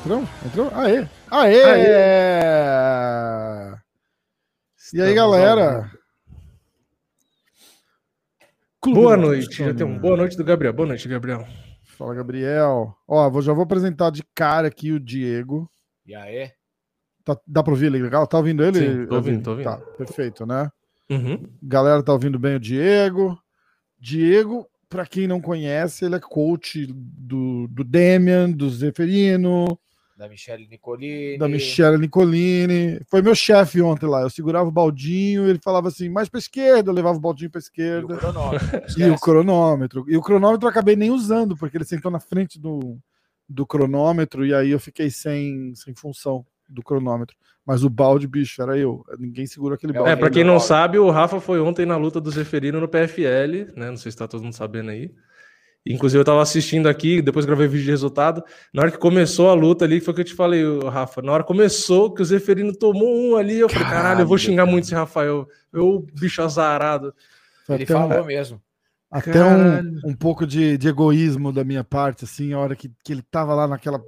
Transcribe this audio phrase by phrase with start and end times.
[0.00, 0.24] Entrou?
[0.44, 0.70] Entrou?
[0.74, 1.08] Aê!
[1.30, 1.62] Aê!
[1.62, 1.90] Aê!
[4.92, 5.90] E aí, galera?
[8.82, 9.64] Clube boa noite.
[9.64, 10.74] Já tem um boa noite do Gabriel.
[10.74, 11.46] Boa noite, Gabriel.
[11.84, 12.94] Fala, Gabriel.
[13.08, 15.70] Ó, já vou apresentar de cara aqui o Diego.
[16.04, 16.50] E aí?
[17.24, 18.26] Tá, dá pra ouvir ele legal?
[18.26, 18.78] Tá ouvindo ele?
[18.78, 19.64] Sim, tô ouvindo, tô ouvindo.
[19.64, 20.70] Tá, perfeito, né?
[21.10, 21.42] Uhum.
[21.62, 23.38] Galera tá ouvindo bem o Diego.
[23.98, 29.78] Diego, para quem não conhece, ele é coach do, do Demian, do Zeferino.
[30.16, 31.38] Da Michelle Nicolini.
[31.38, 33.00] Da Michelle Nicolini.
[33.08, 34.20] Foi meu chefe ontem lá.
[34.20, 37.58] Eu segurava o baldinho, ele falava assim, mais para esquerda, eu levava o baldinho para
[37.58, 38.14] esquerda.
[38.14, 38.80] E o cronômetro.
[39.00, 40.04] e o cronômetro.
[40.08, 42.98] E o cronômetro eu acabei nem usando, porque ele sentou na frente do,
[43.48, 47.36] do cronômetro e aí eu fiquei sem, sem função do cronômetro.
[47.66, 49.04] Mas o balde, bicho, era eu.
[49.18, 50.10] Ninguém segurou aquele é, balde.
[50.10, 50.66] É, para quem não balde.
[50.66, 53.90] sabe, o Rafa foi ontem na luta do Zeferino no PFL, né?
[53.90, 55.10] Não sei se tá todo mundo sabendo aí.
[55.86, 58.44] Inclusive, eu tava assistindo aqui, depois gravei vídeo de resultado.
[58.72, 61.22] Na hora que começou a luta ali, foi o que eu te falei, Rafa.
[61.22, 64.36] Na hora que começou, que o Zeferino tomou um ali, eu falei, caralho, eu vou
[64.36, 65.48] xingar muito esse Rafael.
[65.72, 67.14] Eu, bicho azarado.
[67.68, 68.60] Ele falou um, mesmo.
[69.10, 73.12] Até um, um pouco de, de, egoísmo da minha parte, assim, a hora que, que
[73.12, 74.02] ele tava lá naquela.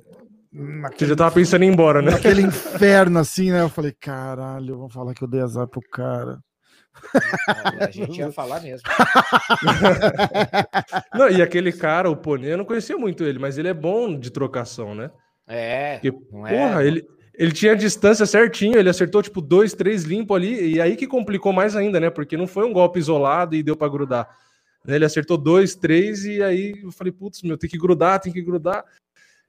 [0.53, 2.11] Naquele, Você já tava pensando em ir embora, né?
[2.11, 3.63] Naquele inferno, assim, né?
[3.63, 6.39] Eu falei, caralho, vou falar que eu dei azar pro cara.
[7.81, 8.87] A gente ia falar mesmo.
[11.15, 14.19] não, e aquele cara, o Pone, eu não conhecia muito ele, mas ele é bom
[14.19, 15.11] de trocação, né?
[15.49, 15.95] É.
[15.95, 16.87] Porque, porra, é.
[16.87, 20.97] ele, ele tinha a distância certinho, ele acertou tipo dois, três limpo ali, e aí
[20.97, 22.11] que complicou mais ainda, né?
[22.11, 24.29] Porque não foi um golpe isolado e deu para grudar.
[24.87, 28.43] Ele acertou dois, três, e aí eu falei, putz, meu, tem que grudar, tem que
[28.43, 28.85] grudar.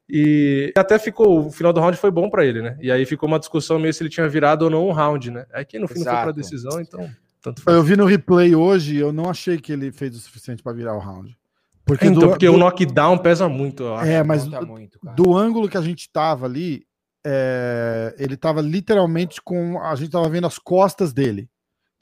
[0.09, 2.77] E até ficou, o final do round foi bom para ele, né?
[2.81, 5.45] E aí ficou uma discussão meio se ele tinha virado ou não um round, né?
[5.53, 6.09] Aí que no fim Exato.
[6.09, 7.09] não foi para decisão, então.
[7.41, 7.75] Tanto faz.
[7.75, 10.95] Eu vi no replay hoje, eu não achei que ele fez o suficiente para virar
[10.95, 11.37] o round.
[11.85, 12.53] Porque, então, do, porque do...
[12.53, 14.09] o knockdown pesa muito, eu acho.
[14.09, 16.85] É, mas do, muito, do, ângulo que a gente tava ali,
[17.25, 19.81] é, ele tava literalmente com.
[19.81, 21.49] A gente tava vendo as costas dele.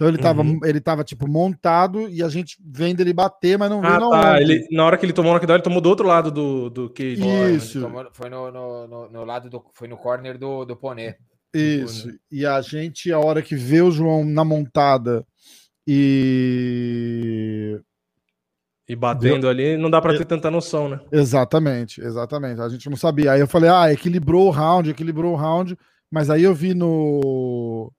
[0.02, 0.60] Então ele tava, uhum.
[0.64, 4.42] ele tava tipo montado e a gente vendo ele bater, mas não ah, viu tá.
[4.42, 6.90] ele, Na hora que ele tomou o knockdown, ele tomou do outro lado do, do
[6.90, 7.22] cage.
[7.56, 7.82] Isso.
[7.82, 9.64] Tomou, foi no, no, no, no, lado do.
[9.76, 11.18] Foi no corner do, do Poné.
[11.54, 12.12] Isso.
[12.32, 15.24] E a gente, a hora que vê o João na montada
[15.86, 17.80] e.
[18.90, 21.00] E batendo ali, não dá para ter tanta noção, né?
[21.12, 22.60] Exatamente, exatamente.
[22.60, 23.34] A gente não sabia.
[23.34, 25.78] Aí eu falei, ah, equilibrou o round, equilibrou o round,
[26.10, 27.94] mas aí eu vi no.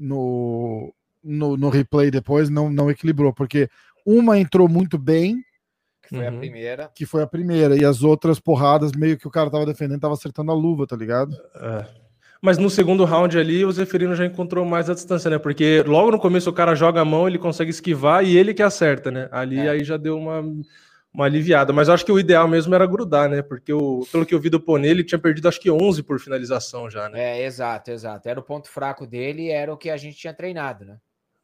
[0.00, 0.94] No,
[1.28, 3.68] no, no replay depois, não, não equilibrou, porque
[4.04, 5.42] uma entrou muito bem,
[6.02, 6.36] que foi uhum.
[6.36, 6.90] a primeira.
[6.94, 7.76] Que foi a primeira.
[7.76, 10.96] E as outras porradas, meio que o cara tava defendendo, tava acertando a luva, tá
[10.96, 11.36] ligado?
[11.54, 11.84] É.
[12.40, 15.38] Mas no segundo round ali, o Zeferino já encontrou mais a distância, né?
[15.38, 18.62] Porque logo no começo o cara joga a mão, ele consegue esquivar e ele que
[18.62, 19.28] acerta, né?
[19.32, 19.70] Ali é.
[19.70, 20.40] aí já deu uma,
[21.12, 21.72] uma aliviada.
[21.72, 23.42] Mas eu acho que o ideal mesmo era grudar, né?
[23.42, 26.20] Porque o, pelo que eu vi do Pone, ele tinha perdido acho que 11 por
[26.20, 27.40] finalização já, né?
[27.40, 28.28] É, exato, exato.
[28.28, 30.96] Era o ponto fraco dele e era o que a gente tinha treinado, né?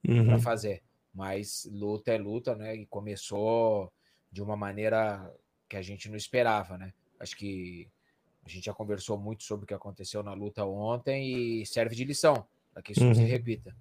[0.06, 0.26] Uhum.
[0.26, 0.82] Pra fazer.
[1.14, 2.74] Mas luta é luta, né?
[2.74, 3.92] E começou
[4.30, 5.32] de uma maneira
[5.68, 6.92] que a gente não esperava, né?
[7.20, 7.88] Acho que
[8.44, 12.04] a gente já conversou muito sobre o que aconteceu na luta ontem e serve de
[12.04, 13.08] lição para que isso uhum.
[13.08, 13.28] não se uhum.
[13.28, 13.74] repita.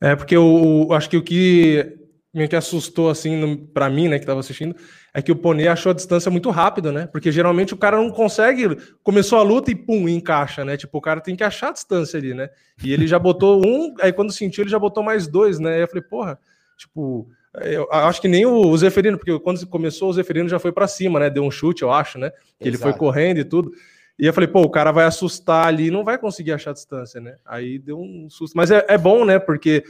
[0.00, 1.96] É, porque eu acho que o que
[2.32, 4.74] meio que assustou, assim, para mim, né, que estava assistindo,
[5.12, 7.06] é que o Pone achou a distância muito rápida, né?
[7.06, 8.76] Porque geralmente o cara não consegue.
[9.02, 10.76] Começou a luta e pum, encaixa, né?
[10.76, 12.48] Tipo, o cara tem que achar a distância ali, né?
[12.82, 15.74] E ele já botou um, aí quando sentiu, ele já botou mais dois, né?
[15.74, 16.38] Aí eu falei, porra,
[16.78, 17.28] tipo,
[17.60, 21.20] eu acho que nem o Zeferino, porque quando começou, o Zeferino já foi para cima,
[21.20, 21.28] né?
[21.28, 22.30] Deu um chute, eu acho, né?
[22.58, 23.72] Que ele foi correndo e tudo.
[24.18, 27.20] E eu falei, pô, o cara vai assustar ali, não vai conseguir achar a distância,
[27.20, 27.36] né?
[27.44, 28.56] Aí deu um susto.
[28.56, 29.38] Mas é, é bom, né?
[29.38, 29.84] Porque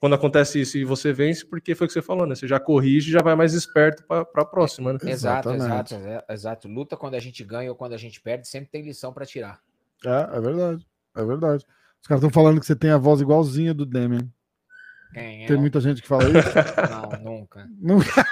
[0.00, 2.34] quando acontece isso e você vence, porque foi o que você falou, né?
[2.34, 4.98] Você já corrige já vai mais esperto para a próxima, né?
[5.02, 6.68] Exato, exato, é, exato.
[6.68, 9.60] Luta quando a gente ganha ou quando a gente perde, sempre tem lição para tirar.
[10.04, 10.86] É, é verdade.
[11.16, 11.66] É verdade.
[12.00, 14.28] Os caras estão falando que você tem a voz igualzinha do Demian.
[15.12, 16.32] Quem Tem muita gente que fala isso?
[17.24, 17.66] Não, nunca.
[17.80, 18.24] Nunca.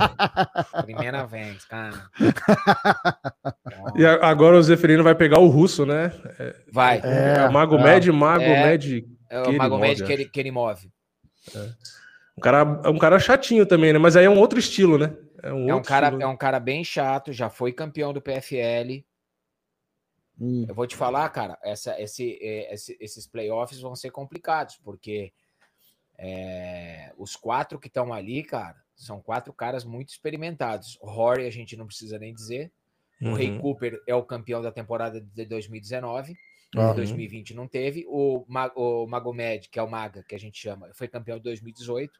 [0.82, 2.08] Primeira vez, cara.
[3.94, 6.12] E agora o Zeferino vai pegar o russo, né?
[6.72, 7.00] Vai.
[7.04, 9.06] É, é o Mago é, Med, Mago é, Med.
[9.28, 10.12] É o Mago Med que
[11.54, 11.72] É.
[12.36, 13.98] Um cara, um cara chatinho também, né?
[13.98, 15.16] Mas aí é um outro estilo, né?
[15.42, 16.22] É um, é um cara, estilo.
[16.22, 19.04] é um cara bem chato, já foi campeão do PFL.
[20.40, 20.64] Hum.
[20.68, 25.32] Eu vou te falar, cara, essa, esse, esse, esses playoffs vão ser complicados, porque
[26.18, 30.98] é, os quatro que estão ali, cara, são quatro caras muito experimentados.
[31.00, 32.72] O Rory, a gente não precisa nem dizer.
[33.20, 33.32] Uhum.
[33.32, 33.58] O Ray uhum.
[33.60, 36.36] Cooper é o campeão da temporada de 2019.
[36.74, 36.90] Uhum.
[36.90, 38.04] Em 2020 não teve.
[38.08, 38.44] O,
[38.76, 42.12] o Magomed, que é o Maga, que a gente chama, foi campeão de 2018.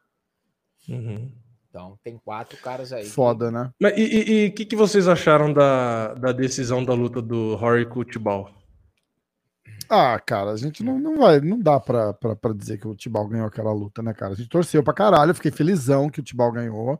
[0.89, 1.31] Uhum.
[1.69, 3.05] Então tem quatro caras aí.
[3.05, 3.69] Foda, né?
[3.81, 8.05] e o que, que vocês acharam da, da decisão da luta do Rory com o
[8.05, 8.49] Tibal?
[9.89, 12.95] Ah, cara, a gente não, não vai, não dá pra, pra, pra dizer que o
[12.95, 14.33] Tibal ganhou aquela luta, né, cara?
[14.33, 16.99] A gente torceu pra caralho, eu fiquei felizão que o Tibal ganhou,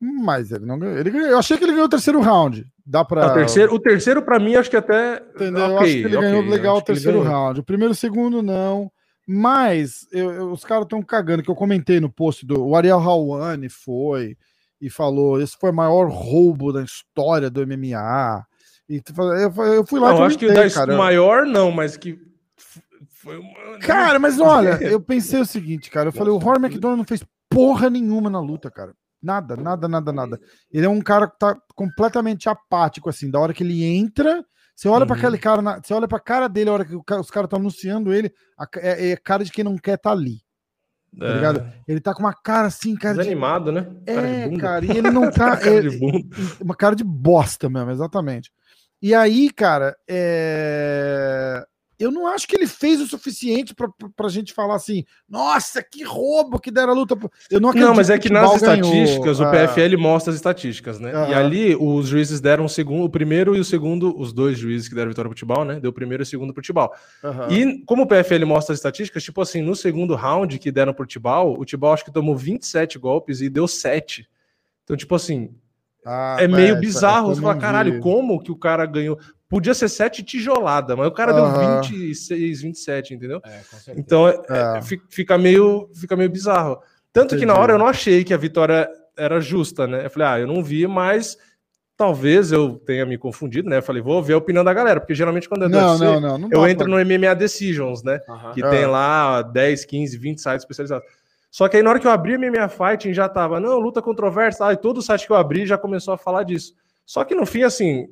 [0.00, 0.96] mas ele não ganhou.
[0.96, 1.28] Ele ganhou.
[1.28, 2.66] Eu achei que ele ganhou o terceiro round.
[2.86, 3.28] Dá pra.
[3.28, 5.22] O terceiro, o terceiro pra mim, acho que até.
[5.34, 5.64] Entendeu?
[5.64, 7.60] Okay, eu acho que ele okay, ganhou legal o terceiro round.
[7.60, 8.90] O primeiro e o segundo, não.
[9.26, 12.62] Mas eu, eu, os caras estão cagando, que eu comentei no post do.
[12.62, 14.36] O Ariel Hawani foi
[14.78, 18.44] e falou: esse foi o maior roubo da história do MMA.
[18.86, 20.12] E eu, eu fui lá.
[20.12, 20.96] Não, acho que da cara.
[20.96, 22.18] maior não, mas que.
[23.08, 23.78] Foi uma...
[23.78, 26.08] Cara, mas olha, eu pensei o seguinte, cara.
[26.08, 28.94] Eu falei: o Rory McDonald não fez porra nenhuma na luta, cara.
[29.24, 30.40] Nada, nada, nada, nada.
[30.70, 34.44] Ele é um cara que tá completamente apático, assim, da hora que ele entra.
[34.76, 35.06] Você olha uhum.
[35.06, 37.46] para aquele cara, na, você olha para a cara dele, a hora que os caras
[37.46, 40.42] estão anunciando ele, a, é, é, cara de quem não quer estar tá ali.
[41.18, 41.34] Tá é.
[41.34, 41.72] ligado?
[41.88, 43.16] Ele tá com uma cara assim, cara.
[43.16, 43.80] Desanimado, de...
[43.80, 43.86] né?
[44.06, 45.56] É, cara, e ele não tá.
[45.56, 48.52] cara é, uma cara de bosta mesmo, exatamente.
[49.00, 51.64] E aí, cara, é
[51.98, 56.02] eu não acho que ele fez o suficiente para a gente falar assim, nossa, que
[56.02, 57.16] roubo que deram a luta.
[57.50, 57.88] Eu não acredito.
[57.88, 61.12] Não, mas é que, que nas estatísticas, ganhou, o PFL mostra as estatísticas, né?
[61.30, 64.88] E ali os juízes deram o segundo, o primeiro e o segundo, os dois juízes
[64.88, 65.78] que deram vitória pro Tibal, né?
[65.80, 66.94] Deu o primeiro e o segundo pro Tibal.
[67.50, 71.06] E como o PFL mostra as estatísticas, tipo assim, no segundo round que deram pro
[71.06, 74.28] Tibal, o Tibal acho que tomou 27 golpes e deu 7.
[74.84, 75.50] Então, tipo assim,
[76.04, 77.34] ah, é meio é, bizarro.
[77.34, 79.18] Você fala, caralho, como que o cara ganhou?
[79.54, 81.80] Podia ser 7 tijolada, mas o cara uhum.
[81.80, 83.40] deu 26, 27, entendeu?
[83.46, 83.60] É,
[83.96, 86.80] então é, é, fica, meio, fica meio bizarro.
[87.12, 87.42] Tanto Entendi.
[87.42, 90.06] que na hora eu não achei que a vitória era justa, né?
[90.06, 91.38] Eu falei, ah, eu não vi, mas
[91.96, 93.76] talvez eu tenha me confundido, né?
[93.76, 96.20] Eu falei, vou ver a opinião da galera, porque geralmente quando é não, UFC, não,
[96.20, 96.98] não, não eu entro pra...
[96.98, 98.18] no MMA Decisions, né?
[98.28, 98.52] Uhum.
[98.54, 101.06] Que tem lá 10, 15, 20 sites especializados.
[101.48, 104.02] Só que aí na hora que eu abri a MMA Fighting já tava, não, luta
[104.02, 106.74] controversa, e todo site que eu abri já começou a falar disso.
[107.06, 108.08] Só que no fim, assim,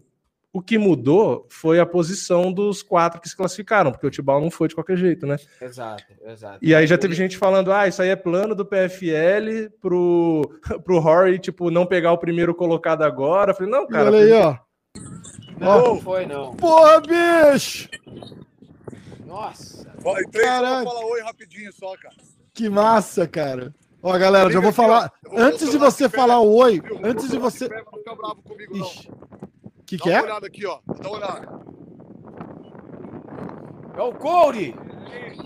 [0.53, 4.51] o que mudou foi a posição dos quatro que se classificaram, porque o Tibal não
[4.51, 5.37] foi de qualquer jeito, né?
[5.61, 6.59] Exato, exato.
[6.61, 10.43] E aí já teve gente falando, ah, isso aí é plano do PFL pro,
[10.85, 13.53] pro Rory, tipo, não pegar o primeiro colocado agora.
[13.53, 14.11] Eu falei, não, cara.
[14.11, 14.57] Olha aí, ó.
[15.59, 16.55] Não, não foi, não.
[16.55, 17.89] Porra, bicho!
[19.25, 19.91] Nossa.
[20.05, 20.85] Ó, em três, Caraca.
[20.85, 22.17] falar oi rapidinho só, cara.
[22.53, 23.75] Que massa, cara.
[24.03, 25.11] Ó, galera, já vou falar.
[25.35, 27.71] Antes de você falar oi, antes de você.
[28.75, 29.09] Ixi
[29.97, 30.13] que, que é?
[30.13, 30.79] Dá uma olhada aqui, ó.
[30.87, 31.49] Dá uma olhada.
[33.97, 34.75] É o Corey!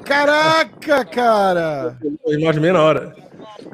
[0.04, 1.98] Caraca, cara!
[2.26, 3.16] Imagem meia hora.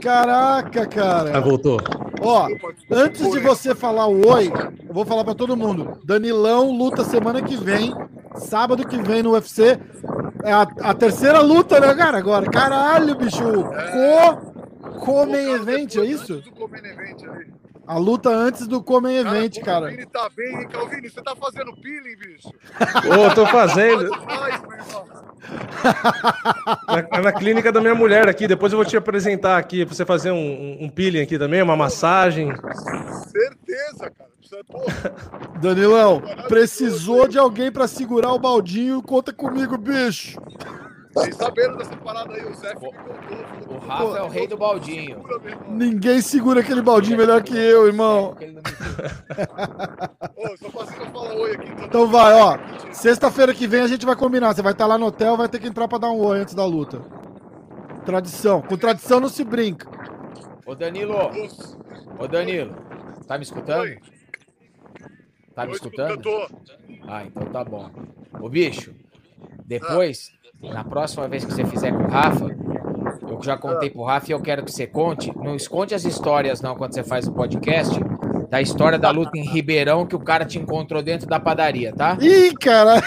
[0.01, 1.37] Caraca, cara!
[1.37, 1.79] Ah, voltou.
[2.23, 2.49] Ó,
[2.91, 4.51] antes de você falar o oi,
[4.89, 6.01] eu vou falar para todo mundo.
[6.05, 7.95] Danilão luta semana que vem,
[8.37, 9.79] sábado que vem no UFC.
[10.45, 12.19] É a, a terceira luta, né, cara?
[12.19, 13.45] Agora, caralho, bicho!
[13.75, 14.33] É...
[14.81, 16.41] Co, co main event, é isso?
[16.41, 17.62] Do co event ali.
[17.93, 19.89] A luta antes do Comen Event, cara.
[19.89, 21.11] Calvini tá bem, hein, Calvini?
[21.11, 22.49] Você tá fazendo peeling, bicho?
[22.49, 24.09] Ô, tô fazendo.
[27.13, 30.07] na, na, clínica da minha mulher aqui, depois eu vou te apresentar aqui pra você
[30.07, 32.49] fazer um, um peeling aqui também, uma massagem.
[33.31, 34.33] Certeza, cara.
[35.61, 39.03] Danilão, precisou de alguém para segurar o baldinho?
[39.03, 40.39] Conta comigo, bicho.
[41.13, 42.87] Vocês sabendo dessa parada aí, o Zé me
[43.69, 45.23] O Rafa Pô, é o rei do baldinho.
[45.69, 48.35] Ninguém segura aquele baldinho melhor que eu, irmão.
[50.37, 51.69] Ô, só pra falar oi aqui.
[51.69, 52.59] Então, então vai, ó.
[52.93, 54.55] Sexta-feira que vem a gente vai combinar.
[54.55, 56.55] Você vai estar lá no hotel, vai ter que entrar pra dar um oi antes
[56.55, 57.03] da luta.
[58.07, 58.63] Tradição.
[58.63, 59.89] Com tradição não se brinca.
[60.65, 61.31] Ô Danilo.
[62.19, 62.75] Ô Danilo.
[63.27, 63.83] Tá me escutando?
[63.83, 63.99] Oi.
[65.55, 66.23] Tá me escutando?
[67.07, 67.91] Ah, então tá bom.
[68.41, 68.95] Ô bicho,
[69.67, 70.33] depois
[70.71, 72.47] na próxima vez que você fizer com o Rafa,
[73.29, 75.37] eu já contei pro Rafa e eu quero que você conte.
[75.37, 77.99] Não esconde as histórias, não, quando você faz o podcast.
[78.49, 82.19] Da história da luta em Ribeirão que o cara te encontrou dentro da padaria, tá?
[82.21, 83.01] Ih, cara!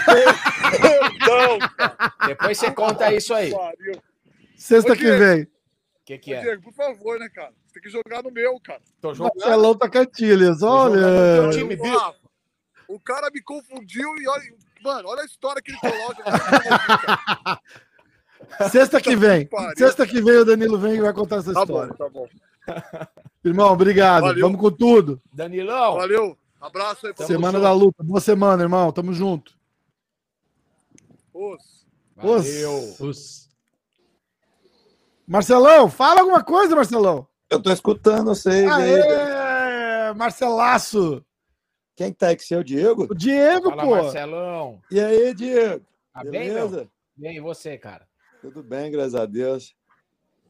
[2.26, 3.54] Depois você conta isso aí.
[4.56, 5.42] Sexta que vem.
[5.42, 5.48] O
[6.04, 6.40] que, que é?
[6.40, 7.52] Diego, por favor, né, cara?
[7.64, 8.80] Você tem que jogar no meu, cara.
[9.00, 9.34] Tô jogando.
[9.36, 11.50] Marcelão tá cantilhas, olha.
[11.52, 11.78] Time,
[12.88, 14.44] o cara me confundiu e olha,
[14.86, 16.22] Mano, olha a história que ele coloca.
[18.70, 19.48] Sexta que vem.
[19.76, 21.92] Sexta que vem o Danilo vem e vai contar essa tá história.
[21.92, 22.28] Bom, tá bom.
[23.44, 24.22] Irmão, obrigado.
[24.22, 24.46] Valeu.
[24.46, 25.20] Vamos com tudo.
[25.32, 25.96] Danilão.
[25.96, 26.38] Valeu.
[26.60, 27.14] Abraço aí.
[27.26, 28.04] Semana da luta.
[28.04, 28.92] Boa semana, irmão.
[28.92, 29.58] Tamo junto.
[31.34, 31.84] Os.
[32.14, 32.94] Valeu.
[33.00, 33.48] Os.
[35.26, 37.26] Marcelão, fala alguma coisa, Marcelão.
[37.50, 38.70] Eu tô escutando vocês.
[38.70, 41.25] Aê, Marcelaço.
[41.96, 42.54] Quem que tá aí com você?
[42.54, 43.06] É o Diego?
[43.10, 43.90] O Diego, Fala, pô.
[43.90, 44.80] Marcelão.
[44.90, 45.84] E aí, Diego?
[46.12, 46.88] Tá bem, Beleza?
[47.16, 48.06] Bem, e você, cara?
[48.42, 49.74] Tudo bem, graças a Deus.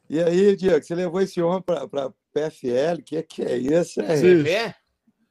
[0.09, 2.99] E aí, Diego, você levou esse homem para PFL?
[2.99, 4.01] O que, que é isso?
[4.01, 4.75] É?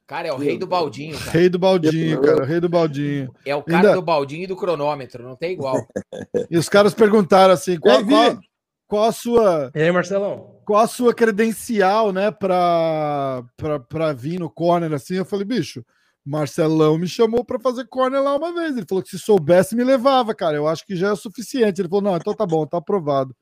[0.06, 1.30] Cara, é o rei do baldinho, cara.
[1.32, 2.44] Rei do baldinho, cara.
[2.44, 3.34] Rei do baldinho.
[3.44, 3.94] É o cara Ainda...
[3.94, 5.76] do baldinho e do cronômetro, não tem igual.
[6.50, 8.38] e os caras perguntaram assim: qual, qual,
[8.86, 9.70] qual, a sua.
[9.74, 10.60] E aí, Marcelão?
[10.64, 15.16] Qual a sua credencial, né, pra, pra, pra vir no corner assim?
[15.16, 15.84] Eu falei, bicho,
[16.26, 18.76] Marcelão me chamou para fazer corner lá uma vez.
[18.76, 20.56] Ele falou que se soubesse, me levava, cara.
[20.56, 21.80] Eu acho que já é o suficiente.
[21.80, 23.34] Ele falou: não, então tá bom, tá aprovado.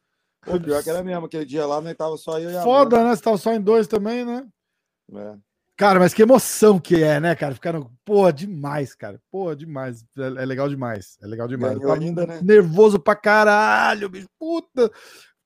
[0.47, 1.95] O pior que era mesmo, aquele dia lá, né?
[1.95, 3.17] Tava só eu e a Foda, né?
[3.17, 4.47] Você tava só em dois também, né?
[5.15, 5.35] É.
[5.77, 7.55] Cara, mas que emoção que é, né, cara?
[7.55, 9.19] Ficaram, porra, demais, cara.
[9.31, 10.05] Porra, demais.
[10.19, 11.17] É, é legal demais.
[11.23, 11.79] É legal demais.
[11.79, 12.41] Ganhou ainda, né?
[12.43, 14.29] Nervoso pra caralho, bicho.
[14.39, 14.93] Puta.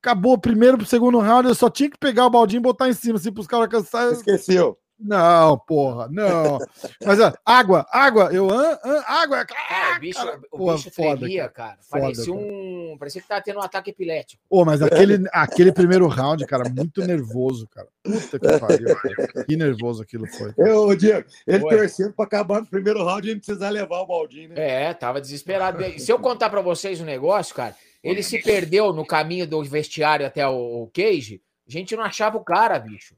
[0.03, 2.89] Acabou o primeiro pro segundo round, eu só tinha que pegar o baldinho e botar
[2.89, 4.13] em cima, assim, pros caras cansarem.
[4.13, 4.77] Esqueceu.
[4.99, 6.59] Não, porra, não.
[7.05, 9.45] Mas ó, água, água, eu an, an, água.
[9.45, 11.79] Cara, o bicho, cara, o bicho foda, tremia, cara.
[11.83, 12.37] Foda, parecia cara.
[12.37, 14.43] um, parecia que tava tendo um ataque epilético.
[14.51, 17.87] Pô, mas aquele, aquele primeiro round, cara, muito nervoso, cara.
[18.03, 18.97] Puta que pariu.
[18.97, 19.45] Cara.
[19.45, 20.53] Que nervoso aquilo foi.
[20.59, 21.77] Eu, Diego, ele foi.
[21.77, 24.89] torcendo para acabar no primeiro round e não precisar levar o baldinho, né?
[24.89, 25.79] É, tava desesperado.
[26.01, 30.27] Se eu contar para vocês um negócio, cara, ele se perdeu no caminho do vestiário
[30.27, 33.15] até o, o cage, a gente não achava o cara, bicho.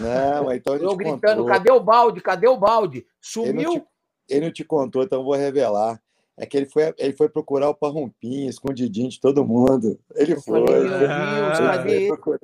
[0.00, 1.46] Não, então Eu gritando, contou.
[1.46, 2.20] cadê o balde?
[2.20, 3.06] Cadê o balde?
[3.20, 3.50] Sumiu.
[3.50, 3.86] Ele não, te,
[4.28, 6.00] ele não te contou, então eu vou revelar.
[6.38, 9.98] É que ele foi, ele foi procurar o parrumpinho, escondidinho de todo mundo.
[10.14, 10.62] Ele foi.
[11.08, 12.38] Ah, ele, foi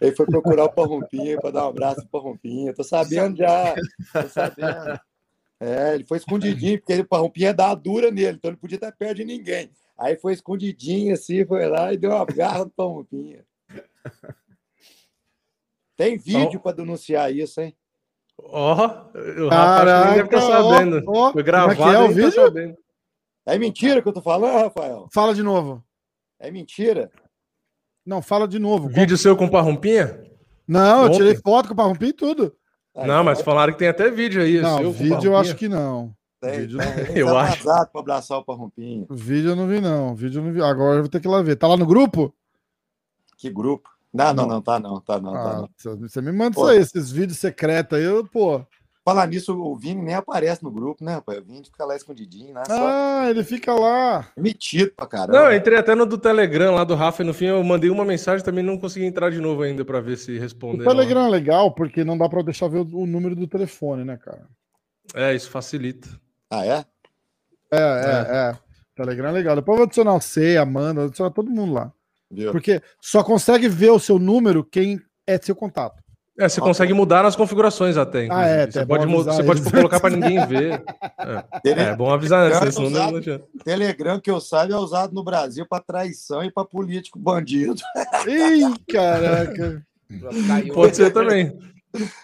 [0.00, 2.74] ele foi procurar o parrumpinho para dar um abraço pro parrumpinho.
[2.74, 3.74] Tô sabendo já.
[4.12, 5.00] Tô sabendo.
[5.60, 8.92] É, ele foi escondidinho, porque o parrumpinho ia dar dura nele, então ele podia estar
[8.92, 9.70] perto de ninguém.
[9.98, 13.42] Aí foi escondidinho assim, foi lá e deu uma garra no parrumpinho.
[15.96, 17.74] Tem vídeo para denunciar isso, hein?
[18.38, 21.02] Ó, oh, o Rafael deve estar sabendo.
[21.06, 22.32] Oh, oh, Foi gravado, é, é o tá vídeo?
[22.32, 22.76] Tá sabendo.
[23.46, 25.08] É mentira que eu tô falando, Rafael?
[25.12, 25.82] Fala de novo.
[26.38, 27.10] É mentira.
[28.04, 28.88] Não, fala de novo.
[28.88, 30.22] Vídeo seu com parrumpinha?
[30.68, 32.54] Não, eu tirei foto com parrumpinha e tudo.
[32.94, 34.60] Não, mas falaram que tem até vídeo aí.
[34.60, 36.14] Não, seu, vídeo eu acho que não.
[36.40, 36.88] Tem, vídeo tem.
[36.88, 37.16] Não...
[37.16, 37.64] eu tá acho.
[37.64, 39.06] para abraçar o parrumpinho.
[39.10, 40.14] Vídeo eu não vi, não.
[40.14, 40.62] Vídeo eu não vi.
[40.62, 41.56] Agora eu vou ter que ir lá ver.
[41.56, 42.34] Tá lá no grupo?
[43.38, 43.88] Que grupo?
[44.12, 46.08] Não, não, não, tá não, tá não, tá ah, não.
[46.08, 46.62] Você me manda pô.
[46.62, 48.64] isso aí, esses vídeos secretos aí, eu, pô.
[49.06, 51.38] Falar nisso, o Vini nem aparece no grupo, né, rapaz?
[51.38, 52.62] O Vini fica lá escondidinho, né?
[52.68, 53.30] Ah, Só...
[53.30, 54.28] ele fica lá.
[54.36, 55.38] Metido pra caramba.
[55.38, 58.04] Não, entrei até no do Telegram lá do Rafa e no fim eu mandei uma
[58.04, 60.84] mensagem também não consegui entrar de novo ainda pra ver se respondeu.
[60.84, 61.28] O Telegram lá.
[61.28, 64.48] é legal porque não dá pra deixar ver o, número do telefone, né, cara?
[65.14, 66.08] É, isso facilita.
[66.50, 66.84] Ah, é?
[67.70, 68.50] É, é, é.
[68.50, 68.58] é.
[68.96, 69.54] Telegram é legal.
[69.54, 71.92] Depois eu vou adicionar o C, Amanda, vou adicionar todo mundo lá.
[72.30, 72.52] Viu?
[72.52, 76.02] Porque só consegue ver o seu número quem é seu contato.
[76.38, 78.28] É, você consegue mudar nas configurações até.
[78.30, 80.82] Ah, é, você pode, você pode colocar para ninguém ver.
[81.64, 82.60] É, é bom avisar, né?
[82.60, 86.64] Telegram, é usado, Telegram, que eu saiba, é usado no Brasil para traição e para
[86.64, 87.80] político bandido.
[88.28, 89.82] Ih, caraca.
[90.72, 91.58] pode ser também.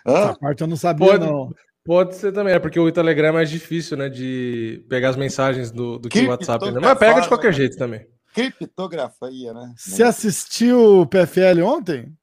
[0.06, 1.50] Essa parte eu não sabia, pode, não.
[1.84, 4.08] Pode ser também, é porque o Telegram é mais difícil, né?
[4.08, 6.70] De pegar as mensagens do, do que o WhatsApp.
[6.70, 6.78] Né?
[6.80, 8.06] Mas pega de qualquer jeito também.
[8.32, 9.74] Criptografia, né?
[9.76, 12.16] Você assistiu o PFL ontem?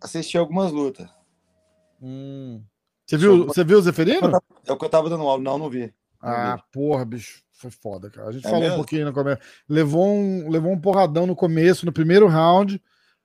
[0.00, 1.08] Assisti algumas lutas.
[2.00, 2.62] Hum.
[3.06, 4.30] Você viu, você viu o Zeferino?
[4.66, 5.42] É o que eu tava dando aula.
[5.42, 5.92] Não, não vi.
[6.22, 6.62] Não ah, vi.
[6.72, 7.42] porra, bicho.
[7.52, 8.28] Foi foda, cara.
[8.28, 8.74] A gente é falou mesmo?
[8.74, 9.40] um pouquinho no começo.
[9.68, 12.82] Levou um, levou um porradão no começo, no primeiro round.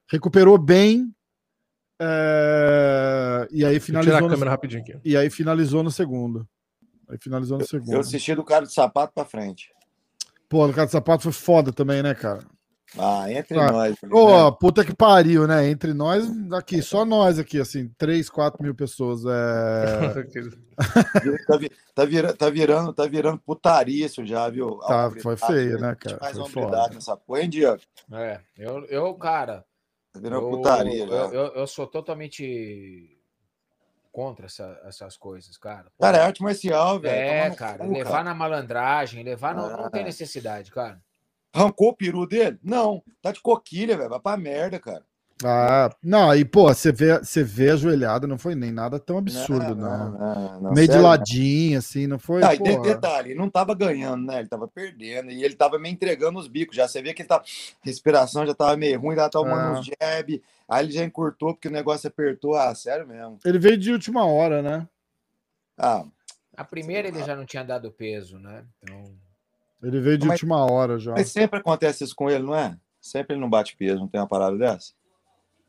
[0.07, 1.11] Recuperou bem.
[1.99, 3.47] É...
[3.49, 4.15] E aí finalizou.
[4.15, 4.51] Tirar a câmera no...
[4.51, 4.99] rapidinho aqui.
[5.03, 6.47] E aí finalizou no segundo.
[7.09, 7.93] Aí finalizou no segundo.
[7.93, 9.73] Eu assisti do cara de sapato pra frente.
[10.49, 12.45] Pô, no cara de sapato foi foda também, né, cara?
[12.97, 13.95] Ah, entre ah, nós.
[14.09, 14.57] Pô, né?
[14.59, 15.67] puta que pariu, né?
[15.67, 19.25] Entre nós, aqui, só nós aqui, assim, 3, 4 mil pessoas.
[19.25, 20.23] É...
[21.45, 21.59] tá,
[21.93, 24.77] tá, vira, tá, virando, tá virando putaria isso já, viu?
[24.79, 26.17] Tá, foi feio, né, cara?
[26.21, 27.81] Mais uma nessa porra, hein, Diego?
[28.13, 29.65] É, eu, eu cara.
[30.13, 33.16] Tá virando eu, putaria, eu, eu, eu sou totalmente
[34.17, 35.91] contra essa, essas coisas, cara.
[35.95, 37.15] Pô, cara, é arte marcial, velho.
[37.15, 38.23] É, cara, cu, levar cara.
[38.23, 39.77] na malandragem, levar no, ah.
[39.77, 40.99] não tem necessidade, cara.
[41.53, 42.57] Arrancou o peru dele?
[42.63, 45.05] Não, tá de coquilha, velho, vai pra merda, cara.
[45.43, 49.19] Ah, não, aí, pô, você vê, você vê a joelhada, não foi nem nada tão
[49.19, 50.11] absurdo, não.
[50.11, 50.11] não.
[50.11, 52.41] não, não Meio sério, de ladinho, assim, não foi.
[52.41, 54.39] Tá, e detalhe, ele não tava ganhando, né?
[54.39, 56.75] Ele tava perdendo e ele tava me entregando os bicos.
[56.75, 57.43] Já você vê que ele tá.
[57.81, 59.79] Respiração já tava meio ruim, já tava tomando ah.
[59.79, 60.43] uns jab.
[60.67, 62.55] Aí ele já encurtou porque o negócio apertou.
[62.55, 63.37] Ah, sério mesmo.
[63.45, 64.87] Ele veio de última hora, né?
[65.77, 66.03] Ah.
[66.55, 68.65] A primeira ele já não tinha dado peso, né?
[68.81, 69.13] Então.
[69.83, 71.11] Ele veio de mas, última hora já.
[71.11, 72.75] Mas sempre acontece isso com ele, não é?
[72.99, 74.93] Sempre ele não bate peso, não tem uma parada dessa?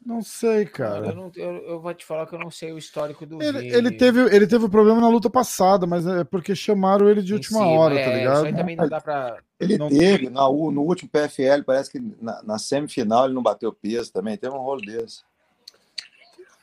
[0.05, 1.09] Não sei, cara.
[1.09, 3.59] Eu, não, eu, eu, vou te falar que eu não sei o histórico do ele,
[3.59, 3.75] Vini.
[3.75, 7.33] Ele teve, ele teve um problema na luta passada, mas é porque chamaram ele de
[7.33, 8.37] em última cima, hora, tá é, tá ligado?
[8.37, 9.39] Isso aí também não dá pra.
[9.59, 9.89] Ele não...
[9.89, 14.37] teve, na, no último PFL, parece que na, na, semifinal ele não bateu peso também.
[14.37, 15.23] Teve um rolo desse.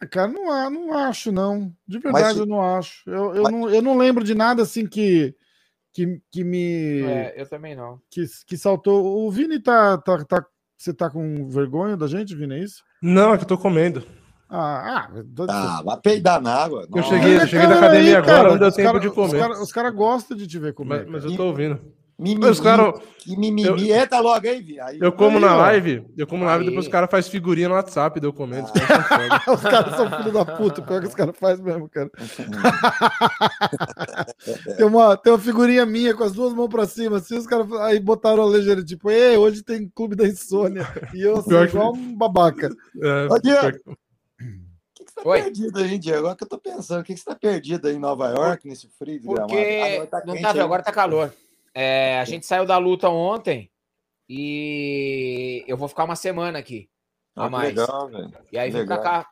[0.10, 1.74] Cara, não, não acho, não.
[1.88, 3.10] De verdade, mas, eu não acho.
[3.10, 3.52] Eu, eu, mas...
[3.52, 5.36] não, eu não lembro de nada assim que,
[5.94, 7.02] que, que me.
[7.02, 8.00] É, eu também não.
[8.10, 9.26] Que, que saltou.
[9.26, 10.46] O Vini tá, tá, tá
[10.78, 12.84] você tá com vergonha da gente, Vini, é isso?
[13.06, 14.04] Não, é que eu tô comendo.
[14.50, 16.88] Ah, ah, ah vai peidar na água.
[16.94, 19.28] Eu cheguei, eu cheguei da academia aí, agora, cara, não deu tempo cara, de comer.
[19.28, 21.06] Os caras cara gostam de te ver comer.
[21.06, 21.80] Mas, mas eu tô ouvindo.
[22.18, 23.90] Mimimi, os cara, que mimimi.
[23.90, 24.78] Eu, Entra logo aí, Vi.
[25.02, 27.76] Eu como aí, na live, eu como na live, depois os caras fazem figurinha no
[27.76, 28.70] WhatsApp, deu comendo.
[29.10, 29.42] Ah.
[29.52, 32.10] os caras são filho da puta, pior que os caras fazem mesmo, cara.
[34.78, 37.70] tem, uma, tem uma figurinha minha com as duas mãos pra cima, assim, os caras
[37.82, 40.88] aí botaram a legenda, tipo, Ei, hoje tem clube da insônia.
[41.14, 42.74] E eu assim, igual um babaca.
[43.02, 43.72] É, Ô, Diego, o
[44.96, 45.42] que, que você tá Oi?
[45.42, 46.20] perdido aí, Diego?
[46.20, 48.66] Agora que eu tô pensando, o que, que você tá perdido aí em Nova York,
[48.66, 49.20] nesse frio?
[49.22, 51.30] Porque ah, tá não tá, agora tá calor.
[51.76, 53.70] É, a gente saiu da luta ontem
[54.30, 56.90] e eu vou ficar uma semana aqui.
[57.36, 57.76] Ah, a mais.
[57.76, 58.32] Legal, velho.
[58.50, 59.28] E aí vim pra cá.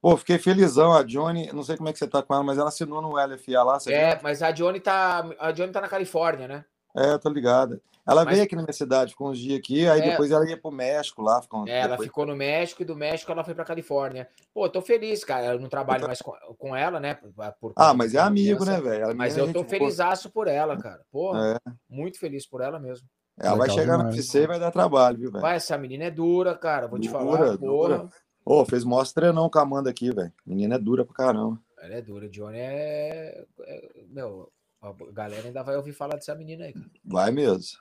[0.00, 0.92] Pô, fiquei felizão.
[0.92, 3.16] A Johnny, não sei como é que você tá com ela, mas ela assinou no
[3.16, 3.78] LFA lá.
[3.88, 4.20] é, viu?
[4.22, 5.28] mas a Johnny tá.
[5.40, 6.64] A Johnny tá na Califórnia, né?
[6.96, 7.80] É, tô ligada.
[8.10, 8.34] Ela Mas...
[8.34, 10.10] veio aqui na minha cidade, ficou uns dias aqui, aí é...
[10.10, 11.40] depois ela ia pro México lá.
[11.40, 11.68] Ficou...
[11.68, 14.28] É, ela ficou no México e do México ela foi pra Califórnia.
[14.52, 15.46] Pô, tô feliz, cara.
[15.54, 17.14] Eu não trabalho mais com, com ela, né?
[17.60, 18.82] Por, ah, mas é amigo, criança.
[18.82, 19.16] né, velho?
[19.16, 21.00] Mas eu tô felizaço por ela, cara.
[21.12, 21.56] Pô, é.
[21.88, 23.06] muito feliz por ela mesmo.
[23.38, 24.10] Ela vai chegar demais.
[24.10, 25.42] no PC e vai dar trabalho, viu, velho?
[25.42, 26.88] Vai, essa menina é dura, cara.
[26.88, 28.08] Vou dura, te falar, porra.
[28.44, 30.32] Ô, oh, fez mostra não com a Amanda aqui, velho.
[30.44, 31.60] Menina é dura pra caramba.
[31.78, 32.28] Ela é dura.
[32.28, 33.46] Johnny é...
[33.60, 33.90] é...
[34.08, 34.50] Meu,
[34.82, 36.90] a galera ainda vai ouvir falar dessa menina aí, cara.
[37.04, 37.78] Vai mesmo.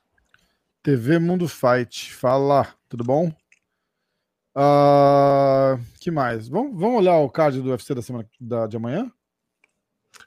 [0.89, 2.11] TV Mundo Fight.
[2.15, 3.31] Fala, tudo bom?
[4.57, 6.47] Uh, que mais?
[6.47, 9.11] Vamos, vamos olhar o card do UFC da semana da, de amanhã?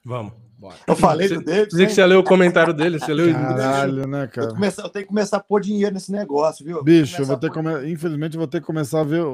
[0.05, 0.33] Vamos.
[0.57, 0.77] Bora.
[0.87, 1.71] Eu falei você, do David.
[1.71, 4.51] Dizer que você leu o comentário dele, você leu Caralho, né, cara?
[4.51, 6.81] Eu, começar, eu, tenho que começar a pôr dinheiro nesse negócio, viu?
[6.85, 7.91] Bicho, eu vou ter come...
[7.91, 9.25] infelizmente eu vou ter que começar a ver.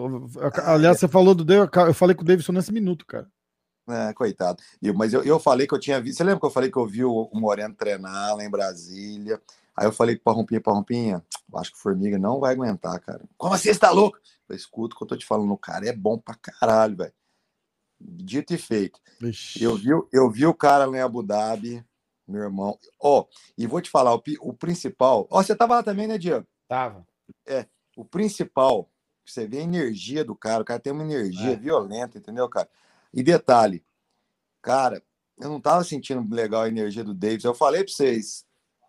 [0.65, 3.29] Aliás, você falou do David, eu falei com o Davidson nesse minuto, cara.
[3.87, 4.63] É, coitado.
[4.95, 6.17] mas eu, eu falei que eu tinha visto.
[6.17, 9.39] Você lembra que eu falei que eu vi o, o Moreno treinar lá em Brasília?
[9.79, 13.23] Aí eu falei para Rompinha, para Rompinha, acho que Formiga não vai aguentar, cara.
[13.37, 14.19] Como assim, você tá louco?
[14.49, 17.13] Eu escuto o que eu tô te falando, o cara é bom pra caralho, velho.
[18.01, 19.01] Dito e feito.
[19.61, 21.85] Eu vi, eu vi o cara lá em Abu Dhabi,
[22.27, 22.77] meu irmão.
[22.99, 25.29] Ó, oh, e vou te falar, o, o principal.
[25.31, 26.45] Ó, oh, você tava lá também, né, Diego?
[26.67, 27.07] Tava.
[27.47, 27.65] É,
[27.97, 28.91] o principal,
[29.25, 31.57] você vê a energia do cara, o cara tem uma energia é.
[31.57, 32.69] violenta, entendeu, cara?
[33.15, 33.85] E detalhe,
[34.61, 35.01] cara,
[35.39, 37.45] eu não tava sentindo legal a energia do Davis.
[37.45, 38.45] Eu falei pra vocês,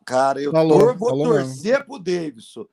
[0.05, 1.85] Cara, eu falou, tor vou torcer mesmo.
[1.85, 2.65] pro Davidson.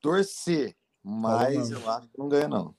[0.00, 0.74] Torcer.
[1.02, 2.74] Mas eu acho que não ganha, não.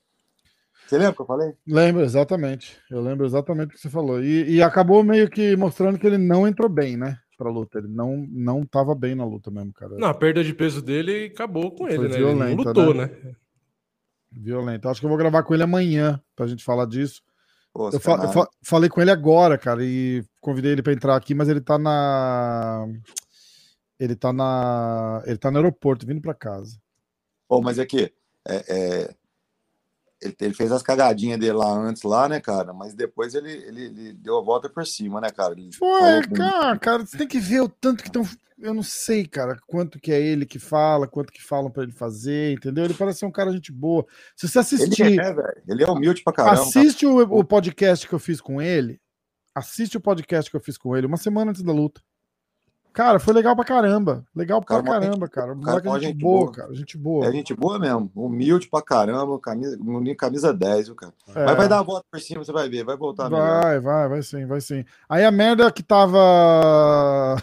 [0.88, 1.54] Você lembra que eu falei?
[1.66, 2.78] Lembro, exatamente.
[2.90, 4.22] Eu lembro exatamente o que você falou.
[4.22, 7.18] E, e acabou meio que mostrando que ele não entrou bem, né?
[7.38, 7.80] Pra luta.
[7.80, 9.96] Ele não, não tava bem na luta mesmo, cara.
[9.98, 12.18] Não, a perda de peso dele acabou com Foi ele, né?
[12.18, 13.06] Violenta, ele lutou, né?
[13.06, 13.36] né?
[14.32, 14.90] Violento.
[14.90, 17.22] Acho que eu vou gravar com ele amanhã pra gente falar disso.
[17.74, 21.16] Pô, eu, fa eu fa falei com ele agora, cara, e convidei ele para entrar
[21.16, 22.86] aqui, mas ele tá na
[24.02, 25.22] ele tá na.
[25.28, 26.76] Ele tá no aeroporto, vindo para casa.
[27.48, 28.12] Pô, mas é que.
[28.48, 29.16] É, é,
[30.20, 32.74] ele, ele, fez as cagadinhas dele lá antes, lá, né, cara?
[32.74, 35.54] Mas depois ele, ele, ele deu a volta por cima, né, cara?
[35.54, 38.24] Ele Foi, cara, cara, você tem que ver o tanto que estão.
[38.58, 41.92] Eu não sei, cara, quanto que é ele que fala, quanto que falam para ele
[41.92, 42.86] fazer, entendeu?
[42.86, 44.04] Ele parece ser um cara gente boa.
[44.36, 45.06] Se você assistir.
[45.06, 45.62] Ele é, velho.
[45.68, 46.62] Ele é humilde pra caramba.
[46.62, 49.00] Assiste o, o podcast que eu fiz com ele.
[49.54, 52.02] Assiste o podcast que eu fiz com ele uma semana antes da luta.
[52.94, 54.26] Cara, foi legal pra caramba.
[54.36, 55.56] Legal pra cara, caramba, gente, cara.
[55.56, 56.76] cara é gente, gente boa, boa, cara.
[56.76, 57.26] Gente boa.
[57.26, 58.12] É gente boa mesmo.
[58.14, 59.40] Humilde pra caramba.
[59.40, 59.78] Camisa,
[60.18, 61.14] camisa 10, viu, cara?
[61.34, 61.46] É.
[61.46, 62.84] Mas vai dar uma volta por cima, você vai ver.
[62.84, 63.82] Vai voltar Vai, melhor.
[63.82, 64.84] vai, vai sim, vai sim.
[65.08, 67.38] Aí a merda que tava.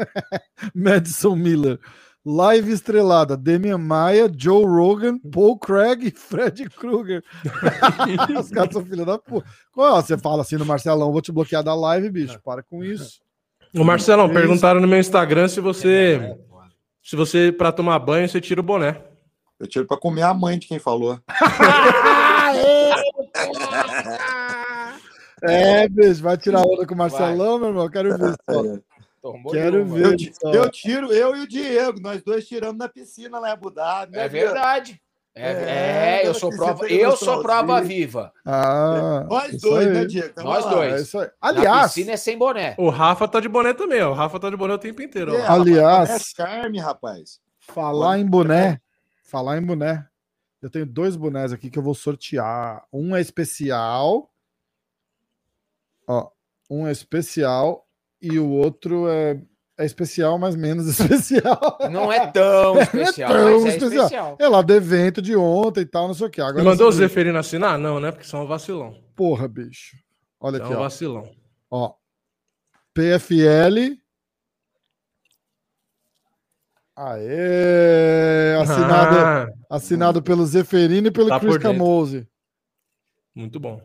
[0.74, 1.80] Madison Miller.
[2.24, 7.24] Live estrelada: Demian Maia, Joe Rogan, Paul Craig e Fred Krueger.
[8.38, 9.48] Os caras são filha da puta.
[9.74, 12.38] Você fala assim no Marcelão, vou te bloquear da live, bicho.
[12.44, 13.20] Para com isso.
[13.74, 16.36] O Marcelão, é perguntaram no meu Instagram se você.
[17.02, 19.00] Se você, para tomar banho, você tira o boné.
[19.58, 21.18] Eu tiro para comer a mãe de quem falou.
[25.42, 27.58] é, bicho, vai tirar onda com o Marcelão, vai.
[27.58, 27.88] meu irmão?
[27.88, 28.62] Quero ver só.
[29.50, 30.32] Quero ver.
[30.42, 33.70] Eu, eu, tiro, eu e o Diego, nós dois tiramos na piscina lá em Abu
[33.70, 34.18] Dhabi.
[34.18, 35.00] É verdade.
[35.34, 38.32] É, é, é eu sou prova, eu sou prova viva.
[38.44, 40.28] Ah, nós dois, né, Diego?
[40.28, 41.14] Então, Nós dois.
[41.14, 42.74] É Aliás, a piscina é sem boné.
[42.78, 44.10] O Rafa tá de boné também, ó.
[44.10, 45.34] O Rafa tá de boné o tempo inteiro.
[45.34, 47.40] É, Aliás, é carne, rapaz.
[47.58, 48.80] Falar em boné,
[49.24, 50.06] falar em boné.
[50.60, 52.84] Eu tenho dois bonés aqui que eu vou sortear.
[52.92, 54.30] Um é especial.
[56.06, 56.30] Ó,
[56.70, 57.86] um é especial
[58.20, 59.40] e o outro é,
[59.78, 61.78] é especial, mas menos especial.
[61.90, 64.04] Não é tão especial, é tão mas é especial.
[64.04, 64.36] especial.
[64.38, 66.40] É lá do evento de ontem e tal, não sei o que.
[66.40, 67.78] Agora Você mandou o é Zeferino assinar?
[67.78, 68.10] Não, né?
[68.12, 68.94] Porque são um vacilão.
[69.16, 69.96] Porra, bicho.
[70.40, 70.80] Olha É aqui, um ó.
[70.80, 71.30] vacilão.
[71.70, 71.94] ó.
[72.94, 73.96] PFL.
[76.94, 78.54] Aê!
[78.60, 81.56] Assinado, Ah, assinado pelo Zeferino e pelo Tá Chris.
[81.58, 82.28] Camose.
[83.34, 83.80] muito bom.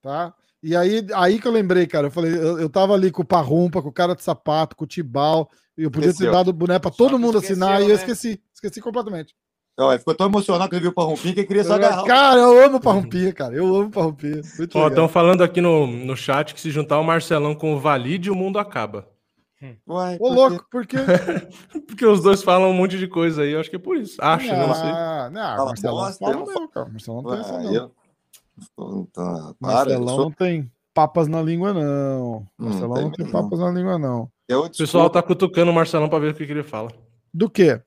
[0.00, 0.32] tá?
[0.62, 2.06] E aí, aí que eu lembrei, cara.
[2.06, 4.84] Eu falei, eu, eu tava ali com o Parrumpa, com o cara de sapato, com
[4.84, 6.30] o Tibal, e eu podia Esqueceu.
[6.30, 7.94] ter dado o boné pra todo mundo assinar, e eu né?
[7.94, 8.40] esqueci.
[8.54, 9.34] Esqueci completamente.
[9.78, 12.02] Ele ficou tão emocionado que ele viu o Parrumpinho que ele queria só agarrar.
[12.02, 13.54] o- Cara, eu amo Parrumpinha, cara.
[13.54, 14.40] Eu amo Parrumpinha.
[14.58, 17.80] Muito Ó, estão falando aqui no, no chat que se juntar o Marcelão com o
[17.80, 19.08] Valide, o mundo acaba.
[19.88, 20.34] Uai, Ô, por quê?
[20.34, 20.96] louco, porque.
[21.86, 24.16] Porque os dois falam um monte de coisa aí, eu acho que é por isso.
[24.20, 24.66] Acho, né?
[24.66, 24.90] Não sei.
[24.90, 26.88] Ah, não, Marcelão eu não, cara.
[26.90, 27.74] Marcelão não tem essa, Uai, não.
[27.74, 27.92] eu-
[28.58, 32.46] Então, para, Marcelão eu sou- não tem papas na língua, não.
[32.58, 33.32] Hum, Marcelão tem não tem não.
[33.32, 34.30] papas na língua, não.
[34.48, 36.90] eu O pessoal tá cutucando o Marcelão pra ver o que, que ele fala.
[37.32, 37.80] Do quê?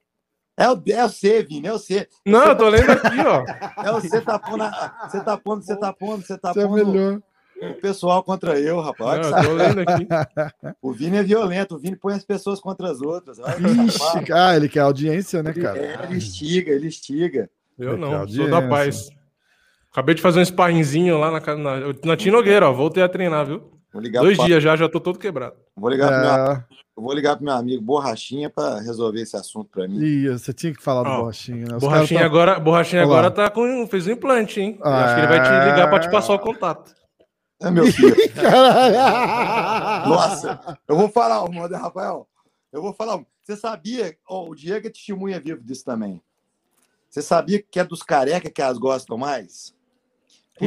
[0.57, 2.07] É o, é o C, Vini, é o C.
[2.25, 3.43] Não, eu tô lendo aqui, ó.
[3.83, 4.63] É o C tá pondo,
[5.09, 7.21] você tá pondo, você tá pondo, você tá é pondo melhor.
[7.61, 9.29] o pessoal contra eu, rapaz.
[9.29, 10.07] Não, eu tô lendo aqui.
[10.81, 13.37] O Vini é violento, o Vini põe as pessoas contra as outras.
[13.37, 15.77] Ixi, ah, ele quer audiência, né, Ele, cara?
[15.77, 17.49] é, ele estiga, ele estiga.
[17.77, 19.09] Eu não, sou da paz.
[19.95, 22.73] Acabei de fazer um sparringzinho lá na, na, na Tia Nogueira, ó.
[22.73, 23.63] Voltei a treinar, viu?
[23.93, 25.55] Vou ligar, Dois pro, dias já, já tô todo quebrado.
[25.73, 26.65] vou, ligar pro meu, É,
[26.97, 29.97] eu vou ligar pro meu amigo Borrachinha para resolver esse assunto para mim.
[29.97, 31.79] ia, você tinha que falar do Borrachinha, né?
[31.79, 33.87] Borrachinha caras agora, borrachinha agora tá com.
[33.87, 34.77] fez um implante, hein?
[34.83, 35.05] Ah.
[35.05, 36.93] acho que ele vai te ligar pra te passar o contato.
[37.61, 38.17] É meu filho.
[40.09, 42.27] Nossa, eu vou falar uma, né, Rafael.
[42.69, 43.21] Eu vou falar.
[43.41, 46.21] Você sabia, ó, o Diego é testemunha vivo disso também.
[47.09, 49.73] Você sabia que é dos careca que elas gostam mais?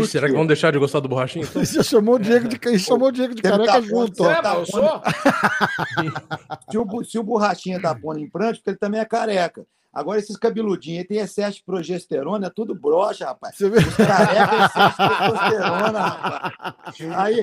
[0.07, 1.45] Será que vão deixar de gostar do borrachinho?
[1.49, 1.65] então?
[1.65, 4.31] Você chamou o Diego de, ele chamou o Diego de careca tá junto, ó.
[4.31, 5.03] É, sou.
[6.71, 9.67] Se o, se o borrachinha tá pondo implante, porque ele também é careca.
[9.93, 13.57] Agora, esses cabeludinhos, ele tem excesso de progesterona, é tudo broxa, rapaz.
[13.57, 13.79] Você vê?
[13.79, 16.95] Os careca é excesso de testosterona, rapaz.
[17.17, 17.37] Aí,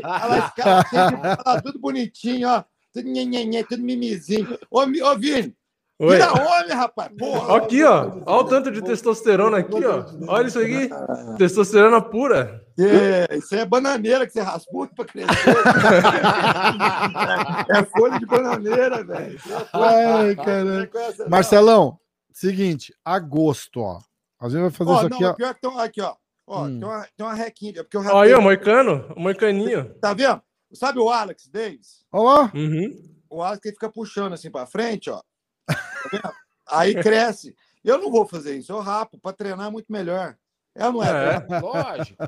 [0.89, 2.63] sempre fala tudo bonitinho, ó.
[2.93, 4.58] Tudo nhenhenhê, tudo mimizinho.
[4.69, 5.53] Ô, ô Vini,
[5.97, 6.17] Oi.
[6.17, 7.10] vira homem, rapaz.
[7.17, 7.58] Porra.
[7.58, 8.12] Aqui, ó.
[8.25, 10.03] Olha o tanto de testosterona aqui, ó.
[10.27, 10.89] Olha isso aqui.
[11.38, 12.62] Testosterona pura.
[12.77, 15.31] É, isso aí é bananeira que você raspou pra crescer.
[17.69, 19.39] é folha de bananeira, velho.
[19.73, 20.89] Ai, caralho.
[21.29, 21.99] Marcelão,
[22.34, 23.99] seguinte, agosto, ó.
[24.41, 25.34] A gente vai fazer Ó, isso não, aqui, ó.
[25.34, 26.15] pior que tem, aqui, ó.
[26.47, 26.79] Ó, Hum.
[26.79, 27.84] tem, uma, tem uma requinha.
[27.84, 29.05] Porque eu já Ó, aí, tenho- ó, moicano.
[29.15, 29.93] O moicaninho.
[30.01, 30.41] Tá vendo?
[30.73, 32.03] Sabe o Alex Davis?
[32.12, 32.51] Olha lá.
[32.53, 32.91] Uhum.
[33.29, 35.21] O Alex ele fica puxando assim pra frente, ó.
[35.65, 36.34] Tá vendo?
[36.67, 37.56] Aí cresce.
[37.84, 39.19] Eu não vou fazer isso, eu rapo.
[39.19, 40.38] Pra treinar é muito melhor.
[40.73, 41.36] É ou não é?
[41.36, 41.60] É.
[41.60, 42.23] Lógico.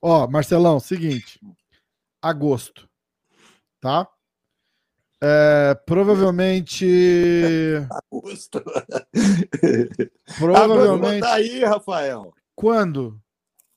[0.00, 1.40] Ó, Marcelão, seguinte.
[2.20, 2.88] Agosto.
[3.80, 4.08] Tá?
[5.20, 6.86] É, provavelmente.
[8.10, 8.62] Augusto.
[10.38, 11.20] Provavelmente.
[11.20, 12.34] Tá aí, Rafael.
[12.54, 13.20] Quando?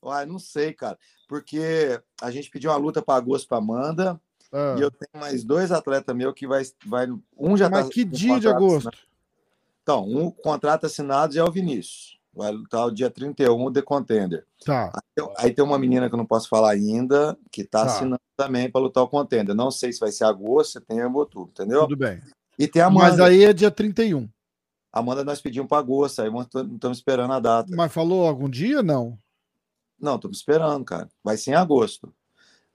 [0.03, 0.97] Uai, não sei, cara.
[1.27, 4.21] Porque a gente pediu uma luta para agosto para Amanda.
[4.57, 6.63] Ah, E eu tenho mais dois atletas meus que vai.
[6.85, 8.87] vai um já mas tá que dia de agosto?
[8.89, 8.97] assinado.
[9.83, 12.17] Então, um contrato assinado já é o Vinícius.
[12.33, 14.45] Vai lutar o dia 31 de Contender.
[14.65, 14.91] Tá.
[15.11, 17.85] Então, Aí tem uma menina que eu não posso falar ainda, que está Tá.
[17.85, 19.55] assinando também para lutar o Contender.
[19.55, 21.81] Não sei se vai ser agosto, setembro, outubro, entendeu?
[21.81, 22.21] Tudo bem.
[22.57, 24.27] E tem a Mas aí é dia 31.
[24.91, 27.69] Amanda nós pedimos para agosto, aí não estamos esperando a data.
[27.75, 28.81] Mas falou algum dia?
[28.81, 29.17] Não.
[29.99, 31.09] Não, estamos esperando, cara.
[31.23, 32.13] Vai ser em agosto.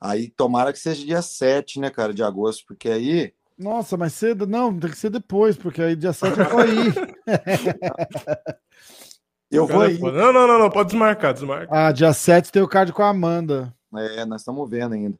[0.00, 3.32] Aí tomara que seja dia 7, né, cara, de agosto, porque aí.
[3.58, 4.46] Nossa, mas cedo.
[4.46, 6.70] Não, tem que ser depois, porque aí dia 7 eu vou aí.
[9.50, 9.98] Eu vou aí.
[9.98, 10.70] Não, não, não, não.
[10.70, 11.66] Pode desmarcar, desmarca.
[11.70, 13.74] Ah, dia 7 tem o card com a Amanda.
[13.96, 15.18] É, nós estamos vendo ainda.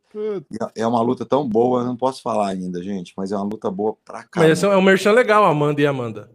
[0.76, 3.68] É uma luta tão boa, eu não posso falar ainda, gente, mas é uma luta
[3.68, 4.52] boa pra Mas caramba.
[4.52, 6.30] esse é um merchan legal, Amanda e Amanda.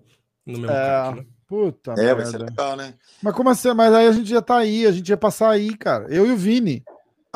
[0.46, 0.76] No mesmo É.
[0.76, 1.26] card, né?
[1.48, 2.46] puta É, vai ser merda.
[2.52, 2.94] legal, né?
[3.24, 3.74] Mas como assim?
[3.74, 6.08] Mas aí a gente ia estar aí, a gente ia passar aí, cara.
[6.14, 6.84] Eu e o Vini.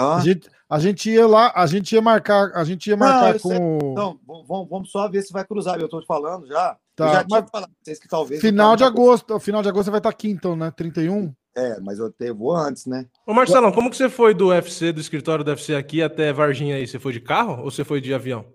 [0.01, 3.05] Ah, A gente, a gente ia lá, a gente ia marcar, a gente ia Não,
[3.05, 3.57] marcar eu com sei.
[3.59, 5.77] o então, v- vamos, vamos só ver se vai cruzar.
[5.79, 6.77] Eu tô te falando já.
[6.95, 8.39] Tá, eu já tinha mas- falado pra vocês que talvez.
[8.41, 9.35] final não de tá- agosto.
[9.35, 10.71] O final de agosto você vai estar aqui, então, né?
[10.71, 11.33] 31?
[11.57, 13.05] É, mas eu te, vou antes, né?
[13.27, 16.75] Ô Marcelão, como que você foi do UFC, do escritório do UFC aqui até Varginha
[16.75, 16.87] aí?
[16.87, 18.45] Você foi de carro ou você foi de avião?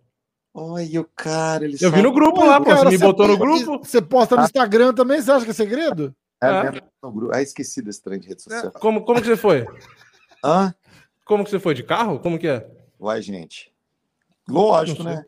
[0.54, 2.66] Olha o cara, ele Eu vi no sabe- grupo Oi, lá, pô.
[2.66, 3.78] cara, Você me botou no grupo?
[3.84, 6.14] Você posta no Instagram também, você acha que é segredo?
[6.42, 6.62] É, Ah.
[6.70, 7.34] mesmo, no grupo.
[7.34, 8.70] Ah, esqueci desse trem de rede social.
[8.72, 9.66] Como, como que você foi?
[10.44, 10.72] Hã?
[11.24, 11.74] Como que você foi?
[11.74, 12.18] De carro?
[12.18, 12.66] Como que é?
[12.98, 13.72] Vai, gente.
[14.48, 15.24] Lógico, né?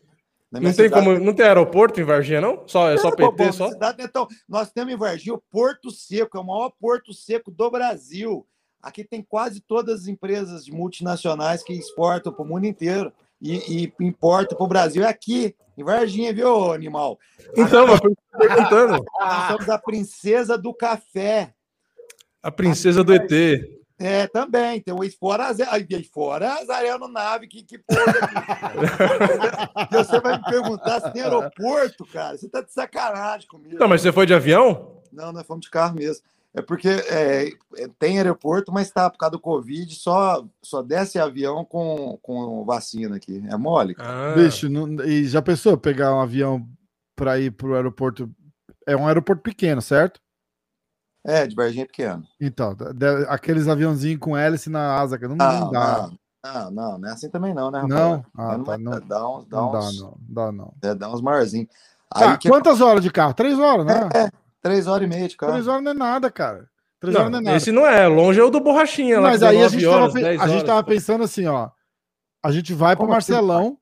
[0.50, 0.92] Não tem cidade...
[0.92, 2.66] como, não tem aeroporto em Varginha, não?
[2.66, 3.70] Só, é só PT, bom, só?
[3.70, 7.70] Cidade, então, nós temos em Varginha o Porto Seco, é o maior porto seco do
[7.70, 8.46] Brasil.
[8.80, 13.92] Aqui tem quase todas as empresas multinacionais que exportam para o mundo inteiro e, e
[14.00, 15.02] importa para o Brasil.
[15.02, 17.18] É aqui, em Varginha, viu, animal?
[17.56, 18.00] Então, mas
[18.38, 19.04] perguntando.
[19.18, 21.52] Nós somos a princesa do café.
[22.42, 23.30] A princesa do ET.
[23.98, 24.80] É, também.
[24.80, 25.54] Tem o fora,
[26.12, 28.04] fora as aeronaves, que, que porra.
[29.90, 32.36] você vai me perguntar se tem aeroporto, cara.
[32.36, 33.78] Você tá de sacanagem comigo.
[33.78, 35.00] Não, mas você foi de avião?
[35.12, 36.22] Não, nós fomos de carro mesmo.
[36.54, 41.18] É porque é, é, tem aeroporto, mas tá por causa do Covid, só, só desce
[41.18, 43.44] avião com, com vacina aqui.
[43.50, 43.94] É mole?
[43.98, 44.32] Ah.
[44.34, 46.66] Bicho, não, e já pensou pegar um avião
[47.14, 48.30] para ir pro aeroporto?
[48.86, 50.18] É um aeroporto pequeno, certo?
[51.26, 52.22] É, de Varginha é pequeno.
[52.40, 52.76] Então,
[53.28, 56.10] aqueles aviãozinhos com hélice na asa, que não, não, não dá.
[56.44, 57.82] Não, não, não é assim também não, né?
[57.82, 60.74] Não, ah, tá, não, dá uns, dá não uns, dá, não, dá não.
[60.80, 61.68] É, dá uns marzinhos.
[62.08, 62.48] Tá, que...
[62.48, 63.34] quantas horas de carro?
[63.34, 64.08] Três horas, né?
[64.14, 64.30] É, é,
[64.62, 65.54] três horas e meia de carro.
[65.54, 66.70] Três horas não é nada, cara.
[67.00, 67.56] Três não, horas não é nada.
[67.56, 69.30] Esse não é, longe é o do Borrachinha lá.
[69.30, 71.70] Mas aí a gente, horas, tava, a gente tava pensando assim, ó,
[72.40, 73.66] a gente vai Como pro assim, Marcelão.
[73.66, 73.78] Assim,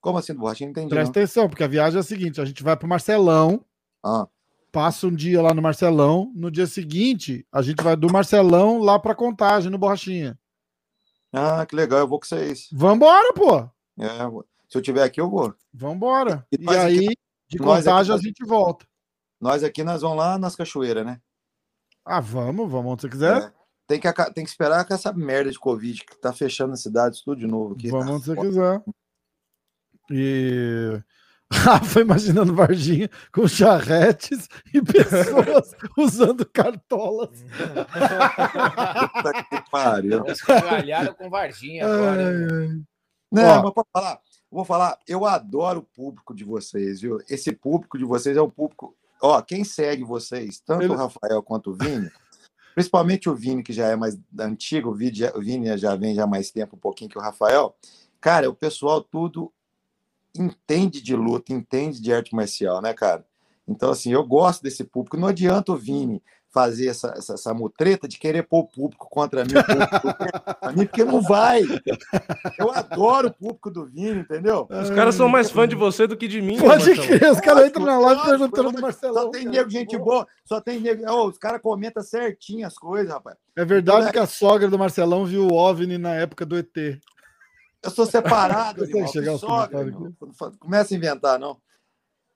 [0.00, 0.70] Como assim, do Borrachinha?
[0.70, 0.88] Entendi.
[0.88, 1.10] Presta não.
[1.10, 3.64] atenção, porque a viagem é a seguinte, a gente vai pro Marcelão,
[4.04, 4.28] ah
[4.70, 8.98] passa um dia lá no Marcelão, no dia seguinte a gente vai do Marcelão lá
[8.98, 10.38] para Contagem, no Borrachinha.
[11.32, 12.68] Ah, que legal, eu vou com vocês.
[12.72, 13.58] Vambora, pô!
[14.00, 14.18] É,
[14.68, 15.54] se eu tiver aqui, eu vou.
[15.72, 16.46] Vambora.
[16.52, 18.86] E, e aí, aqui, de Contagem, aqui, a gente volta.
[19.40, 21.20] Nós aqui, nós vamos lá nas cachoeiras, né?
[22.04, 23.42] Ah, vamos, vamos onde você quiser.
[23.42, 23.52] É.
[23.86, 27.22] Tem que, tem que esperar com essa merda de Covid que tá fechando a cidade,
[27.24, 27.88] tudo de novo aqui.
[27.88, 28.82] Vamos onde você quiser.
[30.10, 31.02] E
[31.52, 37.30] Rafa imaginando Varginha com charretes e pessoas usando cartolas.
[39.14, 40.24] Puta que pariu.
[41.16, 42.68] com Varginha agora.
[43.32, 44.20] Não, mas pode falar.
[44.50, 47.20] Vou falar, eu adoro o público de vocês, viu?
[47.28, 48.96] Esse público de vocês é um público.
[49.20, 50.92] Ó, quem segue vocês, tanto Ele...
[50.92, 52.10] o Rafael quanto o Vini,
[52.74, 56.76] principalmente o Vini, que já é mais antigo, o Vini já vem já mais tempo,
[56.76, 57.74] um pouquinho que o Rafael.
[58.20, 59.52] Cara, o pessoal tudo
[60.38, 63.24] entende de luta, entende de arte marcial, né, cara?
[63.66, 65.16] Então, assim, eu gosto desse público.
[65.16, 69.44] Não adianta o Vini fazer essa, essa, essa mutreta de querer pôr o público contra
[69.44, 69.52] mim,
[70.62, 71.62] a mim, porque não vai.
[72.58, 74.66] Eu adoro o público do Vini, entendeu?
[74.70, 76.58] Os caras são mais fãs de você do que de mim.
[76.58, 79.24] Pode crer, os caras entram na live perguntando do Marcelão.
[79.24, 81.04] Só tem nego, gente boa, só tem nego.
[81.06, 83.36] Oh, os caras comentam certinho as coisas, rapaz.
[83.54, 86.98] É verdade então, que a sogra do Marcelão viu o OVNI na época do ET.
[87.82, 88.84] Eu sou separado.
[88.84, 89.38] animal, chegar
[90.58, 91.56] começa a inventar, não.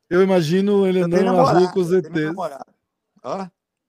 [0.09, 2.35] Eu imagino ele andando na rua com os ETs.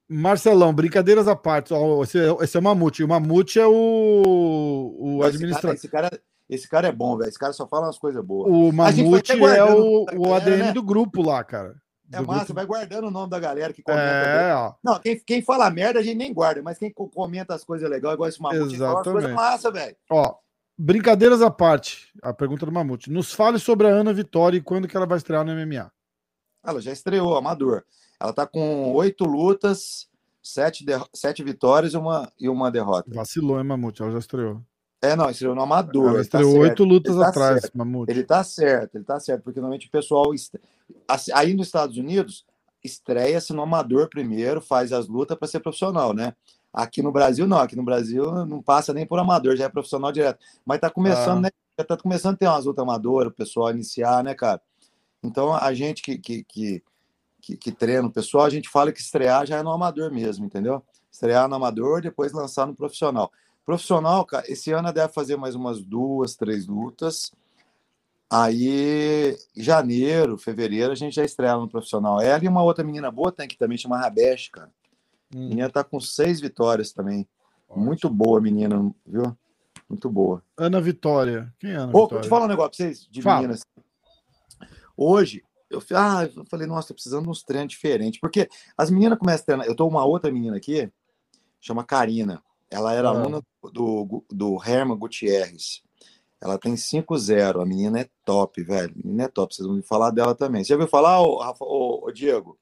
[0.08, 1.74] Marcelão, brincadeiras à parte.
[2.04, 3.04] Esse, é, esse é o Mamute.
[3.04, 5.76] O Mamute é o, o administrador.
[5.76, 6.10] Esse cara,
[6.50, 7.30] esse cara é bom, velho.
[7.30, 8.50] Esse cara só fala umas coisas boas.
[8.52, 10.72] O Mamute é o, o ADM né?
[10.72, 11.76] do grupo lá, cara.
[12.12, 12.54] É massa, grupo...
[12.54, 14.02] vai guardando o nome da galera que comenta.
[14.02, 14.74] É, ó.
[14.84, 18.14] Não, quem, quem fala merda a gente nem guarda, mas quem comenta as coisas legais,
[18.14, 19.96] igual esse Mamute, fala as coisas massa, velho.
[20.10, 20.36] Ó,
[20.78, 23.12] Brincadeiras à parte, a pergunta do Mamute.
[23.12, 25.92] Nos fale sobre a Ana Vitória e quando que ela vai estrear no MMA.
[26.66, 27.84] Ela já estreou, amador.
[28.20, 30.08] Ela tá com oito lutas,
[30.42, 30.94] sete, de...
[31.14, 33.12] sete vitórias e uma, e uma derrota.
[33.14, 34.02] Vacilou, hein, Mamute?
[34.02, 34.62] Ela já estreou.
[35.02, 36.06] É, não, estreou no amador.
[36.06, 37.78] Ela tá estreou tá oito lutas tá atrás, certo.
[37.78, 38.12] Mamute.
[38.12, 40.32] Ele tá certo, ele tá certo, porque normalmente o pessoal.
[41.34, 42.46] Aí nos Estados Unidos,
[42.84, 46.34] estreia-se no amador primeiro, faz as lutas para ser profissional, né?
[46.74, 47.60] Aqui no Brasil, não.
[47.60, 50.40] Aqui no Brasil não passa nem por amador, já é profissional direto.
[50.66, 51.42] Mas tá começando, ah.
[51.42, 51.50] né?
[51.78, 54.62] Já tá começando a ter umas lutas amadoras, o pessoal iniciar, né, cara?
[55.24, 56.84] Então, a gente que, que, que,
[57.42, 60.46] que, que treina o pessoal, a gente fala que estrear já é no amador mesmo,
[60.46, 60.84] entendeu?
[61.12, 63.32] Estrear no amador, depois lançar no profissional.
[63.66, 67.32] Profissional, cara, esse ano deve fazer mais umas duas, três lutas.
[68.30, 72.20] Aí, janeiro, fevereiro, a gente já estreia no profissional.
[72.20, 74.72] Ela e uma outra menina boa tem que também chama Rabesh, cara.
[75.34, 75.50] A hum.
[75.50, 77.28] menina tá com seis vitórias também.
[77.68, 77.86] Ótimo.
[77.86, 79.36] Muito boa, menina, viu?
[79.90, 80.44] Muito boa.
[80.58, 81.54] Ana Vitória.
[81.60, 82.08] Quem é Ana Ô, Vitória?
[82.10, 83.42] Deixa eu falar um negócio pra vocês de Fala.
[83.42, 83.62] meninas.
[84.96, 88.20] Hoje, eu, ah, eu falei, nossa, tô precisando de uns treinos diferentes.
[88.20, 89.68] Porque as meninas começam a treinar.
[89.68, 90.90] Eu tô uma outra menina aqui,
[91.60, 92.44] chama Karina.
[92.70, 93.12] Ela era ah.
[93.12, 93.42] aluna
[93.72, 95.84] do, do Herman Gutierrez.
[96.42, 97.62] Ela tem 5-0.
[97.62, 98.94] A menina é top, velho.
[98.94, 99.54] A menina é top.
[99.56, 100.64] Vocês vão me falar dela também.
[100.64, 102.58] Você já ouviu falar, ô, Rafa, ô, ô Diego?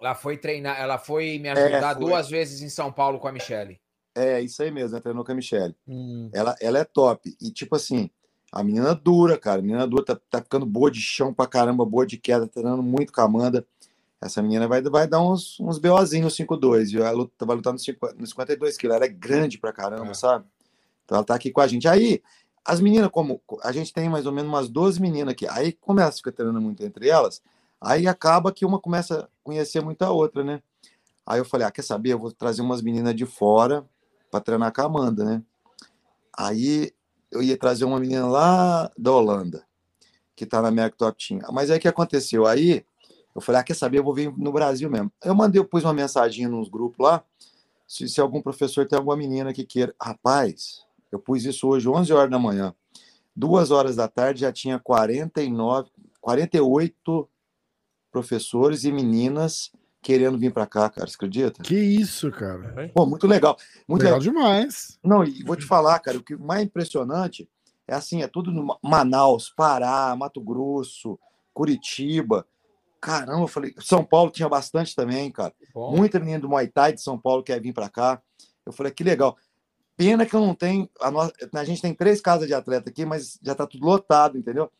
[0.00, 2.04] Ela foi treinar, ela foi me é, ajudar é, foi.
[2.04, 3.80] duas vezes em São Paulo com a Michelle.
[4.14, 5.74] É, isso aí mesmo, ela treinou com a Michelle.
[5.86, 6.30] Hum.
[6.32, 7.36] Ela, ela é top.
[7.40, 8.10] E tipo assim,
[8.50, 9.58] a menina dura, cara.
[9.58, 12.82] A menina dura, tá, tá ficando boa de chão pra caramba, boa de queda, treinando
[12.82, 13.66] muito com a Amanda.
[14.20, 17.04] Essa menina vai, vai dar uns, uns BOzinhos 5-2, viu?
[17.04, 18.96] Ela vai lutar nos, 50, nos 52 quilos.
[18.96, 20.14] Ela é grande pra caramba, é.
[20.14, 20.46] sabe?
[21.04, 21.86] Então ela tá aqui com a gente.
[21.86, 22.22] Aí,
[22.64, 26.08] as meninas, como a gente tem mais ou menos umas 12 meninas aqui, aí começa
[26.08, 27.42] a ficar treinando muito entre elas,
[27.80, 30.62] aí acaba que uma começa a conhecer muito a outra, né?
[31.26, 32.12] Aí eu falei, ah, quer saber?
[32.12, 33.84] Eu vou trazer umas meninas de fora
[34.30, 35.42] para treinar com a Amanda, né?
[36.36, 36.92] Aí
[37.30, 39.66] eu ia trazer uma menina lá da Holanda,
[40.34, 41.40] que tá na minha Top Team.
[41.52, 42.46] Mas aí o que aconteceu?
[42.46, 42.84] Aí
[43.34, 43.98] eu falei, ah, quer saber?
[43.98, 45.10] Eu vou vir no Brasil mesmo.
[45.24, 47.24] Eu mandei, eu pus uma mensagem nos grupos lá,
[47.86, 49.94] se, se algum professor tem alguma menina que queira.
[50.00, 52.74] Rapaz, eu pus isso hoje, 11 horas da manhã.
[53.34, 57.28] Duas horas da tarde já tinha 49, 48
[58.16, 61.06] professores e meninas querendo vir para cá, cara.
[61.06, 61.62] Você acredita?
[61.62, 62.90] Que isso, cara.
[62.94, 63.58] Pô, muito legal.
[63.86, 64.98] Muito legal, legal demais.
[65.04, 67.46] Não, e vou te falar, cara, o que mais impressionante
[67.86, 71.18] é assim, é tudo no Manaus, Pará, Mato Grosso,
[71.52, 72.46] Curitiba.
[73.02, 75.52] Caramba, eu falei, São Paulo tinha bastante também, cara.
[75.74, 75.94] Bom.
[75.94, 78.22] Muita menina do Muay Thai de São Paulo quer vir para cá.
[78.64, 79.36] Eu falei, que legal.
[79.94, 80.88] Pena que eu não tenho.
[81.02, 81.20] A, no...
[81.20, 84.70] a gente tem três casas de atleta aqui, mas já tá tudo lotado, entendeu?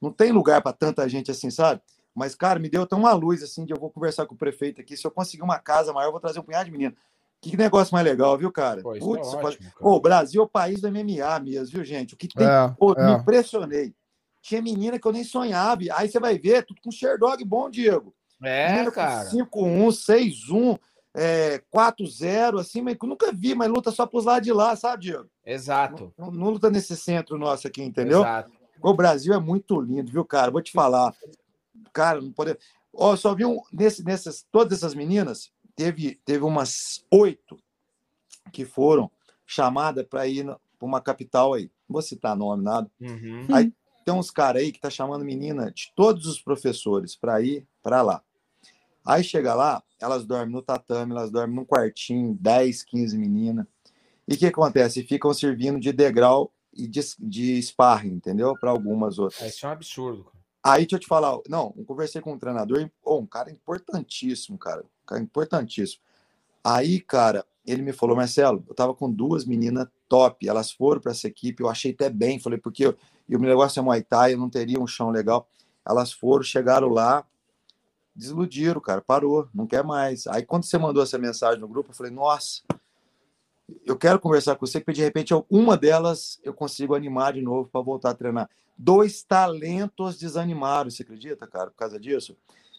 [0.00, 1.80] Não tem lugar para tanta gente assim, sabe?
[2.14, 4.80] Mas, cara, me deu tão uma luz assim de eu vou conversar com o prefeito
[4.80, 4.96] aqui.
[4.96, 6.94] Se eu conseguir uma casa maior, eu vou trazer um punhado de menino.
[7.40, 8.80] Que negócio mais legal, viu, cara?
[8.80, 9.74] Pô, Putz, é ótimo, cara.
[9.80, 12.14] o Brasil é o país do MMA mesmo, viu, gente?
[12.14, 12.46] O que tem.
[12.46, 13.04] É, Pô, é.
[13.04, 13.94] Me impressionei.
[14.40, 15.82] Tinha menina que eu nem sonhava.
[15.92, 18.14] Aí você vai ver, tudo com Sherdog bom, Diego.
[18.42, 19.28] É, menina cara.
[19.30, 20.78] 5-1, 6-1,
[21.14, 25.04] é, 4-0, assim, mas eu nunca vi, mas luta só pros lados de lá, sabe,
[25.04, 25.28] Diego?
[25.44, 26.12] Exato.
[26.16, 28.20] Não, não luta nesse centro nosso aqui, entendeu?
[28.20, 28.52] Exato.
[28.82, 30.50] O Brasil é muito lindo, viu, cara?
[30.50, 31.14] Vou te falar
[31.94, 32.58] cara, não pode.
[32.92, 37.56] Ó, só vi um, nesse, nessas, todas essas meninas, teve, teve umas oito
[38.52, 39.10] que foram
[39.46, 41.70] chamadas para ir para uma capital aí.
[41.88, 42.90] Não vou citar nome, nada.
[43.00, 43.46] Uhum.
[43.52, 43.72] Aí
[44.04, 48.02] tem uns caras aí que tá chamando menina de todos os professores para ir para
[48.02, 48.22] lá.
[49.06, 53.66] Aí chega lá, elas dormem no tatame, elas dormem num quartinho, 10, 15 meninas.
[54.26, 55.02] E o que acontece?
[55.02, 58.54] Ficam servindo de degrau e de, de sparring, entendeu?
[58.58, 59.54] Para algumas outras.
[59.54, 60.32] Isso é um absurdo.
[60.66, 64.56] Aí, deixa eu te falar, não, eu conversei com um treinador, oh, um cara importantíssimo,
[64.56, 66.02] cara, um cara importantíssimo.
[66.64, 71.12] Aí, cara, ele me falou, Marcelo, eu tava com duas meninas top, elas foram para
[71.12, 72.96] essa equipe, eu achei até bem, falei, porque eu,
[73.28, 75.46] e o meu negócio é Muay Thai, eu não teria um chão legal.
[75.86, 77.26] Elas foram, chegaram lá,
[78.16, 80.26] desiludiram, cara, parou, não quer mais.
[80.26, 82.62] Aí, quando você mandou essa mensagem no grupo, eu falei, nossa,
[83.86, 87.68] eu quero conversar com você, porque de repente uma delas eu consigo animar de novo
[87.70, 92.36] para voltar a treinar dois talentos desanimaram, você acredita, cara, por causa disso?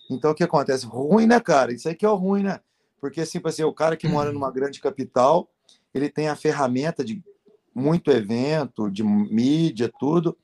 [0.09, 0.85] Então, o que acontece?
[0.85, 1.73] Ruim, né, cara?
[1.73, 2.59] Isso aí que é o ruim, né?
[2.99, 5.49] Porque, assim, assim, o cara que mora numa grande capital,
[5.93, 7.23] ele tem a ferramenta de
[7.73, 10.37] muito evento, de mídia, tudo,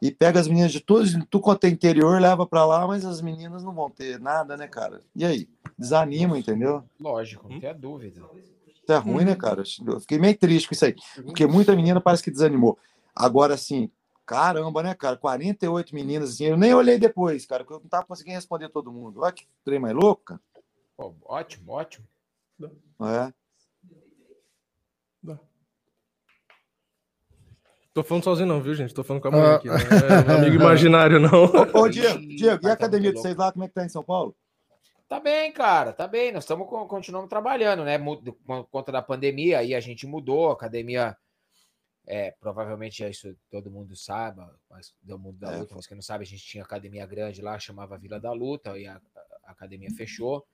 [0.00, 3.20] e pega as meninas de tudo, tudo quanto é interior, leva para lá, mas as
[3.20, 5.00] meninas não vão ter nada, né, cara?
[5.14, 5.48] E aí?
[5.78, 6.84] Desanima, entendeu?
[6.98, 8.22] Lógico, não tem dúvida.
[8.82, 9.62] Isso é ruim, né, cara?
[9.86, 12.78] Eu fiquei meio triste com isso aí, porque muita menina parece que desanimou.
[13.14, 13.90] Agora, assim,
[14.30, 15.16] Caramba, né, cara?
[15.16, 16.44] 48 meninas, assim.
[16.44, 19.22] Eu nem olhei depois, cara, porque eu não tava conseguindo responder todo mundo.
[19.22, 20.40] Olha que trem mais louco, cara.
[20.96, 22.06] Pô, ótimo, ótimo.
[23.02, 23.32] É.
[27.92, 28.94] Tô falando sozinho, não, viu, gente?
[28.94, 29.54] Tô falando com a mãe ah.
[29.56, 29.66] aqui.
[29.66, 31.46] Não é amigo imaginário, não.
[31.46, 33.88] Ô, ô Diego, Diego, e a academia de vocês lá, como é que tá em
[33.88, 34.36] São Paulo?
[35.10, 36.30] Tá bem, cara, tá bem.
[36.30, 37.98] Nós estamos continuando trabalhando, né?
[37.98, 41.16] Por conta da pandemia, aí a gente mudou, a academia
[42.06, 45.56] é, provavelmente isso todo mundo sabe, mas do mundo da é.
[45.56, 48.78] luta, mas quem não sabe, a gente tinha academia grande lá, chamava Vila da Luta,
[48.78, 49.00] e a,
[49.46, 50.46] a academia fechou.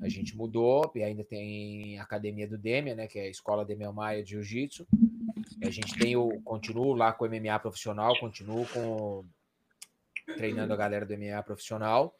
[0.00, 3.62] A gente mudou e ainda tem a academia do Demia, né, que é a escola
[3.62, 4.86] Demia Maia de Jiu-Jitsu.
[5.62, 9.26] A gente tem o continuo lá com o MMA profissional, continuo com
[10.34, 12.16] treinando a galera do MMA profissional.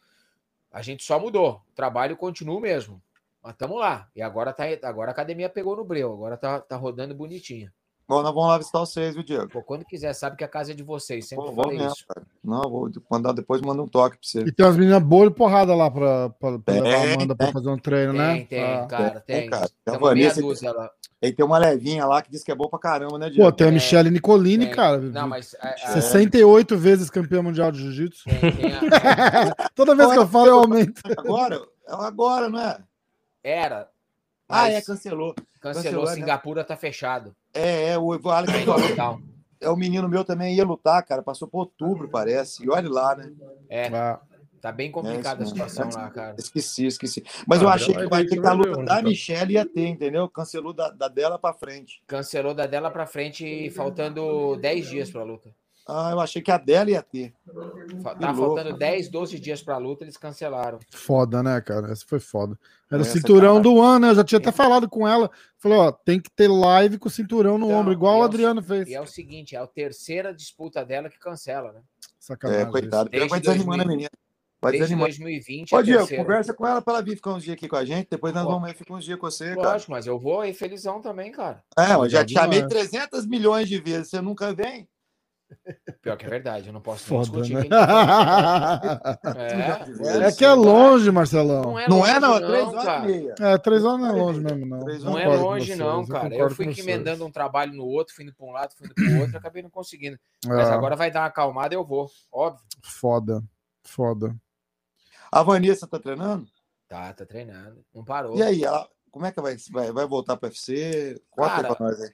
[0.72, 3.02] A gente só mudou, o trabalho continua mesmo.
[3.42, 4.08] Mas estamos lá.
[4.14, 7.72] E agora tá agora a academia pegou no breu, agora tá, tá rodando bonitinha.
[8.08, 9.48] Bom, nós vamos lá visitar vocês, viu, Diego?
[9.48, 11.28] Pô, quando quiser, sabe que a casa é de vocês.
[11.28, 12.06] Sempre Pô, falei mesmo, isso.
[12.06, 12.26] Cara.
[12.44, 14.40] Não, vou mandar depois, manda um toque pra você.
[14.40, 17.35] E tem umas meninas boas e porrada lá pra, pra, pra tem, levar a Amanda
[17.35, 18.44] pra fazer um treino, tem, né?
[18.44, 18.87] Tem, ah.
[18.87, 19.40] cara, tem.
[19.40, 19.70] tem cara.
[19.85, 20.90] Tem, uma meia dúzia lá.
[21.22, 23.44] Tem, tem uma levinha lá que diz que é boa pra caramba, né, Diego?
[23.44, 24.98] Pô, tem a Michelle Nicolini, cara.
[24.98, 25.54] Não, mas.
[25.61, 25.92] A, a...
[25.92, 28.28] 68 vezes campeã mundial de jiu-jitsu.
[28.28, 29.70] A...
[29.72, 31.00] Toda vez que eu falo, eu aumento.
[31.16, 32.78] Agora, agora, não é?
[33.44, 33.88] Era.
[34.48, 35.32] Ah, é, cancelou.
[35.61, 36.14] Cancelou, cancelou né?
[36.14, 36.66] Singapura né?
[36.66, 37.37] tá fechado.
[37.54, 38.52] É, é, o Alex
[39.61, 41.22] é o menino meu também ia lutar, cara.
[41.22, 42.64] Passou por outubro, parece.
[42.64, 43.33] E olha lá, né?
[43.70, 43.87] É.
[43.94, 44.18] Ah.
[44.63, 46.37] Tá bem complicada é a situação lá, cara.
[46.38, 47.25] Esqueci, esqueci.
[47.48, 50.29] Mas ah, eu achei que vai ter que a luta da Michelle ia ter, entendeu?
[50.29, 52.00] Cancelou da, da dela pra frente.
[52.06, 55.52] Cancelou da dela pra frente, faltando 10 dias pra luta.
[55.85, 57.35] Ah, eu achei que a dela ia ter.
[58.21, 60.79] Tá faltando 10, 12 dias pra luta, eles cancelaram.
[60.92, 61.90] Foda, né, cara?
[61.90, 62.56] Essa foi foda.
[62.88, 63.63] Era o cinturão tá...
[63.63, 64.10] do ano, né?
[64.10, 65.29] Eu já tinha até falado com ela.
[65.58, 68.60] Falei, ó, tem que ter live com o cinturão no então, ombro, igual o Adriano
[68.60, 68.88] é o, fez.
[68.88, 71.81] E é o seguinte, é a terceira disputa dela que cancela, né?
[72.21, 72.63] Sacanagem.
[72.63, 73.10] É, coitado.
[73.29, 74.10] Vai desanimando a menina.
[74.63, 75.08] Vai Desde desanimar.
[75.08, 75.71] 2020.
[75.71, 78.06] Pode ir, conversa com ela para ela vir ficar uns dias aqui com a gente.
[78.08, 78.52] Depois nós Pô.
[78.52, 79.85] vamos ficar uns dias com você, Lógico, cara.
[79.88, 81.65] mas eu vou aí felizão também, cara.
[81.77, 84.10] É, eu já te chamei 300 milhões de vezes.
[84.10, 84.88] Você nunca vem?
[86.00, 87.54] Pior que é verdade, eu não posso Foda, discutir.
[87.54, 87.63] Né?
[90.04, 91.63] É, é, que é longe, Marcelão.
[91.63, 93.04] Não é, não, é, não, é três horas cara.
[93.04, 93.35] e meia.
[93.40, 94.79] É, três horas não é longe mesmo, não.
[94.79, 96.35] Não, é longe, não, cara.
[96.35, 99.04] Eu fui emendando um trabalho no outro, fui indo para um lado, fui indo para
[99.04, 100.19] o outro, acabei não conseguindo.
[100.46, 100.73] Mas é.
[100.73, 102.65] agora vai dar uma acalmada, eu vou, óbvio.
[102.83, 103.42] Foda,
[103.85, 104.35] foda.
[105.33, 106.46] A Vanessa tá treinando?
[106.87, 107.85] Tá, tá treinando.
[107.92, 108.37] Não parou.
[108.37, 111.20] E aí, ela, como é que vai, vai, vai voltar para o UFC?
[111.30, 112.12] Conta Cara, pra nós aí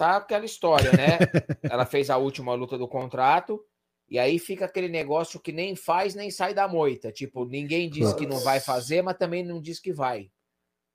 [0.00, 1.18] tá aquela história, né?
[1.70, 3.62] Ela fez a última luta do contrato,
[4.08, 7.12] e aí fica aquele negócio que nem faz nem sai da moita.
[7.12, 10.30] Tipo, ninguém diz que não vai fazer, mas também não diz que vai.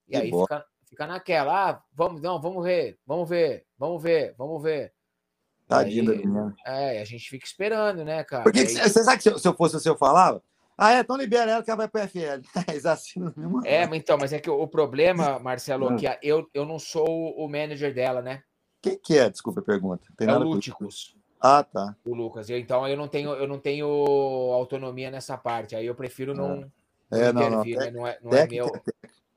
[0.08, 4.34] E que aí fica, fica naquela, ah, vamos, não, vamos ver, vamos ver, vamos ver,
[4.36, 4.92] vamos ver.
[5.68, 6.56] Tadinha da menina.
[6.66, 8.44] É, a gente fica esperando, né, cara?
[8.44, 8.68] Porque aí...
[8.68, 10.44] você sabe que se eu, se eu fosse você, eu falava?
[10.78, 12.42] Ah, é, então libera ela que ela vai para FL.
[12.70, 13.66] Eles assinam mesmo.
[13.66, 17.48] É, então, mas é que o problema, Marcelo, é que eu, eu não sou o
[17.48, 18.44] manager dela, né?
[18.82, 19.30] Quem que é?
[19.30, 20.04] Desculpa a pergunta.
[20.18, 21.16] Tem é o Lúticos.
[21.42, 21.96] Ah, tá.
[22.06, 22.50] O Lucas.
[22.50, 23.88] Então eu não tenho eu não tenho
[24.54, 25.76] autonomia nessa parte.
[25.76, 26.70] Aí eu prefiro não,
[27.12, 27.86] é, não, não, intervir, não.
[27.86, 27.92] Né?
[27.92, 28.72] Não é, não é meu.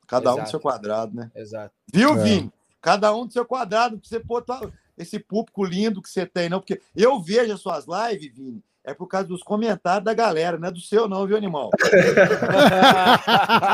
[0.06, 0.40] Cada Exato.
[0.40, 1.30] um do seu quadrado, né?
[1.34, 1.74] Exato.
[1.92, 2.22] Viu, é.
[2.22, 2.52] Vini?
[2.80, 4.44] Cada um do seu quadrado, pra você pôr
[4.96, 6.60] esse público lindo que você tem, não?
[6.60, 10.68] Porque eu vejo as suas lives, Vini, é por causa dos comentários da galera, não
[10.68, 11.68] é do seu, não, viu, animal?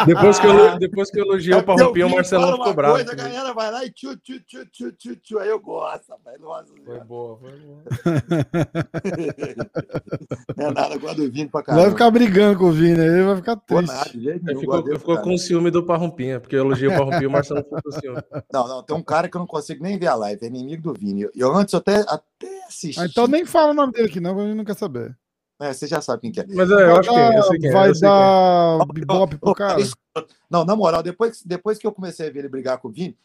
[0.06, 2.94] depois, que eu, depois que eu elogiei é o Parrompinho, o Marcelo ficou bravo.
[2.94, 5.38] Coisa, a galera vai lá e tchu, tchu, tchu, tchu, tchu, tchu.
[5.38, 6.40] Aí eu gosto, rapaz.
[6.40, 7.82] Nossa, foi boa, foi boa.
[10.56, 11.84] não é nada, igual do Vini pra caramba.
[11.84, 13.86] Vai ficar brigando com o Vini aí, vai ficar triste.
[13.86, 17.26] Pô, nada, jeito ficou, ficou com ciúme do Parrompinha, porque eu elogiei o Parrompinho e
[17.26, 18.20] o Marcelo ficou com ciúme.
[18.52, 20.82] Não, não, tem um cara que eu não consigo nem ver a live, é inimigo
[20.82, 21.22] do Vini.
[21.22, 23.00] Eu, eu antes eu até, até assisti.
[23.00, 25.16] Ah, então nem fala o nome dele aqui, não, porque a gente não quer saber.
[25.60, 26.46] É, você já sabe quem que é.
[26.48, 29.78] Mas é, eu acho que é, eu sei quem é, Vai dar bibop pro cara.
[30.50, 33.16] Não, na moral, depois, depois que eu comecei a ver ele brigar com o Vini,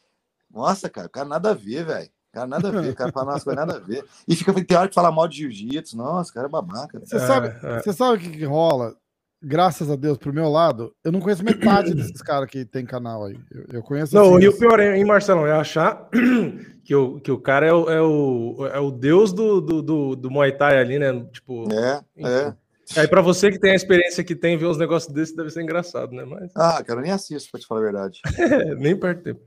[0.52, 2.10] nossa, cara, o cara nada a ver, velho.
[2.32, 4.06] Cara, nada a ver, cara, fala umas coisas nada a ver.
[4.28, 5.98] E fica, tem hora que fala mal de jiu-jitsu.
[5.98, 7.00] Nossa, cara é babaca.
[7.00, 7.82] Você sabe, é.
[7.82, 8.96] Você sabe o que, que rola?
[9.42, 13.26] Graças a Deus, pro meu lado, eu não conheço metade desses caras que tem canal
[13.26, 13.38] aí.
[13.52, 14.16] Eu, eu conheço.
[14.16, 16.10] Não, assim, e o pior, hein, Marcelão, é achar
[16.84, 20.16] que o, que o cara é o, é o, é o deus do, do, do,
[20.16, 21.26] do Muay Thai ali, né?
[21.32, 21.68] Tipo.
[21.74, 22.54] É, é.
[22.98, 25.62] Aí para você que tem a experiência que tem, ver uns negócios desses deve ser
[25.62, 26.26] engraçado, né?
[26.26, 26.52] Mas...
[26.56, 28.20] Ah, cara, eu nem assisto, pra te falar a verdade.
[28.80, 29.42] nem perto tempo.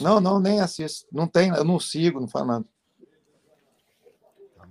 [0.00, 1.06] Não, não, nem assisto.
[1.12, 2.64] Não tem, eu não sigo, não falo nada.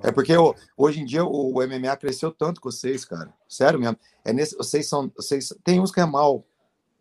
[0.02, 0.34] É porque
[0.76, 3.34] hoje em dia o, o, MMA cresceu tanto com vocês, cara.
[3.48, 3.98] Sério mesmo.
[4.24, 5.12] É nesse, vocês são.
[5.16, 6.46] Vocês, tem uns que é mal.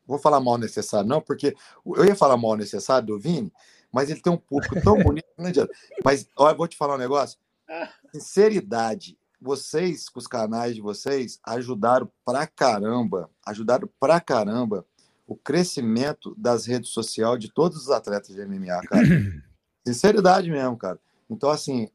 [0.07, 3.53] Vou falar mal necessário, não, porque eu ia falar mal necessário do Vini,
[3.91, 5.73] mas ele tem um público tão bonito, não adianta.
[6.05, 7.39] Mas olha, vou te falar um negócio.
[8.13, 9.19] Sinceridade.
[9.41, 14.87] Vocês, com os canais de vocês, ajudaram pra caramba, ajudaram pra caramba
[15.27, 19.03] o crescimento das redes sociais de todos os atletas de MMA, cara.
[19.87, 20.99] Sinceridade mesmo, cara.
[21.29, 21.91] Então, assim,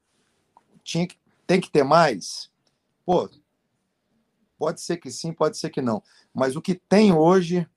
[0.83, 1.17] tinha que,
[1.47, 2.49] tem que ter mais?
[3.05, 3.29] Pô,
[4.57, 6.03] pode ser que sim, pode ser que não.
[6.33, 7.67] Mas o que tem hoje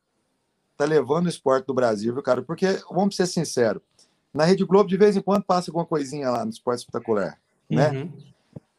[0.77, 2.43] tá levando o esporte do Brasil, viu, cara?
[2.43, 3.83] Porque, vamos ser sinceros,
[4.33, 7.39] na Rede Globo, de vez em quando, passa alguma coisinha lá no esporte espetacular,
[7.71, 7.91] né?
[7.91, 8.13] Uhum.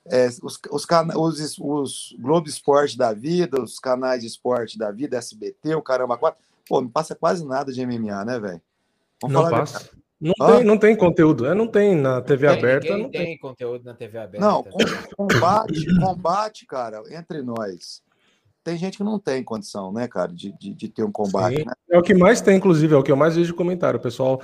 [0.07, 5.17] É, os, os, os, os Globo Esporte da vida, os canais de esporte da vida,
[5.17, 8.61] SBT, o Caramba 4, pô, não passa quase nada de MMA, né, velho?
[9.23, 9.89] Não passa.
[10.25, 12.97] Não, tem, não tem conteúdo, é, não tem na TV tem, aberta.
[12.97, 14.43] Não tem, tem conteúdo na TV aberta.
[14.43, 14.65] Não,
[15.15, 18.03] combate, combate, cara, entre nós.
[18.63, 21.63] Tem gente que não tem condição, né, cara, de, de, de ter um combate.
[21.63, 21.71] Né?
[21.91, 23.99] É o que mais tem, inclusive, é o que eu mais vejo de comentário.
[23.99, 24.41] O pessoal,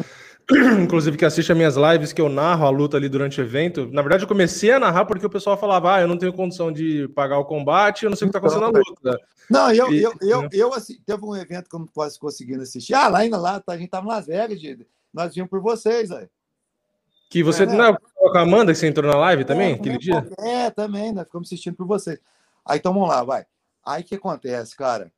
[0.80, 3.90] inclusive, que assiste as minhas lives, que eu narro a luta ali durante o evento.
[3.92, 6.72] Na verdade, eu comecei a narrar porque o pessoal falava, ah, eu não tenho condição
[6.72, 9.20] de pagar o combate, eu não sei o que está acontecendo na luta.
[9.50, 12.62] Não, eu, e, eu, eu, eu, assim, teve um evento que eu não quase conseguindo
[12.62, 12.94] assistir.
[12.94, 15.62] Ah, lá ainda lá, tá, a gente tava em Las Vegas, de nós vimos por
[15.62, 16.28] vocês, aí.
[17.30, 17.64] Que você.
[17.64, 20.28] É, não é com a Amanda que você entrou na live também, é, aquele dia?
[20.40, 22.20] É, também, nós ficamos assistindo por vocês.
[22.66, 23.46] Aí, então vamos lá, vai.
[23.86, 25.12] Aí que acontece, cara?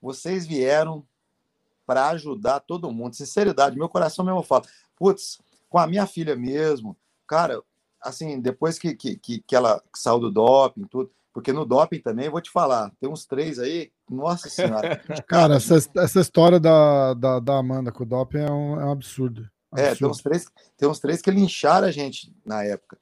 [0.00, 1.04] Vocês vieram
[1.86, 3.14] para ajudar todo mundo.
[3.14, 4.64] Sinceridade, meu coração mesmo fala.
[4.96, 5.38] Putz,
[5.68, 7.62] com a minha filha mesmo, cara,
[8.00, 12.40] assim, depois que, que, que ela saiu do doping, tudo, porque no doping também, vou
[12.40, 14.96] te falar, tem uns três aí, nossa senhora.
[15.28, 18.90] Cara, essa, essa história da, da, da Amanda com o doping é um, é um
[18.90, 19.46] absurdo.
[19.70, 19.92] absurdo.
[19.92, 20.46] É, tem uns, três,
[20.78, 22.96] tem uns três que lincharam a gente na época.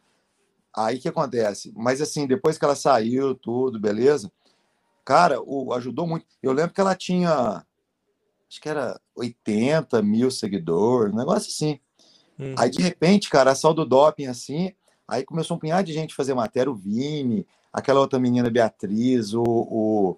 [0.76, 1.72] Aí que acontece?
[1.76, 4.32] Mas assim, depois que ela saiu, tudo, beleza?
[5.04, 6.26] Cara, o, ajudou muito.
[6.42, 7.64] Eu lembro que ela tinha,
[8.50, 11.78] acho que era 80 mil seguidores, um negócio assim.
[12.36, 12.56] Uhum.
[12.58, 14.72] Aí, de repente, cara, a sal do doping, assim,
[15.06, 19.42] aí começou um punhado de gente fazer matéria, o Vini, aquela outra menina Beatriz, o,
[19.42, 20.16] o,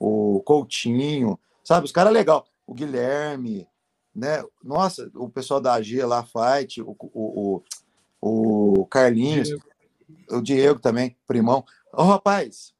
[0.00, 1.84] o Coutinho, sabe?
[1.84, 2.46] Os caras legal.
[2.66, 3.68] O Guilherme,
[4.16, 4.42] né?
[4.62, 7.62] Nossa, o pessoal da AG lá, Fight, o, o,
[8.22, 9.64] o, o Carlinhos, Diego.
[10.30, 11.58] o Diego também, primão.
[11.92, 12.72] Ô, oh, rapaz,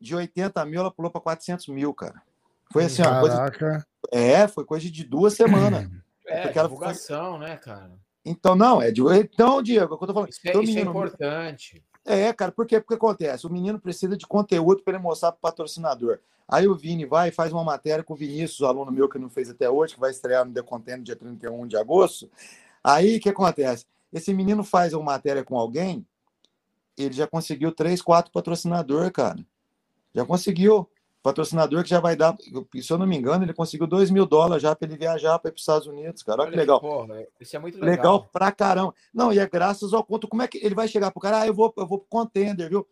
[0.00, 2.22] de 80 mil ela pulou para 400 mil, cara.
[2.72, 3.58] Foi assim, Caraca.
[3.58, 3.86] coisa.
[4.10, 5.86] É, foi coisa de duas semanas.
[6.28, 7.46] É, porque divulgação, foi...
[7.46, 7.92] né, cara?
[8.24, 9.00] Então, não, é de.
[9.00, 10.28] Então, Diego, é eu tô falando.
[10.28, 10.90] Isso, é, então, isso é menino...
[10.90, 11.84] é importante.
[12.08, 12.78] É, cara, por quê?
[12.80, 16.20] Porque acontece, o menino precisa de conteúdo para ele mostrar para o patrocinador.
[16.48, 19.28] Aí o Vini vai e faz uma matéria com o Vinícius, aluno meu que não
[19.28, 22.30] fez até hoje, que vai estrear no The Content dia 31 de agosto.
[22.84, 23.84] Aí o que acontece?
[24.12, 26.06] Esse menino faz uma matéria com alguém,
[26.96, 29.44] ele já conseguiu três, quatro patrocinador, cara.
[30.14, 30.88] Já conseguiu
[31.26, 32.36] patrocinador que já vai dar,
[32.80, 35.52] se eu não me engano, ele conseguiu 2 mil dólares já para ele viajar para
[35.52, 36.42] os Estados Unidos, cara.
[36.42, 36.80] Olha, Olha que legal.
[36.80, 37.90] Porra, isso é muito legal.
[37.90, 38.94] Legal pra caramba.
[39.12, 40.28] Não, e é graças ao conto.
[40.28, 41.40] Como é que ele vai chegar pro cara?
[41.40, 42.86] Ah, eu vou, eu vou pro contender, viu?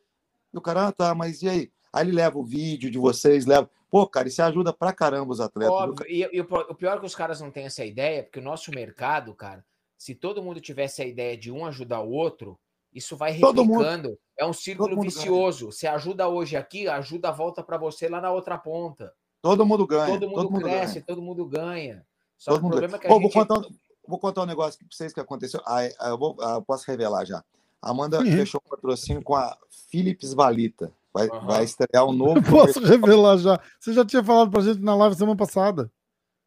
[0.53, 1.73] E o cara, ah, tá, mas e aí?
[1.93, 3.71] Aí ele leva o vídeo de vocês, leva.
[3.89, 5.73] Pô, cara, isso ajuda pra caramba os atletas.
[5.73, 6.07] Óbvio.
[6.09, 8.73] E, e, o pior é que os caras não têm essa ideia, porque o nosso
[8.73, 9.65] mercado, cara,
[9.97, 12.59] se todo mundo tivesse a ideia de um ajudar o outro,
[12.93, 14.19] isso vai replicando.
[14.37, 15.71] É um círculo vicioso.
[15.71, 19.13] Você ajuda hoje aqui, ajuda a volta para você lá na outra ponta.
[19.41, 20.07] Todo mundo ganha.
[20.07, 22.05] Todo mundo todo cresce, mundo todo mundo ganha.
[22.37, 22.97] Só todo que o problema ganha.
[22.97, 23.23] é que a Pô, gente...
[23.23, 23.75] vou, contar um,
[24.09, 25.61] vou contar um negócio para vocês que aconteceu.
[25.67, 27.45] Ah, eu, vou, ah, eu posso revelar já.
[27.81, 28.25] A Amanda uhum.
[28.25, 29.57] fechou um patrocínio com a
[29.91, 30.91] Philips Valita.
[31.13, 31.47] Vai, uhum.
[31.47, 32.43] vai estrear um novo.
[32.43, 33.61] Posso revelar já.
[33.79, 35.91] Você já tinha falado pra gente na live semana passada.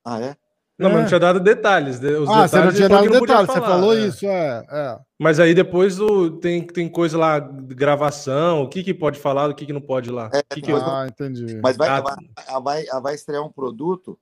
[0.03, 0.35] Ah, é?
[0.77, 0.93] Não, é.
[0.93, 1.99] mas não tinha dado detalhes.
[1.99, 2.11] Né?
[2.11, 3.99] Os ah, detalhes você não tinha dado detalhes, você falou é.
[4.05, 4.99] isso, é, é.
[5.17, 9.55] Mas aí depois o, tem, tem coisa lá, gravação, o que, que pode falar, o
[9.55, 10.29] que, que não pode lá.
[10.31, 11.07] É, que que ah, eu...
[11.07, 11.59] entendi.
[11.63, 14.19] Mas vai, ah, vai, vai estrear um produto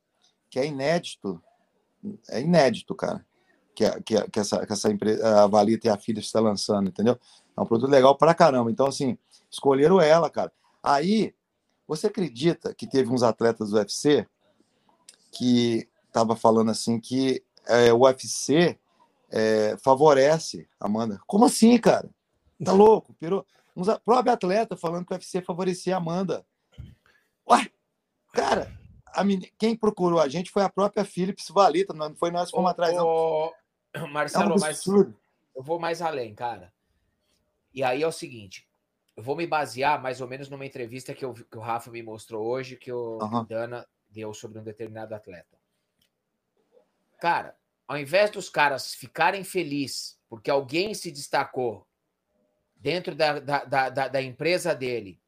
[0.49, 1.41] que é inédito.
[2.29, 3.25] É inédito, cara.
[3.75, 7.19] Que, que, que, essa, que essa empresa, a Valita e a filha está lançando, entendeu?
[7.57, 8.71] É um produto legal pra caramba.
[8.71, 9.17] Então, assim,
[9.51, 10.51] escolheram ela, cara.
[10.81, 11.33] Aí,
[11.85, 14.25] você acredita que teve uns atletas do UFC
[15.33, 18.79] que estava falando assim que é, o UFC
[19.29, 21.19] é, favorece Amanda.
[21.27, 22.09] Como assim, cara?
[22.63, 23.13] Tá louco?
[23.15, 23.45] Pirou.
[23.75, 26.45] Um próprio atleta falando que o UFC favorecia a Amanda.
[27.49, 27.69] Ué,
[28.31, 28.71] cara,
[29.57, 32.95] quem procurou a gente foi a própria Philips Valita, não foi nós que fomos atrás.
[32.95, 33.51] Não.
[34.09, 36.73] Marcelo, é um mas eu vou mais além, cara.
[37.73, 38.67] E aí é o seguinte,
[39.17, 42.01] eu vou me basear mais ou menos numa entrevista que, eu, que o Rafa me
[42.01, 43.43] mostrou hoje, que o uhum.
[43.43, 45.54] Dana deu sobre um determinado atleta.
[47.19, 47.55] Cara,
[47.87, 51.87] ao invés dos caras ficarem felizes porque alguém se destacou
[52.75, 55.19] dentro da, da, da, da empresa dele,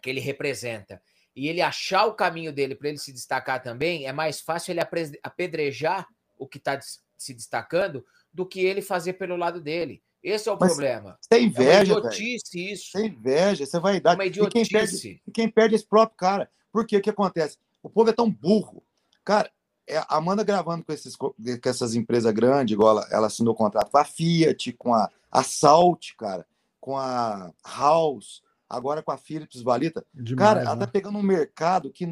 [0.00, 1.02] que ele representa,
[1.34, 4.80] e ele achar o caminho dele para ele se destacar também, é mais fácil ele
[5.22, 6.06] apedrejar
[6.38, 6.78] o que está
[7.18, 10.02] se destacando do que ele fazer pelo lado dele.
[10.22, 11.18] Esse é o Mas problema.
[11.28, 11.70] Tem inveja.
[11.70, 12.72] É uma idiotice véio.
[12.72, 12.98] isso.
[12.98, 14.12] Inveja, você vai dar.
[14.12, 14.60] É uma idiotice.
[14.60, 16.50] E quem, perde, quem perde é esse próprio cara.
[16.70, 16.98] Por quê?
[16.98, 17.58] O que acontece?
[17.82, 18.82] O povo é tão burro.
[19.24, 19.52] Cara, é,
[19.96, 21.34] a Amanda gravando com, esses, com
[21.64, 26.12] essas empresas grandes, igual ela, ela assinou contrato com a Fiat, com a, a Salt,
[26.16, 26.46] cara,
[26.80, 30.04] com a House, agora com a Philips Valita.
[30.14, 30.90] Demais, cara, ela tá né?
[30.92, 32.06] pegando um mercado que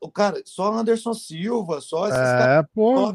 [0.00, 2.66] o cara, só Anderson Silva, só esses é, caras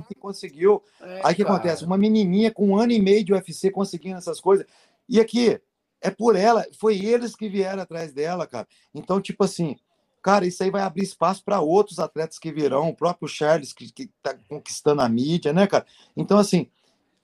[0.07, 0.81] que conseguiu.
[0.99, 1.85] É, Aí o que acontece?
[1.85, 4.65] Uma menininha com um ano e meio de UFC conseguindo essas coisas.
[5.07, 5.61] E aqui,
[6.01, 8.67] é por ela, foi eles que vieram atrás dela, cara.
[8.93, 9.77] Então, tipo assim,
[10.21, 13.85] Cara, isso aí vai abrir espaço para outros atletas que virão, o próprio Charles, que,
[13.85, 15.85] está conquistando a mídia, né, cara?
[16.15, 16.67] Então, assim,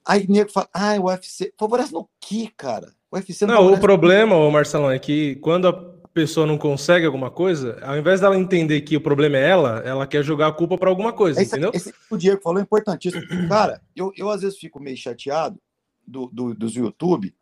[0.04, 1.52] aí nego fala, ah, o UFC.
[1.58, 2.92] Favorece no que, cara?
[3.10, 7.04] O UFC não, não o problema, ô Marcelão, é que quando a pessoa não consegue
[7.04, 10.52] alguma coisa, ao invés dela entender que o problema é ela, ela quer jogar a
[10.52, 11.70] culpa para alguma coisa, esse, entendeu?
[11.74, 13.22] Esse, o Diego falou é importantíssimo.
[13.46, 15.60] Cara, eu, eu às vezes fico meio chateado
[16.06, 17.34] do, do, dos YouTube,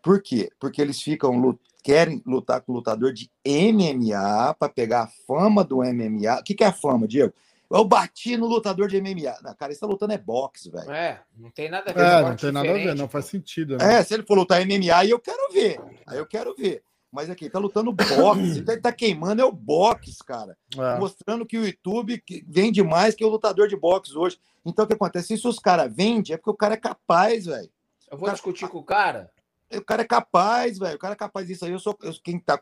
[0.00, 0.48] por quê?
[0.60, 5.78] Porque eles ficam querem lutar com o lutador de MMA para pegar a fama do
[5.78, 6.40] MMA.
[6.40, 7.32] O que, que é a fama, Diego?
[7.70, 9.36] Eu bati no lutador de MMA.
[9.42, 10.90] Não, cara, ele tá lutando é boxe, velho.
[10.90, 12.00] É, não tem nada a ver.
[12.00, 13.76] É, não tem nada a ver, não faz sentido.
[13.76, 13.94] Né?
[13.94, 15.80] É, se ele for lutar MMA, aí eu quero ver.
[16.06, 16.82] Aí eu quero ver.
[17.12, 18.58] Mas aqui, ele tá lutando boxe.
[18.66, 20.56] ele tá queimando é o boxe, cara.
[20.76, 20.98] É.
[20.98, 24.38] Mostrando que o YouTube vende mais que o lutador de boxe hoje.
[24.64, 25.36] Então o que acontece?
[25.36, 27.70] Se os caras vendem, é porque o cara é capaz, velho.
[28.10, 28.34] Eu vou cara...
[28.34, 29.30] discutir com o cara.
[29.72, 30.96] O cara é capaz, velho.
[30.96, 31.72] O cara é capaz disso aí.
[31.72, 32.60] Eu sou eu, quem tá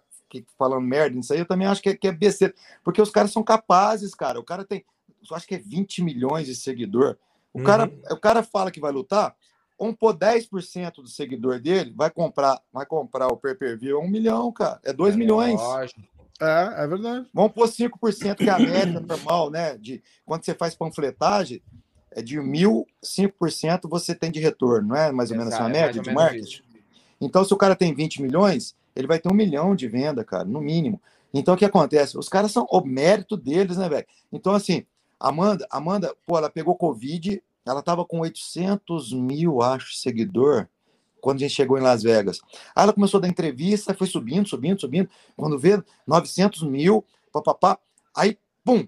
[0.59, 2.55] falando merda nisso aí, eu também acho que é, que é besteira.
[2.85, 4.39] Porque os caras são capazes, cara.
[4.39, 4.85] O cara tem,
[5.29, 7.17] eu acho que é 20 milhões de seguidor.
[7.53, 7.65] O, uhum.
[7.65, 9.35] cara, o cara fala que vai lutar.
[9.79, 14.53] vamos pôr 10% do seguidor dele, vai comprar, vai comprar o pay-per-view, é um milhão,
[14.53, 14.81] cara.
[14.85, 15.59] É 2 é milhões.
[15.59, 16.01] Lógico.
[16.41, 17.27] É, é verdade.
[17.33, 19.77] Vamos pôr 5%, que é a média normal, né?
[19.77, 21.63] De, quando você faz panfletagem,
[22.13, 25.65] é de mil, 5% você tem de retorno, não é mais ou Exato, menos essa
[25.65, 26.45] é média de marketing?
[26.45, 26.68] Isso.
[27.21, 30.45] Então, se o cara tem 20 milhões, ele vai ter um milhão de venda, cara,
[30.45, 31.01] no mínimo.
[31.33, 32.19] Então, o que acontece?
[32.19, 34.07] Os caras são o mérito deles, né, velho?
[34.33, 34.87] Então, assim,
[35.21, 40.69] Amanda, Amanda, pô, ela pegou Covid, ela tava com 800 mil, acho, seguidor,
[41.21, 42.41] quando a gente chegou em Las Vegas.
[42.75, 45.11] Aí ela começou a dar entrevista, foi subindo, subindo, subindo.
[45.37, 47.79] Quando vê 900 mil, papapá.
[48.17, 48.87] Aí, pum,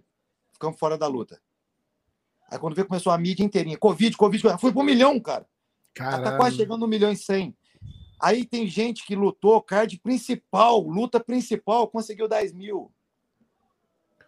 [0.53, 1.41] ficamos fora da luta.
[2.51, 3.78] Aí quando vê, começou a mídia inteirinha.
[3.78, 5.47] Covid, Covid, foi um milhão, cara.
[5.95, 6.16] Caramba.
[6.16, 7.55] Ela tá quase chegando no milhão e cem.
[8.21, 12.93] Aí tem gente que lutou, card principal, luta principal, conseguiu 10 mil.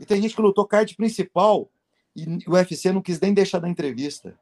[0.01, 1.71] E tem gente que lutou card principal
[2.17, 4.39] e o UFC não quis nem deixar da entrevista.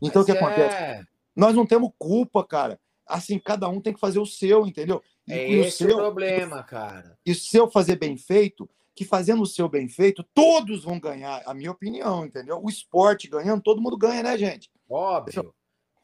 [0.00, 0.34] Então Mas o que é...
[0.34, 1.08] acontece?
[1.34, 2.80] Nós não temos culpa, cara.
[3.06, 5.02] Assim, cada um tem que fazer o seu, entendeu?
[5.26, 7.16] E, é e esse o seu, problema, cara.
[7.24, 11.42] E se eu fazer bem feito, que fazendo o seu bem feito, todos vão ganhar,
[11.46, 12.60] a minha opinião, entendeu?
[12.62, 14.68] O esporte ganhando, todo mundo ganha, né, gente?
[14.90, 15.54] Óbvio.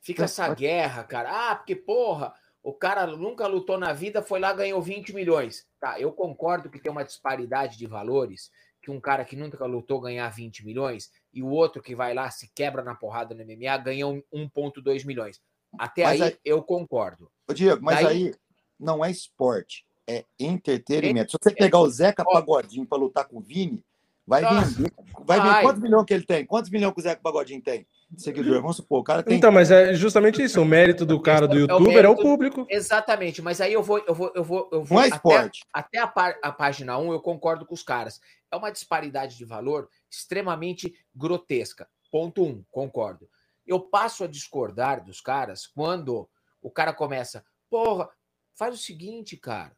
[0.00, 1.50] Fica essa guerra, cara.
[1.50, 2.32] Ah, porque, porra,
[2.64, 5.66] o cara nunca lutou na vida, foi lá ganhou 20 milhões.
[5.78, 8.50] Tá, eu concordo que tem uma disparidade de valores,
[8.82, 12.30] que um cara que nunca lutou ganhar 20 milhões e o outro que vai lá
[12.30, 15.42] se quebra na porrada no MMA ganha 1,2 milhões.
[15.78, 17.30] Até aí, aí, eu concordo.
[17.46, 18.06] Ô Diego, mas Daí...
[18.06, 18.34] aí
[18.80, 21.32] não é esporte, é entretenimento.
[21.32, 23.84] Se você pegar o Zeca Pagodinho para lutar com o Vini,
[24.26, 24.90] vai vender.
[25.26, 26.46] Vai ver quantos milhões que ele tem?
[26.46, 27.86] Quantos milhões que o Zeca Pagodinho tem?
[28.16, 28.60] Seguidor.
[28.60, 29.36] Vamos supor, o cara tem.
[29.36, 30.60] Então, mas é justamente isso.
[30.60, 32.66] O mérito do cara do youtuber é o, é o público.
[32.68, 34.98] Exatamente, mas aí eu vou, eu vou, eu vou, eu vou.
[34.98, 35.64] Não é esporte.
[35.72, 38.20] Até, até a, a, página 1, eu concordo com os caras.
[38.50, 41.88] É uma disparidade de valor extremamente grotesca.
[42.10, 43.28] Ponto 1, concordo.
[43.66, 46.28] Eu passo a discordar dos caras quando
[46.62, 48.08] o cara começa, porra,
[48.54, 49.76] faz o seguinte, cara.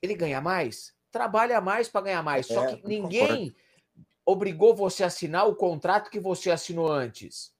[0.00, 0.94] Ele ganha mais?
[1.10, 2.50] Trabalha mais para ganhar mais.
[2.50, 3.50] É, Só que ninguém.
[3.50, 3.65] Concordo
[4.26, 7.52] obrigou você a assinar o contrato que você assinou antes.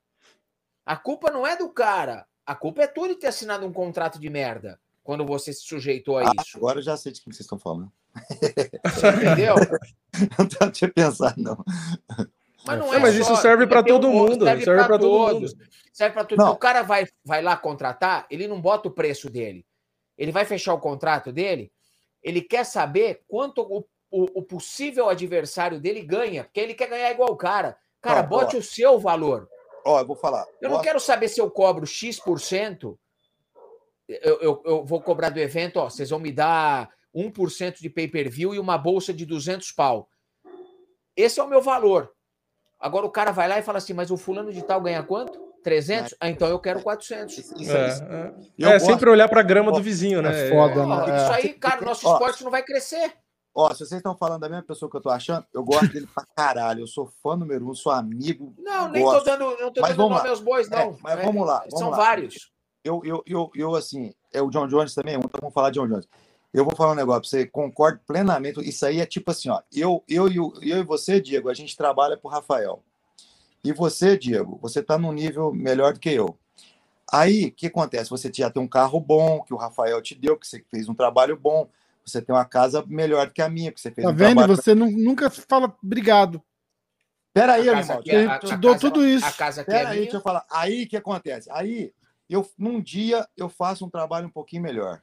[0.84, 2.26] A culpa não é do cara.
[2.44, 6.18] A culpa é tua de ter assinado um contrato de merda quando você se sujeitou
[6.18, 6.56] a ah, isso.
[6.56, 7.90] Agora eu já sei de quem vocês estão falando.
[9.14, 9.54] Entendeu?
[10.60, 11.64] não tinha pensado, não.
[12.66, 14.44] Mas, não é, é mas isso serve para todo mundo.
[14.44, 15.48] Serve, serve para todo mundo.
[15.92, 16.52] Serve para todo mundo.
[16.52, 19.64] O cara vai, vai lá contratar, ele não bota o preço dele.
[20.18, 21.70] Ele vai fechar o contrato dele,
[22.22, 23.84] ele quer saber quanto o
[24.16, 27.76] o, o, possível adversário dele ganha, porque ele quer ganhar igual o cara.
[28.00, 29.48] Cara, não, bote ó, o seu valor.
[29.84, 30.46] Ó, eu vou falar.
[30.60, 32.98] Eu não quero saber se eu cobro X%.
[34.08, 38.54] Eu, eu, eu vou cobrar do evento, ó, vocês vão me dar 1% de pay-per-view
[38.54, 40.08] e uma bolsa de 200 pau.
[41.16, 42.12] Esse é o meu valor.
[42.78, 45.44] Agora o cara vai lá e fala assim, mas o fulano de tal ganha quanto?
[45.64, 46.14] 300?
[46.20, 47.38] Ah, então eu quero 400.
[47.38, 48.74] Isso, é, é.
[48.74, 50.46] é sempre olhar para a grama do vizinho, né?
[50.46, 51.16] É foda, né?
[51.16, 53.12] Isso aí, cara, nosso esporte não vai crescer.
[53.58, 56.06] Ó, se vocês estão falando da mesma pessoa que eu tô achando, eu gosto dele
[56.14, 56.82] pra caralho.
[56.82, 58.54] Eu sou fã número um, sou amigo.
[58.58, 59.20] Não, nem gosto.
[59.20, 60.78] tô dando, não tô mas dando nome aos bois, não.
[60.78, 61.60] É, mas é, vamos lá.
[61.60, 61.96] Vamos são lá.
[61.96, 62.52] vários.
[62.84, 65.88] Eu, eu, eu, eu, assim, é o John Jones também, então vamos falar de John
[65.88, 66.06] Jones.
[66.52, 68.60] Eu vou falar um negócio pra você, concordo plenamente.
[68.60, 69.62] Isso aí é tipo assim, ó.
[69.72, 72.84] Eu, eu, eu, eu e você, Diego, a gente trabalha pro Rafael.
[73.64, 76.38] E você, Diego, você tá num nível melhor do que eu.
[77.10, 78.10] Aí, o que acontece?
[78.10, 80.94] Você já tem um carro bom, que o Rafael te deu, que você fez um
[80.94, 81.66] trabalho bom
[82.06, 84.46] você tem uma casa melhor do que a minha, porque você fez Tá um vendo?
[84.46, 86.40] Você não, nunca fala obrigado.
[87.34, 88.00] Peraí, animal.
[88.06, 89.26] É, eu te dou tudo isso.
[89.26, 90.46] A casa aqui Pera é aí, deixa eu falar.
[90.50, 91.50] Aí o que acontece?
[91.52, 91.92] Aí,
[92.30, 95.02] eu, num dia, eu faço um trabalho um pouquinho melhor.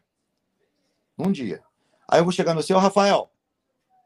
[1.16, 1.62] Num dia.
[2.10, 3.30] Aí eu vou chegar no seu, Rafael.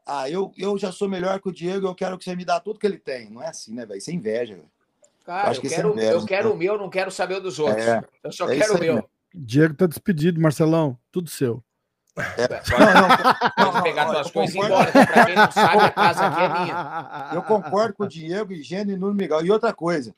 [0.04, 2.60] Ah, eu, eu já sou melhor que o Diego, eu quero que você me dá
[2.60, 3.30] tudo que ele tem.
[3.30, 3.98] Não é assim, né, velho?
[3.98, 4.70] Isso é inveja, velho.
[5.24, 6.54] Cara, eu, eu é quero, inveja, eu quero né?
[6.54, 7.84] o meu, não quero saber o dos outros.
[7.84, 8.94] É, eu só é quero o meu.
[8.94, 9.10] Mesmo.
[9.34, 10.98] Diego tá despedido, Marcelão.
[11.12, 11.62] Tudo seu.
[12.18, 14.92] É, não, pode pegar suas coisas e ir embora.
[14.92, 17.30] Para quem não sabe, a casa aqui é minha.
[17.34, 19.44] Eu concordo com o Diego, Higiene e Nuno Miguel.
[19.44, 20.14] E outra coisa,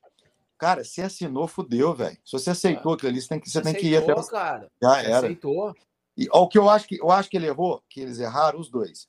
[0.59, 2.17] cara, você assinou, fudeu, velho.
[2.25, 4.15] Se você aceitou aquilo ali, você tem que, você tem que ir até.
[4.31, 4.69] Cara.
[4.83, 5.19] Já era.
[5.19, 5.75] Aceitou.
[6.17, 8.59] E ó, o que eu acho que eu acho que ele errou, que eles erraram
[8.59, 9.09] os dois.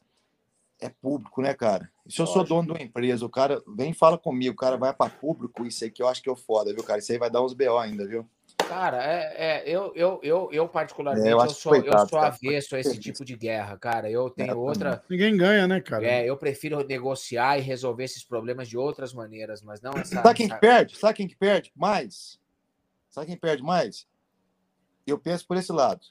[0.80, 1.92] É público, né, cara?
[2.10, 4.78] Se eu sou dono de uma empresa, o cara vem e fala comigo, o cara
[4.78, 6.98] vai para público, isso aí que eu acho que é foda, viu, cara?
[6.98, 8.28] Isso aí vai dar uns BO ainda, viu?
[8.72, 12.20] Cara, é, é, eu, eu, eu, eu particularmente é, eu, eu, sou, coitado, eu sou
[12.20, 14.10] avesso a esse tipo de guerra, cara.
[14.10, 15.04] Eu tenho é, outra.
[15.10, 16.08] Ninguém ganha, né, cara?
[16.08, 20.16] É, eu prefiro negociar e resolver esses problemas de outras maneiras, mas não essa.
[20.16, 20.56] Sabe quem essa...
[20.56, 20.98] perde?
[20.98, 22.40] Sabe quem que perde mais?
[23.10, 24.08] Sabe quem perde mais?
[25.06, 26.06] Eu penso por esse lado.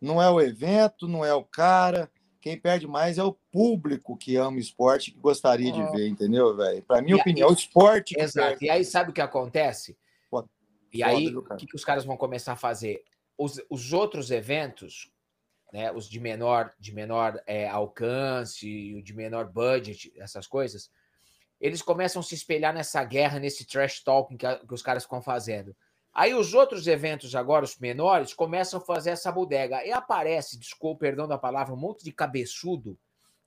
[0.00, 2.08] Não é o evento, não é o cara.
[2.40, 5.76] Quem perde mais é o público que ama o esporte que gostaria oh.
[5.76, 6.80] de ver, entendeu, velho?
[6.82, 8.14] Para minha e opinião, aí, o esporte.
[8.16, 8.62] Exato.
[8.62, 9.96] E aí, sabe o que acontece?
[10.94, 13.02] E Foda, aí, o que, que os caras vão começar a fazer?
[13.36, 15.10] Os, os outros eventos,
[15.72, 20.88] né, os de menor, de menor é, alcance, o de menor budget, essas coisas,
[21.60, 25.20] eles começam a se espelhar nessa guerra, nesse trash talking que, que os caras ficam
[25.20, 25.74] fazendo.
[26.12, 29.84] Aí os outros eventos agora, os menores, começam a fazer essa bodega.
[29.84, 32.96] E aparece, desculpa, perdão da palavra, um monte de cabeçudo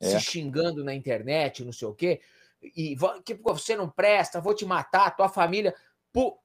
[0.01, 0.09] é.
[0.09, 2.19] se xingando na internet, não sei o quê.
[2.61, 5.73] E que você não presta, vou te matar, tua família.
[6.11, 6.39] Por,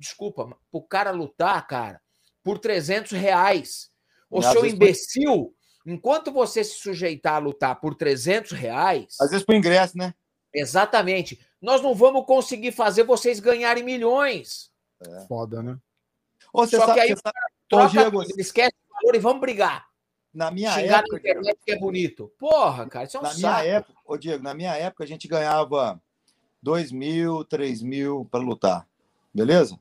[0.00, 2.00] desculpa, o cara lutar, cara,
[2.42, 3.90] por 300 reais.
[4.30, 9.16] O seu imbecil, enquanto você se sujeitar a lutar por 300 reais.
[9.20, 10.14] Às vezes por ingresso, né?
[10.54, 11.44] Exatamente.
[11.60, 14.70] Nós não vamos conseguir fazer vocês ganharem milhões.
[15.04, 15.26] É.
[15.26, 15.76] Foda, né?
[16.52, 17.36] Ô, Só sabe, que aí o cara
[17.68, 19.88] troca, Diego, esquece o valor e vamos brigar.
[20.32, 21.12] Na minha Xingar época.
[21.12, 22.32] na internet que é bonito.
[22.38, 23.40] Porra, cara, isso é um na saco.
[23.40, 26.00] Minha época, ô Diego, na minha época a gente ganhava
[26.62, 28.86] 2 mil, 3 mil para lutar.
[29.34, 29.78] Beleza?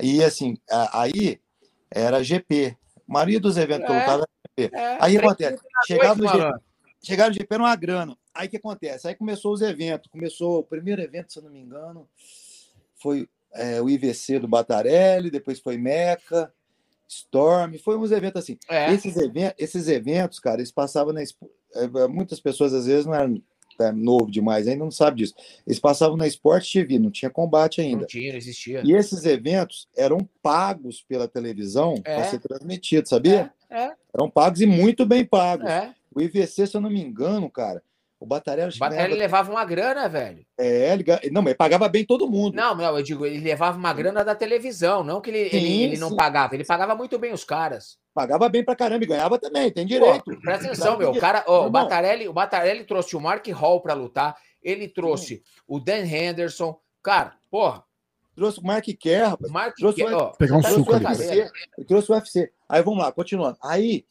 [0.00, 0.56] E assim,
[0.92, 1.40] aí
[1.90, 2.76] era GP.
[3.08, 4.28] A maioria dos eventos é, que eu lutava era
[4.58, 4.76] GP.
[4.76, 6.60] É, aí acontece, chegava no, GP,
[7.02, 8.18] chegava no GP era uma grana.
[8.34, 9.08] Aí o que acontece?
[9.08, 10.10] Aí começou os eventos.
[10.10, 12.08] Começou o primeiro evento, se eu não me engano,
[13.00, 16.52] foi é, o IVC do Batarelli, depois foi Meca,
[17.08, 18.58] Storm, foi uns eventos assim.
[18.68, 18.92] É.
[18.92, 21.22] Esses, eventos, esses eventos, cara, eles passavam na.
[21.22, 23.42] É, muitas pessoas às vezes não eram
[23.80, 25.34] é novo demais, ainda não sabe disso.
[25.66, 28.00] Eles passavam na Sport TV, não tinha combate ainda.
[28.00, 28.82] Não tinha, não existia.
[28.84, 32.14] E esses eventos eram pagos pela televisão é.
[32.14, 33.52] para ser transmitido, sabia?
[33.70, 33.92] É, é.
[34.14, 35.68] Eram pagos e muito bem pagos.
[35.68, 35.94] É.
[36.14, 37.82] O IVC, se eu não me engano, cara,
[38.20, 38.74] o Batarelli...
[38.74, 40.44] O Batarelli levava uma grana, velho.
[40.58, 41.04] É, ele...
[41.30, 42.56] não, mas pagava bem todo mundo.
[42.56, 45.82] Não, não, eu digo, ele levava uma grana da televisão, não que ele, sim, ele,
[45.84, 47.96] ele não pagava, ele pagava muito bem os caras.
[48.18, 50.24] Pagava bem pra caramba e ganhava também, tem direito.
[50.24, 51.12] Pô, presta atenção, meu.
[51.12, 55.42] O, cara, o, Batarelli, o Batarelli trouxe o Mark Hall pra lutar, ele trouxe sim.
[55.68, 56.76] o Dan Henderson.
[57.00, 57.84] Cara, porra.
[58.34, 59.52] Trouxe o Mark Kerr, rapaz.
[59.52, 60.32] Mark trouxe Kerr, o...
[60.32, 61.04] Pegar um suco ali.
[61.06, 61.50] UFC,
[61.86, 62.50] trouxe o UFC.
[62.68, 63.56] Aí vamos lá, continuando.
[63.62, 64.04] Aí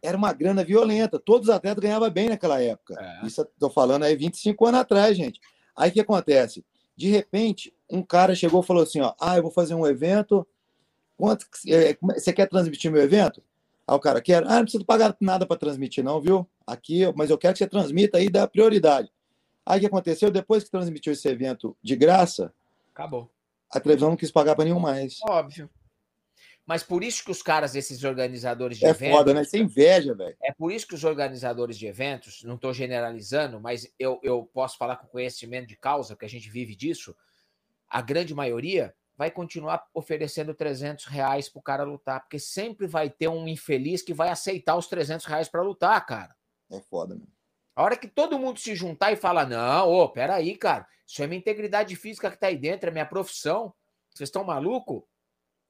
[0.00, 1.18] era uma grana violenta.
[1.18, 2.94] Todos os atletas ganhavam bem naquela época.
[2.96, 3.26] É.
[3.26, 5.40] Isso estou falando aí 25 anos atrás, gente.
[5.76, 6.64] Aí o que acontece?
[6.96, 10.46] De repente, um cara chegou e falou assim: ó, ah, eu vou fazer um evento.
[11.16, 13.42] Quanto é, é, você quer transmitir meu evento?
[13.86, 16.48] Aí o cara quer, ah, não precisa pagar nada para transmitir, não, viu?
[16.66, 19.10] Aqui, mas eu quero que você transmita aí dá prioridade.
[19.64, 20.30] Aí o que aconteceu?
[20.30, 22.52] Depois que transmitiu esse evento de graça,
[22.92, 23.30] acabou.
[23.72, 25.18] A televisão não quis pagar para nenhum mais.
[25.22, 25.70] Óbvio.
[26.66, 29.14] Mas por isso que os caras, esses organizadores de é eventos.
[29.14, 29.44] É foda, né?
[29.44, 30.36] Sem inveja, velho.
[30.42, 34.76] É por isso que os organizadores de eventos, não estou generalizando, mas eu, eu posso
[34.76, 37.14] falar com conhecimento de causa, porque a gente vive disso.
[37.88, 43.28] A grande maioria vai continuar oferecendo 300 reais pro cara lutar, porque sempre vai ter
[43.28, 46.36] um infeliz que vai aceitar os 300 reais para lutar, cara.
[46.70, 47.28] É foda, mano.
[47.74, 51.26] A hora que todo mundo se juntar e falar, não, ô, peraí, cara, isso é
[51.26, 53.72] minha integridade física que tá aí dentro, é minha profissão.
[54.14, 55.06] Vocês estão maluco?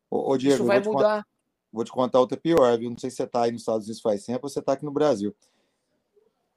[0.08, 1.16] Ô, ô Diego, Isso vai vou mudar.
[1.16, 1.26] Contar,
[1.72, 2.90] vou te contar outra pior, viu?
[2.90, 4.84] Não sei se você está aí nos Estados Unidos faz tempo ou você está aqui
[4.84, 5.34] no Brasil.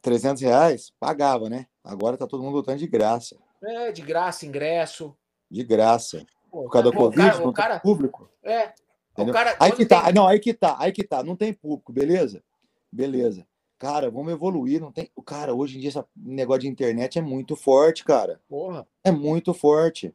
[0.01, 1.65] 300 reais, pagava, né?
[1.83, 3.35] Agora tá todo mundo lutando de graça.
[3.63, 5.17] É, de graça, ingresso.
[5.49, 6.25] De graça.
[6.51, 8.29] Por causa da Covid, cara, não cara, público.
[8.43, 8.73] É.
[9.31, 10.13] Cara, aí que tá, tem...
[10.13, 12.41] não, aí que tá, aí que tá, não tem público, beleza?
[12.91, 13.45] Beleza.
[13.77, 15.09] Cara, vamos evoluir, não tem.
[15.25, 18.41] Cara, hoje em dia esse negócio de internet é muito forte, cara.
[18.49, 18.85] Porra.
[19.03, 20.13] É muito forte.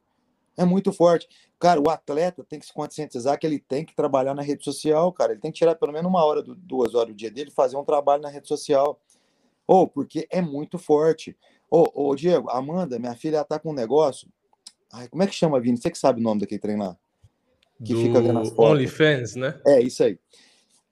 [0.56, 1.28] É muito forte.
[1.58, 5.10] Cara, o atleta tem que se conscientizar que ele tem que trabalhar na rede social,
[5.12, 5.32] cara.
[5.32, 7.84] Ele tem que tirar pelo menos uma hora, duas horas do dia dele, fazer um
[7.84, 9.00] trabalho na rede social.
[9.66, 11.36] Ou, oh, porque é muito forte.
[11.70, 14.28] Ô, oh, oh, Diego, Amanda, minha filha, ela tá com um negócio.
[14.94, 15.76] Ai, como é que chama, Vini?
[15.76, 16.96] Você que sabe o nome daquele treinar?
[17.84, 18.70] Que Do fica vendo as fotos.
[18.70, 19.60] OnlyFans, né?
[19.66, 20.18] É, isso aí.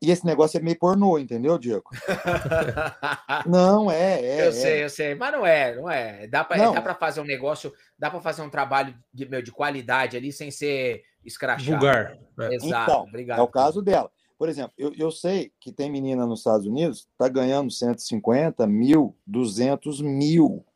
[0.02, 1.88] E esse negócio é meio pornô, entendeu, Diego?
[3.46, 4.40] não, é, é.
[4.42, 4.52] Eu é.
[4.52, 5.14] sei, eu sei.
[5.14, 6.26] Mas não é, não é.
[6.26, 10.32] Dá para fazer um negócio, dá para fazer um trabalho de, meu, de qualidade ali
[10.32, 11.70] sem ser escrachado.
[11.70, 12.18] Vulgar.
[12.40, 12.54] É.
[12.56, 13.38] Exato, então, obrigado.
[13.38, 14.10] É o caso dela.
[14.36, 19.16] Por exemplo, eu, eu sei que tem menina nos Estados Unidos tá ganhando 150 mil,
[19.24, 20.66] 200 mil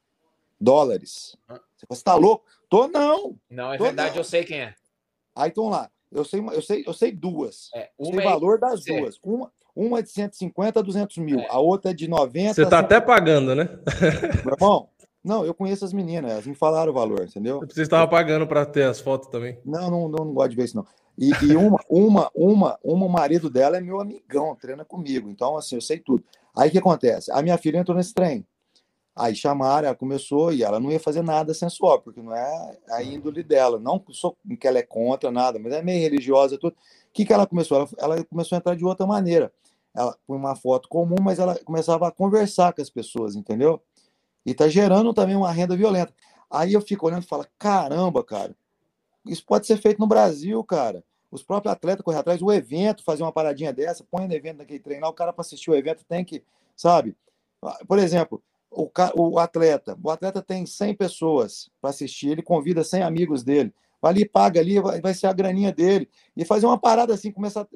[0.61, 1.37] dólares.
[1.89, 2.45] Você tá louco?
[2.69, 3.37] Tô não.
[3.51, 4.19] Não, é verdade, não.
[4.19, 4.75] eu sei quem é.
[5.35, 5.91] Aí estão lá.
[6.11, 7.71] Eu sei, eu sei, eu sei duas.
[7.75, 9.19] É, uma sei o é valor das duas.
[9.23, 11.47] Uma, uma é de 150 a 200 mil, é.
[11.51, 12.55] a outra é de 90.
[12.55, 13.69] Você tá até pagando, né?
[14.45, 14.89] Meu irmão,
[15.23, 17.61] não, eu conheço as meninas, elas me falaram o valor, entendeu?
[17.61, 19.59] Você estava pagando para ter as fotos também?
[19.65, 20.87] Não, não, não, não gosto de ver isso, não.
[21.19, 25.29] E, e, uma, uma, uma, uma, o marido dela é meu amigão, treina comigo.
[25.29, 26.23] Então, assim, eu sei tudo.
[26.57, 27.33] Aí o que acontece?
[27.33, 28.47] A minha filha entrou nesse trem.
[29.17, 33.03] Aí chamaram, ela começou e ela não ia fazer nada sensual, porque não é a
[33.03, 33.79] índole dela.
[33.81, 36.75] Não sou que ela é contra nada, mas é meio religiosa tudo.
[36.75, 37.79] O que, que ela começou?
[37.79, 39.51] Ela, ela começou a entrar de outra maneira.
[39.95, 43.81] Ela põe uma foto comum, mas ela começava a conversar com as pessoas, entendeu?
[44.45, 46.13] E tá gerando também uma renda violenta.
[46.51, 48.55] Aí eu fico olhando e falo, caramba, cara,
[49.27, 51.03] isso pode ser feito no Brasil, cara.
[51.31, 54.79] Os próprios atletas correm atrás, o evento, fazer uma paradinha dessa, põe no evento naquele
[54.79, 56.45] treinar, o cara para assistir o evento tem que,
[56.77, 57.17] sabe?
[57.89, 58.43] Por exemplo,
[58.77, 63.73] o, o atleta, o atleta tem 100 pessoas para assistir, ele convida 100 amigos dele,
[64.01, 67.33] vai ali, paga ali, vai, vai ser a graninha dele, e fazer uma parada assim,
[67.33, 67.67] começar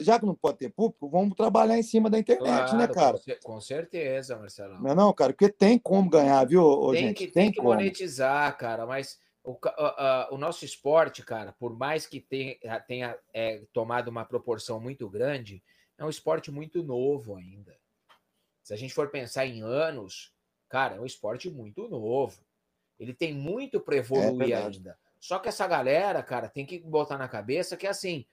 [0.00, 2.88] já que não pode ter público, vamos trabalhar em cima da internet, né, claro, né,
[2.88, 3.20] cara?
[3.44, 4.80] Com certeza, Marcelo.
[4.80, 7.16] Não, é não, cara, porque tem como ganhar, viu, tem gente?
[7.16, 7.68] Que, tem, tem que como.
[7.68, 13.62] monetizar, cara, mas o, uh, o, nosso esporte, cara, por mais que tenha, tenha é,
[13.72, 15.62] tomado uma proporção muito grande,
[15.96, 17.72] é um esporte muito novo ainda.
[18.66, 20.34] Se a gente for pensar em anos,
[20.68, 22.44] cara, é um esporte muito novo.
[22.98, 24.98] Ele tem muito para evoluir é ainda.
[25.20, 28.26] Só que essa galera, cara, tem que botar na cabeça que assim,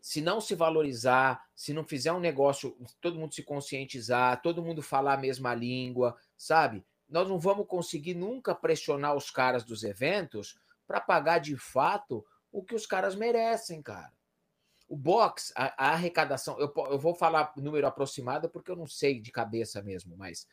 [0.00, 4.80] se não se valorizar, se não fizer um negócio, todo mundo se conscientizar, todo mundo
[4.80, 6.82] falar a mesma língua, sabe?
[7.06, 12.64] Nós não vamos conseguir nunca pressionar os caras dos eventos para pagar de fato o
[12.64, 14.14] que os caras merecem, cara.
[14.94, 19.20] O box, a, a arrecadação, eu, eu, vou falar número aproximado porque eu não sei
[19.20, 20.46] de cabeça mesmo, mas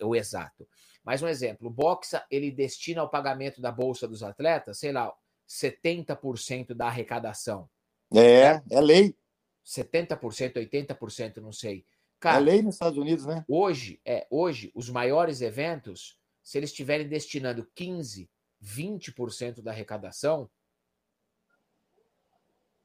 [0.00, 0.64] o exato.
[1.02, 5.12] Mas um exemplo, o box ele destina ao pagamento da bolsa dos atletas, sei lá,
[5.48, 7.68] 70% da arrecadação.
[8.14, 9.16] É, é lei.
[9.66, 10.20] 70%,
[10.54, 11.78] 80%, não sei.
[11.78, 11.84] É
[12.20, 13.44] Cara, é lei nos Estados Unidos, né?
[13.48, 18.28] Hoje, é, hoje, os maiores eventos, se eles estiverem destinando 15%,
[18.62, 20.48] 20% da arrecadação,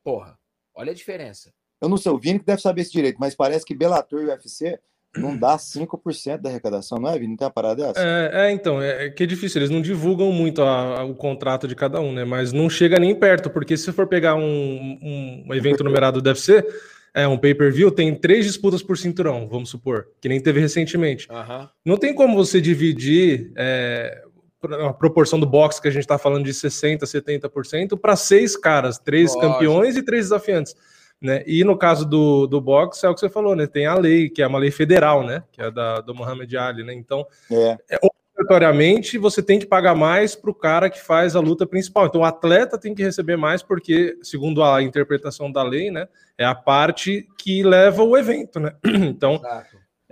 [0.04, 0.40] porra,
[0.76, 1.52] olha a diferença.
[1.82, 4.26] Eu não sei, o Vini que deve saber esse direito, mas parece que Bellator e
[4.26, 4.80] UFC
[5.18, 7.30] não dá 5% da arrecadação, não é, Vini?
[7.30, 8.00] Não tem uma parada dessa?
[8.00, 11.16] É, é então, é, é, que é difícil, eles não divulgam muito a, a, o
[11.16, 12.26] contrato de cada um, né?
[12.26, 16.66] Mas não chega nem perto, porque se for pegar um, um evento numerado do UFC,
[17.14, 21.30] é um pay-per-view, tem três disputas por cinturão, vamos supor, que nem teve recentemente.
[21.32, 21.68] Uhum.
[21.86, 24.25] Não tem como você dividir é,
[24.74, 28.98] a proporção do boxe que a gente está falando de 60%, 70% para seis caras,
[28.98, 29.54] três Lógico.
[29.54, 30.76] campeões e três desafiantes.
[31.22, 31.44] Né?
[31.48, 33.66] E no caso do, do boxe, é o que você falou, né?
[33.66, 35.44] Tem a lei, que é uma lei federal, né?
[35.52, 36.94] Que é da, do Muhammad Ali, né?
[36.94, 37.78] Então, é.
[37.90, 38.00] é
[38.36, 42.06] obrigatoriamente você tem que pagar mais para o cara que faz a luta principal.
[42.06, 46.08] Então, o atleta tem que receber mais, porque, segundo a interpretação da lei, né?
[46.38, 48.74] É a parte que leva o evento, né?
[48.86, 49.42] Então.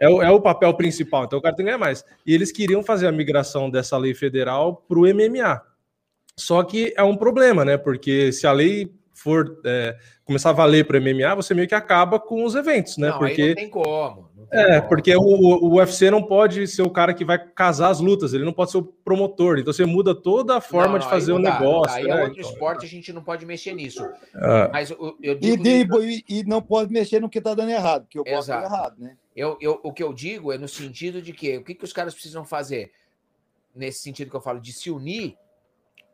[0.04, 2.04] É o, é o papel principal, então o cara tem que ganhar mais.
[2.26, 5.62] E eles queriam fazer a migração dessa lei federal para o MMA.
[6.38, 7.78] Só que é um problema, né?
[7.78, 9.96] Porque se a lei for é,
[10.26, 13.12] começar a valer para o MMA, você meio que acaba com os eventos, né?
[13.12, 14.30] Não, porque não tem como.
[14.36, 14.90] Não tem é, como.
[14.90, 18.44] porque o, o, UFC não pode ser o cara que vai casar as lutas, ele
[18.44, 19.58] não pode ser o promotor.
[19.58, 21.96] Então você muda toda a forma não, de fazer o negócio.
[21.96, 22.20] Aí é né?
[22.20, 24.06] é outro então, esporte, a gente não pode mexer nisso.
[24.36, 24.70] Ah.
[24.74, 26.40] Mas eu, eu digo e, que...
[26.40, 29.16] e, não pode mexer no que está dando errado, porque eu posso dar errado, né?
[29.36, 31.94] Eu, eu, o que eu digo é no sentido de que o que, que os
[31.94, 32.92] caras precisam fazer?
[33.76, 35.36] Nesse sentido que eu falo, de se unir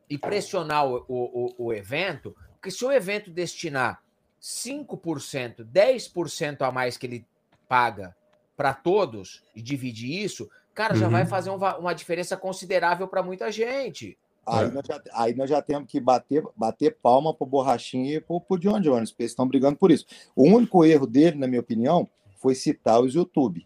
[0.09, 4.03] e pressionar o, o, o evento porque se o evento destinar
[4.41, 7.25] 5%, 10% a mais que ele
[7.67, 8.15] paga
[8.55, 11.11] para todos e dividir isso, cara, já uhum.
[11.11, 14.17] vai fazer uma, uma diferença considerável para muita gente.
[14.45, 14.71] Aí, é.
[14.71, 18.59] nós já, aí nós já temos que bater, bater palma pro Borrachinha e pro, pro
[18.59, 20.05] John Jones, porque eles estão brigando por isso.
[20.35, 22.09] O único erro dele, na minha opinião,
[22.39, 23.65] foi citar os YouTube.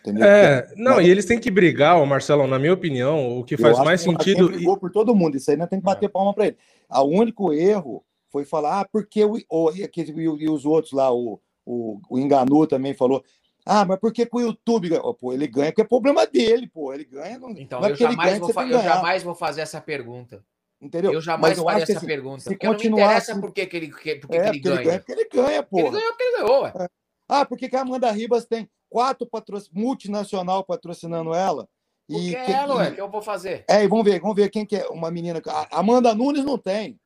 [0.00, 0.24] Entendeu?
[0.24, 4.02] É, não, e eles têm que brigar, Marcelo, na minha opinião, o que faz mais
[4.02, 4.46] que sentido.
[4.46, 6.08] Ele brigou por todo mundo, isso aí nós temos que bater é.
[6.08, 6.56] palma para ele.
[6.88, 9.90] O único erro foi falar, ah, porque o, o, e,
[10.38, 13.24] e os outros lá, o, o, o Enganu também falou,
[13.68, 15.02] ah, mas por que, o YouTube ganha?
[15.02, 16.94] Pô, ele ganha porque é problema dele, pô.
[16.94, 17.36] Ele ganha.
[17.36, 20.44] Não, então, não é eu, jamais vou, eu jamais vou fazer essa pergunta.
[20.80, 21.12] Entendeu?
[21.12, 22.40] Eu jamais faria essa assim, pergunta.
[22.42, 24.74] Se porque continuar, não me interessa por que, ele, por que, é, que ele, ganha.
[24.76, 24.98] ele ganha.
[25.00, 25.78] Porque ele ganha, pô.
[25.80, 26.72] Ele ganhou porque ele ganhou, ué.
[26.78, 26.88] É.
[27.28, 29.64] Ah, por que, que a Amanda Ribas tem quatro patroc...
[29.72, 31.68] multinacional patrocinando ela?
[32.08, 33.64] E que é ela, ué, que eu vou fazer?
[33.68, 35.42] É, e vamos ver, vamos ver quem que é uma menina.
[35.44, 37.00] A Amanda Nunes não tem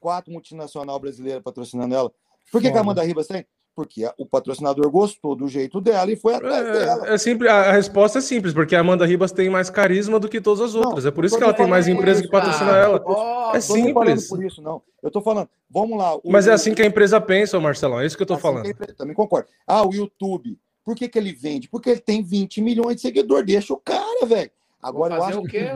[0.00, 2.12] quatro multinacional brasileira patrocinando ela.
[2.50, 3.46] Por que, que a Amanda Ribas tem?
[3.74, 7.08] Porque o patrocinador gostou do jeito dela e foi atrás é, dela.
[7.08, 10.40] É simples, a resposta é simples, porque a Amanda Ribas tem mais carisma do que
[10.40, 11.04] todas as outras.
[11.04, 13.02] Não, é por isso que ela tem mais empresa que patrocina ela.
[13.04, 14.28] Oh, é simples.
[14.28, 14.82] por isso, não.
[15.02, 16.18] Eu tô falando, vamos lá.
[16.24, 18.00] Mas é assim que a empresa pensa, Marcelão.
[18.00, 18.66] É isso que eu tô assim falando.
[18.66, 19.48] Empresa, também concordo.
[19.66, 20.58] Ah, o YouTube.
[20.84, 21.68] Por que, que ele vende?
[21.68, 23.46] Porque ele tem 20 milhões de seguidores.
[23.46, 24.50] Deixa o cara, velho.
[24.82, 25.68] Agora eu acho o quê?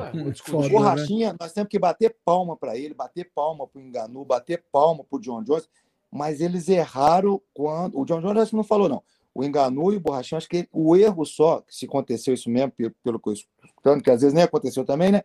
[0.45, 1.37] que o Borrachinha, né?
[1.39, 5.17] nós temos que bater palma para ele, bater palma para o Enganu, bater palma para
[5.17, 5.69] o John Jones,
[6.11, 7.99] mas eles erraram quando.
[7.99, 9.03] O John Jones não falou, não.
[9.35, 12.95] O Enganu e o Borrachinha, acho que o erro só, se aconteceu isso mesmo, pelo,
[13.03, 15.23] pelo que eu escutando, que às vezes nem aconteceu também, né?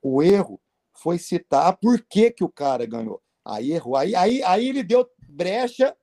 [0.00, 0.60] O erro
[0.92, 3.20] foi citar por que, que o cara ganhou.
[3.44, 3.96] Aí errou.
[3.96, 5.94] Aí, aí, aí ele deu brecha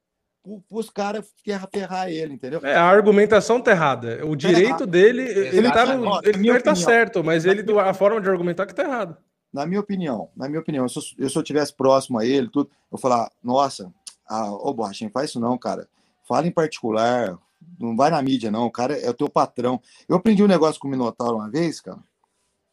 [0.68, 1.26] para os caras
[1.74, 2.60] ferrar ele, entendeu?
[2.64, 4.26] É, a argumentação tá errada.
[4.26, 8.30] O direito dele, ele tá, no, ele, ele tá certo, mas ele, a forma de
[8.30, 9.18] argumentar que tá errado.
[9.52, 12.70] na minha opinião, na minha opinião, se eu, se eu tivesse próximo a ele, tudo,
[12.92, 13.92] eu falar, nossa,
[14.28, 15.88] ah, ô Borrachinho, faz isso não, cara.
[16.28, 17.38] Fala em particular,
[17.80, 18.66] não vai na mídia, não.
[18.66, 19.82] O cara é o teu patrão.
[20.08, 22.00] Eu aprendi um negócio com o Minotauro uma vez, cara,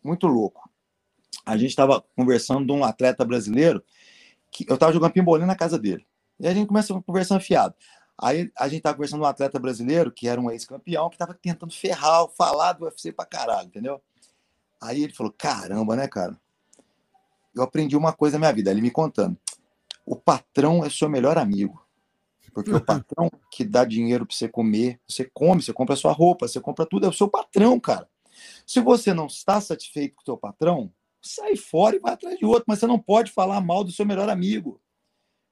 [0.02, 0.70] muito louco.
[1.44, 3.82] A gente estava conversando de um atleta brasileiro
[4.50, 6.06] que eu estava jogando pimbolim na casa dele.
[6.38, 7.74] E a gente começa a conversar fiado.
[8.18, 11.34] Aí a gente estava conversando com um atleta brasileiro, que era um ex-campeão, que estava
[11.34, 14.00] tentando ferrar, falar do UFC pra caralho, entendeu?
[14.80, 16.38] Aí ele falou: caramba, né, cara?
[17.54, 19.36] Eu aprendi uma coisa na minha vida, ele me contando.
[20.04, 21.84] O patrão é seu melhor amigo.
[22.52, 26.46] Porque o patrão que dá dinheiro para você comer, você come, você compra sua roupa,
[26.46, 28.08] você compra tudo, é o seu patrão, cara.
[28.66, 32.44] Se você não está satisfeito com o seu patrão, sai fora e vai atrás de
[32.44, 34.80] outro, mas você não pode falar mal do seu melhor amigo.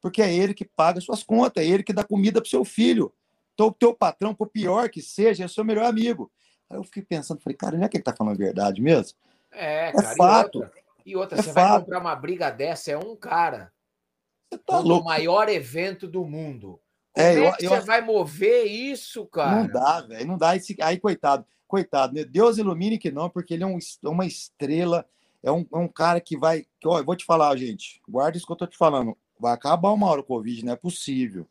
[0.00, 3.12] Porque é ele que paga suas contas, é ele que dá comida para seu filho.
[3.54, 6.32] Então, o teu patrão, por pior que seja, é seu melhor amigo.
[6.68, 9.18] Aí eu fiquei pensando, falei, cara, não é que ele tá falando a verdade mesmo?
[9.52, 10.58] É, é cara, fato.
[10.58, 11.70] E outra, e outra é você fato.
[11.70, 13.70] vai comprar uma briga dessa, é um cara.
[14.50, 14.80] Você tá.
[14.80, 16.80] O maior evento do mundo.
[17.12, 17.86] Como é, é que eu, você eu...
[17.86, 19.62] vai mover isso, cara?
[19.62, 20.26] Não dá, velho.
[20.26, 20.56] Não dá.
[20.56, 20.76] Esse...
[20.80, 22.24] Aí, coitado, coitado, né?
[22.24, 25.06] Deus ilumine que não, porque ele é um, uma estrela,
[25.42, 26.64] é um, é um cara que vai.
[26.80, 28.00] Que, ó, eu vou te falar, gente.
[28.08, 29.16] Guarda isso que eu tô te falando.
[29.38, 31.46] Vai acabar uma hora o Covid, não é possível.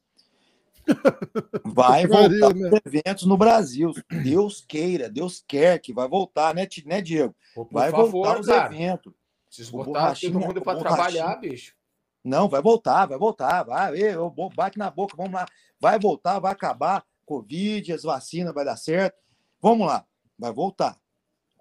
[1.63, 2.79] Vai voltar né?
[2.83, 3.93] eventos no Brasil.
[4.23, 7.35] Deus queira, Deus quer que vai voltar, né, né Diego?
[7.71, 8.73] vai favor, voltar os cara.
[8.73, 9.13] eventos.
[9.45, 11.75] Preciso botar todo mundo para trabalhar, bicho.
[12.23, 15.45] Não, vai voltar, vai voltar, vai, eu, bate na boca, vamos lá,
[15.79, 19.15] vai voltar, vai acabar, Covid, as vacinas vai dar certo,
[19.61, 20.05] vamos lá,
[20.37, 20.97] vai voltar.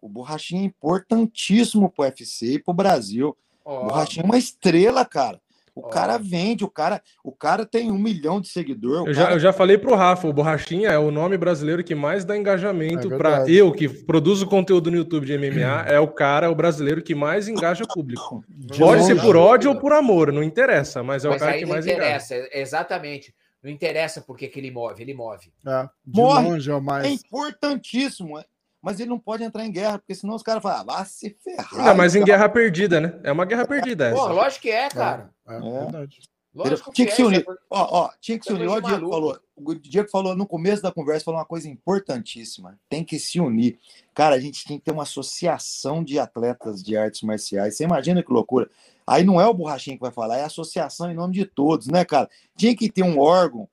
[0.00, 3.36] O Borrachinha é importantíssimo pro UFC e pro Brasil.
[3.64, 3.74] Oh.
[3.74, 5.40] O Borrachinha é uma estrela, cara.
[5.78, 5.90] O oh.
[5.90, 9.06] cara vende, o cara, o cara tem um milhão de seguidores.
[9.06, 12.24] Eu, já, eu já falei pro Rafa, o Borrachinha é o nome brasileiro que mais
[12.24, 16.50] dá engajamento é para eu, que produzo conteúdo no YouTube de MMA, é o cara,
[16.50, 18.44] o brasileiro que mais engaja o público.
[18.48, 21.44] De Pode longe, ser por ódio ou por amor, não interessa, mas é mas o
[21.44, 22.50] cara que mais interessa, engaja.
[22.54, 23.34] Exatamente.
[23.62, 25.52] Não interessa porque que ele move, ele move.
[25.64, 26.48] É, de Morre.
[26.48, 27.06] longe é o mais.
[27.06, 28.36] É importantíssimo
[28.82, 31.36] mas ele não pode entrar em guerra, porque senão os caras falam, ah, vai se
[31.42, 31.86] ferrar.
[31.86, 33.18] Não, mas em guerra perdida, né?
[33.24, 34.12] É uma guerra perdida.
[34.12, 35.30] Pô, lógico que é, cara.
[35.46, 35.60] É, é, é.
[35.60, 36.20] verdade.
[36.54, 37.44] Lógico tinha que, se é, unir.
[37.70, 38.68] Ó, ó, tinha que se unir.
[38.68, 39.38] o Diego falou.
[39.54, 42.78] O Diego falou no começo da conversa, falou uma coisa importantíssima.
[42.88, 43.78] Tem que se unir.
[44.14, 47.76] Cara, a gente tem que ter uma associação de atletas de artes marciais.
[47.76, 48.68] Você imagina que loucura.
[49.06, 51.86] Aí não é o borrachinho que vai falar, é a associação em nome de todos,
[51.86, 52.28] né, cara?
[52.56, 53.68] Tinha que ter um órgão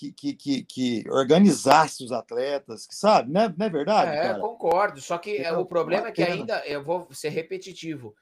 [0.00, 3.30] que, que, que, que, organizasse os atletas, que sabe?
[3.30, 4.16] Não é, não é verdade?
[4.16, 4.40] É, cara?
[4.40, 4.98] concordo.
[4.98, 8.14] Só que é, o problema é que ainda, eu vou ser repetitivo,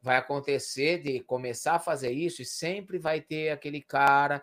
[0.00, 4.42] vai acontecer de começar a fazer isso e sempre vai ter aquele cara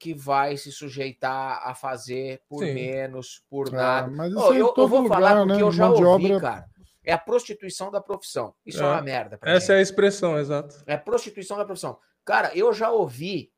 [0.00, 2.74] que vai se sujeitar a fazer por Sim.
[2.74, 4.08] menos, por é, nada.
[4.08, 5.62] Mas oh, eu, eu, vou lugar, falar porque né?
[5.62, 6.40] eu já ouvi, obra...
[6.40, 6.70] cara.
[7.04, 8.52] É a prostituição da profissão.
[8.66, 9.38] Isso é, é uma merda.
[9.42, 9.72] Essa gente.
[9.72, 10.82] é a expressão, exato.
[10.88, 11.98] É a prostituição da profissão.
[12.24, 13.52] Cara, eu já ouvi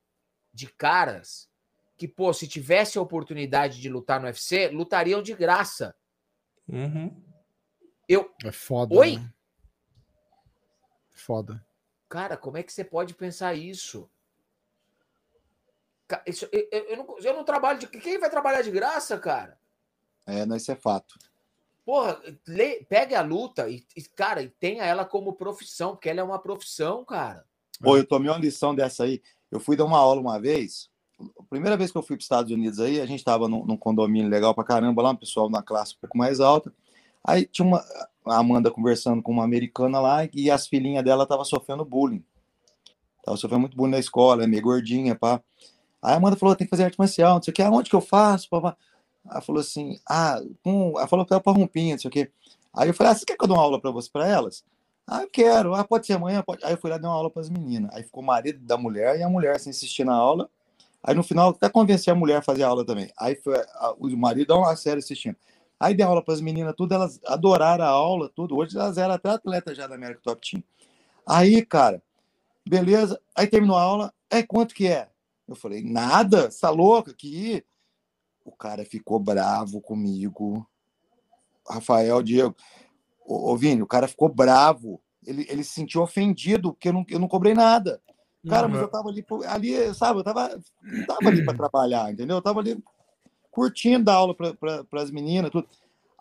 [0.52, 1.48] de caras
[1.96, 5.94] que, pô, se tivesse a oportunidade de lutar no UFC, lutariam de graça.
[6.68, 7.14] Uhum.
[8.08, 8.32] Eu.
[8.44, 8.94] É foda.
[8.94, 9.16] Oi?
[9.16, 9.32] Né?
[11.10, 11.64] Foda.
[12.08, 14.10] Cara, como é que você pode pensar isso?
[16.26, 17.86] isso eu, eu, não, eu não trabalho de.
[17.86, 19.58] Quem vai trabalhar de graça, cara?
[20.26, 21.18] É, não, isso é fato.
[21.84, 26.24] Porra, le, pegue a luta e, e, cara, tenha ela como profissão, porque ela é
[26.24, 27.46] uma profissão, cara.
[27.80, 29.22] Pô, eu tomei uma lição dessa aí.
[29.50, 30.90] Eu fui dar uma aula uma vez,
[31.20, 33.64] a primeira vez que eu fui para os Estados Unidos aí, a gente estava num,
[33.64, 36.72] num, condomínio legal para caramba lá, um pessoal na classe um pouco mais alta.
[37.22, 37.82] Aí tinha uma
[38.26, 42.24] a Amanda conversando com uma americana lá e as filhinhas dela estavam sofrendo bullying.
[43.22, 45.42] Tava sofrendo muito bullying na escola, é meio gordinha, pá.
[46.02, 47.96] Aí a Amanda falou, tem que fazer arte marcial, não sei o que, aonde que
[47.96, 48.76] eu faço, pá,
[49.30, 50.98] Ela falou assim, ah, um...
[50.98, 52.30] ela falou para rompinha, não sei o que.
[52.72, 54.64] Aí eu falei, ah, você quer que eu dê uma aula para você, para elas?
[55.06, 55.74] Ah, eu quero.
[55.74, 56.64] Ah, pode ser amanhã, pode.
[56.64, 57.94] Aí eu fui lá dar uma aula para as meninas.
[57.94, 60.48] Aí ficou o marido da mulher e a mulher sem assim, na aula.
[61.06, 63.12] Aí no final até convenci a mulher a fazer aula também.
[63.18, 65.36] Aí foi, a, o marido uma série assistindo.
[65.78, 68.56] Aí dei aula para as meninas, tudo, elas adoraram a aula, tudo.
[68.56, 70.64] Hoje elas eram até atletas já da América Top Team.
[71.26, 72.02] Aí, cara,
[72.66, 73.20] beleza.
[73.36, 74.14] Aí terminou a aula.
[74.30, 75.10] É quanto que é?
[75.46, 77.12] Eu falei, nada, você tá louca?
[77.12, 77.62] Que
[78.42, 80.66] o cara ficou bravo comigo.
[81.68, 82.56] Rafael, Diego.
[83.26, 85.02] Ô, ô Vini, o cara ficou bravo.
[85.26, 88.00] Ele, ele se sentiu ofendido porque eu não, eu não cobrei nada.
[88.48, 88.72] Cara, uhum.
[88.72, 92.36] mas eu tava ali, ali, sabe, eu tava, não tava ali para trabalhar, entendeu?
[92.36, 92.82] Eu tava ali
[93.50, 95.68] curtindo a aula para as meninas, tudo.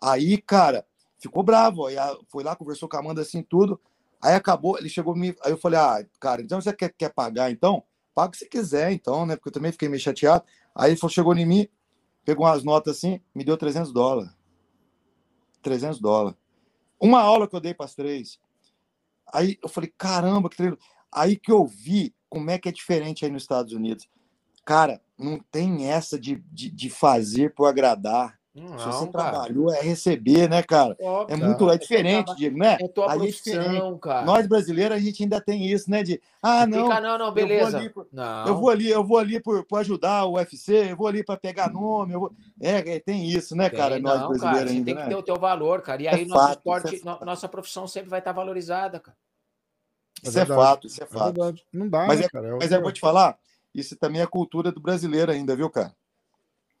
[0.02, 0.86] Aí, cara,
[1.18, 1.86] ficou bravo.
[1.86, 1.96] Aí
[2.28, 3.80] foi lá, conversou com a Amanda assim, tudo.
[4.22, 5.36] Aí acabou, ele chegou me.
[5.44, 7.82] Aí eu falei, ah, cara, então você quer, quer pagar então?
[8.14, 9.36] Paga se quiser, então, né?
[9.36, 10.44] Porque eu também fiquei meio chateado.
[10.74, 11.68] Aí ele chegou em mim,
[12.24, 14.30] pegou umas notas assim, me deu 300 dólares.
[15.62, 16.38] 300 dólares.
[17.00, 18.38] Uma aula que eu dei para as três.
[19.32, 20.78] Aí eu falei, caramba, que treino.
[21.14, 24.08] Aí que eu vi como é que é diferente aí nos Estados Unidos.
[24.64, 28.38] Cara, não tem essa de, de, de fazer por agradar.
[28.54, 29.30] Não, Se você cara.
[29.30, 30.96] trabalhou, é receber, né, cara?
[31.28, 32.76] é muito é diferente, é Diego, né?
[32.80, 34.24] É tua Aí profissão, é cara.
[34.24, 36.04] Nós brasileiros, a gente ainda tem isso, né?
[36.04, 36.84] De ah, não.
[36.84, 37.82] Fica, não, não, beleza.
[37.82, 38.46] Eu vou ali, não.
[38.46, 41.36] Eu vou ali, eu vou ali por, por ajudar o UFC, eu vou ali para
[41.36, 42.14] pegar nome.
[42.14, 42.32] Vou...
[42.60, 43.98] é, é, tem isso, né, tem, cara?
[43.98, 44.84] Nós não, brasileiros cara, ainda.
[44.84, 45.02] Tem né?
[45.02, 46.02] que ter o teu valor, cara.
[46.02, 49.16] E é aí, é nosso fato, esporte, no, nossa profissão sempre vai estar valorizada, cara.
[50.24, 51.54] Isso é, fato, isso é fato.
[51.72, 52.56] não dá, mas né, cara?
[52.56, 53.36] mas eu vou te falar,
[53.74, 55.94] isso também é cultura do brasileiro ainda, viu, cara?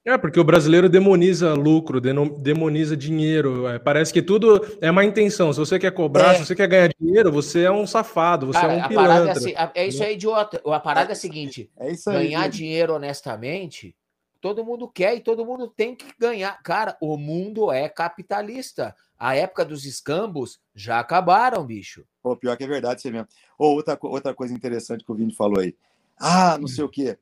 [0.06, 3.66] É, porque o brasileiro demoniza lucro, demoniza dinheiro.
[3.66, 5.50] É, parece que tudo é má intenção.
[5.50, 6.34] Se você quer cobrar, é.
[6.34, 9.50] se você quer ganhar dinheiro, você é um safado, você Cara, é um pilantra.
[9.50, 10.60] É, é, isso é idiota.
[10.66, 12.56] A parada é a seguinte: é aí, ganhar gente.
[12.58, 13.96] dinheiro honestamente,
[14.42, 16.62] todo mundo quer e todo mundo tem que ganhar.
[16.62, 18.94] Cara, o mundo é capitalista.
[19.24, 22.06] A época dos escambos já acabaram, bicho.
[22.22, 23.26] Pô, pior que é verdade, você mesmo.
[23.56, 25.74] Ou outra, outra coisa interessante que o Vini falou aí.
[26.20, 27.18] Ah, não sei o quê.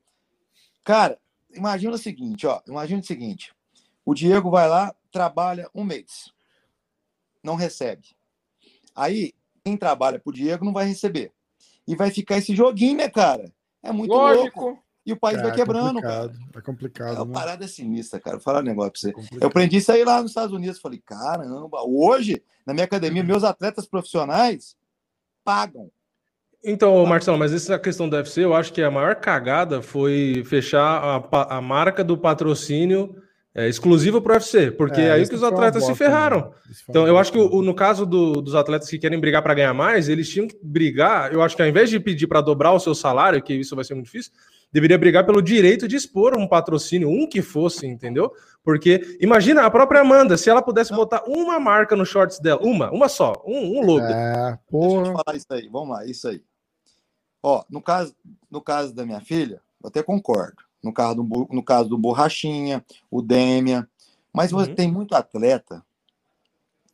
[0.83, 1.17] Cara,
[1.53, 3.55] imagina o seguinte, ó, imagina o seguinte,
[4.03, 6.29] o Diego vai lá, trabalha um mês,
[7.41, 8.09] não recebe.
[8.93, 9.31] Aí,
[9.63, 11.31] quem trabalha pro Diego não vai receber.
[11.87, 13.49] E vai ficar esse joguinho, né, cara?
[13.81, 14.59] É muito Lógico.
[14.59, 14.83] louco.
[15.05, 16.49] E o país é, vai quebrando, complicado, cara.
[16.55, 17.17] É complicado.
[17.17, 17.33] É uma né?
[17.33, 18.37] parada sinistra, cara.
[18.37, 19.35] Vou falar um negócio pra você.
[19.35, 20.79] É eu aprendi isso aí lá nos Estados Unidos.
[20.79, 24.77] Falei, caramba, hoje, na minha academia, meus atletas profissionais
[25.43, 25.91] pagam
[26.65, 30.79] então, Marcelo, mas essa questão do UFC, eu acho que a maior cagada foi fechar
[30.81, 33.17] a, a marca do patrocínio
[33.53, 36.37] é, exclusiva para o UFC, porque é, aí que os atletas se ferraram.
[36.39, 36.75] Né?
[36.89, 39.73] Então, eu acho que o, no caso do, dos atletas que querem brigar para ganhar
[39.73, 41.33] mais, eles tinham que brigar.
[41.33, 43.83] Eu acho que ao invés de pedir para dobrar o seu salário, que isso vai
[43.83, 44.31] ser muito difícil,
[44.73, 48.33] deveria brigar pelo direito de expor um patrocínio, um que fosse, entendeu?
[48.63, 52.91] Porque imagina a própria Amanda, se ela pudesse botar uma marca no shorts dela, uma,
[52.91, 54.05] uma só, um, um logo.
[54.05, 55.03] É, porra.
[55.03, 56.41] Deixa eu te falar isso aí, vamos lá, isso aí.
[57.43, 58.15] Ó, no caso,
[58.49, 60.63] no caso da minha filha, eu até concordo.
[60.83, 63.87] No caso do, no caso do Borrachinha, o Dêmia.
[64.33, 64.73] Mas uhum.
[64.73, 65.83] tem muito atleta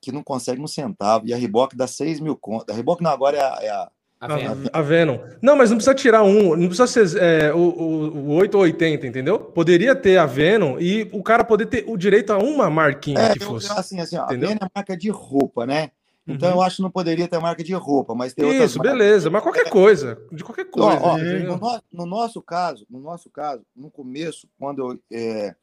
[0.02, 1.28] que não consegue um centavo.
[1.28, 2.74] E a Riboc dá 6 mil contas.
[2.74, 5.18] A Riboc não, agora é a, é a a, a, Venom.
[5.42, 8.64] Não, mas não precisa tirar um, não precisa ser é, o, o, o 8 ou
[8.64, 9.40] 80, entendeu?
[9.40, 13.34] Poderia ter a Venom e o cara poder ter o direito a uma marquinha é,
[13.34, 13.70] que fosse.
[13.70, 15.92] Eu, assim, assim, ó, a Venom é marca de roupa, né?
[16.28, 16.56] Então uhum.
[16.56, 19.70] eu acho que não poderia ter marca de roupa, mas tem Isso, beleza, mas qualquer
[19.70, 21.00] coisa, de qualquer coisa.
[21.00, 25.56] Ó, ó, no, no, no, nosso caso, no nosso caso, no começo, quando eu é,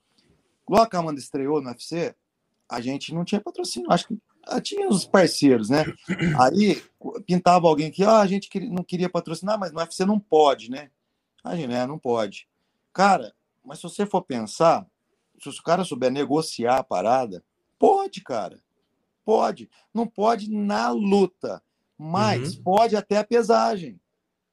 [0.69, 2.15] logo a Amanda estreou no UFC,
[2.69, 4.26] a gente não tinha patrocínio, acho que ah,
[4.62, 5.84] tinha os parceiros, né?
[6.40, 6.82] Aí
[7.26, 10.90] pintava alguém que ah, a gente não queria patrocinar, mas no UFC não pode, né?
[11.42, 12.49] A gente, né, não pode.
[12.92, 13.34] Cara,
[13.64, 14.86] mas se você for pensar,
[15.40, 17.44] se o cara souber negociar a parada,
[17.78, 18.61] pode, cara.
[19.24, 19.68] Pode.
[19.92, 21.62] Não pode na luta,
[21.99, 22.62] mas uhum.
[22.62, 24.01] pode até a pesagem.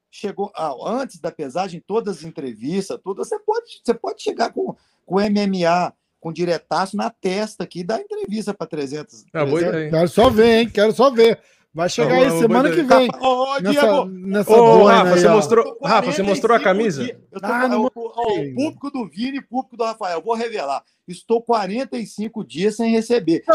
[0.09, 4.75] Chegou ah, antes da pesagem, todas as entrevistas, tudo, você pode, você pode chegar com
[5.05, 5.93] o MMA,
[6.23, 9.25] com diretaço na testa aqui, dar entrevista para 300.
[9.33, 9.89] Ah, 300.
[9.91, 10.69] Quero só ver, hein?
[10.69, 11.37] Quero só ver.
[11.73, 13.09] Vai chegar aí semana que vem.
[13.19, 14.05] Ô, Diego!
[14.05, 17.03] Nessa, ô, Rafa, você mostrou, Rafa, você mostrou a camisa?
[17.03, 20.33] Dias, eu tô, ah, não, o, o, público do Vini e público do Rafael, vou
[20.33, 20.81] revelar.
[21.05, 23.43] Estou 45 dias sem receber.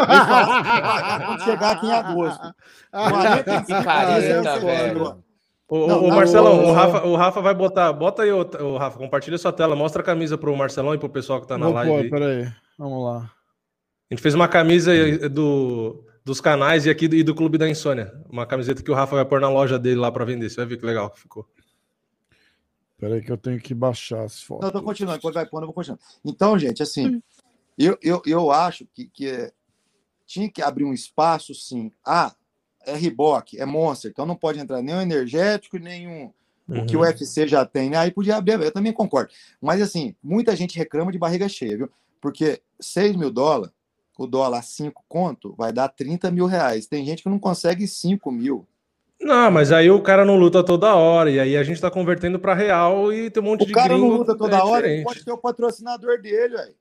[1.25, 2.55] Vamos chegar aqui em agosto.
[2.93, 5.17] 45 dias sem receber.
[5.69, 7.93] Ô, não, ô, Marcelão, o, Rafa, o Rafa vai botar.
[7.93, 11.43] Bota aí, o, Rafa, compartilha sua tela, mostra a camisa pro Marcelão e pro pessoal
[11.43, 12.09] que tá na Vou live.
[12.09, 13.31] Pô, peraí, vamos lá.
[14.11, 14.91] A gente fez uma camisa
[15.29, 18.11] do, dos canais e aqui do, e do Clube da Insônia.
[18.31, 20.49] Uma camiseta que o Rafa vai pôr na loja dele lá para vender.
[20.49, 21.47] Você vai ver que legal que ficou.
[22.99, 24.65] Peraí que eu tenho que baixar as fotos.
[24.65, 25.21] Não, tô continuando.
[25.21, 26.03] Quando vai pondo, eu vou continuando.
[26.25, 27.23] Então, gente, assim,
[27.77, 29.53] eu, eu, eu acho que, que é,
[30.27, 31.93] tinha que abrir um espaço, sim.
[32.05, 32.35] Ah,
[32.89, 36.33] é Riboc, é Monster, então não pode entrar nem o energético, nem um,
[36.69, 36.83] uhum.
[36.83, 37.91] o que o UFC já tem.
[37.91, 37.97] Né?
[37.97, 39.33] Aí podia abrir, eu também concordo.
[39.61, 41.91] Mas, assim, muita gente reclama de barriga cheia, viu?
[42.21, 43.73] Porque 6 mil dólares
[44.19, 46.89] o dólar a 5 conto, vai dar 30 mil reais.
[46.89, 48.67] Tem gente que não consegue 5 mil.
[49.21, 52.39] Não, mas aí o cara não luta toda hora, e aí a gente tá convertendo
[52.39, 54.89] para real e tem um monte o de O cara não luta toda é hora,
[55.05, 56.75] pode ter o patrocinador dele, velho.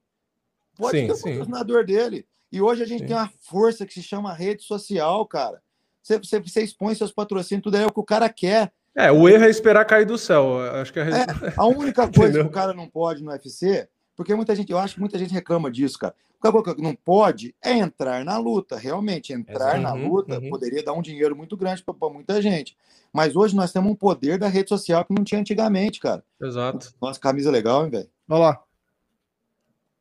[0.75, 1.29] Pode sim, ter o sim.
[1.29, 2.25] patrocinador dele.
[2.51, 3.07] E hoje a gente sim.
[3.07, 5.61] tem uma força que se chama rede social, cara.
[6.07, 8.71] Você, você, você expõe seus patrocínios, tudo é o que o cara quer.
[8.95, 10.59] É, o erro é esperar cair do céu.
[10.79, 11.25] Acho que a, é,
[11.57, 14.93] a única coisa que o cara não pode no UFC, porque muita gente, eu acho
[14.93, 16.15] que muita gente reclama disso, cara.
[16.41, 19.33] O que não pode é entrar na luta, realmente.
[19.33, 20.49] Entrar na uhum, luta uhum.
[20.49, 22.77] poderia dar um dinheiro muito grande para muita gente.
[23.11, 26.23] Mas hoje nós temos um poder da rede social que não tinha antigamente, cara.
[26.41, 26.93] Exato.
[27.01, 28.09] Nossa, camisa legal, hein, velho?
[28.29, 28.63] Olha lá.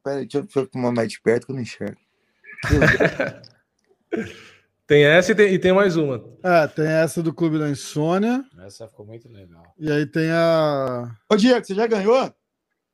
[0.04, 1.98] Pera aí, deixa eu tomar mais de perto que eu não enxergo.
[4.86, 6.22] Tem essa e tem, e tem, mais uma.
[6.44, 8.44] É, tem essa do Clube da Insônia.
[8.64, 9.64] Essa ficou muito legal.
[9.76, 11.10] E aí tem a.
[11.28, 12.32] Ô, Diego, você já ganhou?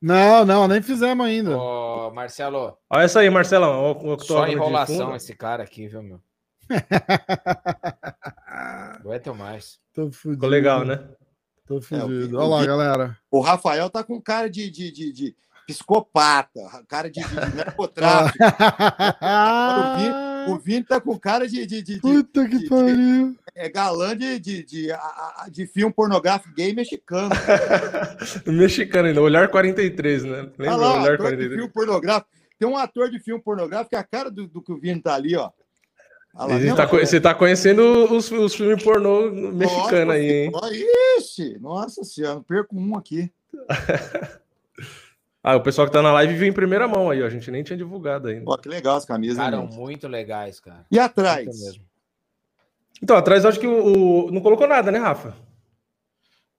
[0.01, 1.55] Não, não, nem fizemos ainda.
[1.55, 2.75] Ô, Marcelo.
[2.89, 3.91] Olha essa aí, Marcelão.
[3.91, 6.19] O, o Só enrolação esse cara aqui, viu, meu?
[8.47, 9.79] Aguento mais.
[9.93, 10.33] Tô fudido.
[10.33, 11.07] Ficou legal, né?
[11.67, 12.37] Tô fudido.
[12.37, 13.17] É, Olha lá, galera.
[13.29, 15.35] O Rafael tá com cara de, de, de, de
[15.67, 18.39] psicopata, cara de, de narcotráfico.
[20.47, 21.65] o Vini tá com cara de.
[21.65, 23.35] de, de Puta que pariu.
[23.55, 24.87] É galã de, de, de,
[25.51, 27.29] de, filme pornográfico gay mexicano.
[28.47, 30.49] mexicano ainda, Olhar 43, né?
[30.57, 30.75] Lembra?
[30.75, 31.49] lá, Olhar 43.
[31.49, 32.29] De filme pornográfico.
[32.59, 35.01] Tem um ator de filme pornográfico que é a cara do, do que o Vini
[35.01, 35.51] tá ali, ó.
[36.33, 40.51] Lá, você, tá, você tá conhecendo os, os filmes pornô mexicanos aí, hein?
[41.19, 43.31] Ixi, nossa senhora, perco um aqui.
[45.43, 47.25] ah, o pessoal que tá na live viu em primeira mão aí, ó.
[47.25, 48.45] A gente nem tinha divulgado ainda.
[48.45, 49.37] Pô, que legal as camisas.
[49.37, 50.85] Cara, muito legais, cara.
[50.89, 51.77] E atrás?
[53.01, 55.35] Então, atrás eu acho que o, o, Não colocou nada, né, Rafa?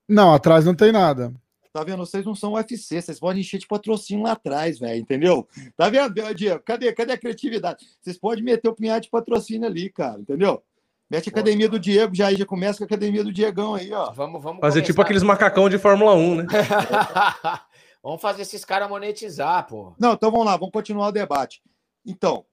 [0.06, 1.32] Não, atrás não tem nada.
[1.73, 2.05] Tá vendo?
[2.05, 5.48] Vocês não são UFC, vocês podem encher de patrocínio lá atrás, velho, entendeu?
[5.77, 6.62] Tá vendo, Diego?
[6.62, 7.85] Cadê, cadê a criatividade?
[8.01, 10.62] Vocês podem meter o punhado de patrocínio ali, cara, entendeu?
[11.11, 13.93] Mete a academia do Diego, já aí já começa com a academia do Diegão aí,
[13.93, 14.12] ó.
[14.12, 14.86] Vamos, vamos fazer começar.
[14.86, 16.47] tipo aqueles macacão de Fórmula 1, né?
[18.05, 19.94] vamos fazer esses caras monetizar, pô.
[19.98, 21.62] Não, então vamos lá, vamos continuar o debate.
[22.05, 22.44] Então,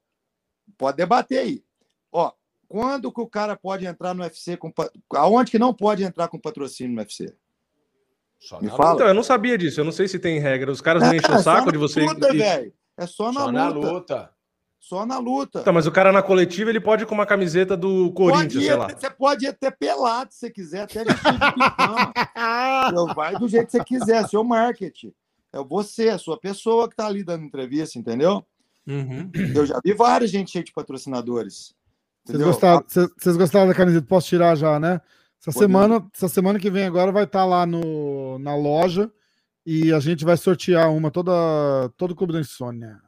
[0.78, 1.64] pode debater aí.
[2.12, 2.32] Ó,
[2.70, 4.72] quando que o cara pode entrar no UFC com
[5.14, 7.36] aonde que não pode entrar com patrocínio no UFC?
[8.40, 8.94] Só Me fala.
[8.96, 9.80] Então, eu não sabia disso.
[9.80, 10.72] Eu não sei se tem regra.
[10.72, 12.02] Os caras não enchem o é saco de você.
[12.02, 12.74] Luta, e...
[12.98, 13.52] É só na só luta.
[13.52, 14.30] Na luta.
[14.80, 15.62] Só na luta.
[15.62, 18.76] Tá, mas o cara na coletiva ele pode ir com uma camiseta do Corinthians, sei
[18.76, 18.88] lá.
[18.90, 23.14] Você pode ir até pelado se você quiser, até vestido de pijama.
[23.14, 25.14] Vai do jeito que você quiser, seu marketing.
[25.54, 28.46] É você, a sua pessoa que tá ali dando entrevista, entendeu?
[28.88, 29.30] Uhum.
[29.56, 31.76] Eu já vi várias gente cheia de patrocinadores.
[32.24, 34.06] Vocês gostaram, vocês gostaram da camiseta?
[34.08, 35.02] Posso tirar já, né?
[35.40, 39.12] Essa semana, essa semana que vem agora vai estar tá lá no, na loja
[39.66, 43.02] e a gente vai sortear uma toda todo o Clube da Insônia.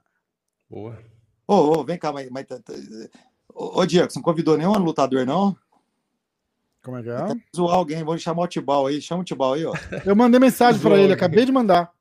[0.69, 0.97] Boa.
[1.47, 2.45] Ô, oh, oh, vem cá, mas, mas
[3.53, 5.55] ô, ô, Diego, você não convidou nenhum lutador, não?
[6.81, 7.27] Como é que é?
[7.55, 9.01] Zoar alguém, vou chamar o Tibal aí.
[9.01, 9.73] Chama o Tibal aí, ó.
[10.05, 11.91] Eu mandei mensagem para ele, acabei de mandar.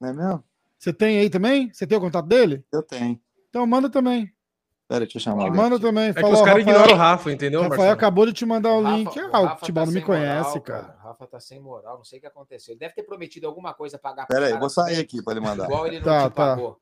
[0.00, 0.44] Não é mesmo?
[0.78, 1.70] Você tem aí também?
[1.72, 2.64] Você tem o contato dele?
[2.72, 3.20] Eu tenho.
[3.50, 4.32] Então manda também.
[4.88, 5.50] Pera, deixa eu chamar.
[5.52, 6.08] Manda também.
[6.08, 7.94] É Falou, que os caras ignoram o Rafa, entendeu, Rafael Marcelo?
[7.94, 9.20] acabou de te mandar o Rafa, link.
[9.20, 10.96] Ah, o, Rafa Tibal tá não me conhece, moral, cara.
[10.98, 12.72] O Rafa tá sem moral, não sei o que aconteceu.
[12.72, 14.26] Ele deve ter prometido alguma coisa pra pagar.
[14.26, 15.66] Pera aí, vou sair aqui pra ele mandar.
[15.66, 16.56] Igual ele não tá, te tá.
[16.56, 16.80] pagou.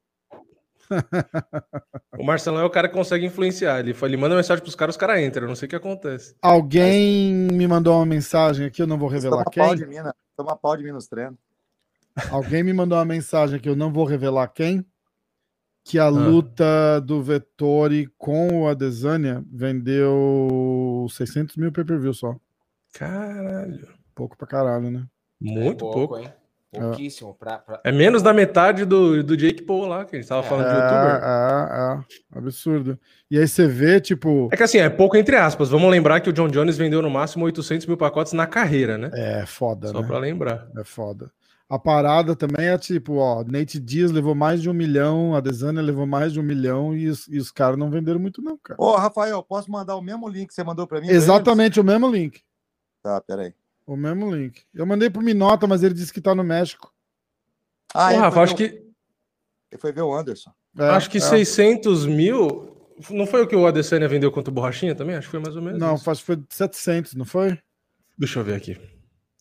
[2.18, 3.80] o Marcelão é o cara que consegue influenciar.
[3.80, 5.42] Ele, ele manda mensagem pros caras, os caras entram.
[5.42, 6.34] Eu não sei o que acontece.
[6.40, 9.62] Alguém me mandou uma mensagem aqui, eu não vou revelar Toma quem.
[9.62, 10.12] Pau de mim, né?
[10.34, 11.38] Toma pau de mim nos treinos.
[12.30, 14.84] Alguém me mandou uma mensagem aqui, eu não vou revelar quem
[15.88, 16.08] que a ah.
[16.08, 22.36] luta do Vettori com o Adesanya vendeu 600 mil pay-per-view só.
[22.92, 23.88] Caralho.
[24.14, 25.06] Pouco pra caralho, né?
[25.40, 26.18] Muito é pouco, pouco.
[26.18, 26.28] hein?
[26.70, 27.34] Pouquíssimo.
[27.34, 27.80] Pra, pra...
[27.82, 30.70] É menos da metade do, do Jake Paul lá, que a gente tava falando é,
[30.70, 31.22] de youtuber.
[31.24, 32.04] É,
[32.34, 32.98] é, absurdo.
[33.30, 34.50] E aí você vê, tipo.
[34.52, 35.70] É que assim, é pouco entre aspas.
[35.70, 39.10] Vamos lembrar que o John Jones vendeu no máximo 800 mil pacotes na carreira, né?
[39.14, 40.06] É foda, Só né?
[40.06, 40.68] pra lembrar.
[40.76, 41.30] É foda.
[41.68, 45.82] A parada também é tipo, ó, Nate Dias levou mais de um milhão, a Desânia
[45.82, 48.80] levou mais de um milhão e os, e os caras não venderam muito, não, cara.
[48.80, 51.08] Ô, Rafael, posso mandar o mesmo link que você mandou para mim?
[51.08, 52.42] Exatamente o mesmo link.
[53.02, 53.52] Tá, peraí.
[53.86, 54.62] O mesmo link.
[54.74, 56.92] Eu mandei pro Minota, mas ele disse que tá no México.
[57.94, 58.64] Ah, Ô, Rafa, acho que.
[58.64, 60.50] Ele foi ver o Anderson.
[60.78, 61.20] É, acho que é.
[61.20, 62.76] 600 mil.
[63.10, 65.16] Não foi o que o Adesanya vendeu contra o Borrachinha também?
[65.16, 65.78] Acho que foi mais ou menos.
[65.78, 66.10] Não, isso.
[66.10, 67.58] acho que foi 700, não foi?
[68.18, 68.78] Deixa eu ver aqui.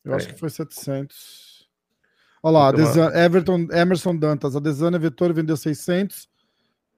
[0.03, 1.46] Eu acho que foi 700.
[2.47, 6.29] Olha lá, Desan, Everton, Emerson Dantas, a Desânia Vettori vendeu 600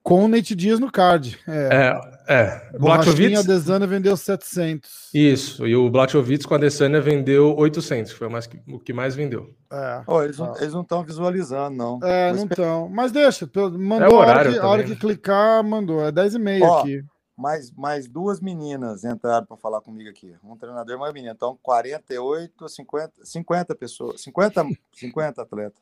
[0.03, 1.39] com o Nate Dias no card.
[1.47, 2.71] É, é.
[2.71, 2.77] é.
[2.77, 3.39] Blachowicz...
[3.39, 5.09] a Desânia vendeu 700.
[5.11, 9.15] Isso, e o Blachowicz com a Desânia vendeu 800, foi mais que, o que mais
[9.15, 9.49] vendeu.
[9.73, 10.03] É.
[10.05, 11.99] Oh, eles não estão visualizando, não.
[12.03, 12.37] É, Mas...
[12.37, 12.87] não estão.
[12.87, 16.05] Mas deixa, mandou é a hora, que, a hora que clicar, mandou.
[16.05, 17.03] É 10 e meia oh, aqui
[17.39, 20.35] mais, mais duas meninas entraram para falar comigo aqui.
[20.43, 21.33] Um treinador e uma menina.
[21.33, 25.81] Então, 48, 50, 50 pessoas, 50, 50 atletas.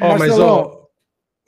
[0.00, 0.88] Ó, oh, mas ó,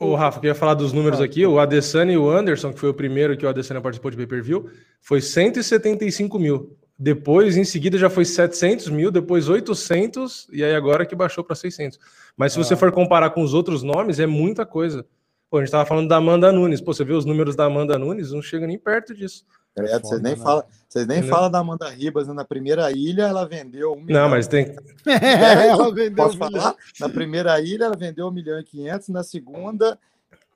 [0.00, 1.46] o Rafa, queria falar dos números aqui.
[1.46, 4.68] O Adesanya e o Anderson, que foi o primeiro que o Adesanya participou de pay-per-view,
[5.00, 6.76] foi 175 mil.
[6.98, 11.54] Depois, em seguida, já foi 700 mil, depois 800, e aí agora que baixou para
[11.54, 11.98] 600.
[12.36, 12.64] Mas se ah.
[12.64, 15.06] você for comparar com os outros nomes, é muita coisa.
[15.52, 16.80] Pô, a gente tava falando da Amanda Nunes.
[16.80, 19.44] Pô, você vê os números da Amanda Nunes, não chega nem perto disso.
[19.76, 20.42] É, vocês nem, né?
[20.42, 22.26] fala, vocês nem falam da Amanda Ribas.
[22.26, 22.32] Né?
[22.32, 24.22] Na primeira ilha, ela vendeu um milhão.
[24.22, 24.74] Não, mas tem.
[25.06, 26.74] É, ela vendeu Posso um falar?
[26.98, 29.10] Na primeira ilha, ela vendeu um milhão e quinhentos.
[29.10, 29.98] Na segunda,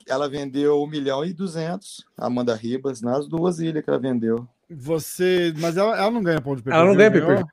[0.09, 2.03] ela vendeu um milhão e duzentos.
[2.17, 4.49] Amanda Ribas, nas duas ilhas que ela vendeu.
[4.71, 5.53] Você.
[5.59, 7.45] Mas ela, ela não ganha ponto de pay Ela não ganha pay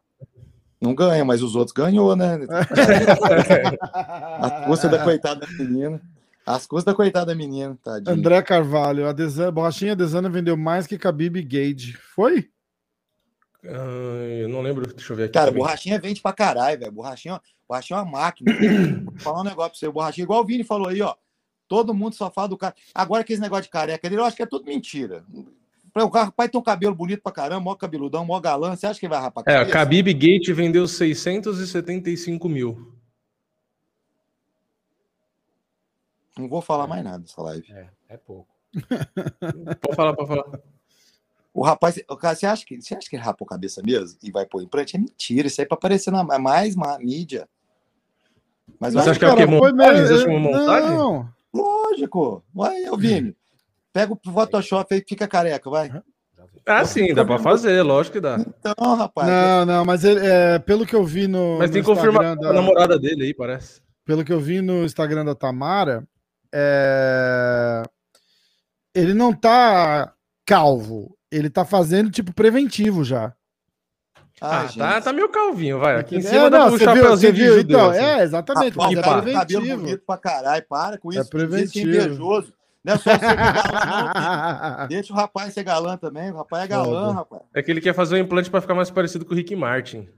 [0.79, 2.39] Não ganha, mas os outros ganhou, né?
[4.39, 6.01] a custa da coitada menina.
[6.45, 8.15] As custas da coitada menina, tadinho.
[8.15, 11.93] André Carvalho, a Desana, borrachinha Desana vendeu mais que Khabib Gage.
[11.93, 12.49] Foi?
[13.63, 15.33] Uh, eu não lembro, deixa eu ver aqui.
[15.33, 15.63] Cara, também.
[15.63, 16.91] borrachinha vende pra caralho, velho.
[16.91, 18.51] Borrachinha, borrachinha é uma máquina.
[19.05, 19.89] Vou falar um negócio pra você.
[19.89, 21.15] Borrachinha, igual o Vini falou aí, ó.
[21.67, 22.75] Todo mundo só fala do cara.
[22.93, 25.23] Agora, aquele negócio de careca dele, eu acho que é tudo mentira.
[25.95, 28.75] O rapaz tem um cabelo bonito pra caramba, mó cabeludão, mó galã.
[28.75, 29.43] Você acha que vai rapar?
[29.47, 32.93] É, a Khabib Gate vendeu 675 mil.
[36.37, 37.71] Não vou falar mais nada nessa live.
[37.71, 38.47] É, é pouco.
[39.81, 40.59] pode falar, pode falar.
[41.53, 44.31] O rapaz, cara, você acha que você acha que ele rapou a cabeça mesmo e
[44.31, 44.95] vai pôr implante?
[44.95, 47.47] É mentira, isso aí é para aparecer na mais uma mídia.
[48.79, 49.45] Mas você acha que é o que?
[49.45, 50.07] Montagem?
[50.07, 50.89] Você acha uma montagem?
[50.89, 51.29] Não.
[51.53, 52.43] Lógico.
[52.53, 53.35] Vai, eu vi.
[53.91, 55.91] Pega o Photoshop e fica careca, vai.
[56.65, 58.37] Ah, sim, dá para fazer, lógico que dá.
[58.39, 59.27] Então, rapaz.
[59.27, 61.59] Não, não, mas ele, é, pelo que eu vi no.
[61.59, 63.81] Mas tem confirmação da namorada dele aí, parece.
[64.05, 66.05] Pelo que eu vi no Instagram da Tamara,
[66.53, 67.83] é...
[68.93, 70.13] ele não tá
[70.45, 73.33] calvo, ele tá fazendo tipo preventivo já.
[74.41, 75.95] Ah, ah tá, tá meio calvinho, vai.
[75.95, 77.99] Aqui em cima é, não, do chapéuzinho viu, de então, assim.
[77.99, 78.77] É, exatamente.
[78.77, 79.77] Ah, é preventivo.
[79.77, 81.27] bonito pra caralho, para com é isso.
[81.27, 81.89] É preventivo.
[81.89, 82.53] invejoso.
[82.83, 84.11] Não é só ser galã,
[84.79, 84.87] não.
[84.89, 86.29] Deixa o rapaz ser galã também.
[86.31, 87.41] O rapaz é galã, rapaz.
[87.53, 90.09] É que ele quer fazer um implante para ficar mais parecido com o Rick Martin.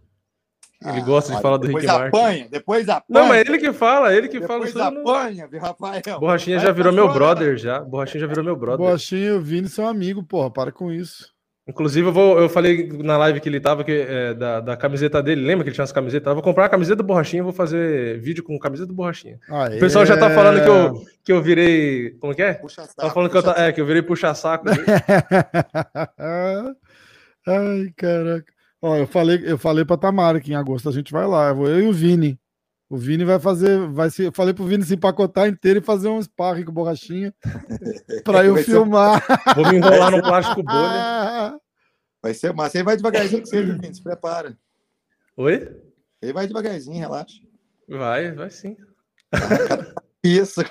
[0.88, 2.48] Ele ah, gosta de falar do Rick apanha, Martin.
[2.52, 3.22] Depois apanha.
[3.22, 4.96] Não, mas ele que fala, ele que depois fala.
[4.96, 5.60] Depois apanha, no...
[5.60, 6.20] Rafael.
[6.20, 7.80] Borrachinha já virou meu brother, já.
[7.80, 8.86] Borrachinha já virou meu brother.
[8.86, 11.34] Borrachinha e o Vini são amigos, porra, para com isso.
[11.68, 15.24] Inclusive, eu, vou, eu falei na live que ele tava que, é, da, da camiseta
[15.24, 15.42] dele.
[15.42, 16.28] Lembra que ele tinha as camisetas?
[16.28, 18.94] Eu vou comprar a camiseta do Borrachinha e vou fazer vídeo com a camiseta do
[18.94, 19.40] Borrachinha.
[19.50, 19.78] Aê.
[19.78, 22.12] O pessoal já tá falando que eu, que eu virei.
[22.20, 22.54] Como que é?
[22.54, 24.66] Puxa saco, tá falando que eu, tá, é, que eu virei puxa-saco.
[27.48, 28.55] Ai, caraca.
[28.86, 31.48] Ó, eu falei, eu falei pra Tamara que em agosto a gente vai lá.
[31.48, 32.40] Eu, vou, eu e o Vini.
[32.88, 33.80] O Vini vai fazer.
[33.88, 37.34] Vai se, eu falei pro Vini se empacotar inteiro e fazer um sparring com borrachinha
[38.24, 39.26] para eu filmar.
[39.56, 41.60] Vou me enrolar no plástico bolha.
[42.22, 42.78] Vai ser massa.
[42.78, 43.96] Ele vai devagarzinho com você, Vini.
[43.96, 44.56] Se prepara.
[45.36, 45.68] Oi?
[46.22, 47.42] Ele vai devagarzinho, relaxa.
[47.90, 48.78] Vai, vai sim.
[50.26, 50.62] Isso.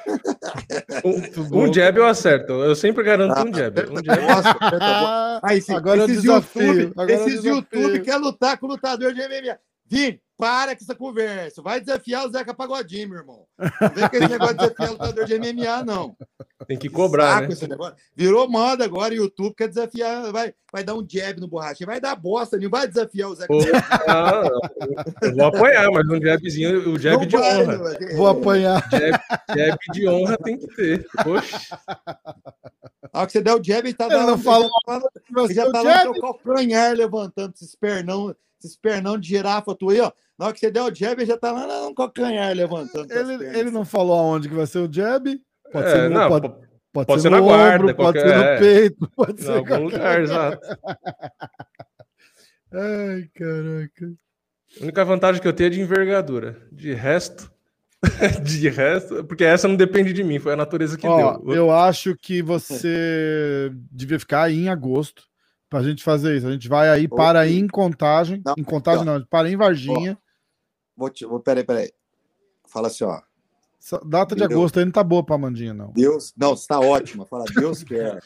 [1.04, 2.52] Um, um, jab eu acerto.
[2.52, 3.80] Eu sempre garanto ah, um jab.
[3.90, 4.20] Um jab.
[4.22, 9.20] Nossa, Aí, sim, agora esses desafio, YouTube, agora esses YouTube quer lutar com lutador de
[9.20, 9.58] MMA.
[9.86, 11.62] Vini, para com essa conversa.
[11.62, 13.46] Vai desafiar o Zeca Pagodinho, meu irmão.
[13.58, 16.16] Não vem com esse negócio de desafiar o lutador de MMA, não.
[16.66, 17.48] Tem que cobrar, né?
[18.16, 22.00] Virou moda agora, o YouTube quer desafiar, vai, vai dar um jab no borracha, vai
[22.00, 23.52] dar bosta, não vai desafiar o Zeca.
[25.22, 27.78] eu vou apanhar, mas um jabzinho, o jab não de vai, honra.
[28.16, 28.88] Vou apanhar.
[28.90, 29.20] Jab,
[29.56, 31.06] jab, de honra tem que ter.
[31.22, 31.78] Poxa.
[33.12, 34.26] A hora que você der o jab, ele tá dando.
[34.26, 34.68] Não fala,
[35.38, 38.34] ele já tá lá no calcanhar levantando esses pernão,
[38.64, 40.10] esses pernão de girafa tu aí, ó.
[40.38, 43.12] Na hora que você der o jab, ele já tá lá no calcanhar levantando.
[43.12, 45.40] Ele, ele não falou aonde que vai ser o jab?
[45.70, 46.48] Pode é, ser, no, não, pode,
[46.92, 48.22] pode, pode ser, guarda, ombro, qualquer...
[48.22, 48.58] pode ser no é.
[48.58, 50.66] peito, pode ser em algum lugar, exato.
[52.72, 54.12] Ai, caraca.
[54.80, 56.66] A única vantagem que eu tenho é de envergadura.
[56.72, 57.52] De resto,
[58.42, 61.54] de resto, porque essa não depende de mim, foi a natureza que Ó, deu.
[61.54, 65.22] Eu acho que você devia ficar aí em agosto
[65.74, 66.46] pra gente fazer isso.
[66.46, 70.16] A gente vai aí para aí em contagem, não, em contagem não, para em Varginha.
[70.16, 70.16] Ó,
[70.96, 71.90] vou te, vou, peraí, peraí.
[72.68, 73.20] Fala assim, ó.
[74.06, 75.90] Data de Deus, agosto aí não tá boa pra Mandinha, não.
[75.90, 77.26] Deus, não, está ótima.
[77.26, 78.22] Fala, Deus quer.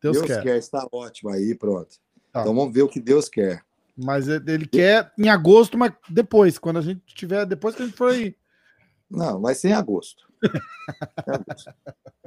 [0.00, 0.42] Deus, Deus quer.
[0.44, 0.56] quer.
[0.58, 1.96] está ótimo aí, pronto.
[2.32, 2.42] Tá.
[2.42, 3.64] Então vamos ver o que Deus quer.
[3.96, 7.98] Mas ele quer em agosto, mas depois, quando a gente tiver, depois que a gente
[7.98, 8.36] for aí.
[9.10, 10.24] Não, vai ser em agosto.
[11.26, 11.74] agosto.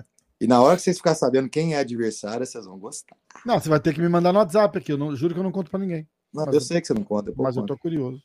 [0.39, 3.15] E na hora que vocês ficarem sabendo quem é adversário, vocês vão gostar.
[3.45, 4.91] Não, você vai ter que me mandar no WhatsApp aqui.
[4.91, 6.07] Eu não, juro que eu não conto pra ninguém.
[6.33, 7.33] Não, eu sei que você não conta.
[7.37, 8.21] Mas eu tô curioso.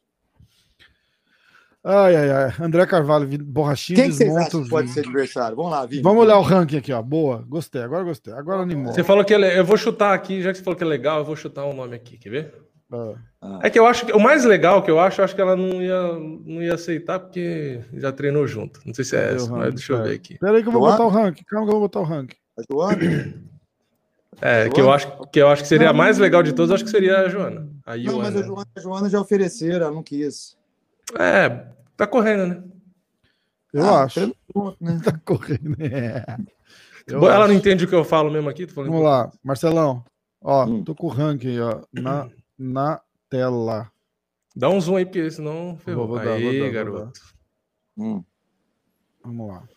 [1.83, 2.55] Ai, ai, ai.
[2.61, 5.57] André Carvalho, borrachinho, Quem desmonta que pode ser adversário?
[5.57, 6.03] Vamos lá, Vini.
[6.03, 7.01] Vamos olhar o ranking aqui, ó.
[7.01, 7.45] Boa.
[7.49, 8.35] Gostei, agora gostei.
[8.35, 8.93] Agora animou.
[8.93, 11.21] Você falou que é, eu vou chutar aqui, já que você falou que é legal,
[11.21, 12.55] eu vou chutar um nome aqui, quer ver?
[12.93, 13.61] Ah.
[13.63, 15.57] É que eu acho que o mais legal que eu acho, eu acho que ela
[15.57, 18.81] não ia, não ia aceitar porque já treinou junto.
[18.85, 20.39] Não sei se é essa, mas deixa eu ver aqui.
[20.39, 21.45] Pera aí que eu vou botar o ranking.
[21.45, 22.37] Calma que eu vou botar o ranking.
[24.41, 26.85] É, que eu, acho, que eu acho que seria a mais legal de todos, acho
[26.85, 27.69] que seria a Joana.
[27.85, 30.57] A não, mas a Joana, a Joana já ofereceram, ela não quis.
[31.19, 31.67] É,
[32.01, 32.63] Tá correndo, né?
[33.75, 34.27] Eu ah, acho.
[34.81, 35.01] né?
[35.05, 35.77] Tá correndo.
[35.79, 36.25] É.
[37.07, 37.49] Ela acho.
[37.49, 38.65] não entende o que eu falo mesmo aqui?
[38.65, 40.03] Vamos lá, Marcelão.
[40.41, 40.83] Ó, hum.
[40.83, 42.27] tô com o ranking ó, na,
[42.61, 43.01] na
[43.31, 43.91] tela.
[44.55, 46.07] Dá um zoom aí, porque senão ferrou.
[46.07, 47.21] Vou, vou dar, aí, vou dar, garoto.
[47.97, 48.23] Hum.
[49.25, 49.69] Vamos lá.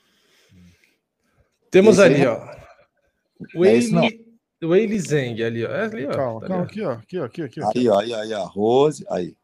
[1.72, 2.30] Temos esse ali, é...
[2.30, 2.64] ó.
[3.56, 4.24] Wayne
[4.64, 5.70] Wei Zeng ali, ó.
[5.70, 6.12] É ali, ó.
[6.12, 6.92] Calma, tá calma, aqui, ó.
[6.92, 7.26] Aqui, ó.
[7.26, 9.36] Aqui, aqui, Aí, ó, aí, aí, a Rose, aí.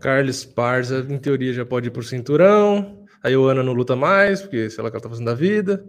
[0.00, 3.06] Carlos Parza, em teoria, já pode ir pro cinturão.
[3.22, 5.34] Aí o Ana não luta mais, porque sei lá o que ela tá fazendo da
[5.34, 5.84] vida.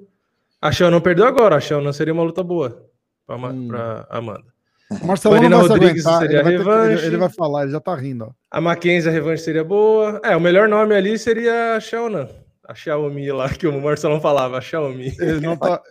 [0.61, 2.89] A Shell não perdeu agora, a Shell não seria uma luta boa
[3.25, 3.67] pra, hum.
[3.67, 4.56] pra Amanda.
[4.89, 7.05] O Marcelo Marina Rodrigues seria ele revanche.
[7.05, 8.26] Ele, ele, vai falar, ele já tá rindo.
[8.26, 8.31] Ó.
[8.51, 10.22] A Mackenzie, a revanche seria boa.
[10.23, 12.27] É, o melhor nome ali seria a Xiaonan.
[12.65, 15.14] A Xiaomi lá, que o Marcelão falava, a Xiaomi.
[15.19, 15.81] Ele não tá...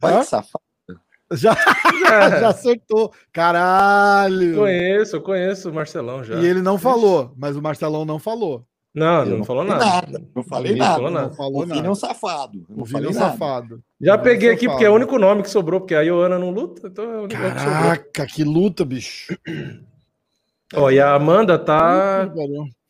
[0.00, 0.62] Vai safado.
[1.32, 1.52] Já,
[2.10, 2.40] é.
[2.40, 3.12] já acertou.
[3.32, 4.56] Caralho!
[4.56, 6.36] Conheço, conheço o Marcelão já.
[6.36, 8.64] E ele não falou, mas o Marcelão não falou.
[8.94, 9.84] Não, não, não falou nada.
[9.84, 10.22] nada.
[10.34, 11.10] Não falei não nada.
[11.10, 11.28] nada.
[11.28, 12.66] Não falou o Vini é um safado.
[12.68, 13.82] o Vini é um safado.
[14.00, 16.88] Já peguei aqui porque é o único nome que sobrou, porque a Ioana não luta,
[16.88, 19.38] então é o único Caraca, que, que luta, bicho.
[20.74, 22.30] Ó, e a Amanda tá.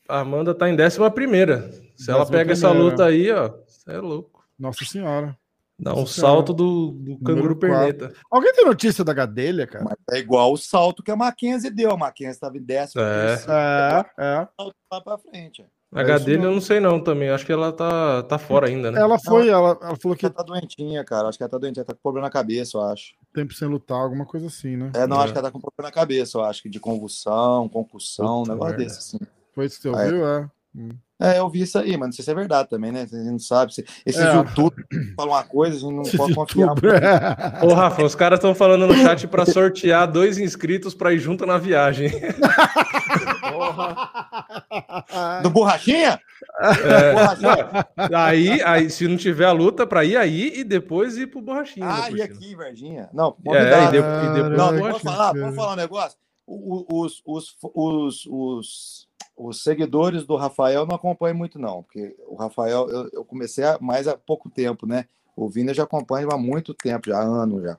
[0.07, 1.69] A Amanda tá em décima primeira.
[1.95, 4.43] Se ela pega essa luta aí, ó, você é louco.
[4.57, 5.37] Nossa senhora.
[5.77, 8.13] Dá um salto do, do canguru perneta.
[8.29, 9.85] Alguém tem notícia da Gadelha, cara?
[9.85, 11.91] Mas é igual o salto que a Mackenzie deu.
[11.91, 13.01] A Mackenzie estava em décimo.
[13.01, 14.05] É, é.
[14.17, 14.47] é.
[14.57, 15.65] Salto lá pra frente.
[15.91, 17.29] A é dele eu não sei não também.
[17.29, 19.01] Acho que ela tá, tá fora ainda, né?
[19.01, 20.25] Ela foi, ela, ela falou que.
[20.25, 21.27] Ela tá doentinha, cara.
[21.27, 23.15] Acho que ela tá doentinha, tá com problema na cabeça, eu acho.
[23.33, 24.91] Tempo sem lutar, alguma coisa assim, né?
[24.93, 25.23] É, não, é.
[25.23, 28.47] acho que ela tá com problema na cabeça, eu acho que de convulsão, concussão, um
[28.47, 28.83] negócio merda.
[28.83, 29.19] desse, assim.
[29.55, 30.49] Foi isso que você ouviu, é?
[30.75, 30.91] Hum.
[31.21, 33.01] É, eu vi isso aí, mas não sei se é verdade também, né?
[33.01, 33.73] A gente não sabe.
[34.05, 34.33] Esses é.
[34.33, 34.85] YouTube
[35.17, 36.69] falam uma coisa, a gente não pode confiar.
[37.61, 41.45] Ô, Rafa, os caras estão falando no chat para sortear dois inscritos para ir junto
[41.45, 42.09] na viagem.
[45.43, 46.21] Do Borrachinha?
[46.61, 47.87] É, borrachinha?
[48.15, 51.85] aí, aí, se não tiver a luta, para ir aí e depois ir pro Borrachinha.
[51.85, 53.09] Ah, e aqui, Verdinha.
[53.13, 54.57] Não, é, e, de, e depois.
[54.57, 56.17] Não, vamos falar, vamos falar um negócio.
[56.47, 59.08] Os, os, os, os,
[59.39, 63.77] os seguidores do Rafael não acompanham muito, não, porque o Rafael, eu, eu comecei a,
[63.79, 65.05] mais há pouco tempo, né?
[65.33, 67.77] O Vini eu já acompanha há muito tempo, já há anos já.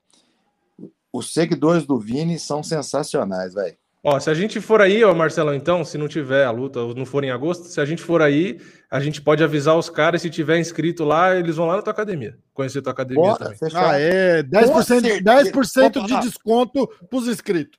[1.12, 3.76] Os seguidores do Vini são sensacionais, velho.
[4.02, 6.94] Ó, se a gente for aí, ó, Marcelão, então, se não tiver a luta, ou
[6.94, 8.58] não for em agosto, se a gente for aí,
[8.90, 11.92] a gente pode avisar os caras, se tiver inscrito lá, eles vão lá na tua
[11.92, 13.58] academia, conhecer tua academia Bora, também.
[13.74, 17.78] Ah, é, 10%, 10 de desconto pros inscritos.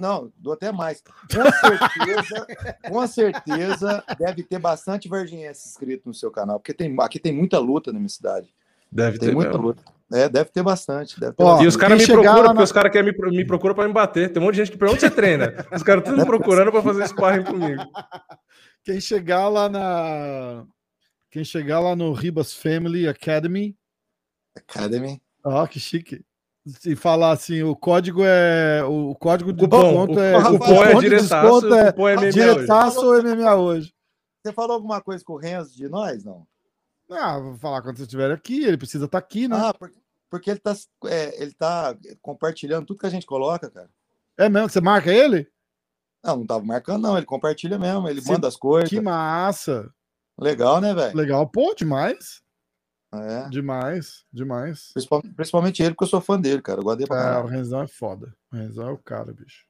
[0.00, 1.02] Não, dou até mais.
[1.32, 2.46] Com certeza,
[2.88, 7.58] com certeza deve ter bastante virginense inscrito no seu canal, porque tem, aqui tem muita
[7.58, 8.54] luta na minha cidade.
[8.90, 9.62] Deve tem ter muita mesmo.
[9.62, 9.84] luta.
[10.12, 11.20] É, deve ter bastante.
[11.20, 11.64] Deve ter Ó, bastante.
[11.64, 12.48] E os caras me procuram, na...
[12.48, 14.32] porque os caras me, me procuram para me bater.
[14.32, 15.54] Tem um monte de gente que pergunta onde você treina.
[15.72, 17.82] Os caras tudo me procurando para fazer sparring comigo.
[18.82, 20.64] Quem chegar lá na.
[21.30, 23.76] Quem chegar lá no Ribas Family Academy.
[24.56, 25.22] Academy.
[25.44, 26.24] Ó, oh, que chique
[26.84, 30.94] e falar assim, o código é o código de cupom, desconto é o cupom é
[31.00, 33.94] diretaço, é, cupom é MMA diretaço ou MMA hoje.
[34.42, 36.46] Você falou alguma coisa com o Renzo de nós, não?
[37.10, 39.56] Ah, vou falar quando você estiver aqui, ele precisa estar tá aqui, né?
[39.58, 39.98] Ah, porque,
[40.30, 40.74] porque ele tá
[41.06, 43.90] é, ele tá compartilhando tudo que a gente coloca, cara.
[44.38, 45.48] É mesmo, você marca ele?
[46.22, 48.90] Não, não tava marcando não, ele compartilha mesmo, ele Sim, manda as coisas.
[48.90, 49.90] Que massa.
[50.38, 51.16] Legal, né, velho?
[51.16, 52.42] Legal, pô, demais.
[53.12, 53.48] É.
[53.48, 54.90] Demais, demais.
[54.92, 56.80] Principalmente, principalmente, ele, porque eu sou fã dele, cara.
[56.80, 58.32] Eu gosto dele pra é, o Renzão é foda.
[58.52, 59.64] O Renzão é o cara, bicho.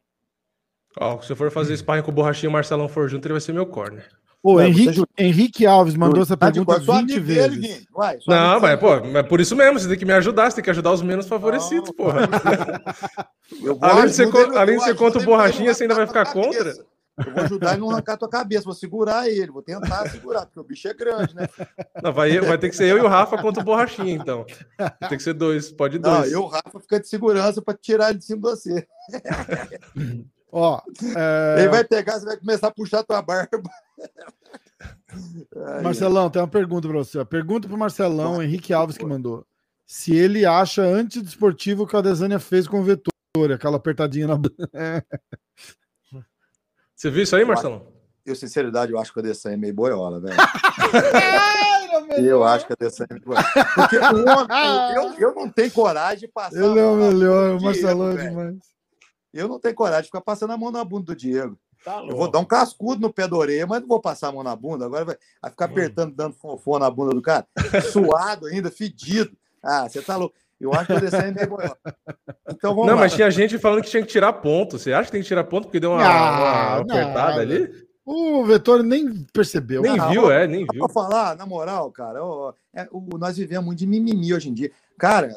[0.98, 3.34] Ó, se eu for fazer sparring com o Borrachinho e o Marcelão for junto, ele
[3.34, 4.10] vai ser meu corner.
[4.42, 7.60] O Henrique, Henrique Alves mandou essa tá pergunta 20 vezes.
[7.60, 10.56] Dele, Vai, não, mas, pô, é por isso mesmo, você tem que me ajudar, você
[10.56, 12.20] tem que ajudar os menos favorecidos, não, porra.
[13.82, 16.72] além de ser, além de ser contra o Borrachinha, você ainda vai ficar contra?
[17.26, 20.46] Eu vou ajudar ele não arrancar a tua cabeça, vou segurar ele, vou tentar segurar,
[20.46, 21.48] porque o bicho é grande, né?
[22.02, 24.44] Não, vai, vai ter que ser eu e o Rafa contra o Borrachinha, então.
[25.08, 26.18] Tem que ser dois, pode dois.
[26.18, 28.86] Não, eu e o Rafa fica de segurança para tirar ele de cima de você.
[30.52, 30.80] Ó,
[31.16, 31.60] é...
[31.60, 33.62] Ele vai pegar, você vai começar a puxar a tua barba.
[35.82, 37.24] Marcelão, tem uma pergunta para você.
[37.24, 39.46] Pergunta para o Marcelão, Henrique Alves que mandou.
[39.86, 43.12] Se ele acha antidesportivo o que a Desânia fez com o Vetor,
[43.52, 44.34] aquela apertadinha na.
[47.00, 47.86] Você viu isso aí, Marcelão?
[48.26, 50.36] Eu, sinceridade, eu acho que a Adesanya é meio boiola, velho.
[52.22, 53.46] eu acho que a Adesanya é meio boiola.
[53.74, 56.62] Porque o homem, eu, eu não tenho coragem de passar.
[56.62, 58.58] Ele é o melhor, o Marcelão é demais.
[59.32, 61.58] Eu não tenho coragem de ficar passando a mão na bunda do Diego.
[61.82, 64.32] Tá eu vou dar um cascudo no pé da orelha, mas não vou passar a
[64.32, 64.84] mão na bunda.
[64.84, 67.48] Agora vai, vai ficar apertando, dando fofô na bunda do cara.
[67.90, 69.34] Suado ainda, fedido.
[69.62, 70.36] Ah, você tá louco.
[70.60, 71.76] Eu acho que o é meio boiola.
[72.50, 73.00] Então vamos Não, lá.
[73.00, 74.78] mas tinha gente falando que tinha que tirar ponto.
[74.78, 77.90] Você acha que tem que tirar ponto porque deu uma, ah, uma apertada não, ali?
[78.04, 79.82] O Vettori nem percebeu.
[79.82, 80.84] Nem viu, é, nem viu.
[80.84, 84.54] Pra falar, na moral, cara, ó, é, o, nós vivemos muito de mimimi hoje em
[84.54, 84.70] dia.
[84.98, 85.34] Cara,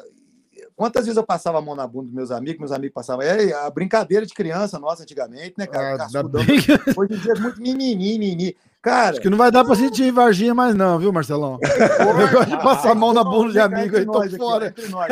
[0.74, 3.24] quantas vezes eu passava a mão na bunda dos meus amigos, meus amigos passavam.
[3.24, 6.04] É a brincadeira de criança nossa antigamente, né, cara?
[6.04, 6.58] Ah, bem...
[6.96, 8.56] Hoje em dia é muito mimimi, mimimi.
[8.84, 9.12] Cara.
[9.12, 11.58] Acho que não vai dar pra sentir Varginha mais, não, viu, Marcelão?
[11.58, 14.66] eu gosto de passar a mão na bunda de amigo aí, tô aqui, fora.
[14.66, 15.08] Entre nós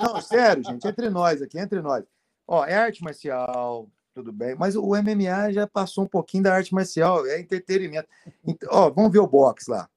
[0.00, 2.02] Não, sério, gente, entre nós aqui, entre nós.
[2.44, 6.74] Ó, é arte marcial, tudo bem, mas o MMA já passou um pouquinho da arte
[6.74, 8.08] marcial, é entretenimento.
[8.44, 9.88] Então, ó, vamos ver o boxe lá.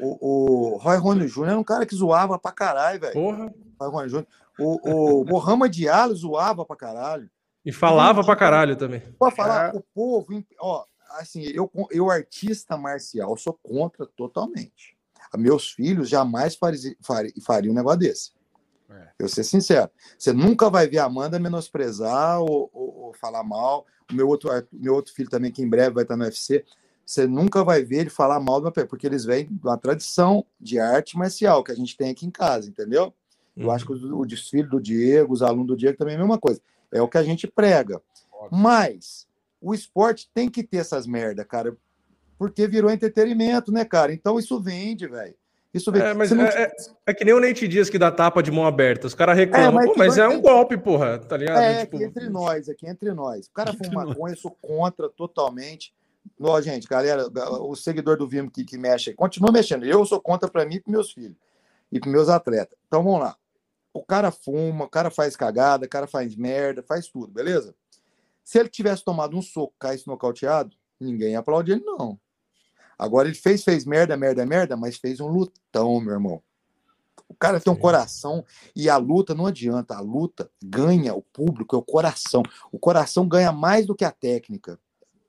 [0.00, 1.48] O, o Roy Rony Jr.
[1.48, 3.12] era um cara que zoava pra caralho, velho.
[3.12, 3.54] Porra.
[3.78, 4.26] Roy Rony Jr.
[4.58, 7.28] O, o Mohamed Diallo zoava pra caralho.
[7.62, 9.00] E falava pra caralho também.
[9.18, 9.76] Pode falar, é.
[9.76, 10.84] o povo, ó,
[11.20, 14.96] assim, eu, eu artista marcial sou contra totalmente.
[15.36, 16.58] Meus filhos jamais
[17.42, 18.30] fariam um negócio desse.
[18.88, 19.08] É.
[19.18, 19.90] Eu ser sincero.
[20.16, 23.84] Você nunca vai ver a Amanda menosprezar ou, ou, ou, falar mal.
[24.10, 26.64] O meu outro, meu outro filho também, que em breve vai estar no UFC,
[27.04, 29.76] você nunca vai ver ele falar mal do meu pé, porque eles vêm de uma
[29.76, 33.12] tradição de arte marcial que a gente tem aqui em casa, entendeu?
[33.56, 36.20] Eu acho que o, o desfile do Diego, os alunos do Diego também é a
[36.20, 36.60] mesma coisa.
[36.92, 38.00] É o que a gente prega.
[38.50, 39.26] Mas
[39.66, 41.76] o esporte tem que ter essas merda, cara,
[42.38, 44.12] porque virou entretenimento, né, cara?
[44.12, 45.34] Então isso vende, velho.
[45.74, 46.04] Isso vende.
[46.04, 46.44] É, mas não...
[46.44, 46.76] é, é,
[47.06, 49.08] é, que nem o Nate Dias que dá tapa de mão aberta.
[49.08, 51.58] Os caras reclamam, é, mas, Pô, mas é um golpe, porra, tá ligado?
[51.58, 51.96] É, tipo...
[51.96, 53.46] aqui entre nós, aqui entre nós.
[53.46, 55.92] O cara fuma maconha, eu sou contra totalmente.
[56.40, 57.26] Ó, gente, galera,
[57.60, 59.84] o seguidor do Vimo que, que mexe, continua mexendo.
[59.84, 61.36] Eu sou contra para mim e para meus filhos
[61.90, 62.78] e para meus atletas.
[62.86, 63.36] Então vamos lá.
[63.92, 67.74] O cara fuma, o cara faz cagada, o cara faz merda, faz tudo, beleza?
[68.46, 70.70] Se ele tivesse tomado um soco, caísse nocauteado,
[71.00, 72.16] ninguém ia aplaudir ele, não.
[72.96, 76.40] Agora ele fez, fez merda, merda, merda, mas fez um lutão, meu irmão.
[77.28, 78.44] O cara tem um coração
[78.74, 79.96] e a luta não adianta.
[79.96, 82.44] A luta ganha o público, é o coração.
[82.70, 84.78] O coração ganha mais do que a técnica,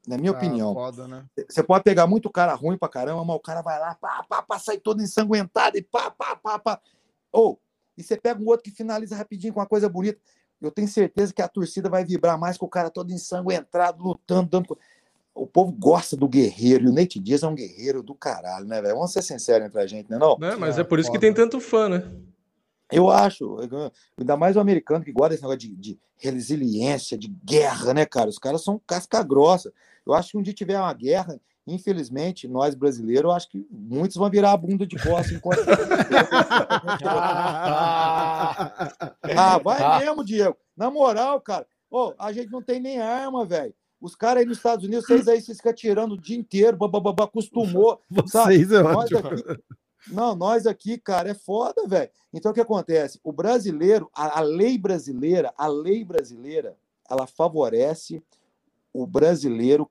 [0.08, 0.76] na minha ah, opinião.
[0.76, 1.26] Foda, né?
[1.50, 4.44] Você pode pegar muito cara ruim pra caramba, mas o cara vai lá, pá, pá,
[4.44, 6.80] pá, sai todo ensanguentado e pá, pá, pá, pá.
[7.32, 7.60] Ou,
[7.98, 10.20] e você pega um outro que finaliza rapidinho com uma coisa bonita
[10.62, 14.50] eu tenho certeza que a torcida vai vibrar mais com o cara todo ensanguentado, lutando,
[14.50, 14.78] dando.
[15.34, 18.82] O povo gosta do guerreiro, e o Nate Diaz é um guerreiro do caralho, né,
[18.82, 18.96] velho?
[18.96, 20.18] Vamos ser sinceros entre a gente, né?
[20.18, 22.12] Não, é, mas é, é por isso que tem tanto fã, né?
[22.92, 23.58] Eu acho,
[24.18, 28.30] ainda mais o americano que gosta desse negócio de, de resiliência, de guerra, né, cara?
[28.30, 29.72] Os caras são casca grossa.
[30.06, 34.30] Eu acho que um dia tiver uma guerra, infelizmente, nós brasileiros, acho que muitos vão
[34.30, 35.60] virar a bunda de costa enquanto.
[39.36, 40.56] ah, vai mesmo, Diego.
[40.76, 43.74] Na moral, cara, oh, a gente não tem nem arma, velho.
[44.00, 47.26] Os caras aí nos Estados Unidos, vocês aí vocês ficam tirando o dia inteiro, bababá,
[47.26, 48.02] acostumou.
[48.10, 49.62] Vocês é nós aqui,
[50.10, 52.10] não, nós aqui, cara, é foda, velho.
[52.32, 53.20] Então o que acontece?
[53.24, 56.78] O brasileiro, a, a lei brasileira, a lei brasileira,
[57.10, 58.22] ela favorece
[58.94, 59.90] o brasileiro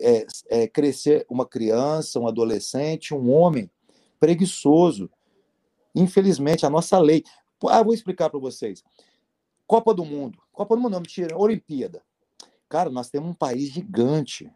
[0.00, 3.70] é, é, crescer uma criança, um adolescente, um homem
[4.20, 5.10] preguiçoso.
[5.94, 7.24] Infelizmente, a nossa lei.
[7.68, 8.82] Ah, vou explicar para vocês.
[9.66, 10.38] Copa do Mundo.
[10.52, 11.36] Copa do Mundo, não, mentira.
[11.36, 12.02] Olimpíada.
[12.68, 14.50] Cara, nós temos um país gigante.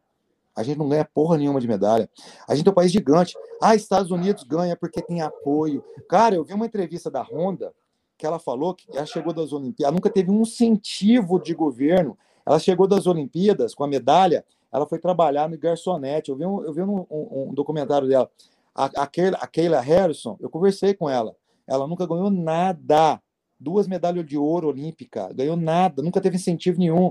[0.54, 2.08] A gente não ganha porra nenhuma de medalha.
[2.48, 3.34] A gente é um país gigante.
[3.60, 5.84] Ah, Estados Unidos ganha porque tem apoio.
[6.08, 7.74] Cara, eu vi uma entrevista da Honda
[8.16, 12.60] que ela falou que ela chegou das Olimpíadas, nunca teve um incentivo de governo ela
[12.60, 16.30] chegou das Olimpíadas com a medalha, ela foi trabalhar no garçonete.
[16.30, 18.30] Eu vi um, eu vi um, um, um documentário dela.
[18.74, 21.34] A, a, Keila, a Harrison, eu conversei com ela.
[21.66, 23.20] Ela nunca ganhou nada.
[23.58, 27.10] Duas medalhas de ouro olímpica, ganhou nada, nunca teve incentivo nenhum.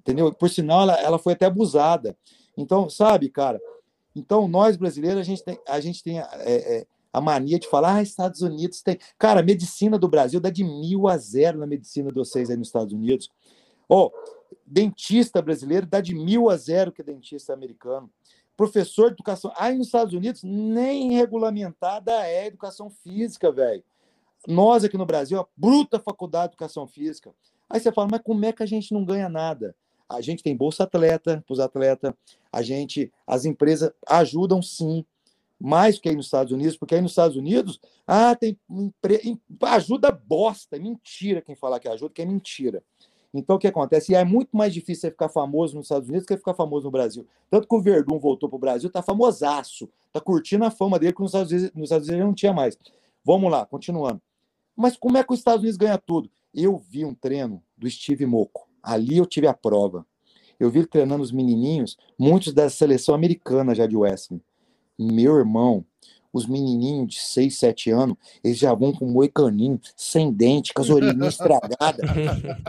[0.00, 0.32] Entendeu?
[0.32, 2.16] Por sinal, ela, ela foi até abusada.
[2.56, 3.60] Então, sabe, cara?
[4.16, 7.96] Então, nós brasileiros, a gente tem, a, gente tem é, é, a mania de falar,
[7.96, 8.98] ah, Estados Unidos tem.
[9.18, 12.56] Cara, a medicina do Brasil dá de mil a zero na medicina de vocês aí
[12.56, 13.30] nos Estados Unidos.
[13.88, 14.10] Oh,
[14.66, 18.10] dentista brasileiro dá de mil a zero que é dentista americano.
[18.56, 19.52] Professor de educação.
[19.56, 23.84] Aí nos Estados Unidos, nem regulamentada é educação física, velho.
[24.46, 27.32] Nós aqui no Brasil, a bruta faculdade de educação física.
[27.68, 29.74] Aí você fala, mas como é que a gente não ganha nada?
[30.08, 32.12] A gente tem bolsa atleta para os atletas,
[32.50, 35.04] a gente, as empresas ajudam sim,
[35.60, 38.58] mais que aí nos Estados Unidos, porque aí nos Estados Unidos, ah, tem
[39.62, 42.82] ajuda bosta, é mentira quem falar que ajuda, que é mentira.
[43.32, 44.12] Então, o que acontece?
[44.12, 46.90] E é muito mais difícil você ficar famoso nos Estados Unidos que ficar famoso no
[46.90, 47.26] Brasil.
[47.50, 51.12] Tanto que o Verdun voltou para o Brasil, tá famosaço, tá curtindo a fama dele,
[51.12, 52.78] que nos Estados, Unidos, nos Estados Unidos ele não tinha mais.
[53.24, 54.20] Vamos lá, continuando.
[54.74, 56.30] Mas como é que os Estados Unidos ganha tudo?
[56.54, 58.66] Eu vi um treino do Steve Moco.
[58.82, 60.06] Ali eu tive a prova.
[60.58, 64.40] Eu vi ele treinando os menininhos, muitos da seleção americana já de Wrestling.
[64.98, 65.84] Meu irmão,
[66.38, 70.90] os menininhos de 6, 7 anos, eles já vão com moicaninho, sem dente, com as
[70.90, 72.08] orelhinhas estragadas.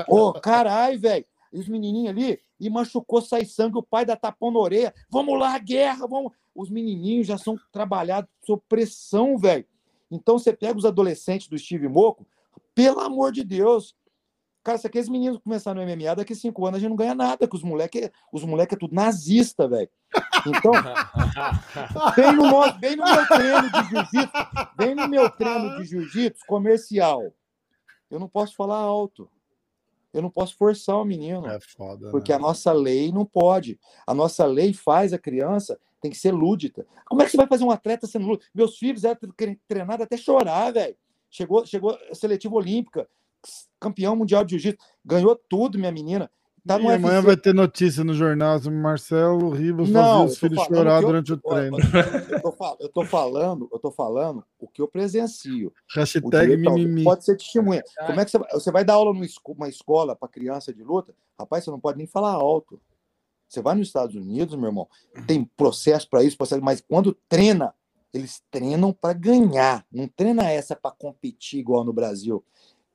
[0.07, 1.25] Ô, oh, caralho, velho.
[1.51, 4.93] E os menininhos ali, e machucou, sai sangue, o pai dá tapão na orelha.
[5.09, 6.31] Vamos lá, guerra, vamos.
[6.53, 9.65] Os menininhos já são trabalhados sob pressão, velho.
[10.11, 12.25] Então você pega os adolescentes do Steve Moco,
[12.75, 13.95] Pelo amor de Deus.
[14.63, 17.15] Cara, se aqueles meninos começarem no MMA, daqui a cinco anos a gente não ganha
[17.15, 19.89] nada, que os moleques os moleque é tudo nazista, velho.
[20.45, 20.71] Então,
[22.15, 24.31] vem no, nosso, vem no meu treino de jiu-jitsu,
[24.77, 27.33] vem no meu treino de jiu-jitsu comercial.
[28.09, 29.29] Eu não posso falar alto.
[30.11, 31.47] Eu não posso forçar o menino.
[31.47, 32.09] É foda.
[32.09, 32.37] Porque né?
[32.37, 33.79] a nossa lei não pode.
[34.07, 36.85] A nossa lei faz a criança tem que ser lúdica.
[37.05, 38.49] Como é que você vai fazer um atleta sendo lúdico?
[38.53, 39.19] Meus filhos eram
[39.67, 40.95] treinados até chorar, velho.
[41.29, 43.07] Chegou, chegou seletiva olímpica,
[43.79, 46.29] campeão mundial de jiu-jitsu, ganhou tudo, minha menina.
[46.65, 51.01] Tá e amanhã vai ter notícia no jornal sobre Marcelo Ribas fazer os filhos chorar
[51.01, 51.77] durante o treino.
[52.31, 55.73] Eu tô, eu tô, falando, eu tô falando o que eu presencio.
[55.95, 57.03] Hashtag mimimi.
[57.03, 57.83] Pode ser testemunha.
[58.05, 61.15] Como é que você, você vai dar aula numa escola para criança de luta?
[61.39, 62.79] Rapaz, você não pode nem falar alto.
[63.47, 64.87] Você vai nos Estados Unidos, meu irmão,
[65.25, 67.73] tem processo para isso, processo, mas quando treina,
[68.13, 72.43] eles treinam para ganhar, não treina essa para competir igual no Brasil.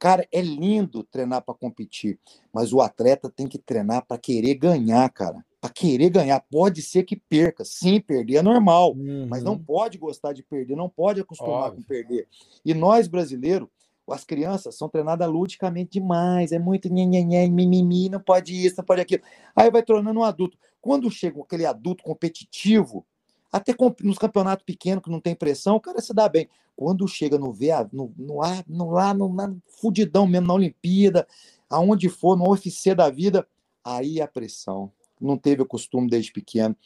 [0.04, 2.18] Cara, é lindo treinar para competir,
[2.52, 5.42] mas o atleta tem que treinar para querer ganhar, cara.
[5.58, 7.64] Para querer ganhar, pode ser que perca.
[7.64, 9.26] Sim, perder é normal, uhum.
[9.30, 11.80] mas não pode gostar de perder, não pode acostumar Óbvio.
[11.80, 12.28] com perder.
[12.62, 13.66] E nós brasileiros,
[14.06, 19.00] as crianças são treinadas ludicamente demais, é muito nhenhenhen, mimimi, não pode isso, não pode
[19.00, 19.22] aquilo.
[19.56, 20.58] Aí vai tornando um adulto.
[20.82, 23.06] Quando chega aquele adulto competitivo,
[23.54, 23.72] até
[24.02, 26.48] nos campeonatos pequenos que não tem pressão, o cara se dá bem.
[26.74, 31.24] Quando chega no VA, no, no, no, lá no, no fudidão mesmo, na Olimpíada,
[31.70, 33.46] aonde for, no UFC da vida,
[33.84, 34.90] aí a pressão.
[35.20, 36.76] Não teve o costume desde pequeno.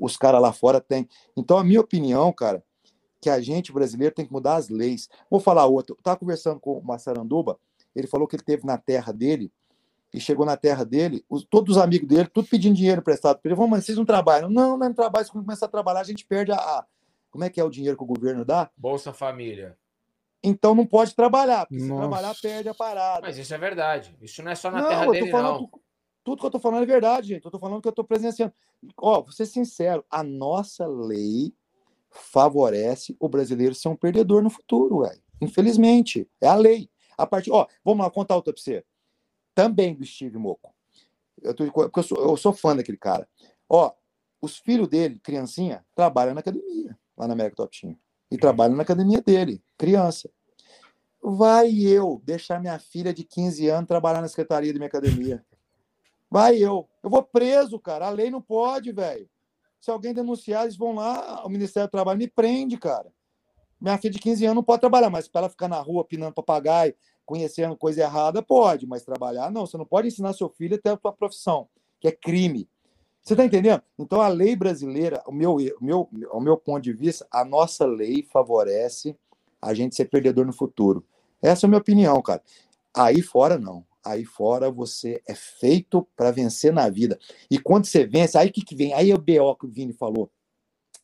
[0.00, 1.06] Os caras lá fora têm.
[1.36, 2.64] Então, a minha opinião, cara,
[3.20, 5.10] que a gente brasileiro tem que mudar as leis.
[5.30, 5.94] Vou falar outro.
[5.94, 7.58] Eu estava conversando com o Massaranduba,
[7.94, 9.52] ele falou que ele teve na terra dele,
[10.14, 13.48] e chegou na terra dele, os, todos os amigos dele, tudo pedindo dinheiro emprestado para
[13.48, 13.56] ele.
[13.56, 14.48] Vamos, mas vocês não trabalham?
[14.48, 15.26] Não, não, não trabalho.
[15.26, 16.86] Se começar a trabalhar, a gente perde a, a,
[17.32, 18.70] Como é que é o dinheiro que o governo dá?
[18.76, 19.76] Bolsa Família.
[20.40, 21.94] Então não pode trabalhar, porque Nossa.
[21.94, 23.26] se trabalhar, perde a parada.
[23.26, 24.16] Mas isso é verdade.
[24.22, 25.70] Isso não é só na não, terra dele, falando, não.
[26.22, 27.44] Tudo que eu tô falando é verdade, gente.
[27.44, 28.52] Eu tô falando que eu tô presenciando.
[28.96, 31.52] Ó, vou ser sincero, a nossa lei
[32.08, 35.20] favorece o brasileiro ser um perdedor no futuro, velho.
[35.40, 36.88] Infelizmente, é a lei.
[37.18, 38.84] A partir, ó, vamos lá contar outra para você.
[39.54, 40.74] Também do Steve Moco.
[41.42, 43.28] Eu, tô, eu, sou, eu sou fã daquele cara.
[43.68, 43.92] Ó,
[44.40, 47.96] os filhos dele, criancinha, trabalham na academia, lá na América Top Team.
[48.30, 50.30] E trabalham na academia dele, criança.
[51.22, 55.44] Vai eu deixar minha filha de 15 anos trabalhar na secretaria da minha academia.
[56.30, 56.88] Vai eu.
[57.02, 58.06] Eu vou preso, cara.
[58.06, 59.28] A lei não pode, velho.
[59.80, 63.12] Se alguém denunciar, eles vão lá, o Ministério do Trabalho me prende, cara.
[63.80, 66.34] Minha filha de 15 anos não pode trabalhar, mas para ela ficar na rua pinando
[66.34, 66.94] papagaio,
[67.24, 69.66] conhecendo coisa errada, pode, mas trabalhar não.
[69.66, 71.68] Você não pode ensinar seu filho a ter a sua profissão,
[72.00, 72.68] que é crime.
[73.22, 73.82] Você está entendendo?
[73.98, 78.22] Então a lei brasileira, o meu, meu, o meu ponto de vista, a nossa lei
[78.22, 79.16] favorece
[79.60, 81.04] a gente ser perdedor no futuro.
[81.40, 82.42] Essa é a minha opinião, cara.
[82.94, 87.18] Aí fora não aí fora você é feito para vencer na vida.
[87.50, 88.92] E quando você vence, aí que, que vem?
[88.92, 90.30] Aí é o BO que o Vini falou.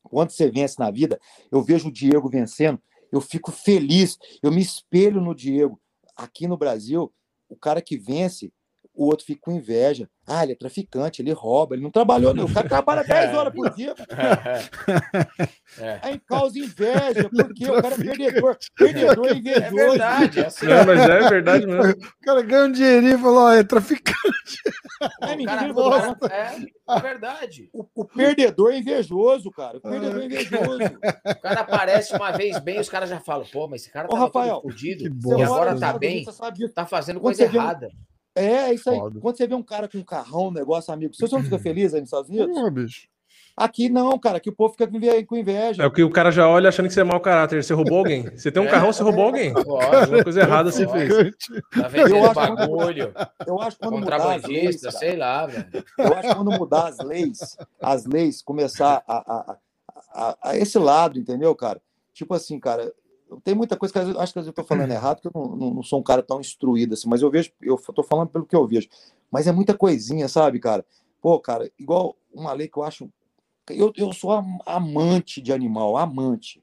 [0.03, 1.19] Quando você vence na vida,
[1.51, 2.81] eu vejo o Diego vencendo,
[3.11, 5.81] eu fico feliz, eu me espelho no Diego.
[6.21, 7.11] Aqui no Brasil,
[7.49, 8.53] o cara que vence,
[9.01, 10.07] o outro fica com inveja.
[10.27, 12.45] Ah, ele é traficante, ele rouba, ele não trabalhou, não.
[12.45, 13.95] O cara trabalha 10 horas por dia.
[15.79, 16.01] É.
[16.03, 18.59] Aí causa inveja, porque o cara é perdedor.
[18.77, 19.65] Perdedor é invejoso.
[19.65, 20.67] É verdade, é assim.
[20.67, 21.93] Não, mas é verdade mesmo.
[21.93, 24.61] O cara ganha um dinheirinho e falou: ó, é traficante.
[25.23, 26.27] É mentira, gosta.
[26.27, 26.57] É,
[26.89, 27.71] é verdade.
[27.73, 29.79] O, o, perdedor é invejoso, cara.
[29.79, 30.83] O perdedor é invejoso.
[30.83, 34.61] O cara aparece uma vez bem, os caras já falam: pô, mas esse cara tá
[34.61, 36.27] fudido e agora tá bem,
[36.75, 37.89] tá fazendo coisa errada.
[38.35, 38.99] É, é isso aí.
[38.99, 39.21] Foda.
[39.21, 41.95] Quando você vê um cara com um carrão, um negócio, amigo, você não fica feliz
[41.95, 42.55] aí nos Estados Unidos?
[42.55, 43.09] Não, bicho.
[43.57, 44.89] Aqui não, cara, aqui o povo fica
[45.27, 45.83] com inveja.
[45.83, 47.63] É o que o cara já olha achando que você é mau caráter.
[47.63, 48.23] Você roubou alguém.
[48.23, 49.53] Você tem um é, carrão, você roubou alguém.
[49.53, 50.11] Pode.
[50.11, 51.37] Uma coisa errada você fez.
[51.71, 53.13] Tá vendendo eu bagulho.
[53.47, 55.67] Eu acho que quando mudar as leis, sei lá, velho.
[55.99, 59.57] Eu acho que quando mudar as leis, as leis começar a, a,
[60.15, 61.83] a, a esse lado, entendeu, cara?
[62.15, 62.91] Tipo assim, cara,
[63.39, 65.83] tem muita coisa que eu acho que eu estou falando errado, porque eu não, não,
[65.83, 68.67] sou um cara tão instruído assim, mas eu vejo, eu estou falando pelo que eu
[68.67, 68.89] vejo.
[69.31, 70.85] Mas é muita coisinha, sabe, cara?
[71.21, 73.09] Pô, cara, igual uma lei que eu acho.
[73.69, 74.33] Eu, eu sou
[74.67, 76.63] amante de animal, amante.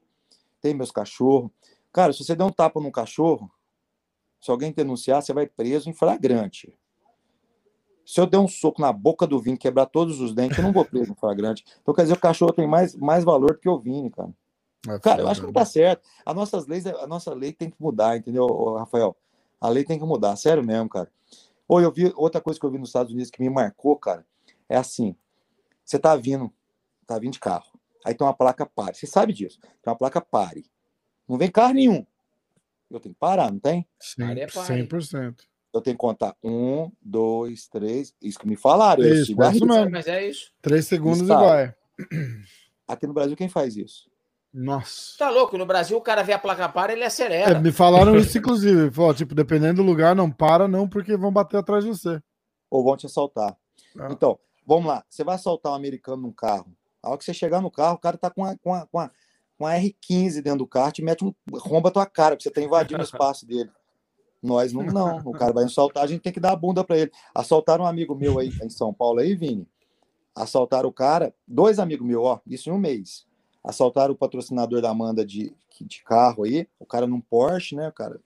[0.60, 1.50] Tem meus cachorros.
[1.94, 3.50] Cara, se você der um tapa num cachorro,
[4.42, 6.74] se alguém denunciar, você vai preso em flagrante.
[8.06, 10.72] Se eu der um soco na boca do Vini, quebrar todos os dentes, eu não
[10.72, 11.64] vou preso em flagrante.
[11.82, 14.34] Então, quer dizer, o cachorro tem mais, mais valor do que o Vini, cara.
[14.88, 16.08] É Cara, eu acho que não tá certo.
[16.26, 18.46] As nossas leis, a nossa lei tem que mudar, entendeu,
[18.76, 19.16] Rafael?
[19.60, 21.12] A lei tem que mudar, sério mesmo, cara.
[21.68, 24.26] Ou eu vi outra coisa que eu vi nos Estados Unidos que me marcou, cara,
[24.70, 25.16] é assim:
[25.84, 26.52] você tá vindo,
[27.06, 27.72] tá vindo de carro,
[28.06, 28.96] aí tem uma placa pare.
[28.96, 29.60] Você sabe disso?
[29.60, 30.66] Tem uma placa pare.
[31.28, 32.06] Não vem carro nenhum.
[32.90, 33.86] Eu tenho que parar, não tem?
[34.00, 35.42] Sim, 100%.
[35.74, 38.16] Eu tenho que contar um, dois, três.
[38.22, 39.04] Isso que me falaram.
[39.04, 39.92] Eu isso, isso mesmo.
[39.92, 40.54] Mas é isso.
[40.62, 41.36] Três segundos Está.
[41.36, 41.76] e vai.
[42.88, 44.10] Aqui no Brasil, quem faz isso?
[44.60, 45.16] Nossa.
[45.20, 45.56] Tá louco?
[45.56, 47.52] No Brasil, o cara vê a placa para, ele acelera.
[47.52, 48.90] É, me falaram isso, inclusive.
[48.90, 52.20] Falou, tipo, dependendo do lugar, não para, não, porque vão bater atrás de você.
[52.68, 53.56] Ou vão te assaltar.
[54.00, 54.08] Ah.
[54.10, 55.04] Então, vamos lá.
[55.08, 56.76] Você vai assaltar um americano num carro.
[57.04, 59.00] A hora que você chegar no carro, o cara tá com a, com a, com
[59.00, 59.12] a,
[59.60, 61.32] com a R15 dentro do carro, te mete um.
[61.54, 63.70] romba a tua cara, porque você tá invadindo o espaço dele.
[64.42, 65.18] Nós não, não.
[65.20, 67.12] O cara vai assaltar, a gente tem que dar a bunda para ele.
[67.36, 69.68] Assaltaram um amigo meu aí em São Paulo aí, Vini.
[70.36, 73.28] Assaltaram o cara, dois amigos meus, ó, isso em um mês.
[73.64, 78.20] Assaltaram o patrocinador da Amanda de, de carro aí, o cara num Porsche, né, cara?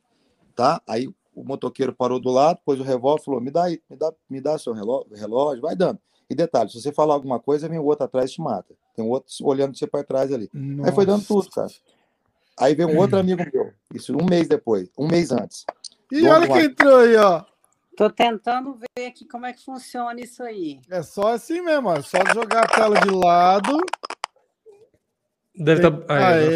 [0.56, 0.82] Tá?
[0.88, 4.14] Aí o motoqueiro parou do lado, pôs o revólver falou: me dá aí, me dá,
[4.30, 5.99] me dá seu relógio, relógio, vai dando.
[6.30, 8.74] E detalhe, se você falar alguma coisa, vem o outro atrás e te mata.
[8.95, 10.49] Tem um outro olhando você para trás ali.
[10.53, 10.90] Nossa.
[10.90, 11.70] Aí foi dando tudo, cara.
[12.58, 15.66] Aí veio um outro amigo meu, isso um mês depois, um mês antes.
[16.12, 17.44] E olha quem entrou aí, ó.
[17.98, 20.80] Tô tentando ver aqui como é que funciona isso aí.
[20.90, 22.02] É só assim mesmo, ó.
[22.02, 23.78] Só jogar a tela de lado.
[25.63, 25.91] Deve estar.
[25.91, 26.27] Tá...
[26.29, 26.51] Aê!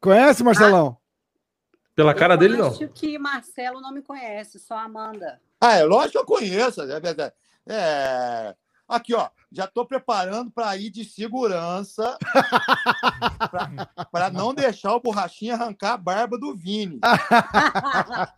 [0.00, 0.96] Conhece, Marcelão?
[0.96, 2.68] Ah, Pela cara dele, não.
[2.68, 5.38] Acho que Marcelo não me conhece, só Amanda.
[5.60, 6.80] Ah, é lógico que eu conheço.
[6.82, 7.32] É,
[7.68, 8.54] é,
[8.86, 12.18] Aqui, ó, já estou preparando para ir de segurança
[14.12, 17.00] para não deixar o borrachinha arrancar a barba do Vini.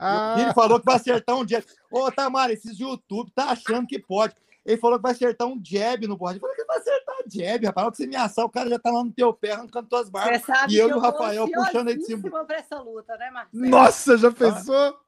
[0.00, 1.64] o Vini falou que vai acertar um jab.
[1.90, 4.34] Ô, Tamara, esses YouTube tá achando que pode.
[4.66, 6.38] Ele falou que vai acertar um jab no borracha.
[6.38, 7.90] Eu falei que vai acertar um jab, rapaz.
[7.90, 10.42] que você me assar, o cara já tá lá no teu pé arrancando tuas barbas.
[10.68, 12.46] E eu e o Rafael puxando aí de cima.
[12.50, 14.98] Essa luta, né, Nossa, já pensou?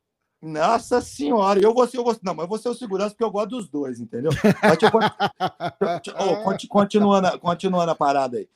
[0.41, 3.25] Nossa senhora, eu vou ser, eu vou, não, mas eu vou ser o segurança porque
[3.25, 4.31] eu gosto dos dois, entendeu?
[4.63, 4.99] Mas, tipo,
[6.17, 8.49] oh, continuando, continuando a parada aí.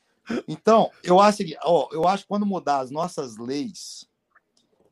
[0.47, 4.09] Então, eu acho que, oh, eu acho que quando mudar as nossas leis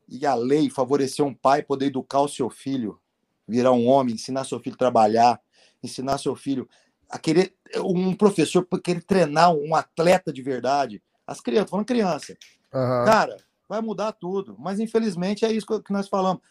[0.09, 2.99] e a lei favorecer um pai poder educar o seu filho,
[3.47, 5.39] virar um homem, ensinar seu filho a trabalhar,
[5.83, 6.67] ensinar seu filho
[7.09, 12.37] a querer um professor para querer treinar um atleta de verdade, as crianças, falando criança,
[12.73, 13.05] uhum.
[13.05, 13.37] cara,
[13.67, 14.55] vai mudar tudo.
[14.57, 16.41] Mas infelizmente é isso que nós falamos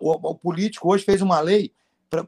[0.00, 1.72] o, o, político hoje fez uma lei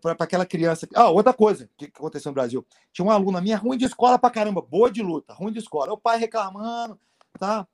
[0.01, 0.89] para aquela criança.
[0.95, 2.67] Ah, outra coisa que, aconteceu no Brasil.
[2.93, 5.93] Tinha uma aluna minha ruim de escola pra caramba, boa de luta, ruim de escola.
[5.93, 6.99] O pai reclamando,
[7.39, 7.67] tá?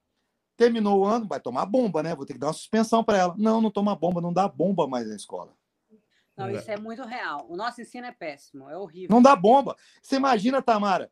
[0.57, 2.15] Terminou o ano, vai tomar bomba, né?
[2.15, 3.35] Vou ter que dar uma suspensão para ela.
[3.39, 5.52] Não, não toma bomba, não dá bomba mais na escola.
[6.36, 7.47] Não, isso é muito real.
[7.48, 9.15] O nosso ensino é péssimo, é horrível.
[9.15, 9.77] Não dá bomba.
[10.02, 11.11] Você imagina, Tamara,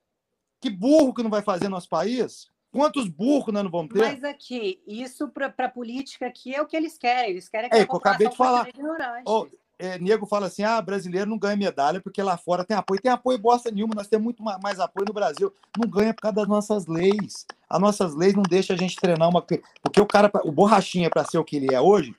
[0.60, 3.98] que burro que não vai fazer nosso país Quantos burros nós não vamos ter?
[3.98, 7.30] Mas aqui, isso para a política aqui é o que eles querem.
[7.30, 9.22] Eles querem que é, a população acabei de falar.
[9.26, 9.46] Oh,
[9.78, 13.00] é, nego fala assim: ah, brasileiro não ganha medalha porque lá fora tem apoio.
[13.00, 15.52] Tem apoio bosta nenhuma, nós temos muito mais apoio no Brasil.
[15.78, 17.46] Não ganha por causa das nossas leis.
[17.68, 19.40] As nossas leis não deixam a gente treinar uma.
[19.40, 22.14] Porque o cara, o borrachinha, para ser o que ele é hoje,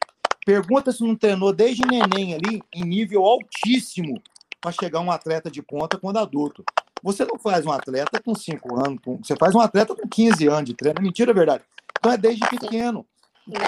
[0.45, 4.21] pergunta se não treinou desde neném ali, em nível altíssimo,
[4.61, 6.63] para chegar um atleta de ponta quando adulto.
[7.01, 9.17] Você não faz um atleta com 5 anos, com...
[9.17, 11.01] você faz um atleta com 15 anos de treino.
[11.01, 11.63] Mentira, é verdade.
[11.97, 13.05] Então é desde pequeno.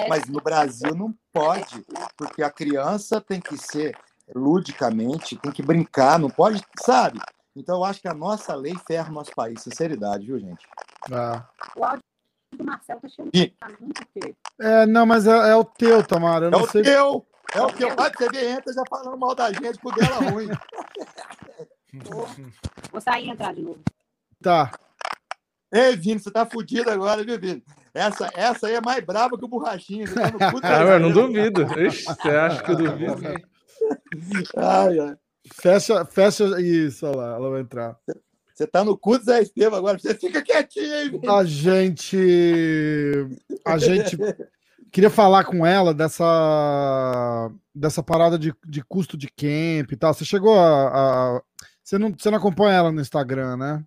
[0.08, 1.84] Mas no Brasil não pode,
[2.16, 3.96] porque a criança tem que ser
[4.34, 7.20] ludicamente, tem que brincar, não pode, sabe?
[7.56, 9.60] Então eu acho que a nossa lei ferra o nosso país.
[9.60, 10.66] Sinceridade, viu, gente?
[11.10, 11.44] Ah.
[12.52, 13.68] Do Marcelo tá
[14.60, 16.50] É, não, mas é, é o teu, Tamara.
[16.52, 16.82] é o sei...
[16.82, 17.26] teu!
[17.54, 17.94] É o teu.
[17.94, 20.48] Vai, você vê, entra já falando mal da gente, com dela ruim.
[22.90, 23.82] Vou sair e entrar de novo.
[24.40, 24.70] Tá.
[25.70, 27.62] Ei, Vini, você tá fudido agora, viu, Vini?
[27.94, 30.06] Essa, essa aí é mais brava que o borrachinho.
[30.06, 30.30] Você tá
[30.62, 31.62] ah, eu não duvido.
[31.78, 33.22] Ixi, você acha que eu duvido?
[34.56, 35.16] ai, ai.
[35.52, 37.96] Fecha, fecha isso, olha lá, ela vai entrar.
[38.54, 41.20] Você tá no cu do Zé Estevam agora, você fica quietinho aí.
[41.28, 42.16] A gente.
[43.64, 44.16] A gente.
[44.90, 50.12] Queria falar com ela dessa, dessa parada de, de custo de camp e tal.
[50.12, 51.42] Você chegou a, a
[51.82, 53.84] você não, você não acompanha ela no Instagram, né?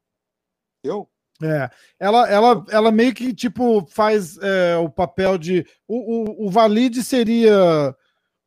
[0.84, 1.08] Eu?
[1.44, 1.70] É,
[2.00, 5.66] ela, ela, ela meio que tipo faz é, o papel de.
[5.88, 7.96] O, o, o Valide seria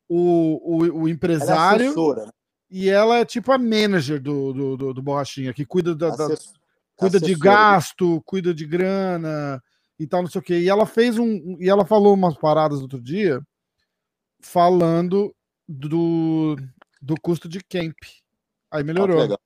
[0.07, 1.93] o, o, o empresário.
[1.93, 2.29] Ela é
[2.69, 6.27] e ela é tipo a manager do, do, do, do Borrachinha, que cuida, da, da
[6.95, 9.61] cuida de gasto, cuida de grana
[9.97, 10.59] e tal, não sei o quê.
[10.59, 11.57] E ela fez um.
[11.59, 13.41] E ela falou umas paradas outro dia
[14.41, 15.33] falando
[15.67, 16.55] do,
[17.01, 17.97] do custo de camp.
[18.71, 19.33] Aí melhorou.
[19.33, 19.37] Ah,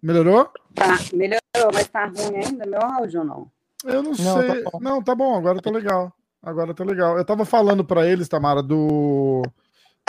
[0.00, 0.50] melhorou?
[0.74, 3.50] Tá, melhorou, mas tá ruim ainda meu áudio ou não?
[3.84, 4.62] Eu não, não sei.
[4.62, 6.12] Tá não, tá bom, agora tá legal.
[6.40, 7.18] Agora tá legal.
[7.18, 9.42] Eu tava falando para eles, Tamara, do,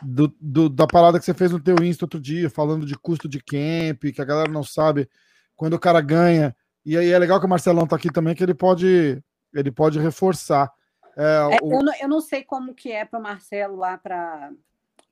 [0.04, 3.28] do, do, da parada que você fez no teu Insta outro dia, falando de custo
[3.28, 5.10] de camp, que a galera não sabe
[5.56, 6.56] quando o cara ganha.
[6.86, 9.22] E aí é legal que o Marcelão tá aqui também, que ele pode,
[9.54, 10.72] ele pode reforçar.
[11.18, 11.74] É, é, o...
[11.74, 14.52] eu, não, eu não sei como que é para o Marcelo lá para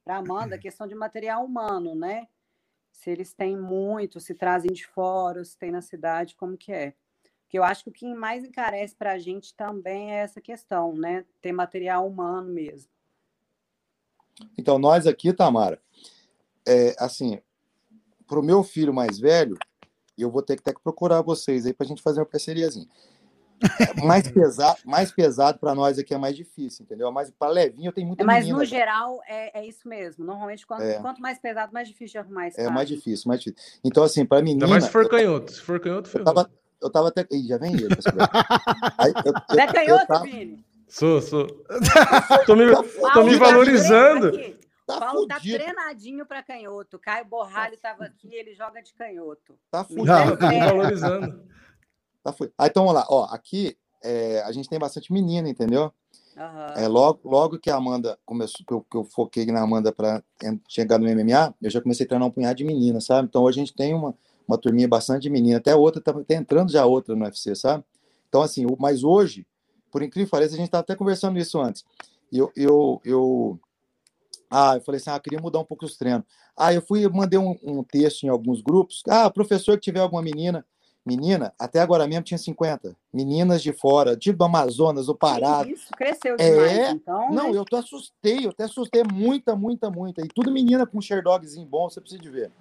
[0.07, 2.27] a Amanda, a questão de material humano, né?
[2.91, 6.93] Se eles têm muito, se trazem de fora, se tem na cidade, como que é.
[7.43, 10.93] Porque eu acho que o que mais encarece para a gente também é essa questão,
[10.93, 11.25] né?
[11.41, 12.91] Ter material humano mesmo.
[14.57, 15.79] Então, nós aqui, Tamara,
[16.67, 17.39] é, assim,
[18.27, 19.57] para o meu filho mais velho,
[20.17, 22.87] eu vou ter que, ter que procurar vocês aí para a gente fazer uma parceriazinha.
[24.05, 27.11] mais pesado, mais pesado para nós aqui é mais difícil, entendeu?
[27.11, 30.23] Mas para levinho eu tenho muita Mas no geral é, é, isso mesmo.
[30.23, 30.99] Normalmente quanto, é.
[30.99, 33.79] quanto, mais pesado, mais difícil de arrumar É mais difícil, mais difícil.
[33.83, 34.65] Então assim, para menina.
[34.65, 35.51] Ainda mais se for canhoto.
[35.51, 36.51] Se for canhoto, eu tava,
[36.81, 37.25] eu tava até.
[37.31, 37.87] Ih, já vem ele.
[38.97, 40.23] Aí, eu, eu, é canhoto, tava...
[40.23, 40.63] Vini?
[40.87, 41.47] Sou, sou.
[42.45, 42.65] tô me,
[43.13, 44.31] tô me valorizando.
[44.85, 46.97] Tá Paulo tá treinadinho para canhoto.
[46.97, 49.59] Caio Borralho estava aqui, ele joga de canhoto.
[49.69, 50.37] Tá fudido.
[50.37, 51.43] Tá me valorizando.
[52.23, 52.49] Tá fu...
[52.57, 53.05] Ah, então vamos lá.
[53.09, 55.91] Ó, aqui é, a gente tem bastante menina, entendeu?
[56.37, 56.83] Uhum.
[56.83, 60.23] É, logo, logo que a Amanda começou, que eu, que eu foquei na Amanda para
[60.69, 63.27] chegar no MMA, eu já comecei a treinar um punhado de meninas, sabe?
[63.27, 64.15] Então hoje a gente tem uma,
[64.47, 67.83] uma turminha bastante de menina, até outra, tá, tá entrando já outra no UFC, sabe?
[68.29, 69.45] Então, assim, mas hoje,
[69.91, 71.85] por incrível que pareça, a gente estava até conversando isso antes.
[72.31, 73.59] Eu, eu, eu,
[74.49, 76.23] ah, eu falei assim, ah, queria mudar um pouco os treinos.
[76.55, 79.03] Ah, eu fui, mandei um, um texto em alguns grupos.
[79.07, 80.65] Ah, professor que tiver alguma menina,
[81.05, 85.65] menina, até agora mesmo tinha 50 meninas de fora, do Amazonas, do Pará.
[85.65, 86.91] Isso, cresceu demais, é...
[86.91, 87.31] então.
[87.31, 87.57] Não, né?
[87.57, 90.21] eu te assustei, eu até assustei muita, muita, muita.
[90.21, 92.51] E tudo menina com Sherdogzinho bom, você precisa de ver.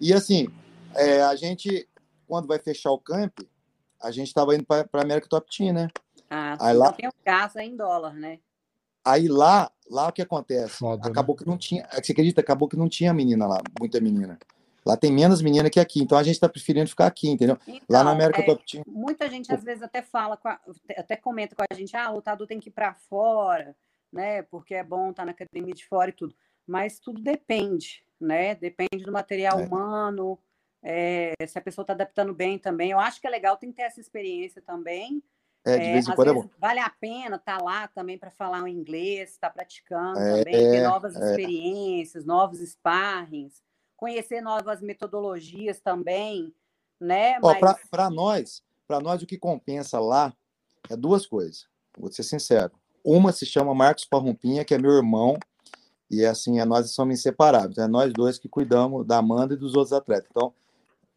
[0.00, 0.48] E assim,
[0.94, 1.88] é, a gente,
[2.26, 3.40] quando vai fechar o camp,
[4.00, 5.88] a gente estava indo para a América Top Team, né?
[6.30, 6.92] Ah, Aí lá...
[6.92, 8.38] tem o caso em dólar, né?
[9.04, 10.78] Aí lá, lá o que acontece?
[10.78, 11.10] Foda, né?
[11.10, 11.42] acabou né?
[11.42, 11.88] que não tinha.
[11.92, 12.40] Você acredita?
[12.40, 14.38] Acabou que não tinha menina lá, muita menina.
[14.84, 17.58] Lá tem menos menina que aqui, então a gente está preferindo ficar aqui, entendeu?
[17.66, 18.82] Então, lá na América é, Team.
[18.86, 20.60] Muita gente às vezes até fala, a,
[20.96, 23.76] até comenta com a gente, ah, o lutador tem que ir para fora,
[24.10, 24.42] né?
[24.42, 26.34] Porque é bom estar tá na academia de fora e tudo.
[26.66, 28.54] Mas tudo depende, né?
[28.54, 29.66] Depende do material é.
[29.66, 30.38] humano,
[30.82, 32.90] é, se a pessoa está adaptando bem também.
[32.90, 35.22] Eu acho que é legal, tem que ter essa experiência também.
[35.68, 36.48] É, de vez em quando é bom.
[36.58, 40.38] Vale a pena estar tá lá também para falar o inglês, estar tá praticando é,
[40.38, 41.30] também, ter novas é.
[41.30, 43.62] experiências, novos sparrings,
[43.96, 46.54] conhecer novas metodologias também,
[47.00, 47.38] né?
[47.40, 47.58] Mas...
[47.90, 50.32] Para nós, para nós o que compensa lá
[50.88, 51.66] é duas coisas.
[51.96, 52.72] Vou ser sincero.
[53.04, 55.38] Uma se chama Marcos Parrumpinha, que é meu irmão,
[56.10, 57.78] e assim, é nós somos inseparáveis.
[57.78, 60.28] É nós dois que cuidamos da Amanda e dos outros atletas.
[60.30, 60.52] Então,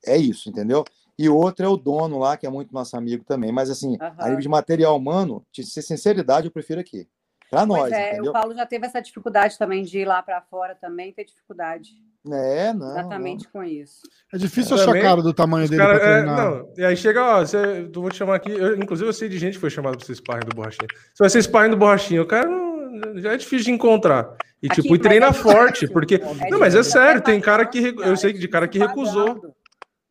[0.05, 0.83] é isso, entendeu?
[1.21, 3.51] E outro é o dono lá, que é muito nosso amigo também.
[3.51, 4.11] Mas, assim, uhum.
[4.17, 7.07] a nível de material humano, de ser sinceridade, eu prefiro aqui.
[7.51, 7.91] Para nós.
[7.91, 8.31] É, entendeu?
[8.31, 11.91] o Paulo já teve essa dificuldade também de ir lá para fora também, ter dificuldade.
[12.25, 12.89] É, não.
[12.91, 13.51] Exatamente não.
[13.51, 14.01] com isso.
[14.33, 16.73] É difícil achar cara do tamanho dele cara, é, não.
[16.75, 18.51] E aí chega, ó, você, eu vou te chamar aqui.
[18.51, 20.87] Eu, inclusive, eu sei de gente que foi chamada para ser sparring do borrachinho.
[21.13, 22.23] Você vai ser sparring do borrachinho.
[22.23, 24.35] O cara não, já é difícil de encontrar.
[24.63, 26.15] E aqui, tipo, e treina é forte, porque.
[26.15, 27.95] É não, mas é sério, tem cara que.
[27.99, 29.53] Eu sei de cara que recusou.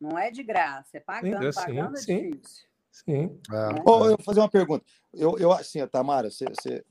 [0.01, 2.65] Não é de graça, é pagando, sim, pagando sim, é difícil.
[2.91, 3.39] Sim.
[3.51, 3.81] É.
[3.85, 4.83] Oh, eu vou fazer uma pergunta.
[5.13, 6.83] Eu, eu assim, Tamara, você, você,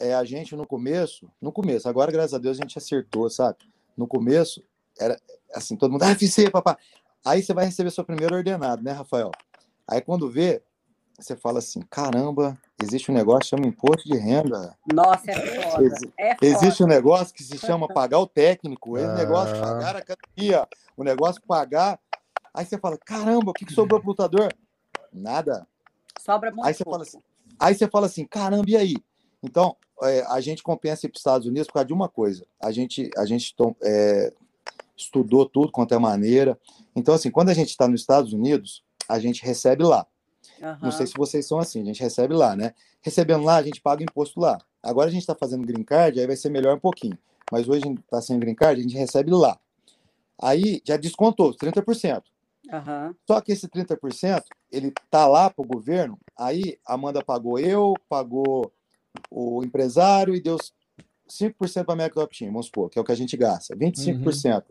[0.00, 3.58] é, a gente no começo, no começo, agora, graças a Deus, a gente acertou, sabe?
[3.94, 4.64] No começo,
[4.98, 5.20] era
[5.54, 6.78] assim, todo mundo, ah, FC, papá.
[7.24, 9.30] Aí você vai receber seu primeiro ordenado, né, Rafael?
[9.86, 10.62] Aí quando vê,
[11.18, 14.76] você fala assim, caramba, existe um negócio que chama imposto de renda.
[14.92, 15.84] Nossa, é foda.
[15.84, 16.46] Ex é foda.
[16.46, 20.66] Existe um negócio que se chama pagar o técnico, é um negócio pagar a academia,
[20.96, 22.00] o negócio pagar
[22.54, 24.52] Aí você fala, caramba, o que, que sobrou pro lutador?
[25.12, 25.66] Nada.
[26.20, 27.18] Sobra muito aí você Fala assim,
[27.58, 28.96] aí você fala assim, caramba, e aí?
[29.42, 32.46] Então, é, a gente compensa ir para os Estados Unidos por causa de uma coisa.
[32.60, 34.32] A gente, a gente é,
[34.96, 36.58] estudou tudo quanto é maneira.
[36.94, 40.06] Então, assim, quando a gente está nos Estados Unidos, a gente recebe lá.
[40.60, 40.76] Uhum.
[40.82, 42.74] Não sei se vocês são assim, a gente recebe lá, né?
[43.00, 44.58] Recebendo lá, a gente paga imposto lá.
[44.82, 47.18] Agora a gente está fazendo green card, aí vai ser melhor um pouquinho.
[47.50, 49.58] Mas hoje a gente está sem green card, a gente recebe lá.
[50.40, 52.22] Aí já descontou 30%.
[52.70, 53.14] Uhum.
[53.26, 57.94] Só que esse 30%, ele tá lá para o governo, aí a Amanda pagou eu,
[58.08, 58.72] pagou
[59.30, 60.56] o empresário e deu
[61.28, 63.76] 5% para a América Top Team, vamos supor, que é o que a gente gasta,
[63.76, 64.54] 25%.
[64.54, 64.62] Uhum.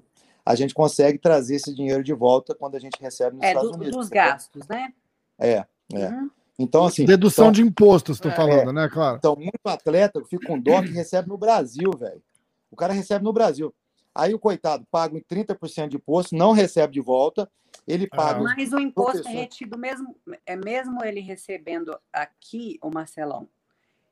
[0.45, 3.71] A gente consegue trazer esse dinheiro de volta quando a gente recebe nos é, Estados
[3.71, 3.95] do, Unidos.
[3.95, 4.93] dos gastos, né?
[5.39, 6.09] É, é.
[6.09, 6.29] Uhum.
[6.57, 7.05] Então, assim.
[7.05, 9.17] Dedução então, de impostos, estou é, falando, né, claro?
[9.17, 12.21] Então, muito atleta fica com dó que recebe no Brasil, velho.
[12.69, 13.73] O cara recebe no Brasil.
[14.13, 17.49] Aí o coitado paga 30% de imposto, não recebe de volta,
[17.87, 18.15] ele ah.
[18.15, 18.41] paga.
[18.41, 23.47] Mas o imposto é retido mesmo, é mesmo ele recebendo aqui, o Marcelão,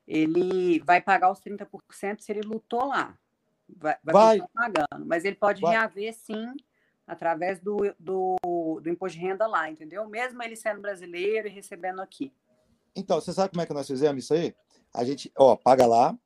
[0.08, 3.18] ele vai pagar os 30% se ele lutou lá.
[3.68, 4.48] Vai, vai, vai.
[4.54, 5.72] pagando, mas ele pode vai.
[5.72, 6.48] reaver sim
[7.06, 8.36] através do, do,
[8.82, 10.08] do imposto de renda lá, entendeu?
[10.08, 12.34] Mesmo ele sendo brasileiro e recebendo aqui.
[12.96, 14.56] Então, você sabe como é que nós fizemos isso aí?
[14.94, 16.18] a gente, ó, paga lá.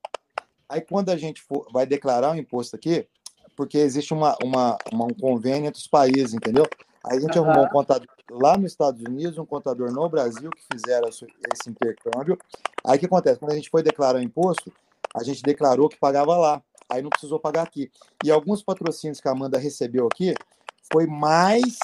[0.68, 3.08] Aí quando a gente for, vai declarar o imposto aqui,
[3.56, 6.66] porque existe uma, uma, uma, um convênio entre os países, entendeu?
[7.06, 7.46] Aí a gente uhum.
[7.46, 12.38] arrumou um contador lá nos Estados Unidos, um contador no Brasil que fizeram esse intercâmbio.
[12.86, 13.40] Aí o que acontece?
[13.40, 14.72] Quando a gente foi declarar o imposto,
[15.14, 16.62] a gente declarou que pagava lá.
[16.90, 17.92] Aí não precisou pagar aqui.
[18.24, 20.34] E alguns patrocínios que a Amanda recebeu aqui
[20.92, 21.78] foi mais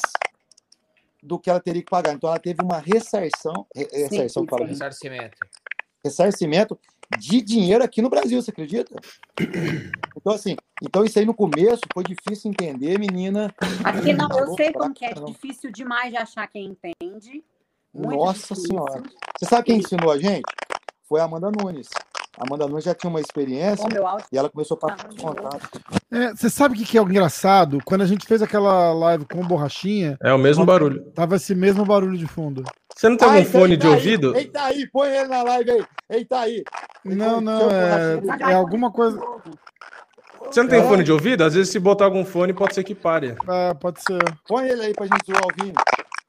[1.22, 2.14] do que ela teria que pagar.
[2.14, 5.38] Então ela teve uma ressarção, ressarção sim, sim, ressarcimento.
[6.04, 6.80] Ressarcimento
[7.18, 8.96] de dinheiro aqui no Brasil, você acredita?
[10.16, 13.54] Então, assim, então isso aí no começo foi difícil entender, menina.
[13.84, 17.44] Aqui não, eu sei como que é difícil demais de achar quem entende.
[17.94, 18.68] Muito Nossa difícil.
[18.68, 19.04] Senhora.
[19.38, 20.44] Você sabe quem ensinou a gente?
[21.08, 21.90] Foi a Amanda Nunes.
[22.38, 23.86] A Amanda Nunes já tinha uma experiência
[24.32, 25.70] e ela começou a passar os contatos.
[26.12, 27.80] É, você sabe o que, que é engraçado?
[27.84, 30.18] Quando a gente fez aquela live com borrachinha.
[30.24, 31.12] É o mesmo barulho.
[31.12, 32.64] Tava esse mesmo barulho de fundo.
[32.96, 34.36] Você não tem algum fone de aí, ouvido?
[34.36, 35.86] Eita aí, põe ele na live aí.
[36.10, 36.64] Eita aí.
[37.04, 39.20] Não, não, é, é alguma coisa.
[40.46, 40.84] Você não tem é.
[40.84, 41.44] fone de ouvido?
[41.44, 43.36] Às vezes, se botar algum fone, pode ser que pare.
[43.48, 44.20] É, pode ser.
[44.48, 45.74] Põe ele aí pra gente zoar o Vini.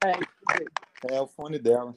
[0.04, 1.94] É, é o fone dela.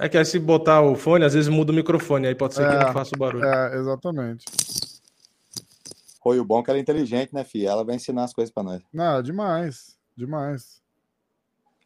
[0.00, 2.66] É que aí, se botar o fone, às vezes muda o microfone, aí pode ser
[2.66, 3.44] é, que não faça o barulho.
[3.44, 4.44] É, exatamente.
[6.22, 7.70] Foi o bom que ela é inteligente, né, filha?
[7.70, 8.82] Ela vai ensinar as coisas pra nós.
[8.92, 9.96] Não, demais.
[10.16, 10.82] Demais.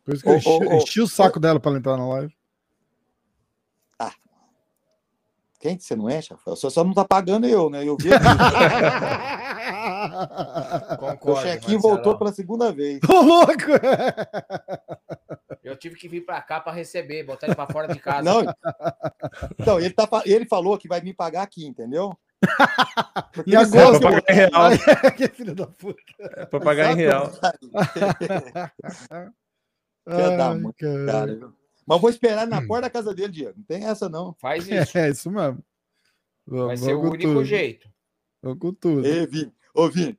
[0.05, 1.97] Por isso que oh, eu enchi, oh, oh, enchi o saco dela pra ela entrar
[1.97, 2.35] na live.
[3.98, 4.15] Ah.
[5.61, 6.35] Quem você não enche?
[6.47, 7.87] Você só não tá pagando eu, né?
[7.87, 8.09] Eu vi.
[10.99, 12.99] Concordo, o chequinho voltou pela segunda vez.
[13.01, 13.53] Tô louco!
[15.62, 18.23] Eu tive que vir para cá para receber, botar ele para fora de casa.
[18.23, 18.41] Não,
[19.59, 22.16] então, ele, tá, ele falou que vai me pagar aqui, entendeu?
[23.47, 23.99] e agora?
[23.99, 24.70] É, pagar em real.
[25.15, 26.01] que filho da puta.
[26.19, 27.31] É pra pagar em real.
[30.07, 31.53] Quer dar, mano, cara.
[31.91, 33.55] Mas vou esperar na porta da casa dele, Diego.
[33.57, 34.33] Não tem essa, não.
[34.35, 34.71] Faz isso.
[34.97, 35.59] É, isso mesmo.
[36.47, 37.45] Vai ser o único tudo.
[37.45, 37.89] jeito.
[38.41, 39.05] Vou com tudo.
[39.05, 39.53] Ei, Vini.
[39.75, 40.17] Ô, Vini.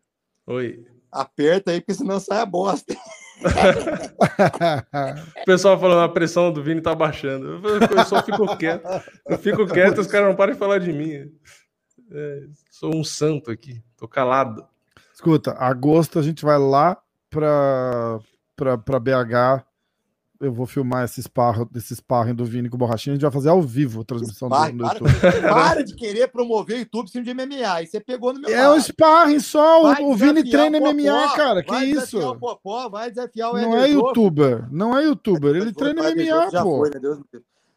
[0.47, 0.85] Oi.
[1.09, 2.93] Aperta aí, porque senão sai a bosta.
[5.41, 7.61] o pessoal falando, a pressão do Vini tá baixando.
[7.65, 8.85] Eu só fico quieto.
[9.25, 11.31] Eu fico quieto, os caras não param de falar de mim.
[12.11, 14.67] É, sou um santo aqui, tô calado.
[15.13, 18.19] Escuta, agosto a gente vai lá pra,
[18.57, 19.70] pra, pra BH
[20.41, 23.31] eu vou filmar esse sparring, esse sparring do Vini com o Borrachinha, a gente vai
[23.31, 25.19] fazer ao vivo a transmissão sparring, do, do YouTube.
[25.19, 28.49] Para, para, de querer promover o YouTube sem de MMA, e você pegou no meu
[28.49, 32.19] É um sparring só, vai o Vini treina o MMA, cara, que isso?
[32.19, 36.77] O Popó, vai desafiar o Não é youtuber, não é youtuber, ele treina MMA, pô.
[36.79, 36.99] Foi, né?
[36.99, 37.19] Deus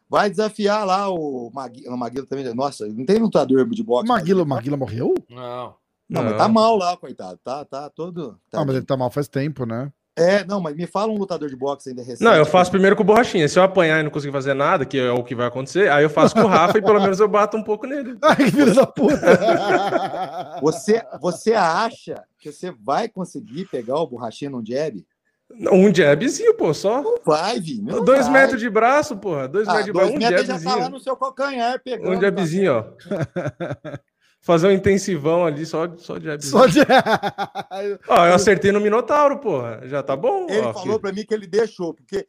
[0.07, 2.53] Vai desafiar lá o Maguila, o Maguila também.
[2.53, 4.07] Nossa, não tem lutador de boxe.
[4.07, 5.13] Maguila, o Maguila morreu?
[5.29, 5.73] Não.
[6.07, 7.39] Não, não, mas tá mal lá, coitado.
[7.43, 8.39] Tá, tá todo.
[8.51, 9.91] Tá ah, mas ele tá mal faz tempo, né?
[10.17, 12.23] É, não, mas me fala um lutador de boxe ainda recente.
[12.23, 13.49] Não, eu faço primeiro com o Borrachinha.
[13.49, 16.03] Se eu apanhar e não conseguir fazer nada, que é o que vai acontecer, aí
[16.03, 18.17] eu faço com o Rafa e pelo menos eu bato um pouco nele.
[18.23, 19.15] Ai, que filho da puta!
[20.61, 25.05] Você, você acha que você vai conseguir pegar o Borrachinha num jab?
[25.51, 27.01] Um jabzinho, pô, só.
[27.01, 27.91] Não vai, Vini.
[28.03, 28.41] Dois vai.
[28.41, 29.47] metros de braço, porra.
[29.47, 30.13] Dois ah, metros de braço.
[30.13, 30.59] Um metros jabzinho.
[30.59, 32.17] já tá lá no seu calcanhar pegando.
[32.17, 32.85] Um jabzinho, ó.
[34.45, 36.79] fazer um intensivão ali só, só de Só de...
[38.07, 39.81] Ó, eu acertei no Minotauro, porra.
[39.87, 40.45] Já tá bom?
[40.47, 40.99] Ele ó, falou filho.
[40.99, 42.27] pra mim que ele deixou, porque.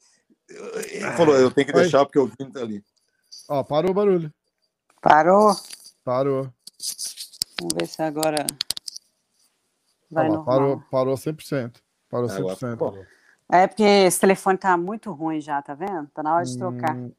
[0.49, 2.83] Ele falou, eu tenho que deixar porque o Vini tá ali.
[3.49, 4.33] Ó, parou o barulho.
[5.03, 5.55] Parou?
[6.03, 6.51] Parou.
[7.61, 8.47] Vamos ver se agora.
[10.11, 11.75] Vai lá, parou, parou 100%.
[12.09, 12.73] Parou 100%.
[12.73, 13.07] Agora,
[13.51, 16.09] é porque esse telefone tá muito ruim já, tá vendo?
[16.15, 16.97] Tá na hora de trocar.
[16.97, 17.13] Hum...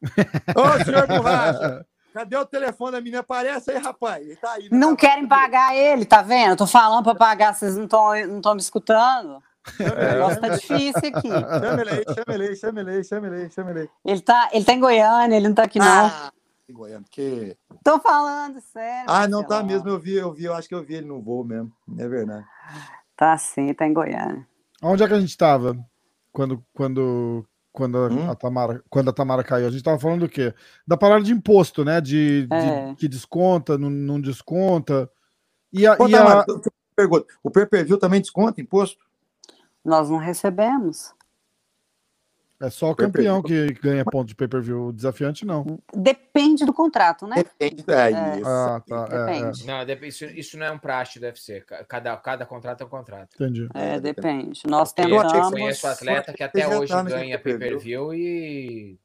[0.56, 1.86] Ô, senhor Borracha!
[2.18, 3.20] Cadê o telefone da menina?
[3.20, 4.26] Aparece aí, rapaz.
[4.26, 6.54] Ele tá aí, não querem pagar ele, tá vendo?
[6.54, 8.12] Eu tô falando para pagar, vocês não estão
[8.44, 9.40] não me escutando.
[9.80, 11.30] O negócio tá difícil aqui.
[11.30, 13.90] Chama ele aí, chama ele aí, chama ele aí, chama ele aí, chama ele aí.
[14.04, 15.86] Ele tá, ele tá em Goiânia, ele não tá aqui, não.
[16.08, 16.32] Ah,
[16.68, 17.56] em Goiânia, porque.
[17.84, 19.06] Tô falando, sério.
[19.08, 21.22] Ah, não tá mesmo, eu vi, eu vi, eu acho que eu vi ele no
[21.22, 21.72] voo mesmo.
[22.00, 22.48] É verdade.
[23.16, 24.44] Tá sim, tá em Goiânia.
[24.82, 25.78] Onde é que a gente tava?
[26.32, 27.46] Quando, quando
[27.78, 28.32] quando a, hum?
[28.32, 29.68] a, Tamara, quando a Tamara caiu.
[29.68, 30.52] A gente estava falando do quê?
[30.86, 32.02] Da parada de imposto, né?
[32.02, 32.90] De, é.
[32.90, 35.08] de que desconta, não, não desconta.
[35.72, 36.46] E a, Pô, e Tamara, a...
[36.96, 39.06] pergunta, o pay-per-view também desconta imposto?
[39.86, 41.14] Nós não recebemos.
[42.60, 44.88] É só o campeão que ganha ponto de pay-per-view.
[44.88, 45.80] O desafiante não.
[45.94, 47.36] Depende do contrato, né?
[47.36, 47.84] Depende.
[47.88, 48.40] É, é.
[48.40, 48.50] isso.
[48.50, 49.06] Ah, tá.
[49.06, 49.70] Depende.
[49.70, 49.86] É, é.
[49.86, 51.64] Não, isso, isso não é um praxe do UFC.
[51.88, 53.36] Cada, cada contrato é um contrato.
[53.36, 53.68] Entendi.
[53.74, 54.62] É, depende.
[54.66, 55.34] Nós temos.
[55.34, 59.00] Eu conheço atleta que até hoje ganha pay-per-view e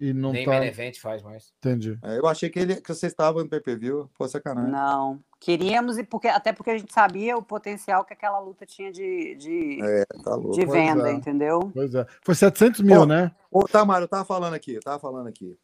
[0.00, 0.52] e não Nem tá...
[0.52, 1.52] main event faz mais.
[1.58, 1.98] Entendi.
[2.02, 4.72] É, eu achei que, ele, que você estava no PPV, pô, sacanagem.
[4.72, 5.22] Não.
[5.38, 9.34] Queríamos, e porque, até porque a gente sabia o potencial que aquela luta tinha de,
[9.34, 11.12] de, é, tá de venda, é.
[11.12, 11.70] entendeu?
[11.74, 12.06] Pois é.
[12.22, 13.30] Foi 700 mil, ô, né?
[13.50, 15.58] Ô, Tamara, eu tava falando aqui, eu tava falando aqui.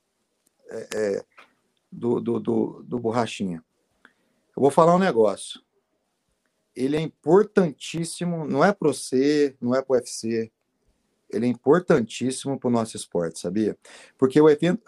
[0.69, 1.25] É, é,
[1.91, 3.65] do, do, do, do Borrachinha.
[4.55, 5.63] Eu vou falar um negócio.
[6.75, 10.53] Ele é importantíssimo, não é para você, não é para o UFC,
[11.31, 13.77] ele é importantíssimo para o nosso esporte, sabia?
[14.17, 14.83] Porque o evento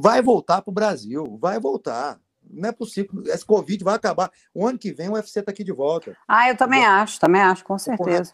[0.00, 2.18] vai voltar para o Brasil, vai voltar.
[2.50, 3.22] Não é possível.
[3.26, 4.30] Esse Covid vai acabar.
[4.52, 6.16] O ano que vem o UFC está aqui de volta.
[6.28, 8.30] Ah, eu também o acho, também acho, com certeza.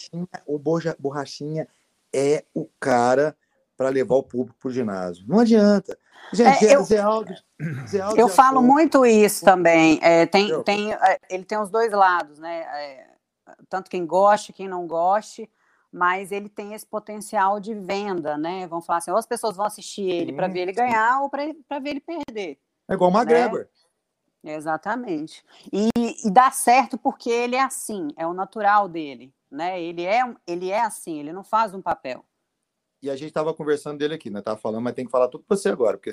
[0.47, 1.69] O Borrachinha, o Borrachinha
[2.13, 3.37] é o cara
[3.77, 5.25] para levar o público para o ginásio.
[5.29, 5.97] Não adianta.
[6.33, 7.33] Gente, é, eu, Zé Aldo,
[7.89, 9.99] Zé Aldo eu falo muito isso também.
[10.03, 12.61] É, tem, tem, é, ele tem os dois lados, né?
[12.61, 13.07] É,
[13.69, 15.49] tanto quem goste, quem não goste
[15.93, 18.67] mas ele tem esse potencial de venda, né?
[18.67, 21.79] Vamos falar assim, ou as pessoas vão assistir ele para ver ele ganhar ou para
[21.81, 22.59] ver ele perder.
[22.89, 23.69] É igual o McGregor.
[24.43, 24.55] Né?
[24.55, 25.45] Exatamente.
[25.73, 29.81] E, e, dá certo porque ele é assim, é o natural dele, né?
[29.81, 32.25] Ele é, ele é assim, ele não faz um papel.
[33.03, 34.41] E a gente estava conversando dele aqui, né?
[34.41, 36.11] Tava falando, mas tem que falar tudo para você agora, porque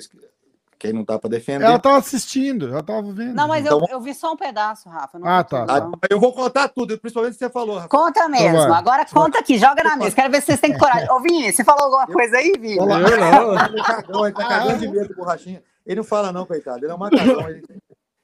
[0.78, 1.64] quem não tá para defender.
[1.64, 3.34] Ela tava assistindo, ela tava vendo.
[3.34, 3.80] Não, mas então...
[3.80, 5.18] eu, eu vi só um pedaço, Rafa.
[5.24, 5.66] ah, tá.
[5.68, 7.88] Ah, eu vou contar tudo, principalmente se você falou, Rafa.
[7.88, 8.58] Conta então mesmo.
[8.58, 10.14] Então Agora conta aqui, joga na mesa.
[10.14, 11.10] Quero ver se vocês têm coragem.
[11.10, 12.76] Ô, Vini, você falou alguma coisa aí, Vini?
[12.76, 12.98] Eu não.
[13.00, 15.62] Ele, cagão, ele tá cagando de medo, borrachinha.
[15.84, 16.84] Ele não fala, não, coitado.
[16.84, 17.48] Ele é um macacão.
[17.48, 17.62] Ele,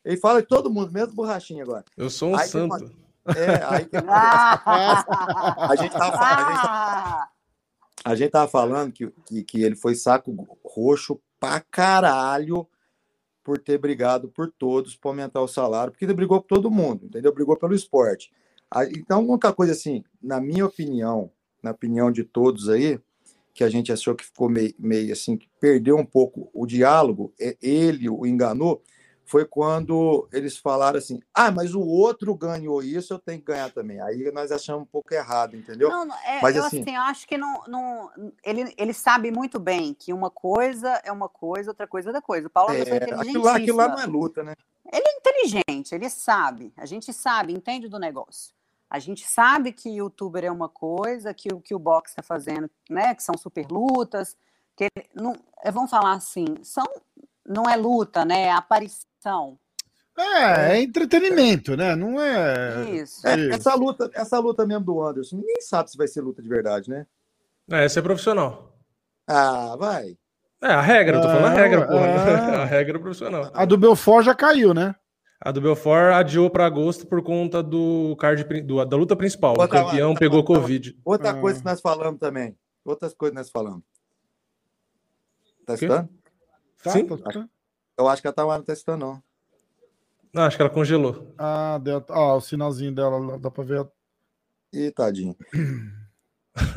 [0.04, 1.84] ele fala de todo mundo, mesmo borrachinha agora.
[1.96, 2.92] Eu sou um aí santo.
[3.26, 3.96] É, aí que.
[3.96, 6.58] a gente tava falando.
[6.62, 7.28] Ah!
[8.04, 12.66] A gente tava falando que, que, que ele foi saco roxo pra caralho
[13.42, 17.04] por ter brigado por todos para aumentar o salário, porque ele brigou por todo mundo,
[17.04, 17.34] entendeu?
[17.34, 18.32] Brigou pelo esporte.
[18.96, 21.30] Então, uma coisa assim, na minha opinião,
[21.62, 22.98] na opinião de todos aí,
[23.52, 27.32] que a gente achou que ficou meio, meio assim, que perdeu um pouco o diálogo,
[27.38, 28.82] é, ele o enganou,
[29.24, 33.70] foi quando eles falaram assim: ah, mas o outro ganhou isso, eu tenho que ganhar
[33.70, 34.00] também.
[34.00, 35.88] Aí nós achamos um pouco errado, entendeu?
[35.88, 38.10] Não, é, mas, eu, assim, assim, eu acho que não, não,
[38.44, 42.22] ele, ele sabe muito bem que uma coisa é uma coisa, outra coisa é outra
[42.22, 42.46] coisa.
[42.46, 44.54] O Paulo é, é aquilo, lá, aquilo lá não é luta, né?
[44.92, 48.52] Ele é inteligente, ele sabe, a gente sabe, entende do negócio.
[48.90, 52.70] A gente sabe que youtuber é uma coisa, que o que o box está fazendo,
[52.88, 53.14] né?
[53.14, 54.36] Que são super lutas,
[54.76, 56.84] que ele, não, é, vamos falar assim, são
[57.46, 58.42] não é luta, né?
[58.44, 59.08] É aparição.
[60.16, 61.96] É, é entretenimento, né?
[61.96, 62.90] Não é.
[62.90, 63.26] Isso.
[63.26, 66.48] É, essa luta, essa luta mesmo do Anderson, ninguém sabe se vai ser luta de
[66.48, 67.06] verdade, né?
[67.70, 68.76] É, esse é profissional.
[69.26, 70.16] Ah, vai.
[70.62, 72.06] É, a regra, eu tô falando a regra, porra.
[72.06, 72.54] É...
[72.64, 73.50] A regra é profissional.
[73.52, 74.94] A do Belfort já caiu, né?
[75.40, 79.50] A do Belfort adiou para agosto por conta do card do, da luta principal.
[79.50, 80.98] Outra, o campeão outra, pegou outra, Covid.
[81.04, 81.34] Outra ah.
[81.34, 82.56] coisa que nós falamos também.
[82.82, 83.82] Outras coisas que nós falamos.
[85.66, 86.08] Tá escutando?
[86.82, 87.06] Tá, Sim.
[87.06, 87.48] Tá,
[87.96, 89.22] Eu acho que a Tamara não tá escutando, não.
[90.32, 91.32] Não, acho que ela congelou.
[91.38, 93.86] Ah, deu, ah, o sinalzinho dela, dá pra ver.
[94.72, 95.36] Ih, tadinho.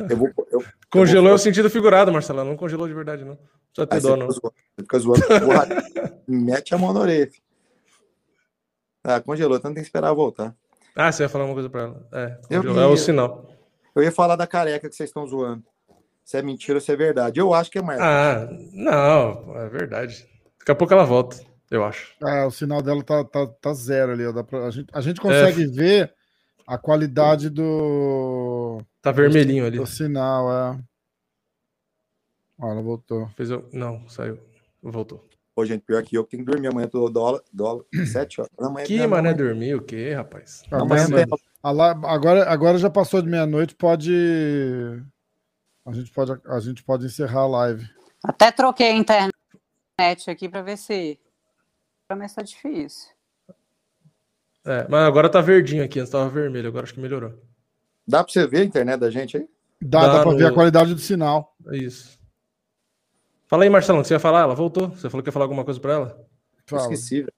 [0.08, 1.32] Eu vou, eu, congelou eu vou...
[1.32, 2.44] é o sentido figurado, Marcelo.
[2.44, 3.38] Não congelou de verdade, não.
[3.72, 4.30] Só ter dó, não.
[4.30, 5.22] Zoando, fica zoando.
[6.26, 7.30] mete a mão na orelha.
[9.02, 10.54] Ah, congelou, então tem que esperar voltar.
[10.94, 12.08] Ah, você ia falar uma coisa pra ela.
[12.12, 13.48] É, eu, é o sinal.
[13.94, 15.64] Eu ia falar da careca que vocês estão zoando
[16.28, 17.40] se é mentira ou se é verdade.
[17.40, 17.98] Eu acho que é mais.
[17.98, 20.28] Ah, não, é verdade.
[20.68, 22.14] Daqui a pouco ela volta, eu acho.
[22.22, 24.22] Ah, o sinal dela tá, tá, tá zero ali.
[24.44, 24.66] Pra...
[24.66, 25.66] A, gente, a gente consegue é.
[25.66, 26.14] ver
[26.66, 28.82] a qualidade do.
[29.00, 29.80] Tá vermelhinho ali.
[29.80, 30.78] O sinal, é.
[32.58, 33.28] Ó, ela voltou.
[33.28, 33.66] Fez eu...
[33.72, 34.38] Não, saiu.
[34.82, 35.26] Voltou.
[35.54, 37.82] Pô, gente, pior que eu que tenho que dormir amanhã, tô dólar, dólar,
[38.12, 38.52] sete horas.
[38.60, 40.64] Amanhã, que mané dormir o quê, rapaz?
[40.70, 41.06] Ah, amanhã,
[41.62, 44.12] agora, agora já passou de meia-noite, pode
[45.86, 47.88] a gente pode, a gente pode encerrar a live.
[48.22, 49.37] Até troquei a internet
[50.30, 51.18] aqui para ver se.
[52.06, 53.10] Para mim está difícil.
[54.64, 57.34] É, mas agora tá verdinho aqui, antes tava vermelho, agora acho que melhorou.
[58.06, 59.48] Dá para você ver a internet da gente aí?
[59.80, 60.38] Dá, dá, dá para no...
[60.38, 61.54] ver a qualidade do sinal.
[61.72, 62.18] Isso.
[63.46, 64.42] Fala aí, Marcelão, você ia falar?
[64.42, 64.90] Ela voltou?
[64.90, 66.26] Você falou que ia falar alguma coisa para ela?
[66.66, 66.82] Fala.
[66.82, 67.32] Esqueci, velho.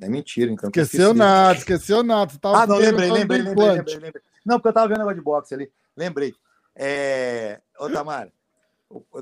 [0.00, 0.68] É mentira, então.
[0.68, 2.32] Esqueceu nada, esqueceu nada.
[2.42, 5.54] ah, não, lembrei, lembrei, lembrei, lembrei, lembrei, Não, porque eu tava vendo negócio de boxe
[5.54, 5.70] ali.
[5.96, 6.34] Lembrei.
[6.74, 7.60] É...
[7.78, 8.30] Ô, Tamara,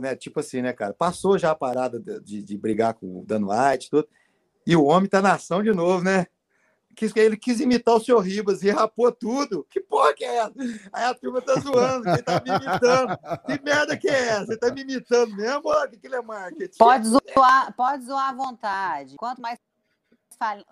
[0.00, 0.92] né, tipo assim, né, cara?
[0.92, 4.08] Passou já a parada de, de brigar com o Dan White tudo,
[4.66, 6.26] e o homem tá na ação de novo, né?
[6.94, 9.66] Quis, ele quis imitar o seu Ribas e rapou tudo.
[9.70, 10.52] Que porra que é essa?
[10.92, 13.18] Aí a turma tá zoando, ele tá me imitando.
[13.46, 14.46] Que merda que é essa?
[14.46, 15.62] Você tá me imitando mesmo?
[15.64, 16.76] O que, que ele é marketing?
[16.76, 19.16] Pode zoar, pode zoar à vontade.
[19.16, 19.58] Quanto mais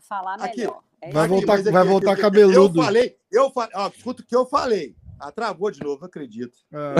[0.02, 0.50] falar, melhor.
[0.50, 2.80] Aqui, é vai voltar, aqui, vai voltar cabeludo.
[2.80, 4.94] Eu falei, eu falei, ó, escuta o que eu falei.
[5.20, 6.56] Ah, travou de novo, não acredito.
[6.72, 6.94] É.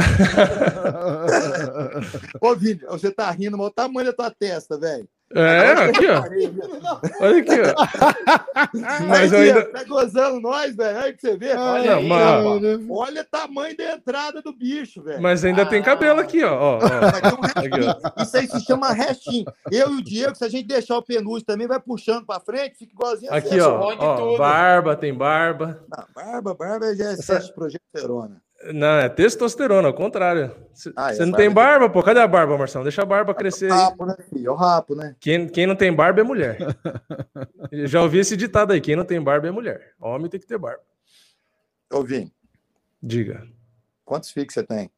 [2.46, 5.08] Ô, Vini, você tá rindo, mas o tamanho da tua testa, velho.
[5.32, 6.24] É, aqui, ó.
[7.24, 7.74] Olha aqui, ó.
[9.06, 9.64] Mas aí, ainda...
[9.66, 10.98] tá gozando nós, velho.
[10.98, 11.54] Aí que você vê.
[11.54, 12.80] olha, não, mas...
[12.90, 15.22] olha o tamanho da entrada do bicho, velho.
[15.22, 15.66] Mas ainda ah.
[15.66, 16.52] tem cabelo aqui, ó.
[16.52, 16.80] ó, ó.
[16.80, 19.44] Um aqui, Isso aí se chama restinho.
[19.70, 22.78] Eu e o Diego, se a gente deixar o penúltio também, vai puxando pra frente,
[22.78, 23.48] fica igualzinho aqui.
[23.48, 23.94] Aqui, ó.
[23.98, 25.80] ó barba, tem barba.
[25.88, 28.42] Não, barba, barba já é excesso de progesterona.
[28.74, 30.54] Não, é testosterona, ao contrário.
[30.74, 32.02] Você ah, é não tem barba, pô.
[32.02, 32.84] Cadê a barba, Marcelo?
[32.84, 33.70] Deixa a barba crescer.
[33.70, 34.48] É o rapo, né, filho?
[34.48, 35.16] É o rapo, né?
[35.18, 36.58] Quem, quem não tem barba é mulher.
[37.84, 39.94] Já ouvi esse ditado aí: quem não tem barba é mulher.
[39.98, 40.82] Homem tem que ter barba.
[41.90, 42.30] Ouvi.
[43.02, 43.46] Diga.
[44.04, 44.90] Quantos filhos você tem?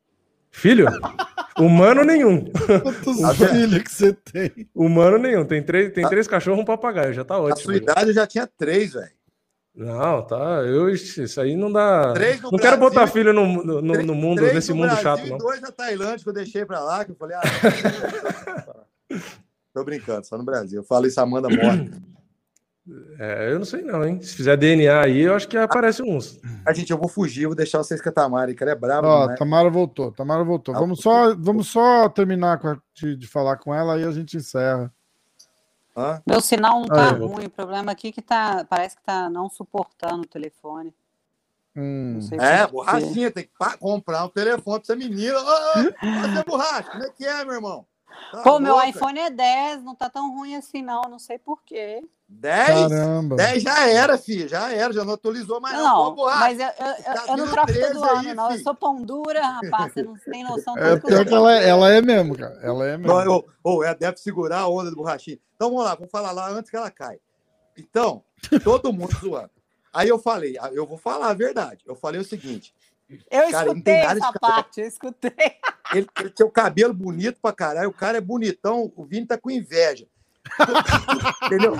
[0.51, 0.87] Filho?
[1.59, 2.45] Humano nenhum.
[2.83, 4.69] Quantos filhos que você tem?
[4.75, 5.45] Humano nenhum.
[5.45, 7.15] Tem três, tem três cachorros e um papagaio.
[7.15, 7.53] Já tá ótimo.
[7.53, 9.22] A sua idade eu já tinha três, velho.
[9.74, 10.62] Não, tá.
[10.66, 12.09] Eu, isso aí não dá.
[12.09, 15.27] não Brasil, quero botar filho no, no, três, no mundo, nesse no mundo Brasil chato.
[15.27, 15.39] Não.
[15.39, 17.43] dois na Tailândia que eu deixei pra lá, que eu falei, ah,
[19.73, 20.81] tô brincando, só no Brasil.
[20.81, 22.03] Eu falo isso, Amanda morta.
[23.19, 24.20] É, eu não sei não, hein?
[24.20, 26.40] Se fizer DNA aí, eu acho que aparece uns.
[26.66, 29.07] A gente, eu vou fugir, vou deixar vocês com a Tamara, que ela é brava.
[29.07, 29.35] Ó.
[29.36, 30.74] Tamara voltou, Tamara voltou.
[30.74, 34.36] Ah, vamos só, vamos só terminar a, de, de falar com ela e a gente
[34.36, 34.93] encerra.
[35.97, 36.23] Hã?
[36.27, 37.47] Meu sinal não tá ruim.
[37.47, 40.94] O problema aqui é que tá, parece que tá não suportando o telefone.
[41.74, 42.20] Hum.
[42.39, 45.39] É, borrachinha, tem que comprar um telefone pra essa menina.
[45.39, 47.86] Ô, ô, ô, borracha, como é que é, meu irmão?
[48.33, 48.65] Tá Pô, louca?
[48.65, 51.03] meu iPhone é 10, não tá tão ruim assim, não.
[51.03, 52.03] Não sei porquê.
[52.29, 52.89] 10?
[52.89, 53.37] Caramba.
[53.37, 54.49] 10 já era, filho.
[54.49, 55.77] Já era, já não atualizou mais.
[55.77, 58.47] Não, não mas eu, eu, tá eu não troco todo ano, aí, não.
[58.49, 58.59] Filho.
[58.59, 59.93] Eu sou pão dura, rapaz.
[59.93, 60.79] Você não tem noção.
[60.79, 62.59] É pior que ela, é, ela é mesmo, cara.
[62.63, 63.45] Ela é mesmo.
[63.63, 65.39] Ou oh, ela deve segurar a onda do borrachinho.
[65.55, 67.19] Então vamos lá, vamos falar lá antes que ela cai.
[67.77, 68.25] Então,
[68.65, 69.51] todo mundo zoando.
[69.93, 71.85] Aí eu falei, ah, eu vou falar a verdade.
[71.87, 72.75] Eu falei o seguinte.
[73.31, 75.33] Eu cara, escutei essa parte, eu escutei.
[75.93, 79.37] Ele, ele tem o cabelo bonito pra caralho, o cara é bonitão, o Vini tá
[79.37, 80.07] com inveja.
[81.45, 81.75] Entendeu?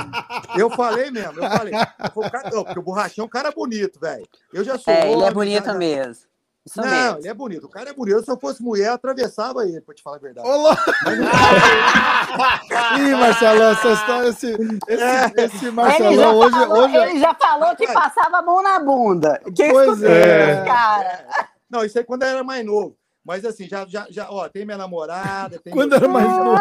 [0.55, 1.73] Eu falei mesmo, eu falei.
[1.75, 4.29] Eu cara, não, porque o borrachão é um cara bonito, velho.
[4.53, 4.93] Eu já sou.
[4.93, 6.27] É, homem, ele é bonito já, mesmo.
[6.65, 7.19] Isso não, mesmo.
[7.19, 7.67] ele é bonito.
[7.67, 8.25] O cara é bonito.
[8.25, 10.49] Se eu fosse mulher, eu atravessava ele, pra te falar a verdade.
[10.49, 10.77] Olá!
[12.99, 14.53] Ih, Marcelo, essa história, esse,
[14.89, 15.33] esse, é.
[15.45, 16.97] esse Marcelão hoje, falou, hoje.
[16.97, 19.41] Ele já falou que passava a mão na bunda.
[19.57, 20.65] Que pois é.
[20.65, 21.27] Cara.
[21.69, 22.97] Não, isso aí quando eu era mais novo.
[23.25, 25.59] Mas assim, já, já, já ó, tem minha namorada.
[25.59, 26.61] Tem Quando era mais novo.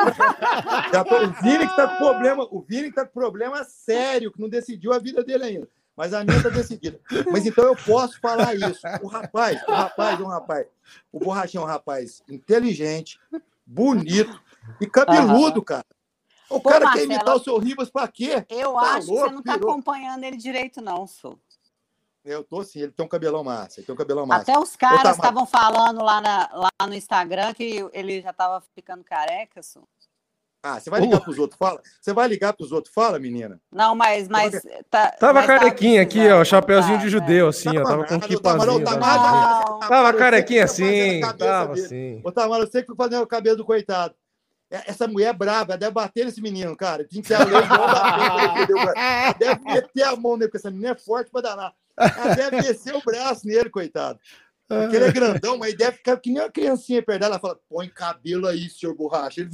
[0.94, 4.32] Já tô, o Vini que tá com problema, o Vini que tá com problema sério,
[4.32, 5.68] que não decidiu a vida dele ainda.
[5.96, 7.00] Mas a minha tá decidida.
[7.32, 8.82] Mas então eu posso falar isso.
[9.02, 10.68] O rapaz, o rapaz é um rapaz.
[11.12, 13.20] O Borrachinho é um rapaz inteligente,
[13.66, 14.42] bonito
[14.80, 15.66] e cabeludo, uhum.
[15.66, 15.86] cara.
[16.50, 18.46] O Pô, cara Marcelo, quer imitar o seu Ribas pra quê?
[18.50, 19.72] Eu tá acho louco, que você não tá virou.
[19.72, 21.40] acompanhando ele direito, não, sou.
[22.24, 24.44] Eu tô sim, ele tem um cabelão massa, ele tem um cabelão massa.
[24.44, 29.04] Até os caras estavam falando lá, na, lá no Instagram que ele já tava ficando
[29.04, 29.82] careca, só.
[30.64, 31.22] Ah, você vai ligar uh.
[31.22, 31.82] para os outros, fala?
[32.00, 33.60] Você vai ligar para os outros, fala, menina?
[33.72, 34.62] Não, mas, mas
[34.92, 38.84] tá, tava mas carequinha aqui, ó, chapeuzinho de judeu, assim, ó, tava com um kipazinho.
[38.84, 42.22] Tava carequinha assim, tava assim.
[42.24, 44.14] Ô, Tamara, eu sei que foi fazendo o cabelo do coitado.
[44.70, 47.04] É, essa mulher é braba, deve bater nesse menino, cara.
[47.04, 48.88] Tinha que ser a lei igual
[49.38, 51.74] Deve meter a mão nele, porque essa menina é forte para danar.
[51.98, 54.18] Ela deve descer o braço nele, coitado.
[54.80, 57.34] Porque ele é grandão, mas deve ficar que nem uma criancinha perto dela.
[57.34, 59.42] Ela fala: põe cabelo aí, senhor borracha.
[59.42, 59.50] Ele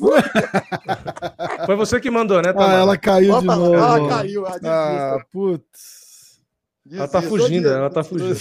[1.66, 2.54] Foi você que mandou, né?
[2.56, 3.74] Ah, ela caiu Opa, de novo.
[3.74, 4.46] Ela caiu.
[4.46, 6.40] Ah, putz.
[6.90, 8.36] Ela tá fugindo, ela tá fugindo.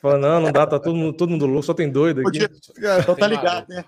[0.00, 2.38] Fala, não, não dá, tá todo mundo, todo mundo louco, só tem doido aqui.
[3.00, 3.84] Então tá ligado, né?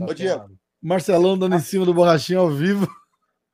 [0.00, 0.48] Ô, Diego.
[0.80, 2.88] Marcelão dando em cima do borrachinho ao vivo.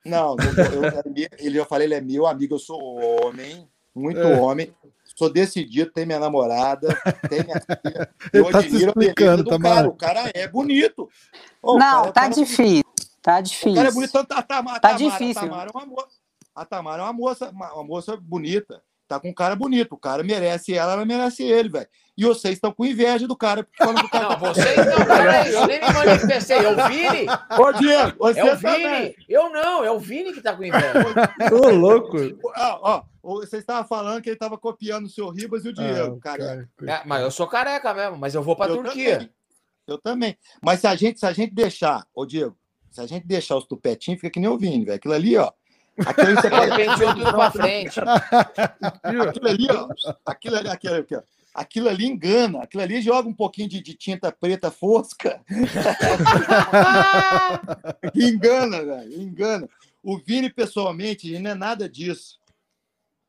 [0.05, 2.78] Não, eu, eu, ele, eu falei, ele é meu amigo, eu sou
[3.24, 4.36] homem, muito é.
[4.40, 4.74] homem
[5.23, 6.89] sou decidido, tem minha namorada,
[7.28, 8.11] tem minha filha.
[8.32, 9.89] Eu tá admiro explicando, a cara.
[9.89, 11.09] O cara é bonito.
[11.62, 12.82] Oh, não, tá difícil.
[13.23, 13.73] Tá difícil.
[13.73, 14.12] O cara é bonito.
[14.12, 15.43] Tanto a, Tamara, tá difícil.
[15.43, 16.09] A Tamara, é uma moça,
[16.55, 18.82] a Tamara é uma moça, uma, uma moça bonita.
[19.12, 19.93] Tá com um cara bonito.
[19.93, 21.86] O cara merece ela, ela merece ele, velho.
[22.16, 23.62] E vocês estão com inveja do cara.
[23.62, 24.36] Porque do cara não, tá...
[24.36, 26.56] vocês não, peraí, eu nem me manifestei.
[26.56, 27.26] É o Vini?
[27.59, 28.72] Ô, Diego, você é o Vini.
[28.72, 29.16] Também.
[29.28, 30.94] Eu não, é o Vini que tá com inveja.
[31.52, 32.16] Ô, louco.
[32.56, 36.16] Ó, ó, você estava falando que ele estava copiando o seu Ribas e o Diego,
[36.16, 36.68] ah, cara.
[36.86, 39.18] É, mas eu sou careca mesmo, mas eu vou pra eu Turquia.
[39.18, 39.30] Também.
[39.86, 40.39] Eu também.
[40.62, 42.56] Mas se a gente, se a gente deixar, ô Diego,
[42.90, 44.97] se a gente deixar os tupetinhos, fica que nem o Vini, velho.
[44.97, 45.52] Aquilo ali, ó.
[46.06, 48.01] Aquilo ali você pode pentear tudo pra frente.
[48.01, 49.89] Aquilo ali, ó.
[50.24, 51.23] Aquilo ali, aquilo ali, ó
[51.55, 55.43] aquilo ali engana, aquilo ali joga um pouquinho de, de tinta preta fosca.
[58.14, 59.69] engana, velho, engana.
[60.02, 62.40] O Vini, pessoalmente, não é nada disso.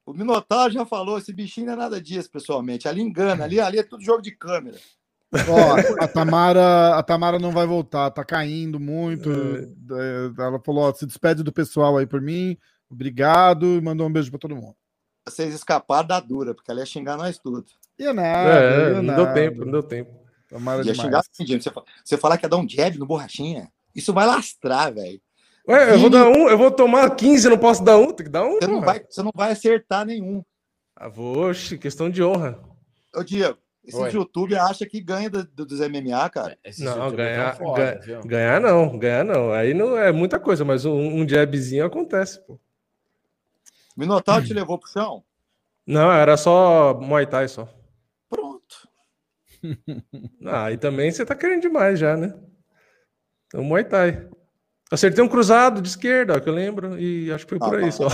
[0.05, 2.87] O Minotauro já falou, esse bichinho não é nada disso, pessoalmente.
[2.87, 4.77] Ali engana, ali, ali é tudo jogo de câmera.
[5.49, 9.29] Ó, a Tamara, a Tamara não vai voltar, tá caindo muito.
[9.31, 10.41] É.
[10.41, 12.57] Ela falou: ó, se despede do pessoal aí por mim.
[12.89, 14.75] Obrigado e mandou um beijo para todo mundo.
[15.27, 17.65] Vocês escaparam da dura, porque ela ia xingar nós tudo.
[17.97, 19.23] Ia nada, É, ia não nada.
[19.25, 20.11] deu tempo, não deu tempo.
[20.49, 21.01] Tamara Ia demais.
[21.01, 21.61] xingar assim, Jimmy.
[21.61, 21.71] Você,
[22.03, 25.19] você falar que ia dar um jab no borrachinha, isso vai lastrar, velho.
[25.67, 28.31] Ué, eu vou dar um, eu vou tomar 15, não posso dar um, tem que
[28.31, 28.55] dar um.
[28.59, 30.43] Você não vai, você não vai acertar nenhum.
[30.95, 32.59] Ah, vou, oxe, questão de honra.
[33.15, 34.11] Ô, Diego, esses Oi.
[34.11, 36.57] YouTube acha que ganha do- do- dos MMA, cara.
[36.63, 39.51] Esses Não, ganhar, tão foda, ganhar, não, ganhar não.
[39.51, 42.59] Aí não é muita coisa, mas um, um jabzinho acontece, pô.
[43.97, 45.23] Minotauro te levou pro chão?
[45.85, 47.67] Não, era só Muay Thai só.
[48.29, 48.87] Pronto.
[50.45, 52.33] Ah, e também você tá querendo demais já, né?
[53.47, 54.29] Então, Muay Thai.
[54.91, 57.77] Acertei um cruzado de esquerda, ó, que eu lembro, e acho que foi por Ah,
[57.79, 57.91] aí tá.
[57.91, 58.07] só.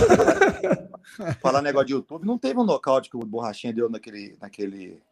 [1.40, 4.36] Falar negócio de YouTube, não teve um nocaute que o Borrachinha deu naquele.
[4.40, 5.02] naquele...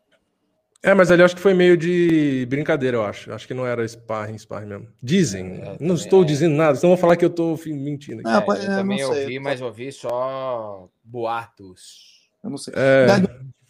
[0.82, 3.32] É, mas ali eu acho que foi meio de brincadeira, eu acho.
[3.32, 4.88] Acho que não era sparring, sparring mesmo.
[5.02, 5.60] Dizem.
[5.60, 6.24] É, não estou é.
[6.24, 8.30] dizendo nada, senão vão falar que eu tô fi- mentindo aqui.
[8.30, 9.22] É, eu é, também não sei.
[9.24, 12.28] ouvi, mas ouvi só boatos.
[12.44, 12.74] Eu não sei.
[12.76, 13.06] É,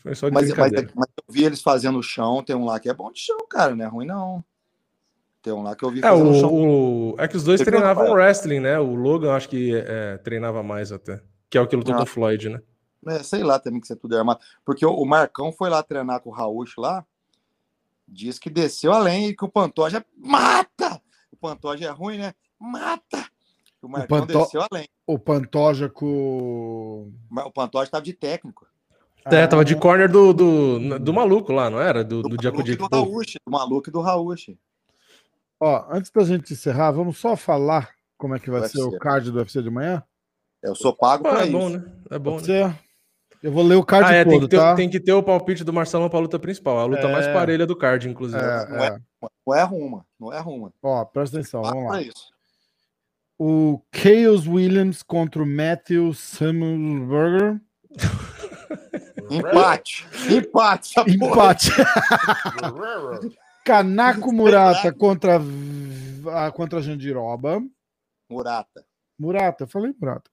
[0.02, 0.90] foi só de mas, mas, brincadeira.
[0.94, 3.74] mas eu vi eles fazendo chão, tem um lá que é bom de chão, cara,
[3.74, 4.44] não é ruim não.
[5.42, 6.52] Tem um lá que eu vi É, fazendo chão.
[6.52, 8.78] o, o- é que os dois treinavam wrestling, né?
[8.78, 11.22] O Logan acho que é, treinava mais até.
[11.48, 11.98] Que é o que lutou Ah.
[11.98, 12.60] com o Floyd, né?
[13.06, 14.40] É, sei lá também que você tudo é armado.
[14.64, 17.04] Porque o, o Marcão foi lá treinar com o Raúcho lá,
[18.06, 21.00] diz que desceu além e que o Pantoja mata!
[21.32, 22.34] O Pantoja é ruim, né?
[22.58, 23.24] Mata!
[23.80, 24.88] O Marcão Panto- desceu além.
[25.06, 27.12] O Pantoja com.
[27.30, 28.66] O Pantoja estava de técnico.
[29.24, 29.64] É, tava Ah.
[29.64, 32.02] de corner do, do, do maluco lá, não era?
[32.02, 34.56] Do, do, Do, e do do maluco e do Raúcho.
[35.60, 39.30] Ó, antes da gente encerrar, vamos só falar como é que vai ser o card
[39.30, 40.02] do UFC de amanhã?
[40.62, 41.52] Eu sou pago Ah, pra é isso.
[41.52, 41.84] bom, né?
[42.10, 42.68] É bom, Pode né?
[42.72, 42.87] ser?
[43.42, 44.74] Eu vou ler o card Ah, é, tem todo, que, ter, tá?
[44.74, 46.78] tem que ter o palpite do Marcelão pra luta principal.
[46.78, 47.12] A luta É.
[47.12, 48.42] mais parelha do card, inclusive.
[48.42, 48.90] É, Não é.
[48.90, 50.72] Não é não é arruma.
[50.82, 52.02] Ó, presta atenção, vamos lá.
[52.02, 52.32] isso.
[53.38, 57.60] O Chaos Williams contra o Matthew Samuelsberger.
[59.30, 60.06] Empate.
[60.30, 60.94] Empate.
[61.08, 61.70] Empate.
[63.64, 65.38] Kanako Murata contra,
[66.34, 67.62] a- contra Jandiroba.
[68.30, 68.84] Murata.
[69.18, 70.30] Murata, eu falei Murata.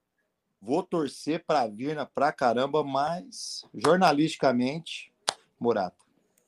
[0.60, 5.12] Vou torcer pra Virna pra caramba, mas jornalisticamente,
[5.60, 5.96] Murata.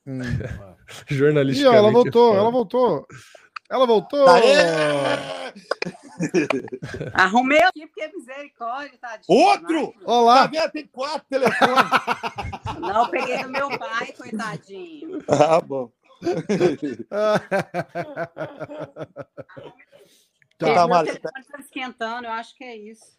[0.07, 0.21] Hum.
[1.07, 1.77] Jornalisticamente.
[1.77, 3.07] ó, ela voltou, é ela voltou.
[3.71, 4.27] Ela voltou.
[7.13, 9.25] Arrumei aqui porque é misericórdia, tadinho.
[9.29, 9.93] Outro?
[9.93, 10.47] Tá Olá.
[10.47, 10.71] vendo?
[10.73, 11.77] Tem quatro telefones.
[12.81, 15.23] Não, eu peguei do meu pai, coitadinho.
[15.29, 15.91] ah, bom.
[17.09, 17.39] Tá.
[20.59, 23.18] Tá, Meu Mari, telefone tá esquentando, eu acho que é isso.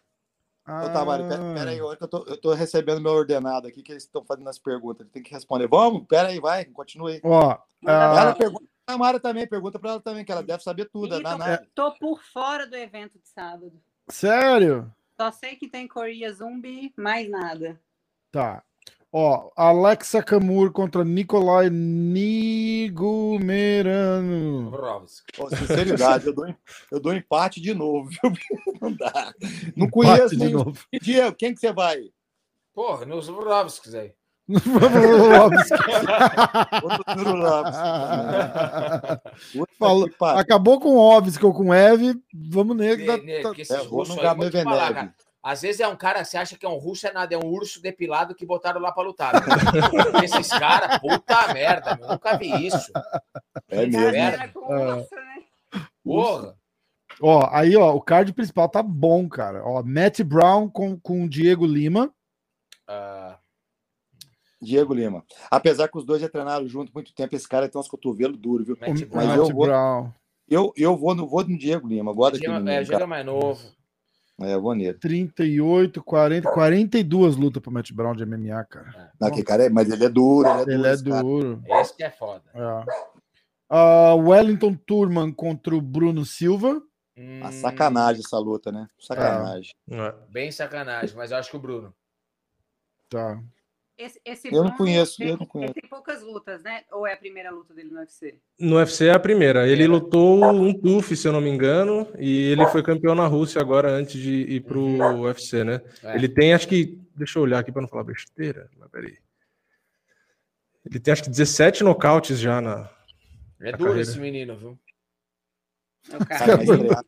[0.66, 4.04] Ô, Tamara, pera, pera aí, eu tô, eu tô recebendo meu ordenado aqui, que eles
[4.04, 5.06] estão fazendo as perguntas.
[5.10, 5.66] Tem que responder.
[5.66, 6.06] Vamos?
[6.06, 7.20] Pera aí, vai, continue aí.
[7.24, 10.86] Ó, ah, Ela pergunta pra Tamara também, pergunta pra ela também, que ela deve saber
[10.86, 11.14] tudo.
[11.14, 11.68] Ih, é tô, danada.
[11.74, 13.72] tô por fora do evento de sábado.
[14.08, 14.92] sério?
[15.16, 17.78] Só sei que tem Korea Zumbi, mais nada.
[18.30, 18.62] Tá.
[19.12, 21.68] Ó, Alexa Camur contra Nikolai
[23.40, 24.70] Nigumerano.
[25.58, 26.56] Sinceridade, eu dou, em-
[26.92, 28.20] eu dou empate de novo, viu?
[28.80, 29.34] Não dá.
[29.76, 30.58] Não conheço Bate de nenhum.
[30.64, 30.78] novo.
[30.92, 31.98] E, Diego, quem que você vai?
[32.72, 34.12] Porra, nos Brovskis aí.
[39.78, 40.08] Falou-.
[40.38, 40.96] Acabou com o
[41.46, 42.14] ou com o Eve.
[42.34, 43.06] Vamos nele.
[43.06, 44.22] Ne- ne- Tá- esses É, vou no vou
[45.42, 47.46] Às vezes é um cara, você acha que é um russo, é nada, é um
[47.46, 49.32] urso depilado que botaram lá pra lutar.
[50.22, 52.92] Esses caras, puta merda, meu, nunca vi isso.
[53.68, 54.10] É mesmo.
[54.10, 54.44] merda.
[54.44, 54.94] É.
[54.94, 55.44] urso, né?
[56.04, 56.56] Porra.
[57.22, 59.62] Ó, aí, ó, o card principal tá bom, cara.
[59.64, 62.12] Ó, Matt Brown com, com Diego Lima.
[62.86, 63.38] Ah,
[64.60, 65.24] Diego Lima.
[65.50, 68.66] Apesar que os dois já treinaram junto muito tempo, esse cara tem uns cotovelos duros,
[68.66, 68.76] viu?
[68.78, 69.08] Matt Brown.
[69.14, 70.12] Mas Matt eu vou- Brown.
[70.48, 72.60] Eu, eu vou, no, vou no Diego Lima, Diego- é.
[72.60, 73.06] Diego é cara.
[73.06, 73.60] mais novo.
[74.42, 74.94] É, nele.
[74.94, 79.12] 38, 40, 42 lutas pro Matt Brown de MMA, cara.
[79.20, 80.72] Não, aquele cara é, mas ele é duro, ele é duro.
[80.72, 81.22] Ele é esse cara.
[81.22, 81.62] duro.
[81.66, 82.42] Esse que é foda.
[82.54, 82.84] É.
[83.68, 86.82] Ah, Wellington Turman contra o Bruno Silva.
[87.16, 88.88] Hum, Uma sacanagem essa luta, né?
[88.98, 89.74] Sacanagem.
[89.90, 90.14] É.
[90.30, 91.94] Bem sacanagem, mas eu acho que o Bruno.
[93.08, 93.40] Tá.
[94.02, 95.72] Esse, esse Eu não conheço, ele- eu não conheço.
[95.74, 96.82] Ele tem poucas lutas, né?
[96.90, 98.38] Ou é a primeira luta dele no UFC?
[98.58, 99.68] No UFC é a primeira.
[99.68, 103.60] Ele lutou um TUF, se eu não me engano, e ele foi campeão na Rússia
[103.60, 104.80] agora antes de ir pro
[105.20, 105.82] UFC, né?
[106.02, 106.14] É.
[106.16, 106.98] Ele tem, acho que.
[107.14, 108.70] Deixa eu olhar aqui para não falar besteira.
[108.78, 109.18] Mas peraí.
[110.86, 112.88] Ele tem acho que 17 nocautes já na.
[113.60, 114.00] É duro carreira.
[114.00, 114.78] esse menino, viu?
[116.08, 117.04] É o Cara, estrear,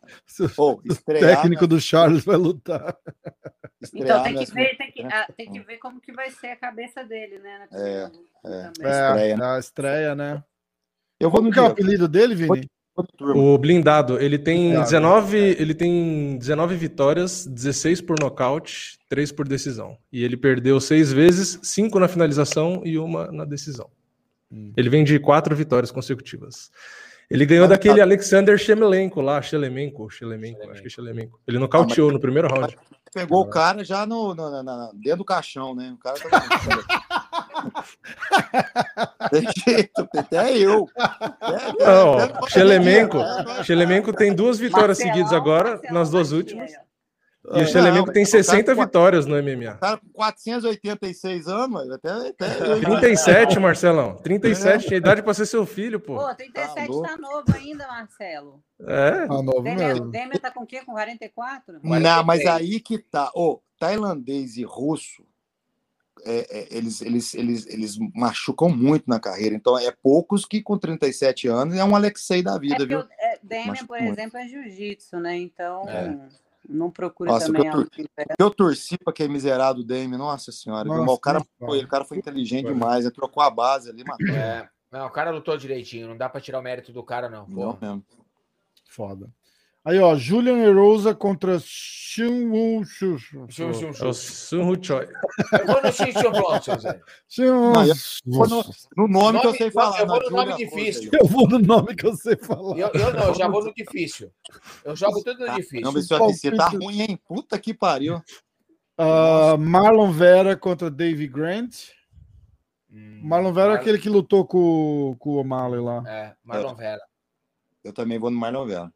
[0.54, 2.96] Pô, O estrear, técnico do Charles vai lutar.
[3.80, 5.10] estrear Então tem que, ver, tem, que, né?
[5.12, 7.68] ah, tem que ver como que vai ser a cabeça dele, né?
[7.72, 8.10] é.
[8.10, 8.22] também.
[8.44, 9.46] É, Estreia, né?
[9.46, 10.44] a estreia, né?
[11.18, 12.68] Eu vou no que é o apelido dele, Vini?
[13.34, 19.96] O blindado, ele tem 19, ele tem 19 vitórias, 16 por nocaute, 3 por decisão.
[20.12, 23.88] E ele perdeu seis vezes, cinco na finalização e uma na decisão.
[24.50, 24.72] Hum.
[24.76, 26.70] Ele vem de quatro vitórias consecutivas.
[27.32, 28.02] Ele ganhou mas, daquele tá...
[28.02, 31.40] Alexander Shemelenko lá, Shelemenko, Shelemenko, acho que é Shelemenko.
[31.48, 32.76] Ele nocauteou ah, no primeiro round.
[33.14, 35.94] Pegou o cara já no, no, no, dentro do caixão, né?
[35.94, 36.16] O cara
[39.30, 40.86] Tem jeito, até eu.
[41.80, 43.18] É, Não, Xelemenko,
[43.64, 46.70] Xelemenko tem duas vitórias Marcelo, seguidas agora, Marcelo, nas duas últimas.
[47.44, 49.74] E o Xelemenko tem 60 vitórias no MMA.
[49.78, 52.46] Cara com 486 anos, até, até
[52.78, 54.14] 37, Marcelão.
[54.16, 56.16] 37, tinha idade para ser seu filho, pô.
[56.16, 58.62] Pô, 37 tá, tá novo ainda, Marcelo.
[58.80, 59.26] É?
[59.26, 60.08] Tá novo mesmo.
[60.10, 60.82] Demer tá com o quê?
[60.84, 61.80] Com 44?
[61.82, 63.28] Não, mas aí que tá.
[63.34, 65.24] Ô, tailandês e russo,
[66.24, 69.56] é, é, eles, eles, eles, eles machucam muito na carreira.
[69.56, 73.00] Então, é poucos que com 37 anos é um Alexei da vida, é viu?
[73.18, 74.12] É, Demian, por muito.
[74.12, 75.36] exemplo, é jiu-jitsu, né?
[75.36, 76.16] Então, é.
[76.68, 77.66] Não procura nossa, também.
[77.66, 77.88] Eu, tor
[78.38, 80.84] eu torci para aquele miserável Demian, nossa senhora.
[80.84, 84.28] Nossa, o, cara foi, o cara foi inteligente demais, ele trocou a base ali, matou.
[84.28, 84.68] É.
[84.90, 87.46] Não, o cara lutou direitinho, não dá para tirar o mérito do cara, não.
[87.46, 88.04] Não mesmo.
[88.88, 89.30] Foda.
[89.84, 93.16] Aí, ó, Julian Erosa contra Xun Wu Xu.
[93.16, 93.18] É
[94.82, 95.08] Choi.
[95.52, 96.12] Eu vou no Xin
[97.28, 97.52] Xiu
[98.96, 100.00] No nome que eu sei falar.
[100.00, 101.10] Eu vou no nome difícil.
[101.12, 102.78] Eu vou no nome que eu sei falar.
[102.78, 104.30] Eu, não, eu já vou no difícil.
[104.84, 105.54] Eu jogo tudo no tá.
[105.56, 105.80] difícil.
[105.80, 107.18] Não, mas você tá ruim, hein?
[107.26, 108.22] Puta que pariu.
[108.96, 111.88] Uh, Marlon Vera contra Davy Grant.
[112.88, 113.78] Hum, Marlon Vera Mar...
[113.78, 116.04] é aquele que lutou com, com o O'Malley lá.
[116.06, 116.76] É, Marlon.
[116.76, 117.02] Vera.
[117.82, 118.92] Eu também vou no Marlon Vera.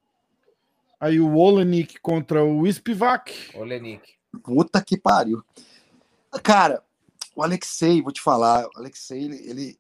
[0.99, 3.33] Aí o Olenik contra o Spivak.
[3.55, 4.15] Olenik.
[4.43, 5.43] Puta que pariu.
[6.43, 6.83] Cara,
[7.35, 9.37] o Alexei, vou te falar, o Alexei, ele.
[9.49, 9.79] ele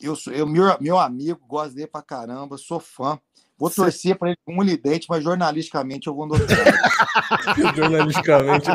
[0.00, 3.18] eu sou eu, meu, meu amigo, gosto dele pra caramba, sou fã.
[3.58, 6.36] Vou torcer para ele como lidente, mas jornalisticamente eu vou no
[7.74, 8.68] Jornalisticamente.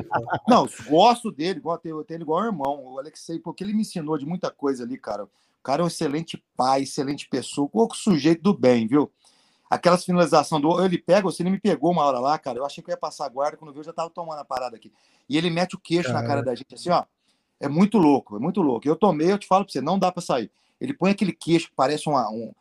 [0.46, 2.84] Não, gosto dele, gosto tenho, tenho ele igual irmão.
[2.84, 5.24] O Alexei, porque ele me ensinou de muita coisa ali, cara.
[5.24, 5.30] O
[5.64, 9.10] cara é um excelente pai, excelente pessoa, pouco sujeito do bem, viu?
[9.74, 12.60] Aquelas finalização do ele pega, você ele me pegou uma hora lá, cara.
[12.60, 14.46] Eu achei que eu ia passar a guarda, quando viu, eu já tava tomando a
[14.46, 14.92] parada aqui.
[15.28, 17.04] E ele mete o queixo na cara da gente, assim, ó.
[17.60, 18.88] É muito louco, é muito louco.
[18.88, 20.52] Eu tomei, eu te falo pra você, não dá pra sair.
[20.80, 22.30] Ele põe aquele queixo que parece uma.
[22.30, 22.52] Um,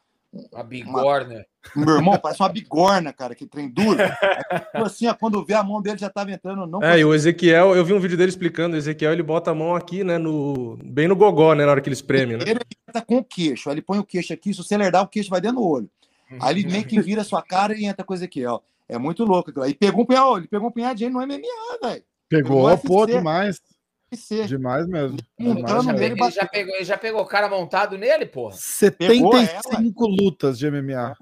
[0.53, 1.45] uma bigorna.
[1.75, 1.87] Uma...
[1.87, 3.99] Meu irmão, parece uma bigorna, cara, que trem duro.
[3.99, 6.67] Tipo assim, ó, quando vê a mão dele já tava entrando.
[6.67, 9.51] Não é, e o Ezequiel, eu vi um vídeo dele explicando, o Ezequiel ele bota
[9.51, 12.45] a mão aqui, né, no, bem no gogó, né, na hora que ele espreme, né?
[12.47, 12.61] Ele
[12.93, 15.31] tá com o queixo, aí ele põe o queixo aqui, se você lerdar, o queixo
[15.31, 15.91] vai dentro do olho.
[16.41, 18.61] Aí ele meio que vira a sua cara e entra coisa aqui, ó.
[18.89, 19.51] É muito louco.
[19.67, 22.05] E pegou um punhado, ele pegou um punhadinho no MMA, velho.
[22.29, 23.61] Pegou, pô, demais.
[24.47, 25.17] Demais mesmo.
[25.39, 26.25] Demais mesmo.
[26.25, 28.55] Ele, já pegou, ele já pegou o cara montado nele, porra.
[28.55, 31.17] 75 lutas de MMA.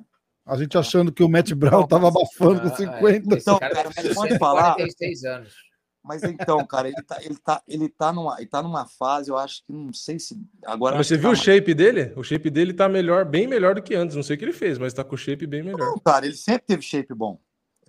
[0.45, 3.37] A gente achando que o Matt Brown tava abafando com 50.
[3.37, 4.75] Então, cara, pode falar.
[4.75, 5.55] 46 anos.
[6.03, 9.37] Mas então, cara, ele tá, ele tá, ele tá, numa, ele tá numa fase, eu
[9.37, 10.41] acho que não sei se.
[10.65, 11.33] Agora mas você viu tá...
[11.33, 12.13] o shape dele?
[12.17, 14.17] O shape dele tá melhor, bem melhor do que antes.
[14.17, 15.79] Não sei o que ele fez, mas tá com o shape bem melhor.
[15.79, 17.39] Não, cara, ele sempre teve shape bom.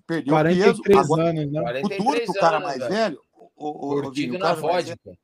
[0.06, 1.00] Perdeu 43 peso.
[1.00, 1.82] Agora, anos, né?
[1.82, 3.20] O duro pro cara mais velho.
[3.36, 5.18] O, o, o, o, cara mais velho,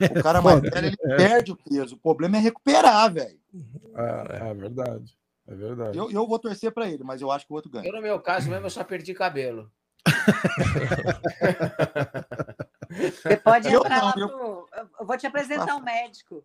[0.00, 1.16] o cara mais velho, ele é.
[1.16, 1.94] perde o peso.
[1.94, 3.38] O problema é recuperar, velho.
[3.96, 5.16] É, é verdade.
[5.46, 5.98] É verdade.
[5.98, 7.86] Eu, eu vou torcer para ele, mas eu acho que o outro ganha.
[7.86, 9.70] Eu, no meu caso mesmo, eu só perdi cabelo.
[12.90, 14.28] Você pode eu entrar não, lá eu...
[14.28, 14.68] pro...
[15.00, 16.44] Eu vou te apresentar um médico.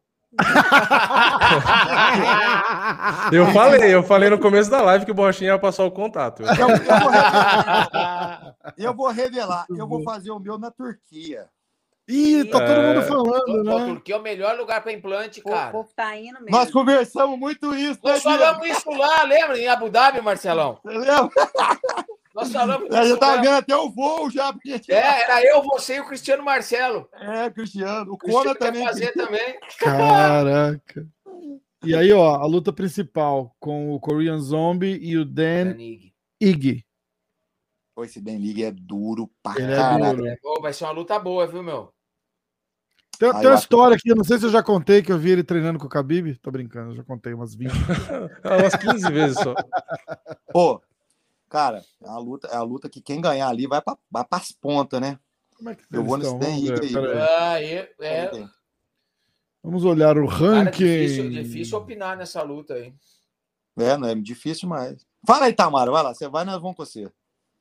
[3.32, 6.44] eu falei, eu falei no começo da live que o Borrachinha ia passar o contato.
[6.44, 11.48] Eu, eu, vou revelar, eu vou revelar, eu vou fazer o meu na Turquia.
[12.08, 13.86] Ih, tá todo mundo falando, né?
[13.86, 15.70] Turquia é o melhor lugar para implante, cara.
[15.70, 16.52] O povo tá indo mesmo.
[16.52, 19.60] Nós conversamos muito isso, né, Nós falamos isso lá, lembra?
[19.60, 20.80] Em Abu Dhabi, Marcelão.
[20.84, 21.30] Você lembra?
[22.38, 22.88] Nós falamos.
[22.92, 24.54] É, já tá vendo até o voo já.
[24.54, 24.80] Porque...
[24.90, 27.10] É, era eu, você e o Cristiano Marcelo.
[27.14, 28.14] É, Cristiano.
[28.14, 28.86] O Cristiano também.
[28.86, 29.60] fazer também.
[29.80, 31.08] Caraca.
[31.84, 35.78] E aí, ó, a luta principal com o Korean Zombie e o Dan, Dan
[36.40, 36.86] Ig.
[37.96, 40.28] Pô, esse Dan Ig é duro pra Ele caralho.
[40.28, 40.62] É duro.
[40.62, 41.92] vai ser uma luta boa, viu, meu?
[43.18, 45.32] Tem, tem uma história aqui, eu não sei se eu já contei que eu vi
[45.32, 46.36] ele treinando com o Khabib.
[46.36, 47.72] Tô brincando, eu já contei umas 20.
[48.46, 49.56] umas 15 vezes só.
[50.54, 50.80] Pô,
[51.50, 54.52] Cara, é a luta, é a luta que quem ganhar ali vai para vai as
[54.52, 55.18] pontas, né?
[55.56, 56.94] Como é que Eu vou nesse aí.
[57.20, 58.48] Ah, é, é.
[59.64, 60.66] Vamos olhar o ranking.
[60.66, 62.94] Cara, difícil, difícil opinar nessa luta aí.
[63.78, 65.06] É, não é difícil demais.
[65.26, 66.14] Fala aí, Tamara, vai lá.
[66.14, 67.12] Você vai, nós vamos com você.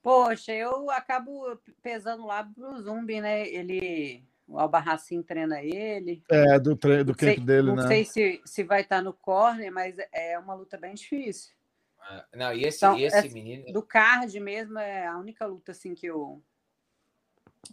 [0.03, 3.49] Poxa, eu acabo pesando lá pro Zumbi, né?
[3.49, 6.23] Ele O Albarracin treina ele.
[6.31, 7.83] É, do, tre do camp sei, dele, não né?
[7.83, 11.56] Não sei se, se vai estar no corner, mas é uma luta bem difícil.
[12.09, 13.73] Ah, não, e esse, então, esse menino.
[13.73, 16.43] Do card mesmo é a única luta assim que eu.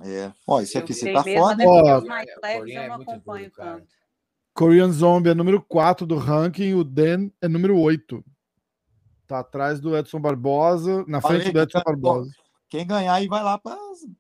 [0.02, 0.32] É.
[0.48, 1.64] Ó, esse UFC tá mesmo, foda.
[1.68, 3.88] Ó, os mais leves eu não acompanho tanto.
[4.54, 8.24] Korean Zombie é número 4 do ranking, o Dan é número 8.
[9.28, 12.32] Tá atrás do Edson Barbosa, na frente do Edson Barbosa.
[12.70, 13.78] Quem ganhar aí vai lá para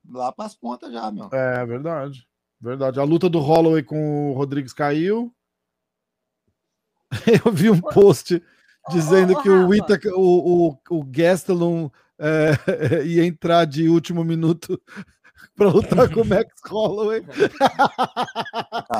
[0.09, 1.29] lá as pontas já, meu.
[1.33, 2.27] É, verdade.
[2.61, 2.99] Verdade.
[2.99, 5.33] A luta do Holloway com o Rodrigues caiu.
[7.45, 8.41] Eu vi um post
[8.89, 11.89] dizendo que o, Ita, o, o, o Gastelum
[12.19, 12.51] é,
[13.05, 14.81] ia entrar de último minuto
[15.55, 17.23] para lutar com o Max Holloway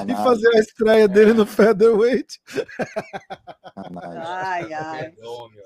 [0.08, 2.40] e fazer a estreia dele no featherweight.
[3.76, 5.14] ai, ai.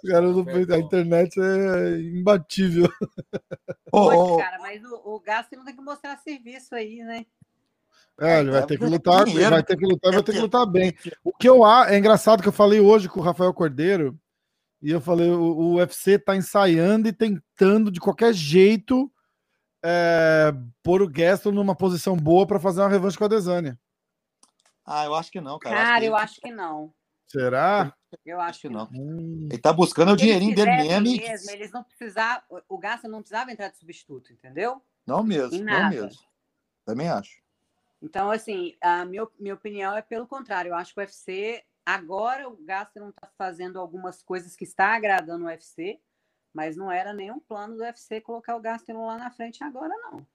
[0.06, 0.28] Cara,
[0.76, 2.90] a internet é imbatível.
[3.90, 7.26] Pô, cara, mas o, o Gastelum tem que mostrar serviço aí, né?
[8.20, 10.94] É, ele vai ter que lutar, vai ter que lutar, vai ter que lutar bem.
[11.24, 14.20] O que eu acho, é engraçado que eu falei hoje com o Rafael Cordeiro,
[14.82, 19.12] e eu falei, o, o UFC tá ensaiando e tentando de qualquer jeito
[19.84, 23.80] é, pôr o Gaston numa posição boa para fazer uma revanche com a Desânia.
[24.86, 25.76] Ah, eu acho que não, cara.
[25.76, 26.94] Cara, eu acho que não.
[27.28, 27.94] Será?
[28.26, 28.90] Eu acho que não.
[28.94, 29.50] Hum.
[29.52, 31.18] Ele tá buscando o dinheirinho dele mesmo.
[31.18, 31.52] mesmo.
[31.52, 34.82] Eles não precisavam, o Gaston não precisava entrar de substituto, entendeu?
[35.06, 36.22] Não mesmo, não mesmo.
[36.86, 37.47] Também acho.
[38.02, 40.70] Então, assim, a minha, minha opinião é pelo contrário.
[40.70, 44.96] Eu acho que o UFC, agora o Gaston não está fazendo algumas coisas que está
[44.96, 46.00] agradando o UFC,
[46.54, 50.26] mas não era nenhum plano do UFC colocar o Gaston lá na frente agora, não.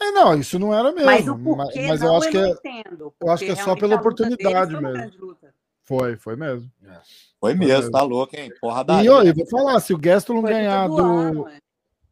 [0.00, 1.06] É, não, isso não era mesmo.
[1.06, 3.74] Mas o porquê mas, eu acho eu que é, entendo, eu acho que é só
[3.74, 5.36] pela oportunidade mesmo.
[5.82, 6.70] Foi, foi mesmo.
[6.84, 7.00] É.
[7.40, 8.52] Foi mesmo, tá louco, hein?
[8.60, 9.02] Porra da.
[9.02, 10.98] E eu, eu vou falar, se o Gaston ganhar do.
[10.98, 11.48] Ano,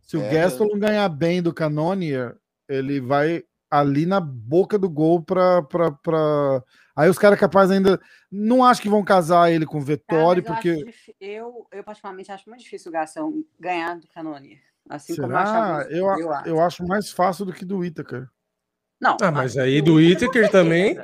[0.02, 2.36] se o é, Gaston ganhar bem do Canonier,
[2.68, 3.44] ele vai
[3.78, 5.62] ali na boca do gol pra.
[5.62, 6.62] pra, pra...
[6.94, 8.00] Aí os caras capazes ainda.
[8.30, 10.84] Não acho que vão casar ele com o Vettori, ah, porque.
[11.20, 14.58] Eu, eu, eu, particularmente, acho muito difícil o Gastão ganhar do Canonier.
[14.88, 15.26] Assim Será?
[15.26, 16.48] como eu, achava, eu, eu, acho.
[16.48, 18.28] eu acho mais fácil do que do Whittaker.
[19.00, 19.16] Não.
[19.20, 20.96] Ah, mas aí do Whittaker também.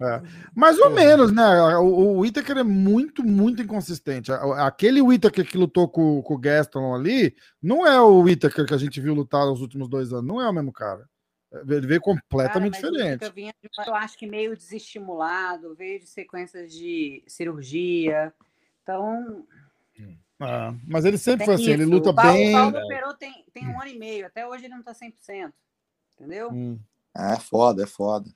[0.00, 0.22] É.
[0.54, 1.76] Mais ou menos, né?
[1.76, 4.30] O, o Whittaker é muito, muito inconsistente.
[4.32, 8.78] Aquele Whittaker que lutou com, com o Gaston ali não é o Whittaker que a
[8.78, 10.24] gente viu lutar nos últimos dois anos.
[10.24, 11.04] Não é o mesmo cara.
[11.50, 13.32] Ele veio completamente cara, diferente.
[13.32, 13.54] Vinha,
[13.86, 18.34] eu acho que meio desestimulado, veio de sequências de cirurgia.
[18.82, 19.46] Então.
[20.38, 21.72] Ah, mas ele sempre foi assim, isso.
[21.72, 22.50] ele luta o Paulo, bem.
[22.50, 25.52] O Paulo operou tem, tem um ano e meio, até hoje ele não tá 100%.
[26.14, 26.50] Entendeu?
[26.52, 26.78] Hum.
[27.16, 28.30] É foda, é foda.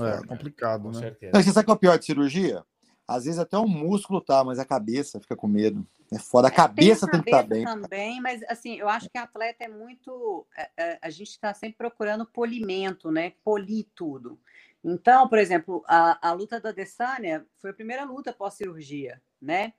[0.00, 1.00] É complicado, Com né?
[1.00, 1.32] certeza.
[1.34, 2.64] Não, você sabe qual é o pior de cirurgia?
[3.06, 5.86] Às vezes até o músculo tá, mas a cabeça fica com medo.
[6.12, 7.64] É foda, a cabeça tem, tem que estar tá bem.
[7.64, 10.46] também, mas assim, eu acho que atleta é muito.
[10.56, 13.32] A, a, a gente está sempre procurando polimento, né?
[13.42, 14.38] Polir tudo.
[14.84, 19.72] Então, por exemplo, a, a luta da Dessânia foi a primeira luta pós-cirurgia, né?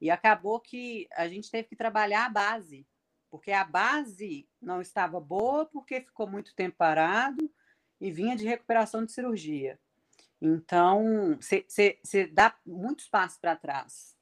[0.00, 2.86] E acabou que a gente teve que trabalhar a base,
[3.30, 7.50] porque a base não estava boa, porque ficou muito tempo parado
[8.00, 9.78] e vinha de recuperação de cirurgia.
[10.40, 14.16] Então, você dá muitos passos para trás.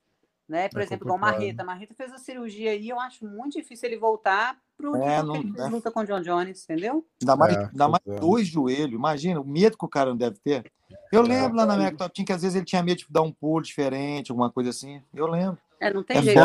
[0.48, 0.68] Né?
[0.68, 1.64] Por é exemplo, igual Marreta.
[1.64, 5.32] Marreta fez a cirurgia aí, eu acho muito difícil ele voltar para o é, não,
[5.32, 5.68] que ele fez é.
[5.68, 7.04] luta com o John Jones, entendeu?
[7.20, 10.38] Ainda mais, é, ainda mais dois joelhos, imagina o medo que o cara não deve
[10.38, 10.70] ter.
[11.12, 13.32] Eu lembro lá na minha Top que às vezes ele tinha medo de dar um
[13.32, 15.02] pulo diferente, alguma coisa assim.
[15.12, 15.58] Eu lembro.
[15.80, 16.40] É, não tem jeito.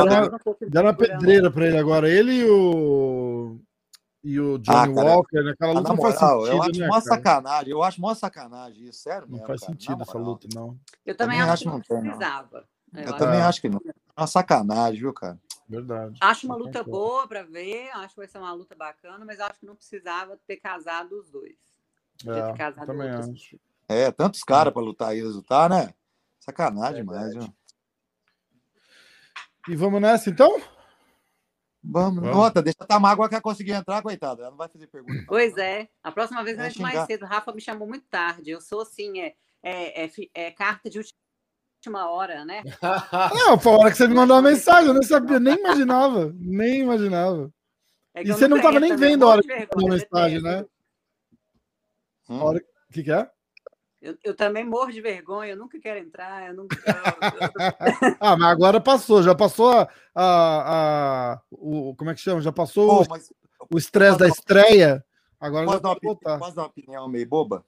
[0.68, 2.10] Deram uma pedreira para ele agora.
[2.10, 3.60] Ele e o
[4.24, 6.56] e o Johnny ah, Walker, naquela luta não faz moral, sentido.
[6.56, 9.28] Eu acho né, mó sacanagem, eu acho mó sacanagem isso, sério.
[9.28, 10.80] Não mesmo, faz cara, sentido essa luta, não.
[11.06, 12.68] Eu também, também acho que não precisava.
[12.94, 13.82] Eu, eu também acho que não.
[13.86, 15.40] É uma sacanagem, viu, cara?
[15.68, 16.18] Verdade.
[16.20, 19.60] Acho uma luta boa para ver, acho que vai ser uma luta bacana, mas acho
[19.60, 21.56] que não precisava ter casado os dois.
[22.28, 23.60] É, casado também acho.
[23.88, 25.94] É, tantos caras para lutar e resultar, né?
[26.40, 27.54] Sacanagem demais, viu?
[29.68, 30.62] E vamos nessa então?
[31.84, 32.38] Vamos, Vamos.
[32.38, 34.44] Nota, deixa a Tamágua que conseguir entrar, coitada.
[34.44, 35.24] Ela não vai fazer pergunta.
[35.28, 35.88] Pois é.
[36.04, 37.26] A próxima vez eu entro mais cedo.
[37.26, 38.52] Rafa me chamou muito tarde.
[38.52, 39.34] Eu sou assim, é,
[39.64, 42.62] é, é, é carta de última hora, né?
[43.34, 46.32] Não, foi a hora que você me mandou uma mensagem, eu não sabia, nem imaginava.
[46.38, 47.52] Nem imaginava.
[48.14, 50.66] É e você não estava nem vendo a hora que você mandou mensagem, né?
[52.30, 52.42] Hum.
[52.42, 52.60] Hora...
[52.60, 53.32] O que, que é?
[54.02, 56.76] Eu, eu, também morro de vergonha, eu nunca quero entrar, eu nunca.
[58.20, 62.42] ah, mas agora passou, já passou a, a, a o, como é que chama?
[62.42, 63.16] Já passou Pô,
[63.72, 65.06] o estresse da estreia.
[65.40, 67.64] Agora posso, dar uma, posso dar uma opinião meio boba?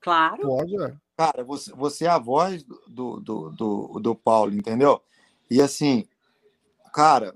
[0.00, 0.42] Claro.
[0.42, 0.94] Pode, é.
[1.16, 5.02] Cara, você, você é a voz do, do, do, do Paulo, entendeu?
[5.50, 6.06] E assim,
[6.92, 7.34] cara,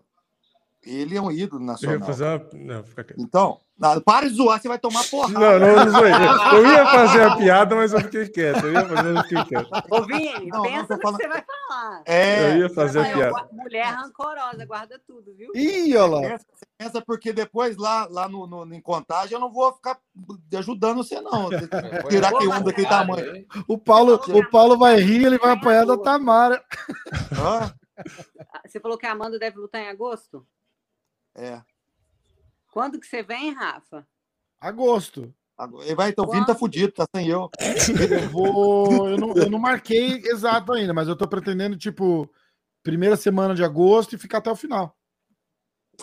[0.84, 2.08] ele é um ídolo nacional.
[2.08, 2.48] Uma...
[2.54, 2.84] Não,
[3.18, 5.58] então, não, para de zoar, você vai tomar porrada.
[5.58, 8.66] Não, não, não Eu ia fazer a piada, mas eu fiquei quieto.
[8.66, 9.70] Eu ia fazer, eu fiquei quieto.
[9.90, 11.18] Ô, Vini, não, pensa no falando...
[11.18, 12.02] que você vai falar.
[12.04, 13.48] É, eu ia fazer a piada.
[13.52, 15.50] Mulher rancorosa, guarda tudo, viu?
[15.54, 16.20] Ih, olha lá.
[16.20, 16.46] Pensa,
[16.78, 19.98] pensa porque depois lá, lá no, no, em contagem eu não vou ficar
[20.56, 21.48] ajudando você, não.
[22.08, 23.46] Tirar que um daquele tamanho.
[23.66, 26.62] O Paulo, o Paulo vai rir, ele vai apanhar da Tamara.
[27.32, 27.72] Ah.
[28.66, 30.46] Você falou que a Amanda deve lutar em agosto?
[31.34, 31.62] É.
[32.72, 34.06] Quando que você vem, Rafa?
[34.60, 35.34] Agosto.
[35.82, 37.48] Ele vai, então, o Vini tá fudido, tá sem eu.
[38.10, 39.08] Eu vou.
[39.08, 42.28] Eu não, eu não marquei exato ainda, mas eu tô pretendendo, tipo,
[42.82, 44.96] primeira semana de agosto e ficar até o final.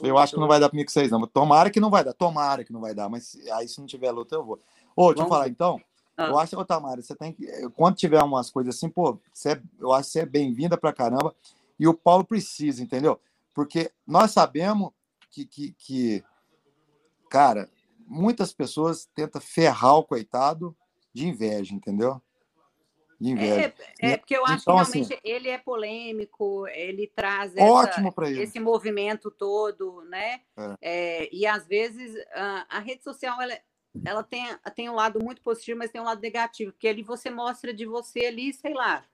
[0.01, 1.25] Eu acho que não vai dar comigo vocês, não.
[1.27, 2.13] Tomara que não vai dar.
[2.13, 3.09] Tomara que não vai dar.
[3.09, 4.61] Mas aí, se não tiver luta, eu vou.
[4.95, 5.81] Ô, deixa eu falar, então.
[6.15, 6.27] Ah.
[6.27, 7.47] Eu acho, ô, Tamara, você tem que.
[7.71, 10.93] Quando tiver umas coisas assim, pô, você é, eu acho que você é bem-vinda pra
[10.93, 11.35] caramba.
[11.77, 13.19] E o Paulo precisa, entendeu?
[13.53, 14.91] Porque nós sabemos
[15.29, 16.23] que, que, que
[17.29, 17.69] cara,
[18.05, 20.75] muitas pessoas tentam ferrar o coitado
[21.13, 22.21] de inveja, entendeu?
[23.19, 23.73] De inveja.
[24.01, 28.01] É, é porque eu acho então, que realmente assim, ele é polêmico, ele traz essa,
[28.41, 30.41] esse movimento todo, né?
[30.57, 30.75] É.
[30.81, 33.59] É, e às vezes a, a rede social ela,
[34.05, 37.29] ela tem, tem um lado muito positivo, mas tem um lado negativo, porque ali você
[37.29, 39.05] mostra de você ali, sei lá,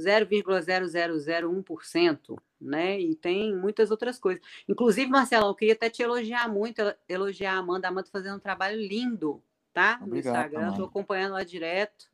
[0.00, 3.00] 0,0001%, né?
[3.00, 4.42] E tem muitas outras coisas.
[4.68, 7.86] Inclusive, Marcelo, eu queria até te elogiar muito, elogiar a Amanda.
[7.86, 9.98] A Amanda tá fazendo um trabalho lindo, tá?
[9.98, 12.10] No Obrigado, Instagram, estou acompanhando lá direto.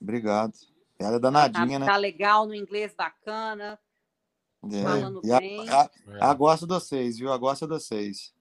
[0.00, 0.54] Obrigado.
[0.98, 1.86] Ela é danadinha, tá, né?
[1.86, 3.78] Tá legal no inglês, bacana.
[4.72, 4.82] É.
[4.82, 5.68] Falando e bem.
[5.68, 5.90] A,
[6.20, 7.32] a, a, gosta de vocês, viu?
[7.32, 8.34] A gosta de vocês.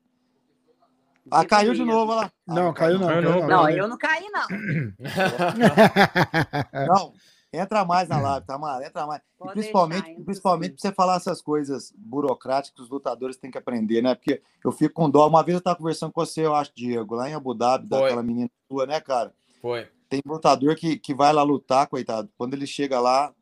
[1.30, 2.32] Ah, caiu de novo lá.
[2.48, 3.08] Não, caiu não.
[3.08, 4.48] Caiu não, não, não, eu não caí, não.
[6.88, 7.14] não,
[7.52, 9.22] Entra mais na live, Tamara, tá, entra mais.
[9.22, 13.57] E principalmente, deixar, principalmente para você falar essas coisas burocráticas que os lutadores têm que
[13.57, 14.15] aprender, né?
[14.15, 15.28] Porque eu fico com dó.
[15.28, 18.02] Uma vez eu estava conversando com você, eu acho, Diego, lá em Abu Dhabi, Foi.
[18.02, 19.34] daquela menina sua, né, cara?
[19.61, 19.88] Foi.
[20.10, 22.30] Tem lutador que, que vai lá lutar, coitado.
[22.38, 23.34] Quando ele chega lá,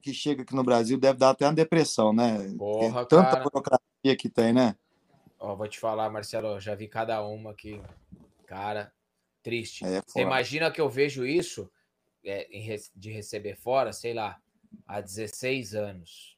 [0.00, 2.54] que chega aqui no Brasil, deve dar até uma depressão, né?
[2.56, 3.44] Porra, tanta cara.
[3.44, 4.76] burocracia que tem, né?
[5.38, 7.80] Ó, vou te falar, Marcelo, já vi cada uma aqui.
[8.46, 8.92] Cara,
[9.42, 9.84] triste.
[9.84, 11.70] É, você imagina que eu vejo isso
[12.24, 12.48] é,
[12.94, 14.40] de receber fora, sei lá,
[14.86, 16.36] há 16 anos,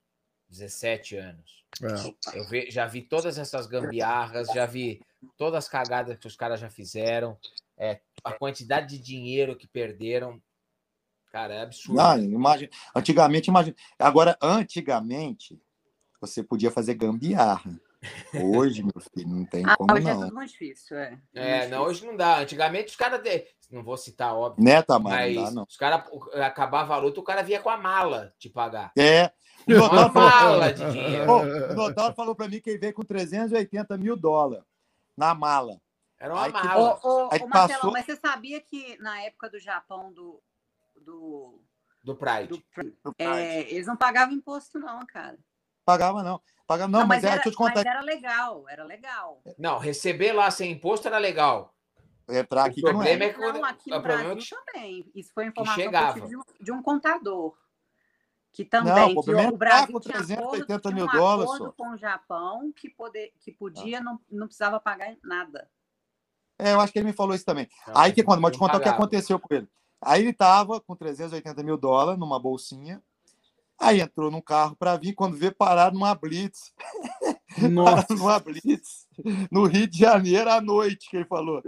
[0.49, 1.65] 17 anos.
[1.83, 2.39] É.
[2.39, 5.01] Eu ve, já vi todas essas gambiarras, já vi
[5.37, 7.39] todas as cagadas que os caras já fizeram,
[7.77, 10.41] é, a quantidade de dinheiro que perderam.
[11.31, 11.97] Cara, é absurdo.
[11.97, 13.77] Não, imagina, antigamente, imagina.
[13.99, 15.61] Agora, antigamente,
[16.21, 17.81] você podia fazer gambiarra.
[18.35, 20.21] Hoje, meu filho, não tem ah, como hoje é não.
[20.21, 21.19] é tudo muito difícil, é.
[21.35, 22.41] É, não, hoje não dá.
[22.41, 23.21] Antigamente os caras,
[23.71, 24.65] não vou citar, óbvio.
[24.65, 25.31] Né, Tamara?
[25.33, 26.05] Mas não, os caras,
[26.35, 28.93] acabava a luta, o cara via com a mala te pagar.
[28.97, 29.31] É.
[29.69, 31.31] O Uma mala de dinheiro.
[31.31, 34.65] o Notário falou para mim que ele veio com 380 mil dólares
[35.15, 35.79] na mala.
[36.19, 36.99] Era uma Aí, mala.
[36.99, 37.07] Que...
[37.07, 37.93] Ô, ô, Aí ô, Marcelo, passou...
[37.93, 40.43] mas você sabia que na época do Japão, do...
[41.03, 41.63] Do,
[42.03, 42.49] do Pride.
[42.49, 42.57] Do,
[43.05, 43.33] do Pride.
[43.33, 45.39] É, eles não pagavam imposto, não, cara.
[45.91, 46.41] Pagava, não.
[46.67, 47.75] Pagava, não, não mas, mas, era, deixa eu te contar.
[47.77, 49.43] Mas era legal, era legal.
[49.59, 51.75] Não, receber lá sem imposto era legal.
[52.29, 54.73] Entrar aqui o problema é, que não, aqui no é Brasil que...
[54.73, 55.11] também.
[55.15, 56.21] Isso foi informação que, chegava.
[56.21, 57.57] de, um, de um contador.
[58.53, 61.57] Que também, não, o, que o Brasil com 380 tinha mil um dólares.
[61.57, 61.73] Só.
[61.73, 65.69] com o Japão que, poder, que podia, não, não precisava pagar nada.
[66.59, 67.69] É, eu acho que ele me falou isso também.
[67.87, 69.69] Não, Aí que quando, vou te contar o que aconteceu com ele.
[70.01, 73.03] Aí ele estava com 380 mil dólares numa bolsinha
[73.81, 76.71] Aí entrou no carro para vir, quando vê parado numa blitz.
[77.71, 78.15] Nossa.
[78.15, 79.07] numa blitz.
[79.51, 81.63] No Rio de Janeiro à noite, que ele falou.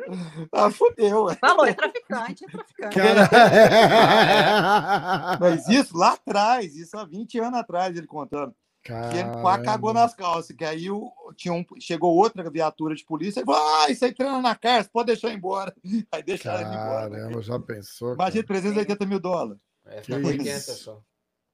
[0.52, 1.34] Ah, fudeu.
[1.40, 2.96] Falou, é traficante, é traficante.
[5.40, 8.54] Mas isso lá atrás, isso há 20 anos atrás, ele contando.
[8.84, 9.10] Caramba.
[9.10, 13.04] Que ele quase cagou nas calças, que aí o, tinha um, chegou outra viatura de
[13.04, 15.72] polícia e falou: Ah, isso aí treina na cárcel, pode deixar ir embora.
[16.12, 17.10] Aí deixaram ele embora.
[17.10, 18.14] Caramba, já pensou?
[18.14, 19.62] Imagina, 380 mil dólares.
[19.86, 21.00] É, fica 80 só.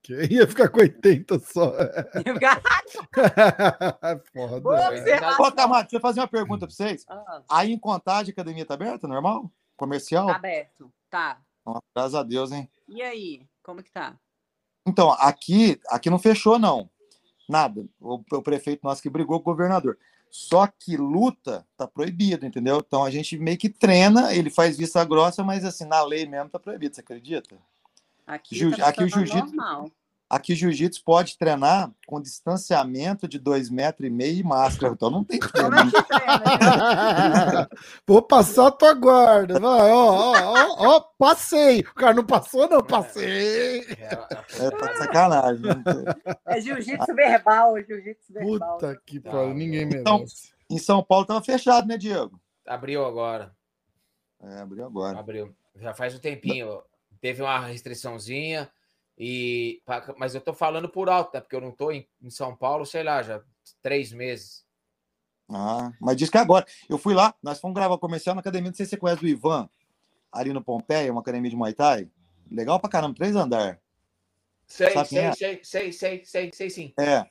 [0.31, 1.73] Ia ficar com 80 só.
[4.33, 4.69] Foda.
[5.39, 7.05] Ô, Tamar, deixa eu fazer uma pergunta para vocês.
[7.09, 7.43] Ah.
[7.51, 9.51] Aí em Contagem, a academia tá aberta, normal?
[9.77, 10.27] Comercial?
[10.27, 11.39] Tá aberto, tá.
[11.95, 12.69] graças a Deus, hein?
[12.89, 14.17] E aí, como que tá?
[14.87, 16.89] Então, aqui, aqui não fechou, não.
[17.49, 17.87] Nada.
[18.01, 19.99] O, o prefeito nosso que brigou com o governador.
[20.31, 22.83] Só que luta tá proibido, entendeu?
[22.87, 26.51] Então a gente meio que treina, ele faz vista grossa, mas assim, na lei mesmo
[26.51, 27.57] tá proibido, você acredita?
[28.27, 29.57] Aqui, Jiu tá aqui o jiu-jitsu.
[30.31, 35.25] Aqui jiu-jitsu pode treinar com distanciamento de dois metros e meio e máscara, então não
[35.25, 35.91] tem é que treina?
[38.07, 39.59] Vou passar a tua guarda.
[39.59, 41.81] Vai, ó, ó, ó, ó, passei.
[41.81, 43.81] O cara não passou, não, passei.
[43.91, 45.63] É tá de sacanagem.
[45.63, 46.05] não tem.
[46.47, 48.79] É jiu-jitsu verbal, jiu-jitsu verbal.
[48.79, 50.53] Puta que Tá, pariu, ninguém Então- merece.
[50.71, 52.39] Em São Paulo tava fechado, né, Diego?
[52.67, 53.51] Abriu agora.
[54.43, 55.19] É, abriu agora.
[55.19, 55.55] Abriu.
[55.77, 56.83] Já faz um tempinho.
[57.21, 58.71] Teve uma restriçãozinha.
[59.19, 59.83] E,
[60.17, 61.41] mas eu tô falando por alto, né?
[61.41, 63.43] Porque eu não tô em, em São Paulo, sei lá, já
[63.83, 64.65] três meses.
[65.51, 66.65] Ah, mas diz que agora.
[66.89, 69.29] Eu fui lá, nós fomos gravar comercial na academia, não sei se você conhece o
[69.29, 69.69] Ivan,
[70.31, 72.09] ali no Pompeia, uma academia de Muay Thai.
[72.51, 73.81] Legal pra caramba, três andar.
[74.67, 75.33] Sei, Sabe sei, é?
[75.33, 76.95] sei, sei, sei, sei, sei sim.
[76.99, 77.27] É.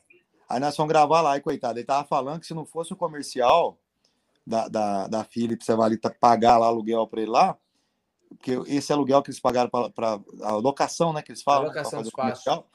[0.48, 2.96] Aí nós fomos gravar lá, e coitado, ele tava falando que se não fosse o
[2.96, 3.78] comercial
[4.46, 7.56] da, da, da Philips, você vai ali pagar lá aluguel pra ele lá,
[8.28, 11.72] porque esse aluguel que eles pagaram pra a locação, né, que eles falam, A né,
[11.72, 12.70] pra locação o comercial,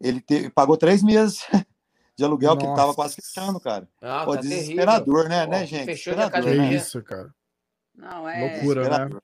[0.00, 1.46] ele te- pagou três meses
[2.16, 2.96] de aluguel que ele tava Nossa.
[2.96, 3.88] quase fechando, cara.
[4.00, 5.86] Não, Pô, tá desesperador, né, Pô, né, gente?
[5.86, 6.60] fechou de Que academia.
[6.62, 6.74] né?
[6.74, 7.32] isso, cara.
[7.94, 9.20] Não, é Loucura, né?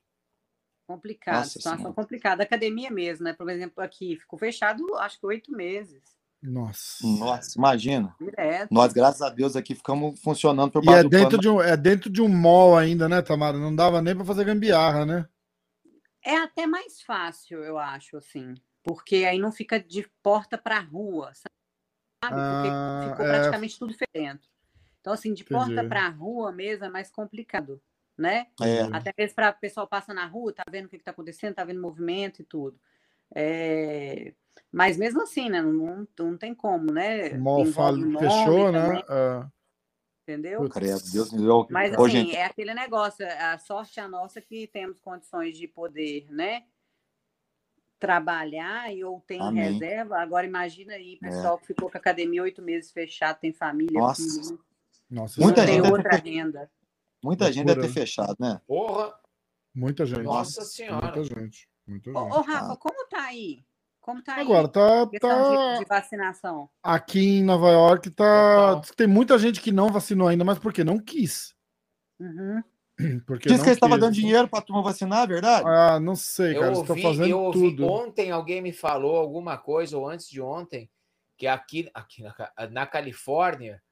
[0.87, 1.93] Complicado, Nossa situação Senhora.
[1.95, 2.43] complicada.
[2.43, 3.33] Academia mesmo, né?
[3.33, 6.01] Por exemplo, aqui ficou fechado, acho que oito meses.
[6.41, 7.05] Nossa.
[7.05, 8.15] Nossa, imagina.
[8.21, 8.71] Direto.
[8.71, 11.41] Nós, graças a Deus, aqui ficamos funcionando por E é dentro, pano.
[11.41, 13.57] de um, é dentro de um mall ainda, né, Tamara?
[13.57, 15.27] Não dava nem pra fazer gambiarra, né?
[16.27, 18.53] É até mais fácil, eu acho, assim.
[18.83, 22.35] Porque aí não fica de porta para rua, sabe?
[22.35, 23.29] Porque Ah, ficou é.
[23.29, 24.45] praticamente tudo dentro.
[24.99, 27.81] Então, assim, de porta para rua mesmo é mais complicado,
[28.17, 28.47] né?
[28.61, 31.55] É, Até mesmo para o pessoal passa na rua, tá vendo o que está acontecendo,
[31.55, 32.77] tá vendo movimento e tudo.
[33.33, 34.33] É,
[34.69, 35.61] Mas mesmo assim, né?
[35.61, 37.29] Não, não tem como, né?
[37.37, 39.03] O mall fechou, também, né?
[39.09, 39.56] É.
[40.27, 40.67] Entendeu?
[40.69, 41.65] credo, Deus me deu.
[41.69, 45.57] Mas Ô, assim, gente, é aquele negócio, a sorte é a nossa que temos condições
[45.57, 46.65] de poder, né?
[47.97, 49.71] Trabalhar e ou tem Amém.
[49.71, 50.19] reserva.
[50.19, 51.27] Agora imagina aí, É.
[51.29, 54.21] pessoal que ficou com a academia oito meses fechado, tem família, Nossa.
[54.21, 54.59] filho,
[55.09, 56.71] Nossa, Muita é tem gente- outra renda.
[57.23, 58.59] muita gente deve ter fechado, né?
[58.67, 59.17] Porra,
[59.73, 60.23] Muita gente.
[60.23, 61.15] nossa senhora.
[61.15, 61.69] Muita gente.
[61.87, 62.33] Muita Ô, gente.
[62.35, 63.63] ô, Rafa, como tá aí?
[64.07, 64.41] Como tá aí?
[64.41, 66.69] Agora, tá, Questão de, tá de vacinação.
[66.81, 68.75] aqui em Nova York, tá.
[68.77, 68.95] Total.
[68.95, 70.81] Tem muita gente que não vacinou ainda, mas por quê?
[70.81, 71.53] Não quis.
[72.17, 72.63] Uhum.
[73.27, 74.05] Porque Diz que eles estavam quis.
[74.05, 75.67] dando dinheiro pra turma vacinar, é verdade?
[75.67, 76.67] Ah, não sei, cara.
[76.67, 77.85] Eu ouvi, fazendo eu ouvi tudo.
[77.85, 80.89] ontem, alguém me falou alguma coisa, ou antes de ontem,
[81.37, 82.33] que aqui, aqui na,
[82.71, 83.83] na Califórnia,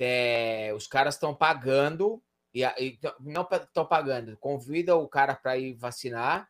[0.00, 2.20] é, os caras estão pagando,
[2.52, 6.48] e, a- e não estão pagando, convida o cara para ir vacinar,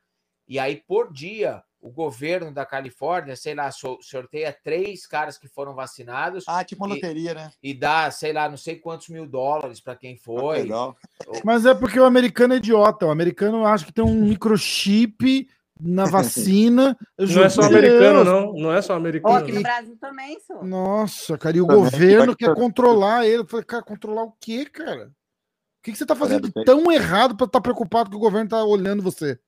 [0.48, 5.46] e aí por dia o governo da Califórnia, sei lá, so- sorteia três caras que
[5.46, 7.50] foram vacinados Ah, tipo uma E- loteria, né?
[7.62, 10.62] e dá, sei lá, não sei quantos mil dólares para quem foi.
[10.62, 10.96] Legal.
[11.44, 13.04] Mas é porque o americano é idiota.
[13.04, 15.46] O americano acha que tem um microchip
[15.78, 16.96] na vacina.
[17.18, 18.52] Não é só americano, não.
[18.54, 19.36] Não é só Ó, americano.
[19.36, 19.62] aqui no não.
[19.62, 20.64] Brasil também, só.
[20.64, 23.42] Nossa, cara, e o Também, governo quer controlar ele.
[23.42, 25.08] Eu falei, cara, controlar o quê, cara?
[25.08, 28.64] O que, que você tá fazendo tão errado pra estar preocupado que o governo tá
[28.64, 29.38] olhando você?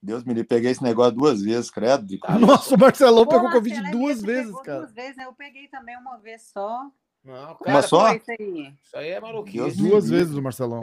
[0.00, 2.06] Deus me livre, peguei esse negócio duas vezes, credo.
[2.06, 2.20] de-.
[2.40, 4.80] Nossa, o Marcelão Pô, pegou Covid duas vezes, cara.
[4.80, 5.24] Duas vezes, né?
[5.24, 6.88] Eu peguei também uma vez só.
[7.24, 8.06] Não, Uma cara, só?
[8.06, 8.74] Foi isso aí.
[8.82, 9.56] isso aí é maluquice.
[9.56, 10.80] Deus Duas vezes o Marcelão.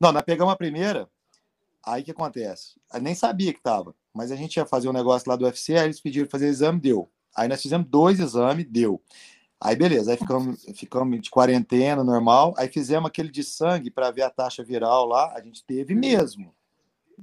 [0.00, 1.08] Não, nós pegamos a primeira,
[1.84, 2.80] aí o que acontece?
[2.94, 5.76] Eu nem sabia que tava, mas a gente ia fazer um negócio lá do UFC,
[5.76, 7.10] aí eles pediram fazer exame, deu.
[7.36, 9.02] Aí nós fizemos dois exames, deu.
[9.60, 14.22] Aí beleza, aí ficamos, ficamos de quarentena, normal, aí fizemos aquele de sangue para ver
[14.22, 16.54] a taxa viral lá, a gente teve mesmo.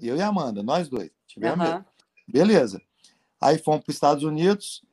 [0.01, 1.65] Eu e a Amanda, nós dois, tivemos.
[1.65, 1.85] Aham.
[2.27, 2.81] Beleza.
[3.39, 4.83] Aí fomos para os Estados Unidos,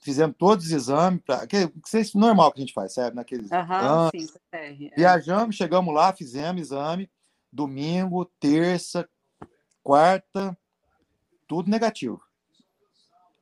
[0.00, 3.16] fizemos todos os exames, pra, que, que é isso normal que a gente faz, sabe?
[3.16, 4.72] Naqueles, Aham, Ah, sim, é.
[4.96, 7.10] Viajamos, chegamos lá, fizemos exame,
[7.52, 9.08] domingo, terça,
[9.82, 10.56] quarta,
[11.46, 12.20] tudo negativo.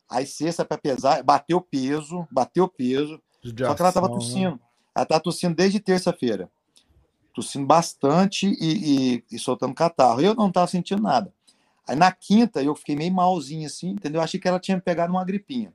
[0.09, 4.15] Aí sexta para pesar, bateu peso, bateu peso, só que ela tava Judiação, né?
[4.15, 4.61] tossindo.
[4.95, 6.51] Ela tá tossindo desde terça-feira.
[7.37, 10.23] Tossindo bastante e, e- e soltando catarro.
[10.23, 11.31] Eu não tava sentindo nada.
[11.87, 14.23] Aí na quinta eu fiquei meio malzinho assim, entendeu?
[14.23, 15.71] Achei que ela tinha pegado uma gripinha.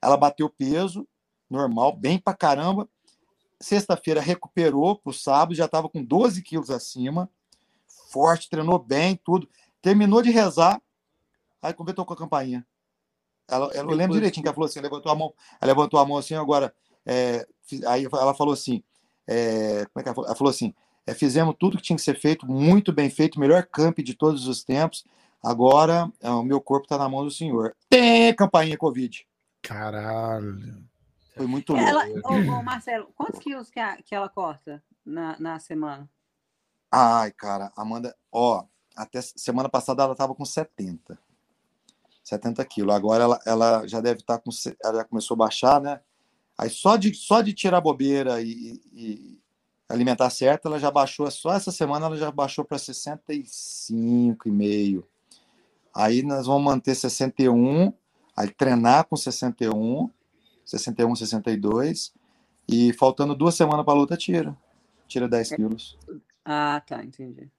[0.00, 1.04] Ela bateu peso,
[1.50, 2.88] normal, bem pra caramba.
[3.60, 7.28] Sexta-feira recuperou pro sábado, já tava com 12 quilos acima.
[8.08, 9.48] Forte, treinou bem, tudo.
[9.82, 10.80] Terminou de rezar,
[11.60, 12.64] aí completou com a campainha.
[13.48, 16.06] Ela, ela- eu lembro direitinho que ela falou assim, levantou a mão, ela levantou a
[16.06, 16.72] mão assim, agora,
[17.04, 17.44] é,
[17.88, 18.80] aí ela falou assim,
[19.26, 20.28] é, como é que ela falou?
[20.28, 20.72] Ela falou assim,
[21.06, 24.46] é, fizemos tudo que tinha que ser feito, muito bem feito, melhor camp de todos
[24.46, 25.04] os tempos,
[25.42, 27.74] agora é, o meu corpo está na mão do senhor.
[27.88, 29.26] Tem campainha Covid.
[29.62, 30.84] Caralho.
[31.34, 31.88] Foi muito louco.
[31.88, 36.08] Ela, ô, ô, Marcelo, quantos quilos que, a- que ela corta na, na semana?
[36.90, 38.64] Ai, cara, Amanda, ó,
[38.96, 41.18] até semana passada ela tava com 70.
[42.22, 42.94] 70 quilos.
[42.94, 44.50] Agora ela, ela já deve estar tá com.
[44.82, 46.00] Ela já começou a baixar, né?
[46.58, 49.40] Aí só de, só de tirar bobeira e, e
[49.90, 51.30] alimentar certo, ela já baixou.
[51.30, 55.04] Só essa semana ela já baixou para 65,5.
[55.94, 57.92] Aí nós vamos manter 61,
[58.36, 60.08] aí treinar com 61,
[60.64, 62.14] 61, 62.
[62.68, 64.56] E faltando duas semanas para a luta, tira.
[65.08, 65.98] Tira 10 quilos.
[66.44, 67.50] Ah, tá, entendi.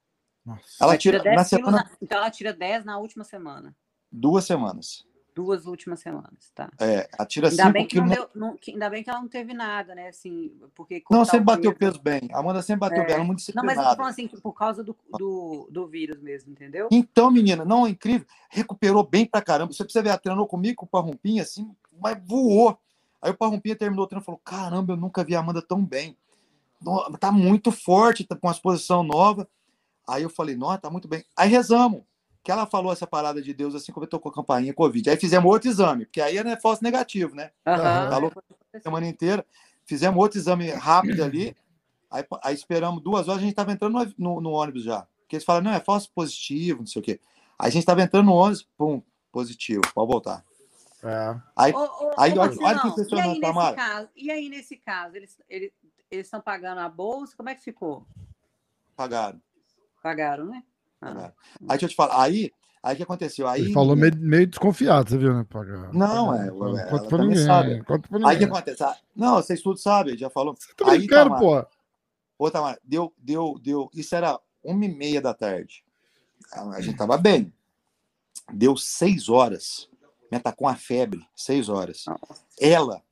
[0.45, 0.61] Nossa.
[0.79, 1.77] Ela tira, tira na semana.
[1.77, 3.75] Na, então ela tira 10 na última semana.
[4.09, 5.05] Duas semanas.
[5.33, 6.69] Duas últimas semanas, tá.
[6.79, 8.09] É, ela tira ainda 5 quilos.
[8.11, 10.09] Deu, não, ainda bem que ela não teve nada, né?
[10.09, 12.27] Assim, porque não, sempre bateu peso bem.
[12.33, 13.05] A Amanda sempre bateu é.
[13.05, 13.67] bem, ela é muito disciplinada.
[13.67, 16.89] Não, mas eu tô falando assim, por causa do, do, do vírus mesmo, entendeu?
[16.91, 18.27] Então, menina, não, é incrível.
[18.49, 19.71] Recuperou bem pra caramba.
[19.71, 22.77] Você precisa ver, ela treinou comigo com o Parrumpinha, assim, mas voou.
[23.21, 25.85] Aí o Parrumpinha terminou o treino e falou: caramba, eu nunca vi a Amanda tão
[25.85, 26.17] bem.
[27.19, 29.47] Tá muito forte, tá com uma exposição nova.
[30.07, 31.23] Aí eu falei, nossa, tá muito bem.
[31.37, 32.01] Aí rezamos.
[32.43, 35.09] Que ela falou essa parada de Deus assim como eu tocou a campainha Covid.
[35.09, 37.51] Aí fizemos outro exame, porque aí é falso negativo, né?
[37.67, 37.75] Uhum.
[38.09, 38.31] Falou
[38.73, 39.45] a semana inteira.
[39.85, 41.55] Fizemos outro exame rápido ali.
[42.09, 45.07] Aí, aí esperamos duas horas, a gente estava entrando no, no, no, ônibus já.
[45.21, 47.19] Porque eles falam, não, é falso positivo, não sei o quê.
[47.57, 50.43] Aí a gente estava entrando no ônibus, pum, positivo, pode voltar.
[51.03, 51.39] É.
[51.55, 53.75] Aí, ô, ô, aí, olha, olha que impressionante, Tamara.
[53.75, 55.37] Caso, e aí, nesse caso, eles
[56.11, 57.35] eles estão pagando a bolsa?
[57.37, 58.05] Como é que ficou?
[58.95, 59.41] Pagaram.
[60.03, 60.61] Pagaram, né?
[61.01, 61.31] Ah.
[61.61, 62.51] Aí deixa eu te falar, aí,
[62.83, 63.47] aí que aconteceu?
[63.47, 65.45] Aí, Ele falou meio, meio desconfiado, você viu, né?
[65.49, 65.91] Pagar.
[65.93, 66.49] Não, é.
[66.49, 67.45] Conta é, pra ninguém.
[67.45, 67.83] Sabe.
[67.83, 68.31] Conta pra ninguém.
[68.31, 68.83] Aí que acontece?
[68.83, 70.55] Ah, não, vocês tudo sabem, já falou.
[70.55, 71.65] Você tá aí, Tamara, pô.
[72.37, 73.89] Ô, Tamara, deu, deu, deu.
[73.93, 75.83] Isso era uma e meia da tarde.
[76.53, 77.53] A gente tava bem.
[78.51, 79.89] Deu seis horas.
[80.31, 82.05] Me atacou uma febre, seis horas.
[82.59, 83.03] Ela,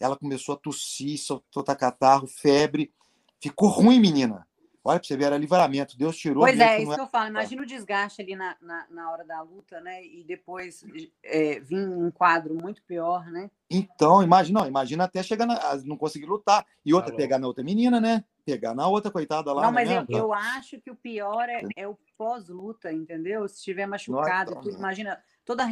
[0.00, 2.92] ela começou a tossir, soltar catarro, febre.
[3.40, 4.47] Ficou ruim, menina.
[4.84, 5.98] Olha, para você ver, era livramento.
[5.98, 6.44] Deus tirou.
[6.44, 7.28] Pois é, isso que eu falo.
[7.28, 10.04] Imagina o desgaste ali na, na, na hora da luta, né?
[10.04, 10.84] E depois
[11.22, 13.50] é, vir um quadro muito pior, né?
[13.70, 16.64] Então, imagina, não, imagina até chegar na, não conseguir lutar.
[16.84, 18.24] E outra, tá pegar na outra menina, né?
[18.44, 19.62] Pegar na outra, coitada lá.
[19.62, 23.46] Não, mas eu, eu, acho que o pior é, é o pós-luta, entendeu?
[23.46, 25.68] Se estiver machucado, Nossa, tudo, imagina, toda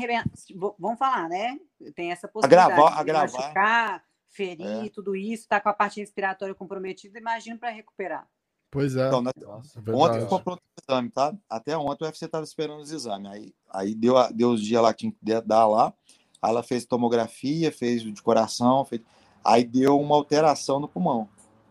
[0.78, 1.58] Vamos falar, né?
[1.94, 2.72] Tem essa possibilidade.
[2.72, 3.32] Agravar, agravar.
[3.32, 4.88] Machucar, ferir, é.
[4.90, 8.28] tudo isso, tá com a parte respiratória comprometida, imagina para recuperar.
[8.76, 9.06] Pois é.
[9.06, 11.34] Então, Nossa, é ontem ficou pronto o exame, tá?
[11.48, 13.32] Até ontem o UFC estava esperando os exames.
[13.32, 15.94] Aí, aí deu, deu os dias lá que tinha que dar lá.
[16.42, 19.00] Aí ela fez tomografia, fez de coração, fez...
[19.42, 21.26] aí deu uma alteração no pulmão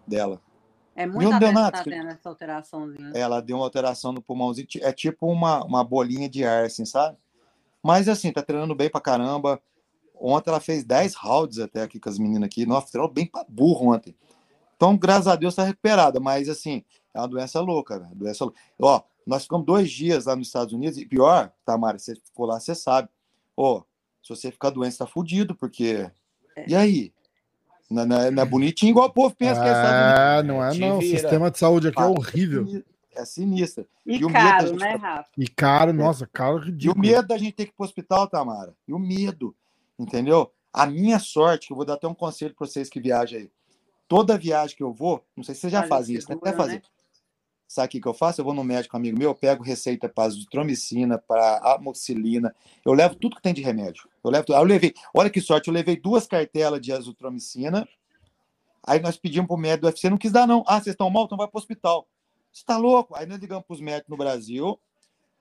[0.07, 0.41] dela.
[0.95, 1.77] É muito não deu nada.
[1.77, 3.11] Tá tendo essa alteraçãozinha.
[3.13, 7.15] Ela deu uma alteração no pulmãozinho, é tipo uma, uma bolinha de ar, assim, sabe?
[7.83, 9.61] Mas assim, tá treinando bem pra caramba.
[10.19, 12.65] Ontem ela fez 10 rounds até aqui com as meninas aqui.
[12.65, 14.15] Nossa, treinou bem pra burro ontem.
[14.75, 18.15] Então, graças a Deus, está recuperada, mas assim, é uma doença louca, velho.
[18.15, 18.59] Doença louca.
[18.79, 22.59] Ó, nós ficamos dois dias lá nos Estados Unidos, e pior, Tamara, você ficou lá,
[22.59, 23.09] você sabe.
[23.55, 23.81] Ó,
[24.21, 26.09] se você ficar doente, está fudido, porque.
[26.55, 26.65] É.
[26.67, 27.13] E aí?
[27.89, 29.71] Não, não, é, não, é bonitinho igual o povo pensa que é.
[29.71, 30.97] Ah, não é, não.
[30.97, 32.83] O sistema de saúde aqui é horrível.
[33.15, 33.85] É sinistro.
[34.05, 35.29] E, e caro, medo, né, Rafa?
[35.37, 37.05] E caro, nossa, caro ridículo.
[37.05, 38.73] E o medo da gente ter que ir para o hospital, Tamara.
[38.87, 39.55] E o medo,
[39.97, 40.51] entendeu?
[40.73, 43.49] A minha sorte, que eu vou dar até um conselho para vocês que viajam aí
[44.07, 46.37] toda viagem que eu vou, não sei se você já Olha, faz isso, né?
[46.39, 46.75] Até fazer.
[46.75, 46.81] Né?
[47.67, 48.39] Sabe o que, que eu faço?
[48.39, 53.15] Eu vou no médico amigo meu, eu pego receita para azitromicina, para amoxicilina, eu levo
[53.15, 54.07] tudo que tem de remédio.
[54.23, 54.55] Eu levo tudo.
[54.55, 57.87] Aí eu levei, olha que sorte, eu levei duas cartelas de azitromicina,
[58.83, 60.63] aí nós pedimos para o médico do UFC, não quis dar não.
[60.67, 61.25] Ah, vocês estão mal?
[61.25, 62.07] Então vai para o hospital.
[62.51, 63.15] Você está louco?
[63.15, 64.79] Aí nós ligamos para os médicos no Brasil,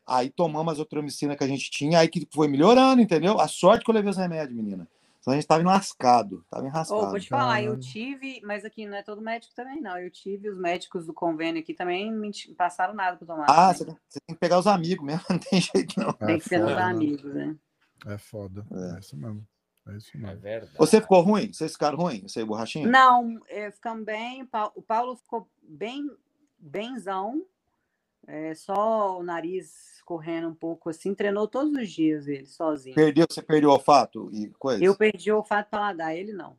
[0.07, 3.39] aí tomamos a azitromicina que a gente tinha, aí que foi melhorando, entendeu?
[3.39, 4.89] A sorte que eu levei os remédios, menina.
[5.25, 7.01] Então a gente estava enlascado, estava enrascado.
[7.01, 9.97] Oh, vou te falar, eu tive, mas aqui não é todo médico também, não.
[9.97, 13.47] Eu tive os médicos do convênio aqui também me passaram nada para tomar.
[13.49, 16.13] Ah, você tem, você tem, que pegar os amigos mesmo, não tem jeito não.
[16.13, 17.57] Tem que ser os amigos, né?
[18.07, 19.49] É foda, é, é isso mesmo.
[19.89, 20.31] É isso mesmo.
[20.31, 20.77] É verdade.
[20.77, 21.51] Você ficou ruim?
[21.51, 22.29] Vocês ficaram ruim?
[22.29, 22.87] Você e borrachinha?
[22.87, 24.47] Não, é, ficamos bem.
[24.75, 26.07] O Paulo ficou bem,
[26.59, 27.43] benzão.
[28.27, 32.95] É, só o nariz correndo um pouco assim, treinou todos os dias ele, sozinho.
[32.95, 34.85] Perdeu, você perdeu o olfato e coisa?
[34.85, 36.57] Eu perdi o olfato paladar, ele não.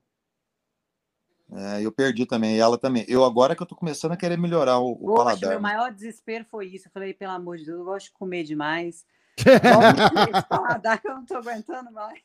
[1.51, 3.05] É, eu perdi também, ela também.
[3.07, 5.49] Eu agora que eu tô começando a querer melhorar o, o Poxa, paladar.
[5.51, 6.87] Meu maior desespero foi isso.
[6.87, 9.05] Eu falei, pelo amor de Deus, eu gosto de comer demais.
[10.49, 12.21] paladar que eu não tô aguentando mais.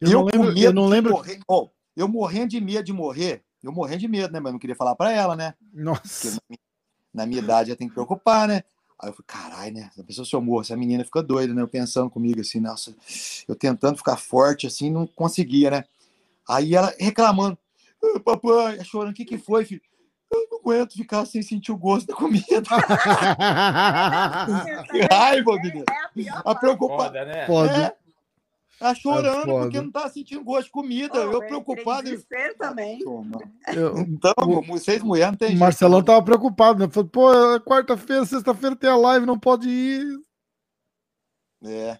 [0.00, 1.12] Eu, eu não lembro, eu não lembro.
[1.12, 4.40] Morrer, oh, eu morrendo de medo de morrer, eu morrendo de medo, né?
[4.40, 5.54] Mas não queria falar para ela, né?
[5.72, 6.40] Nossa.
[7.12, 8.64] Na minha idade já tem que preocupar, né?
[8.98, 9.90] Aí eu falei, caralho, né?
[9.98, 11.60] A pessoa se eu morro, essa menina fica doida, né?
[11.60, 12.94] Eu pensando comigo assim, nossa,
[13.48, 15.84] eu tentando ficar forte assim, não conseguia, né?
[16.48, 17.58] Aí ela reclamando,
[18.02, 19.82] ah, papai, chorando, o que que foi, filho?
[20.32, 22.62] Eu não aguento ficar sem sentir o gosto da comida.
[24.90, 25.84] que raiva, menina.
[26.16, 27.06] É a, a preocupação.
[27.06, 27.46] Foda, né?
[27.46, 27.96] Foda.
[27.98, 28.01] É.
[28.82, 31.14] Tá chorando é porque não tá sentindo gosto de comida.
[31.14, 32.12] Oh, eu preocupado.
[32.12, 32.18] Em...
[32.58, 32.98] também.
[33.00, 34.34] Eu, então,
[34.66, 36.06] vocês mulheres não tem Marcelão jeito.
[36.06, 36.92] tava preocupado, né?
[36.92, 40.04] Falou, pô, é quarta-feira, sexta-feira tem a live, não pode ir.
[41.64, 41.96] É.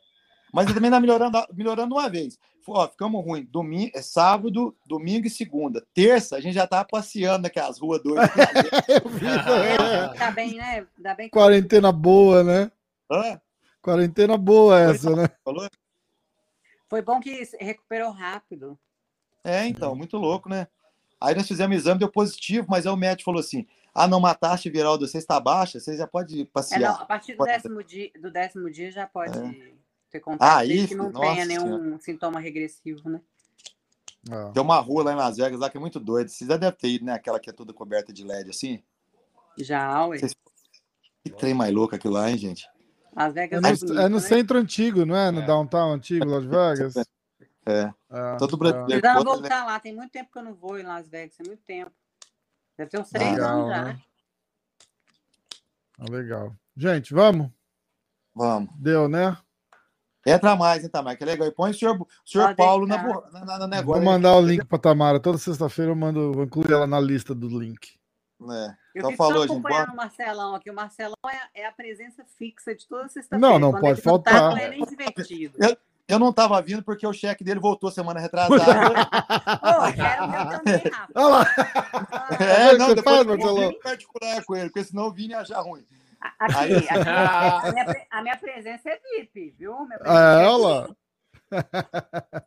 [0.52, 2.36] Mas também tá melhorando, melhorando uma vez.
[2.66, 3.44] Ó, ficamos ruim.
[3.48, 5.86] Domingo, é sábado, domingo e segunda.
[5.94, 8.28] Terça, a gente já tava passeando naquelas ruas doidas.
[10.18, 10.84] tá bem, né?
[10.98, 12.72] Dá bem Quarentena boa, né?
[13.08, 13.40] Hã?
[13.80, 15.28] Quarentena boa essa, né?
[15.44, 15.68] Falou?
[16.92, 18.78] Foi bom que recuperou rápido.
[19.42, 20.68] É, então, muito louco, né?
[21.18, 24.18] Aí nós fizemos o exame, deu positivo, mas aí o médico falou assim: ah, não,
[24.18, 26.82] uma taxa viral de você está baixa, você já pode passear.
[26.82, 29.72] É, não, a partir do décimo, dia, do décimo dia já pode é.
[30.10, 31.98] ter contato, ah, isso, que não tenha nenhum senhora.
[32.00, 33.22] sintoma regressivo, né?
[34.30, 34.50] Ah.
[34.52, 36.28] Tem uma rua lá em Las Vegas lá que é muito doida.
[36.28, 37.14] Você já deve ter ido, né?
[37.14, 38.82] Aquela que é toda coberta de LED assim.
[39.56, 40.18] Já, ué.
[40.18, 40.36] Vocês...
[41.24, 42.68] Que trem mais louco aquilo lá, hein, gente?
[43.14, 44.22] Las Vegas é no, é, bonito, é no né?
[44.22, 45.30] centro antigo, não é?
[45.30, 45.46] No é.
[45.46, 46.94] downtown antigo, Las Vegas.
[47.64, 47.94] É.
[48.10, 48.36] é.
[48.38, 49.06] Todo brasileiro.
[49.06, 49.78] Eu vou voltar lá.
[49.78, 51.36] Tem muito tempo que eu não vou em Las Vegas.
[51.36, 51.92] Tem muito tempo.
[52.76, 53.84] Deve ter uns três legal, anos já.
[53.84, 54.00] Né?
[55.96, 56.56] Ah, legal.
[56.76, 57.48] Gente, vamos?
[58.34, 58.68] Vamos.
[58.74, 59.36] Deu, né?
[60.26, 61.46] Entra mais, entra mais, que é legal.
[61.46, 64.02] E põe o senhor, o senhor Paulo na, na, na, na negócio.
[64.02, 65.20] Vou mandar o link para Tamara.
[65.20, 67.96] Toda sexta-feira eu mando, vou incluir ela na lista do link.
[68.50, 68.76] É.
[68.94, 69.52] Eu então falou, gente.
[69.52, 70.70] acompanhando o Marcelão aqui.
[70.70, 73.38] O Marcelão é, é, a presença fixa de toda sexta-feira.
[73.38, 74.50] Não, não pode faltar.
[74.50, 74.78] Não tá, é
[75.58, 75.76] eu,
[76.08, 78.56] eu não estava vindo porque o cheque dele voltou semana retrasada.
[79.60, 81.12] Pô, quero meu também, Rafa.
[81.14, 81.46] Olha lá.
[82.38, 85.86] É, não, depois eu vou particular com ele, porque senão o Vini ia achar ruim.
[86.38, 89.74] Aqui, aqui a, minha, a, minha, presença é VIP, viu?
[89.86, 90.88] Minha é, olha lá.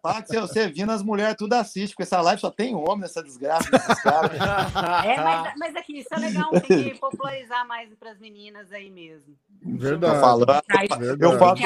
[0.01, 3.23] Fala que você vindo, as mulheres tudo assistem, porque essa live só tem homem nessa
[3.23, 4.31] desgraça desses caras.
[5.05, 8.89] É, mas, mas aqui, isso é legal, tem que popularizar mais para as meninas aí
[8.89, 9.35] mesmo.
[9.61, 10.15] Verdade.
[10.15, 10.45] Eu falo,
[11.19, 11.59] eu falo,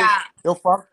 [0.44, 0.84] eu falo,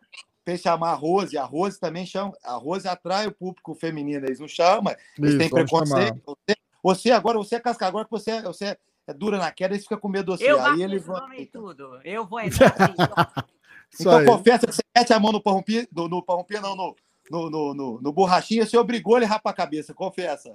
[0.45, 4.41] fez chamar a Rose, a Rose também chama, a Rose atrai o público feminino, eles
[4.41, 6.23] não chamam, eles Isso, têm preconceito.
[6.25, 9.85] Você, você, agora, você é casca, agora que você, você é dura na queda, eles
[9.85, 10.51] ficam com medo de você.
[10.51, 11.21] Eu aí eles vão.
[11.53, 12.01] Tudo.
[12.05, 12.75] Eu vou entrar
[13.99, 16.25] Então confessa que você mete a mão no parrumpinha, no, no
[16.61, 16.97] não, no,
[17.31, 20.55] no, no, no, no borrachinha, você obrigou ele a rapar a cabeça, confessa.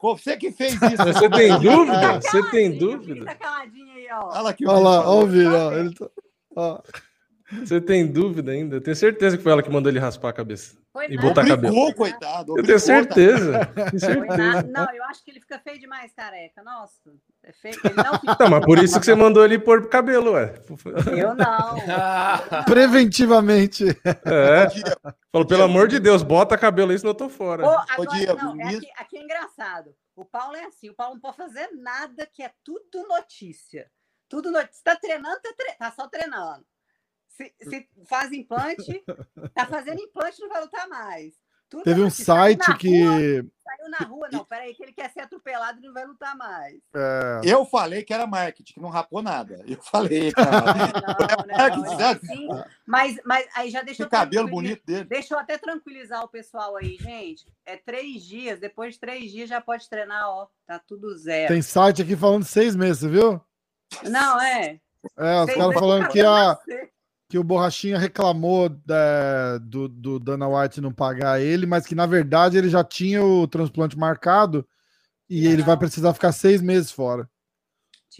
[0.00, 0.96] Você que fez isso.
[0.96, 2.20] Você tem dúvida?
[2.20, 3.38] Você tem dúvida?
[4.10, 5.72] Olha aqui, Olha lá, olha o vídeo, ó.
[5.72, 6.10] Ele tá...
[6.56, 6.82] ó.
[7.52, 8.76] Você tem dúvida ainda?
[8.76, 10.76] Eu tenho certeza que foi ela que mandou ele raspar a cabeça.
[10.92, 11.94] Foi e botar a cabeça.
[11.94, 12.56] coitado.
[12.56, 13.66] Eu tenho certeza.
[13.66, 14.62] Tenho certeza.
[14.62, 16.62] Não, eu acho que ele fica feio demais, careca.
[16.62, 16.94] Nossa,
[17.42, 17.76] é feio.
[17.84, 18.36] Ele não fica...
[18.36, 20.54] Tá, mas por isso que você mandou ele pôr cabelo, ué.
[21.16, 22.64] Eu não.
[22.66, 23.88] Preventivamente.
[24.24, 24.68] É.
[25.32, 27.66] Falou, pelo amor de Deus, bota cabelo aí, senão eu tô fora.
[27.66, 29.94] Ô, agora, não, é aqui, aqui é engraçado.
[30.14, 33.90] O Paulo é assim, o Paulo não pode fazer nada que é tudo notícia.
[34.28, 34.82] Tudo notícia.
[34.84, 35.72] Tá treinando, tá, tre...
[35.78, 36.64] tá só treinando.
[37.26, 39.02] Se, se faz implante,
[39.54, 41.34] tá fazendo implante, não vai lutar mais.
[41.70, 43.04] Tudo Teve um site que.
[43.04, 46.36] Rua, saiu na rua, não, peraí, que ele quer ser atropelado e não vai lutar
[46.36, 46.76] mais.
[46.92, 47.40] É...
[47.44, 49.62] Eu falei que era marketing, que não rapou nada.
[49.64, 50.50] Eu falei, cara.
[51.46, 52.48] Não, não, não, é assim,
[52.84, 54.06] mas, mas aí já deixou.
[54.06, 55.04] Que cabelo bonito dele.
[55.04, 57.46] Deixa eu até tranquilizar o pessoal aí, gente.
[57.64, 60.48] É três dias, depois de três dias já pode treinar, ó.
[60.66, 61.54] Tá tudo zero.
[61.54, 63.40] Tem site aqui falando seis meses, viu?
[64.02, 64.80] Não, é.
[65.16, 66.58] É, os caras falando que a,
[67.30, 72.04] que o Borrachinha reclamou é, do, do Dana White não pagar ele, mas que na
[72.04, 74.66] verdade ele já tinha o transplante marcado
[75.28, 77.30] e ele vai precisar ficar seis meses fora.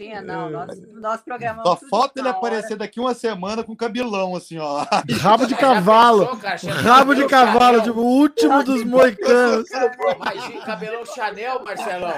[0.01, 0.47] Tinha, não.
[0.47, 0.49] É.
[0.49, 1.63] Nós, nós programamos.
[1.63, 4.83] Só falta ele aparecer daqui uma semana com cabelão, assim, ó.
[5.21, 6.37] Rabo de cavalo.
[6.37, 9.69] Pensou, Rabo de cavalo, tipo, o último dos moicanos.
[9.69, 12.13] Imagina, cabelão Chanel, Marcelão.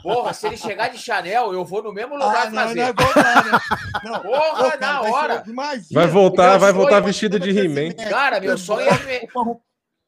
[0.00, 2.80] Porra, se ele chegar de Chanel, eu vou no mesmo lugar ah, não, fazer.
[2.80, 3.60] Não, é bom, né?
[4.04, 4.20] não.
[4.20, 5.44] Porra, na hora.
[5.90, 7.94] Vai voltar, vai voltar vestido de He-Man.
[8.08, 9.26] Cara, meu sonho é.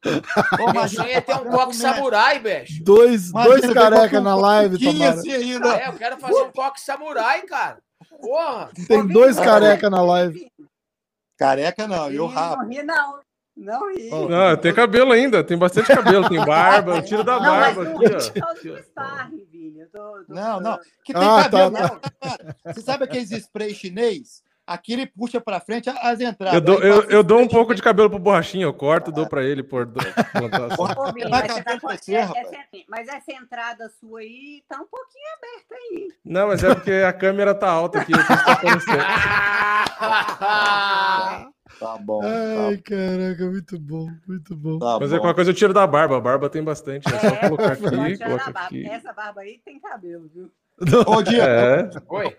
[0.05, 2.83] Pô, é ter um coque samurai, bicho.
[2.83, 5.11] Dois, dois careca na live, Tomara.
[5.11, 5.77] Assim ainda.
[5.77, 7.79] É, eu quero fazer um coque samurai, cara.
[8.21, 8.69] Porra.
[8.87, 10.51] Tem dois careca na live.
[11.37, 12.63] Careca não, eu rabo.
[12.63, 13.19] Não ri, não.
[13.57, 14.09] Não ri.
[14.11, 18.05] Oh, não, tem cabelo ainda, tem bastante cabelo, tem barba, tiro da barba não, aqui,
[18.41, 18.75] ó.
[20.27, 21.71] Não, não, que tem ah, cabelo.
[21.71, 22.55] Tá, tá.
[22.73, 24.43] Você sabe aqueles spray chinês?
[24.65, 26.55] Aqui ele puxa para frente as entradas.
[26.55, 29.43] Eu dou, eu, eu dou um pouco de cabelo pro borrachinho, eu corto, dou para
[29.43, 29.91] ele por.
[32.87, 36.07] mas, essa entrada sua aí tá um pouquinho aberta aí.
[36.23, 38.13] Não, mas é porque a câmera tá alta aqui.
[41.79, 42.21] Tá bom.
[42.23, 42.83] Ai, tá.
[42.83, 44.79] caraca, muito bom, muito bom.
[44.79, 47.07] Tá mas é com uma coisa eu tiro da barba, a barba tem bastante.
[47.13, 48.87] É, só colocar aqui, colocar aqui.
[48.87, 50.51] Essa barba aí tem cabelo, viu?
[51.07, 51.45] Ô, Diego.
[51.45, 51.89] É.
[52.07, 52.37] Oi.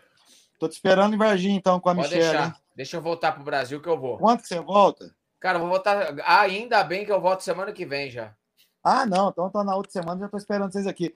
[0.58, 2.38] Tô te esperando em Varginha, então, com a Pode Michelle.
[2.38, 2.56] Deixa.
[2.74, 4.18] Deixa eu voltar pro Brasil que eu vou.
[4.18, 5.14] Quanto que você volta?
[5.40, 6.14] Cara, vou votar.
[6.24, 8.34] Ah, ainda bem que eu voto semana que vem já.
[8.82, 11.14] Ah, não, então tô na outra semana, já tô esperando vocês aqui.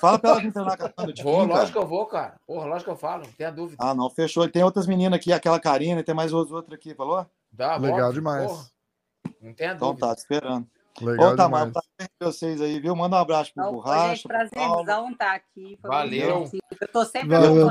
[0.00, 2.40] Fala pra ela vir treinar com de Vou, lógico que eu vou, cara.
[2.46, 3.76] Porra, lógico que eu falo, não tenha dúvida.
[3.84, 4.48] Ah, não, fechou.
[4.48, 7.26] Tem outras meninas aqui, aquela Karina, e tem mais outras aqui, falou?
[7.52, 8.50] Dá, Legal demais.
[8.50, 8.64] Porra.
[9.40, 9.96] Não tenha então dúvida.
[9.96, 10.66] Então tá, te esperando.
[11.00, 11.82] Legal Ô, Tamar, tá
[12.20, 12.94] vocês aí, viu?
[12.96, 14.26] Manda um abraço pro Borracha.
[14.26, 15.78] Prazerzão estar tá aqui.
[15.82, 16.50] Valeu.
[16.80, 17.68] Eu tô sempre Valeu,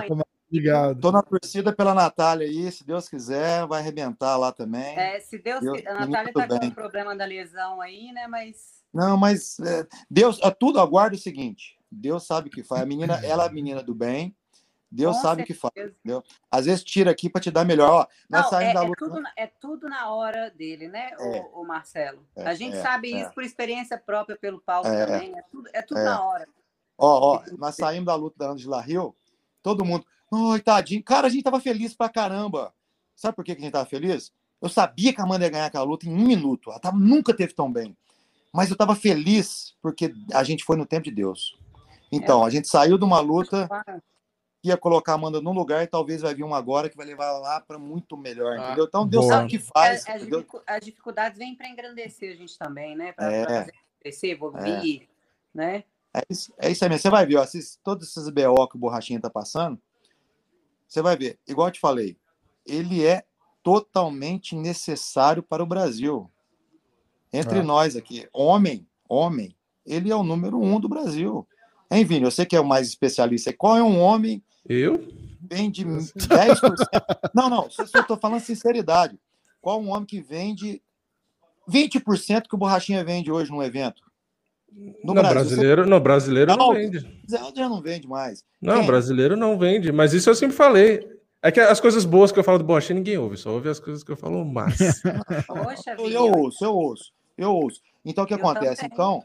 [0.53, 0.99] Obrigado.
[0.99, 4.95] Tô na torcida pela Natália aí, se Deus quiser, vai arrebentar lá também.
[4.95, 6.59] É, se Deus, Deus A Natália tá bem.
[6.59, 8.27] com um problema da lesão aí, né?
[8.27, 8.83] Mas.
[8.93, 12.83] Não, mas é, Deus, é, tudo aguarda o seguinte: Deus sabe o que faz.
[12.83, 14.35] A menina, ela é a menina do bem.
[14.91, 15.73] Deus Com sabe o que faz.
[15.75, 16.23] Entendeu?
[16.51, 17.89] Às vezes tira aqui para te dar melhor.
[17.89, 19.05] Ó, nós Não, é, da luta.
[19.05, 22.23] É tudo, é tudo na hora dele, né, é, o, o, Marcelo?
[22.35, 23.21] É, a gente é, sabe é.
[23.21, 25.35] isso por experiência própria pelo Paulo também.
[25.35, 26.47] É tudo, é tudo na hora.
[26.95, 29.15] Ó, ó, nós saímos da luta da Angela Rio,
[29.63, 30.05] todo mundo.
[30.33, 31.03] Ai, tadinho.
[31.03, 32.73] Cara, a gente tava feliz pra caramba.
[33.15, 34.31] Sabe por que, a gente tava feliz?
[34.61, 36.69] Eu sabia que a Amanda ia ganhar aquela luta em um minuto.
[36.69, 37.95] Ela tava, nunca teve tão bem.
[38.51, 41.57] Mas eu tava feliz porque a gente foi no tempo de Deus.
[42.11, 43.67] Então, a gente saiu de uma luta
[44.63, 47.25] ia colocar a Amanda num lugar e talvez vai vir uma agora que vai levar
[47.25, 48.85] ela lá para muito melhor, ah, entendeu?
[48.85, 49.35] Então Deus boa.
[49.35, 50.07] sabe o que faz.
[50.07, 50.13] É,
[50.65, 53.11] as, dificuldades vêm para engrandecer a gente também, né?
[53.11, 53.67] Para é,
[53.99, 55.07] crescer, evoluir, é.
[55.53, 55.83] né?
[56.15, 57.01] É isso, é isso aí mesmo.
[57.01, 59.81] Você vai ver, ó, esses, todos esses BO que o Borrachinha tá passando,
[60.93, 62.15] você vai ver, igual eu te falei,
[62.63, 63.23] ele é
[63.63, 66.29] totalmente necessário para o Brasil.
[67.33, 67.63] Entre é.
[67.63, 71.47] nós aqui, homem, homem, ele é o número um do Brasil.
[71.89, 72.25] Hein, Vini?
[72.25, 73.51] Você que é o mais especialista.
[73.51, 75.03] Qual é um homem eu?
[75.41, 77.31] Vende 10%.
[77.33, 79.19] não, não, eu estou falando sinceridade.
[79.59, 80.79] Qual um homem que vende
[81.67, 84.03] 20% que o Borrachinha vende hoje num evento?
[85.03, 85.89] No não, Brasil, brasileiro, você...
[85.89, 87.21] não, brasileiro não, não vende.
[87.27, 88.43] Já não vende mais.
[88.61, 88.85] Não, Quem?
[88.87, 91.07] brasileiro não vende, mas isso eu sempre falei.
[91.41, 93.79] É que as coisas boas que eu falo do Borrachinha ninguém ouve, só ouve as
[93.79, 94.77] coisas que eu falo mais.
[95.45, 97.81] Poxa, eu, eu ouço, eu ouço, eu ouço.
[98.05, 98.81] Então o que eu acontece?
[98.81, 98.93] Também.
[98.93, 99.23] Então,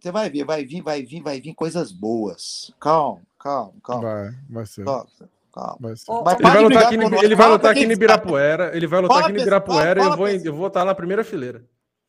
[0.00, 2.72] você vai ver, vai vir, vai vir, vai vir coisas boas.
[2.80, 4.02] Calma, calma, calma.
[4.02, 4.84] Vai, vai ser.
[4.84, 5.06] Calma.
[5.52, 5.76] Calma.
[5.78, 6.06] Vai ser.
[6.10, 6.94] Vai, ele, vai lutar aqui,
[7.24, 8.76] ele vai lutar aqui em Ibirapuera.
[8.76, 11.62] Ele vai lutar aqui em Ibirapuera e eu vou, eu vou estar na primeira fileira.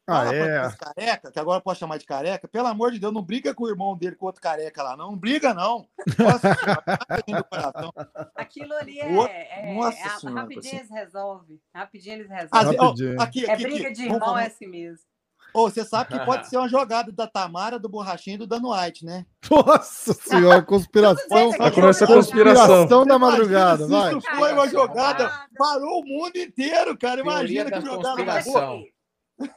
[0.06, 0.72] Ah, Fala é.
[0.72, 2.48] Careca, que agora pode chamar de careca.
[2.48, 5.12] Pelo amor de Deus, não briga com o irmão dele, com outro careca lá, não.
[5.12, 5.88] Não briga, não.
[6.18, 6.50] Nossa,
[8.36, 9.08] Aquilo ali é.
[9.08, 9.34] Outro...
[9.34, 11.62] é, Nossa é, senhora, rapidinho eles resolvem.
[11.74, 12.78] Rapidinho eles resolvem.
[12.80, 15.06] Ah, ó, aqui, é briga de irmão, é assim mesmo.
[15.54, 18.74] Ô, você sabe que pode ser uma jogada da Tamara, do Borrachinho e do Dano
[18.74, 19.26] White, né?
[19.50, 21.52] Nossa senhora, conspiração.
[21.52, 22.68] Vai começar a conspiração.
[22.68, 24.18] conspiração da madrugada, vai.
[24.18, 27.22] Isso foi uma jogada, parou o mundo inteiro, cara.
[27.22, 28.24] Imagina que jogada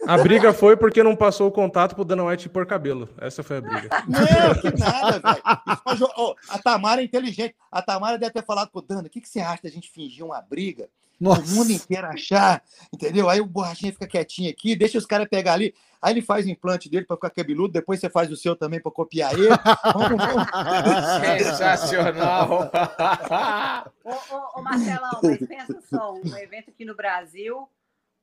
[0.07, 3.09] A briga foi porque não passou o contato pro Dana White por cabelo.
[3.19, 3.89] Essa foi a briga.
[4.07, 6.09] Não, que nada, velho.
[6.17, 7.55] Oh, a Tamara é inteligente.
[7.71, 10.25] A Tamara deve ter falado pro Dana: o que, que você acha da gente fingir
[10.25, 10.89] uma briga?
[11.19, 11.41] Nossa.
[11.41, 13.29] O mundo inteiro achar, entendeu?
[13.29, 15.75] Aí o borrachinha fica quietinho aqui, deixa os caras pegar ali.
[16.01, 18.81] Aí ele faz o implante dele para ficar cabeludo, depois você faz o seu também
[18.81, 19.49] para copiar ele.
[19.95, 21.43] Vamos, vamos.
[21.43, 22.71] Sensacional!
[24.05, 27.67] ô, ô, ô, Marcelão, mas pensa só, um evento aqui no Brasil.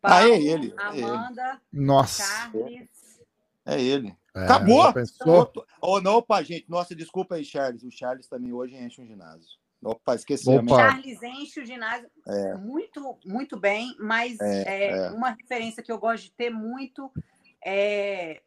[0.04, 0.74] Paulo, ah, é ele.
[0.78, 1.60] Amanda, é ele.
[1.72, 2.24] Nossa.
[2.24, 2.90] Charles.
[3.66, 4.14] É ele.
[4.36, 4.84] É, Acabou!
[5.26, 6.70] Ou oh, não, opa, gente.
[6.70, 7.84] Nossa, desculpa aí, Charles.
[7.84, 9.48] O Charles também hoje enche um ginásio.
[9.82, 10.50] Opa, esqueci.
[10.50, 10.76] Opa.
[10.76, 12.56] Charles enche o ginásio é.
[12.56, 17.10] muito, muito bem, mas é, é, é, uma referência que eu gosto de ter muito
[17.66, 18.42] é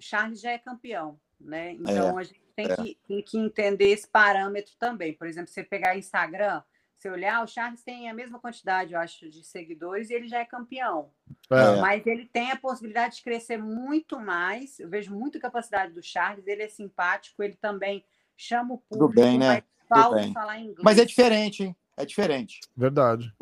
[0.00, 1.72] Charles já é campeão, né?
[1.72, 2.76] Então é, a gente tem, é.
[2.76, 5.12] que, tem que entender esse parâmetro também.
[5.12, 6.62] Por exemplo, você pegar Instagram,
[7.04, 10.38] você olhar, o Charles tem a mesma quantidade, eu acho, de seguidores e ele já
[10.38, 11.10] é campeão.
[11.50, 11.80] É.
[11.80, 14.80] Mas ele tem a possibilidade de crescer muito mais.
[14.80, 18.04] Eu vejo muita capacidade do Charles, ele é simpático, ele também
[18.36, 19.08] chama o público.
[19.08, 19.62] Tudo bem, né?
[19.86, 20.78] falar inglês.
[20.82, 21.76] Mas é diferente, hein?
[21.96, 22.60] É diferente.
[22.74, 23.32] Verdade.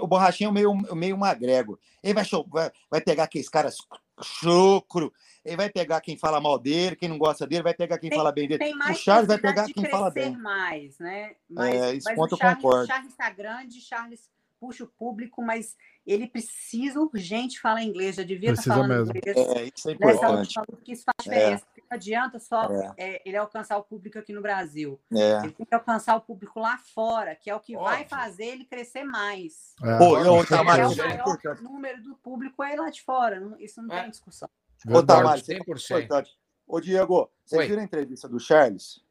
[0.00, 1.78] O borrachinho, é meio, meio magrego.
[2.02, 3.76] Ele vai, vai, vai pegar aqueles caras
[4.22, 5.12] chucro.
[5.44, 8.18] Ele vai pegar quem fala mal dele, quem não gosta dele, vai pegar quem tem,
[8.18, 8.64] fala bem dele.
[8.64, 10.34] o Charles vai pegar quem fala bem.
[10.36, 11.34] mais, né?
[11.50, 12.86] Mas, é, esse ponto eu Charles, concordo.
[12.86, 14.30] Charles está grande, Charles
[14.64, 15.76] puxa o público, mas
[16.06, 19.18] ele precisa urgente falar inglês, já devia precisa estar falando mesmo.
[19.18, 19.36] inglês.
[19.36, 20.56] É, isso é importante.
[20.56, 21.64] Nessa que isso faz diferença.
[21.76, 21.80] É.
[21.80, 22.94] Não adianta só é.
[22.96, 24.98] É, ele alcançar o público aqui no Brasil.
[25.12, 25.44] É.
[25.44, 27.90] Ele tem que alcançar o público lá fora, que é o que Óbvio.
[27.90, 29.74] vai fazer ele crescer mais.
[29.82, 29.98] É.
[29.98, 33.54] Pô, eu, Tamara, é o maior número do público é lá de fora.
[33.58, 34.48] Isso não tem discussão.
[34.88, 36.26] Ô, Tamara, 100%.
[36.66, 39.04] Ô, Diego, vocês viram a entrevista do Charles?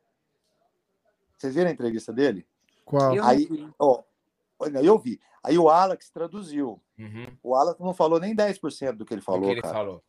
[1.37, 2.45] Vocês viram a entrevista dele?
[2.83, 3.23] Qual?
[3.23, 4.03] Aí, ó,
[4.81, 5.19] eu vi.
[5.43, 6.81] Aí o Alex traduziu.
[6.97, 7.27] Uhum.
[7.43, 9.41] O Alex não falou nem 10% do que ele falou.
[9.41, 9.73] Do que ele cara.
[9.73, 10.03] falou.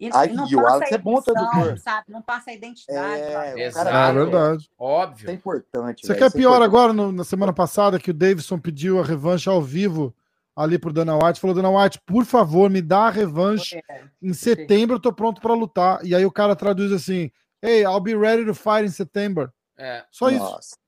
[0.00, 1.76] E, Aí, e o Alex é bom tradutor.
[1.78, 2.06] Sabe?
[2.08, 3.20] Não passa a identidade.
[3.20, 4.70] É, cara, é verdade.
[4.78, 5.24] Óbvio.
[5.24, 6.06] Isso é importante.
[6.06, 9.60] Você quer pior agora, no, na semana passada, que o Davidson pediu a revanche ao
[9.60, 10.14] vivo
[10.54, 13.82] ali pro Dana White, falou: Dana White, por favor, me dá a revanche.
[14.22, 16.04] Em setembro eu tô pronto para lutar.
[16.04, 19.50] E aí o cara traduz assim: Hey, I'll be ready to fight in September.
[19.76, 20.04] É.
[20.12, 20.60] Só Nossa.
[20.60, 20.78] isso.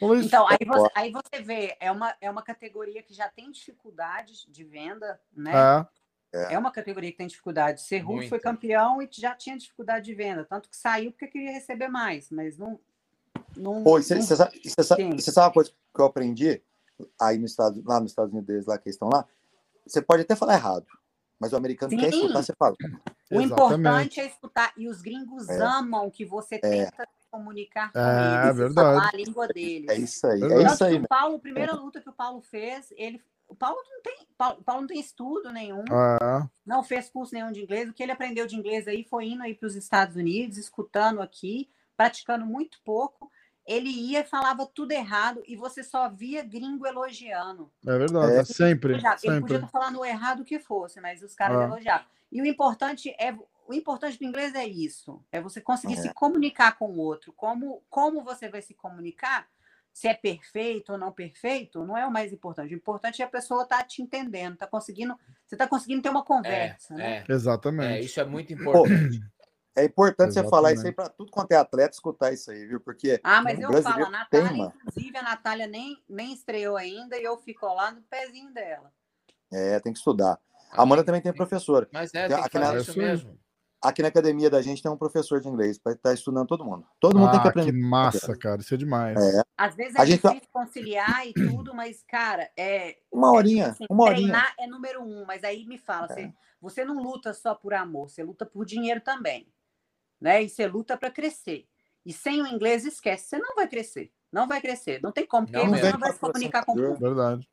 [0.00, 4.46] Então, aí você, aí você vê, é uma, é uma categoria que já tem dificuldades
[4.48, 5.86] de venda, né?
[6.32, 6.54] É.
[6.54, 7.82] é uma categoria que tem dificuldade.
[7.82, 11.88] Serru foi campeão e já tinha dificuldade de venda, tanto que saiu porque queria receber
[11.88, 12.78] mais, mas não.
[13.56, 16.62] não Pô, você sabe, sabe, sabe uma coisa que eu aprendi
[17.20, 19.26] aí no estado, lá nos Estados Unidos, lá que estão lá?
[19.86, 20.86] Você pode até falar errado,
[21.40, 21.98] mas o americano Sim.
[21.98, 22.76] quer escutar você fala.
[23.30, 24.72] O importante é escutar.
[24.76, 25.58] E os gringos é.
[25.60, 26.58] amam que você é.
[26.58, 28.74] tenta comunicar com é, eles, verdade.
[28.74, 29.88] falar a língua deles.
[29.88, 30.42] É isso aí.
[30.42, 30.96] É isso aí.
[30.96, 33.22] O Paulo, a primeira luta que o Paulo fez, ele.
[33.46, 36.46] O Paulo não tem, Paulo, Paulo não tem estudo nenhum, ah.
[36.66, 37.88] não fez curso nenhum de inglês.
[37.88, 41.22] O que ele aprendeu de inglês aí foi indo aí para os Estados Unidos, escutando
[41.22, 43.30] aqui, praticando muito pouco
[43.68, 47.70] ele ia e falava tudo errado e você só via gringo elogiando.
[47.86, 48.44] É verdade, é.
[48.44, 48.94] sempre.
[48.94, 49.40] Ele sempre.
[49.40, 51.64] podia estar falando o errado que fosse, mas os caras ah.
[51.64, 52.06] elogiavam.
[52.32, 53.36] E o importante é
[53.68, 56.02] o importante do inglês é isso, é você conseguir é.
[56.02, 57.32] se comunicar com o outro.
[57.34, 59.46] Como como você vai se comunicar?
[59.92, 62.72] Se é perfeito ou não perfeito, não é o mais importante.
[62.72, 65.14] O importante é a pessoa estar tá te entendendo, tá conseguindo,
[65.44, 67.24] você está conseguindo ter uma conversa, é, né?
[67.28, 67.32] É.
[67.32, 67.92] Exatamente.
[67.92, 69.20] É, isso é muito importante.
[69.76, 70.50] É importante Exatamente.
[70.50, 72.80] você falar isso aí para tudo quanto é atleta escutar isso aí, viu?
[72.80, 73.20] Porque.
[73.22, 74.74] Ah, mas eu falo, a Natália, uma...
[74.82, 78.90] inclusive, a Natália nem, nem estreou ainda e eu fico lá no pezinho dela.
[79.52, 80.38] É, tem que estudar.
[80.72, 81.88] A Amanda também tem professora.
[81.92, 82.76] Mas é, tem aqui na...
[82.76, 83.38] isso mesmo.
[83.80, 86.64] Aqui na academia da gente tem um professor de inglês para estar tá estudando todo
[86.64, 86.84] mundo.
[86.98, 87.72] Todo mundo ah, tem que aprender.
[87.72, 88.60] Que massa, cara.
[88.60, 89.16] Isso é demais.
[89.16, 89.42] É.
[89.56, 90.48] Às vezes é a difícil gente...
[90.52, 92.96] conciliar e tudo, mas, cara, é.
[93.12, 93.66] Uma horinha.
[93.66, 94.32] É, assim, uma horinha.
[94.32, 96.08] Treinar é número um, mas aí me fala, é.
[96.08, 99.46] você, você não luta só por amor, você luta por dinheiro também
[100.20, 100.42] né?
[100.42, 101.66] E você luta para crescer.
[102.04, 104.10] E sem o inglês, esquece, você não vai crescer.
[104.30, 105.00] Não vai crescer.
[105.02, 107.00] Não tem como, porque não você não vai se comunicar com o público.
[107.00, 107.48] Verdade.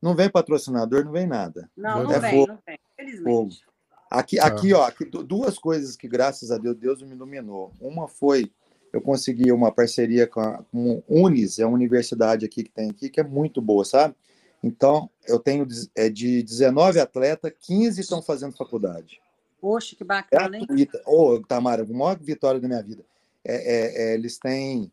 [0.00, 1.70] Não vem patrocinador, não vem nada.
[1.76, 2.52] Não, não é vem, fogo.
[2.52, 2.78] não vem.
[2.96, 3.60] Felizmente.
[3.60, 3.69] Fogo.
[4.10, 4.42] Aqui, é.
[4.42, 7.72] aqui, ó, aqui, duas coisas que, graças a Deus, Deus me iluminou.
[7.80, 8.50] Uma foi
[8.92, 13.08] eu consegui uma parceria com a com Unis, é uma universidade aqui que tem aqui,
[13.08, 14.14] que é muito boa, sabe?
[14.62, 19.20] Então, eu tenho é, de 19 atletas, 15 estão fazendo faculdade.
[19.60, 20.66] Poxa, que bacana, hein?
[21.06, 23.04] Ô, oh, Tamara, a maior vitória da minha vida.
[23.44, 24.90] É, é, é, eles têm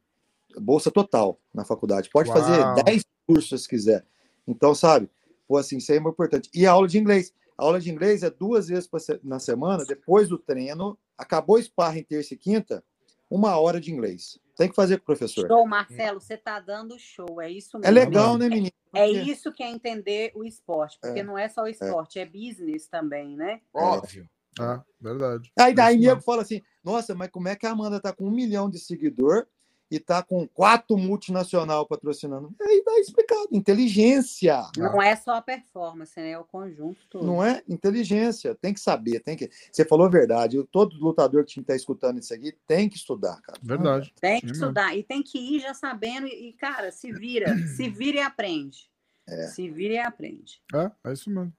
[0.58, 2.10] bolsa total na faculdade.
[2.10, 2.38] Pode Uau.
[2.38, 4.06] fazer 10 cursos se quiser.
[4.48, 5.10] Então, sabe?
[5.48, 6.50] Pô, assim, isso aí é muito importante.
[6.54, 7.34] E a aula de inglês.
[7.58, 8.90] A aula de inglês é duas vezes
[9.24, 10.98] na semana, depois do treino.
[11.18, 12.84] Acabou o sparring terça e quinta,
[13.30, 14.40] uma hora de inglês.
[14.56, 15.48] Tem que fazer com o professor.
[15.48, 17.42] Show, Marcelo, você está dando show.
[17.42, 17.98] É isso é mesmo.
[17.98, 18.72] É legal, né, menino?
[18.92, 19.00] Porque...
[19.00, 21.24] É isso que é entender o esporte, porque é.
[21.24, 23.61] não é só o esporte, é, é business também, né?
[23.74, 24.27] Óbvio.
[24.60, 25.52] Ah, verdade.
[25.58, 28.32] Aí daí nego fala assim: nossa, mas como é que a Amanda tá com um
[28.32, 29.48] milhão de seguidor
[29.90, 32.53] e tá com quatro multinacional patrocinando?
[32.61, 34.69] Aí tá explicado: inteligência.
[34.77, 36.32] Não é só a performance, né?
[36.32, 37.25] É o conjunto todo.
[37.25, 38.53] Não é inteligência.
[38.56, 39.49] Tem que saber, tem que.
[39.72, 40.61] Você falou a verdade.
[40.72, 43.59] Todo lutador que está escutando isso aqui tem que estudar, cara.
[43.64, 44.14] Verdade.
[44.19, 44.99] Tem que Sim, estudar mesmo.
[44.99, 48.90] e tem que ir já sabendo e, cara, se vira, se vira e aprende.
[49.27, 49.48] É.
[49.48, 50.61] Se vira e aprende.
[50.74, 51.53] É, é isso mesmo.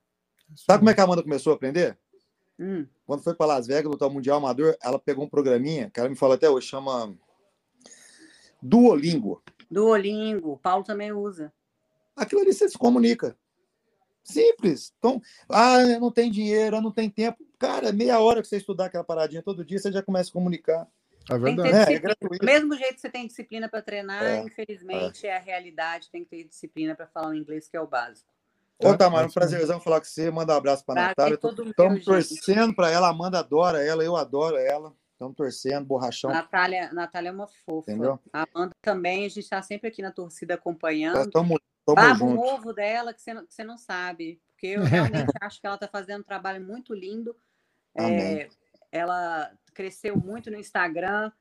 [0.49, 0.79] É isso Sabe mesmo.
[0.79, 1.97] como é que a Amanda começou a aprender?
[2.59, 2.85] Hum.
[3.05, 6.09] Quando foi para Las Vegas lutar o Mundial Amador, ela pegou um programinha, que ela
[6.09, 7.15] me fala até hoje, chama
[8.61, 9.41] Duolingo.
[9.69, 11.51] Duolingo, o Paulo também usa.
[12.15, 13.37] Aquilo ali você se comunica.
[14.23, 14.93] Simples.
[14.97, 17.43] Então, ah, não tem dinheiro, não tem tempo.
[17.57, 20.87] Cara, meia hora que você estudar aquela paradinha todo dia, você já começa a comunicar.
[21.29, 21.93] É verdade.
[21.93, 22.37] É, é gratuito.
[22.39, 25.29] Do mesmo jeito que você tem disciplina para treinar, é, infelizmente é.
[25.29, 25.37] é.
[25.37, 28.29] a realidade, tem que ter disciplina para falar o inglês, que é o básico.
[28.81, 30.31] Ô, Tamara, um prazerzão falar com você.
[30.31, 31.35] Manda um abraço para a Natália.
[31.35, 33.09] Estamos torcendo para ela.
[33.09, 34.93] Amanda adora ela, eu adoro ela.
[35.19, 36.31] Estamos torcendo, borrachão.
[36.31, 37.91] Natália, Natália é uma fofa.
[37.91, 38.17] Entendeu?
[38.31, 41.19] A Amanda também, a gente está sempre aqui na torcida acompanhando.
[41.19, 44.41] Estamos Babo novo dela que você, não, que você não sabe.
[44.47, 47.35] Porque eu realmente acho que ela está fazendo um trabalho muito lindo.
[47.97, 48.47] É,
[48.93, 51.33] ela cresceu muito no Instagram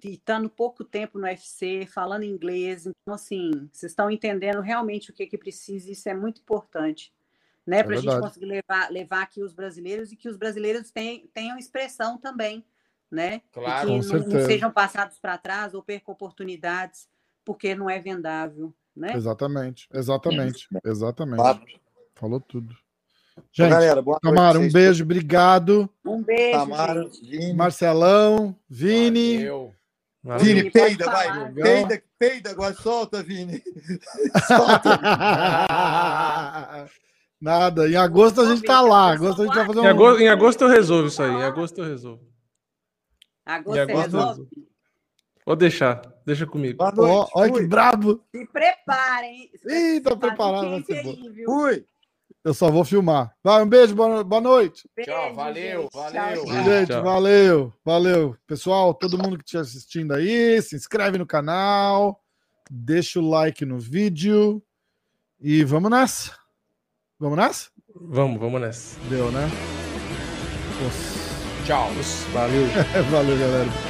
[0.00, 2.86] estando pouco tempo no UFC, falando inglês.
[2.86, 7.12] Então, assim, vocês estão entendendo realmente o que, que precisa, isso é muito importante.
[7.66, 10.90] Né, é para a gente conseguir levar, levar aqui os brasileiros e que os brasileiros
[10.92, 12.64] tenham, tenham expressão também,
[13.10, 13.42] né?
[13.52, 17.08] Claro, e que não, não, sejam passados para trás ou percam oportunidades
[17.44, 19.14] porque não é vendável, né?
[19.14, 21.38] Exatamente, exatamente, exatamente.
[21.38, 21.60] Claro.
[22.14, 22.76] Falou tudo.
[23.52, 25.88] Gente, galera, boa Tamara, um beijo, obrigado.
[26.04, 26.58] Um beijo.
[26.58, 27.54] Tamara, Vini.
[27.54, 29.46] Marcelão, Vini.
[29.46, 29.74] Valeu.
[30.40, 31.52] Vini, peida, vai.
[31.52, 33.62] Peida, peida agora, solta, Vini.
[34.46, 34.98] solta.
[37.40, 39.12] Nada, em agosto a gente tá lá.
[39.12, 39.84] Agosto a gente vai fazer um...
[39.84, 41.30] em, agosto, em agosto eu resolvo isso aí.
[41.30, 42.27] Em agosto eu resolvo.
[43.48, 44.48] Agosto, agosto resolve?
[45.46, 46.84] Vou deixar, deixa comigo.
[47.34, 48.22] Olha que brabo.
[48.30, 49.50] Se preparem.
[49.66, 50.68] Ih, tá preparado.
[50.68, 51.02] Vai ser
[51.46, 51.86] Fui.
[52.44, 53.34] Eu só vou filmar.
[53.42, 54.86] Vai, um beijo, boa, boa noite.
[54.94, 55.94] Beijo, tchau, valeu, gente.
[55.94, 56.44] valeu.
[56.44, 57.02] Tchau, gente, tchau.
[57.02, 58.36] valeu, valeu.
[58.46, 62.22] Pessoal, todo mundo que estiver assistindo aí, se inscreve no canal,
[62.70, 64.62] deixa o like no vídeo
[65.40, 66.36] e vamos nessa.
[67.18, 67.70] Vamos nessa?
[67.94, 69.00] Vamos, vamos nessa.
[69.08, 69.48] Deu, né?
[70.82, 71.17] Nossa.
[71.68, 71.90] Tchau.
[72.32, 72.66] Valeu.
[73.12, 73.87] Valeu, galera.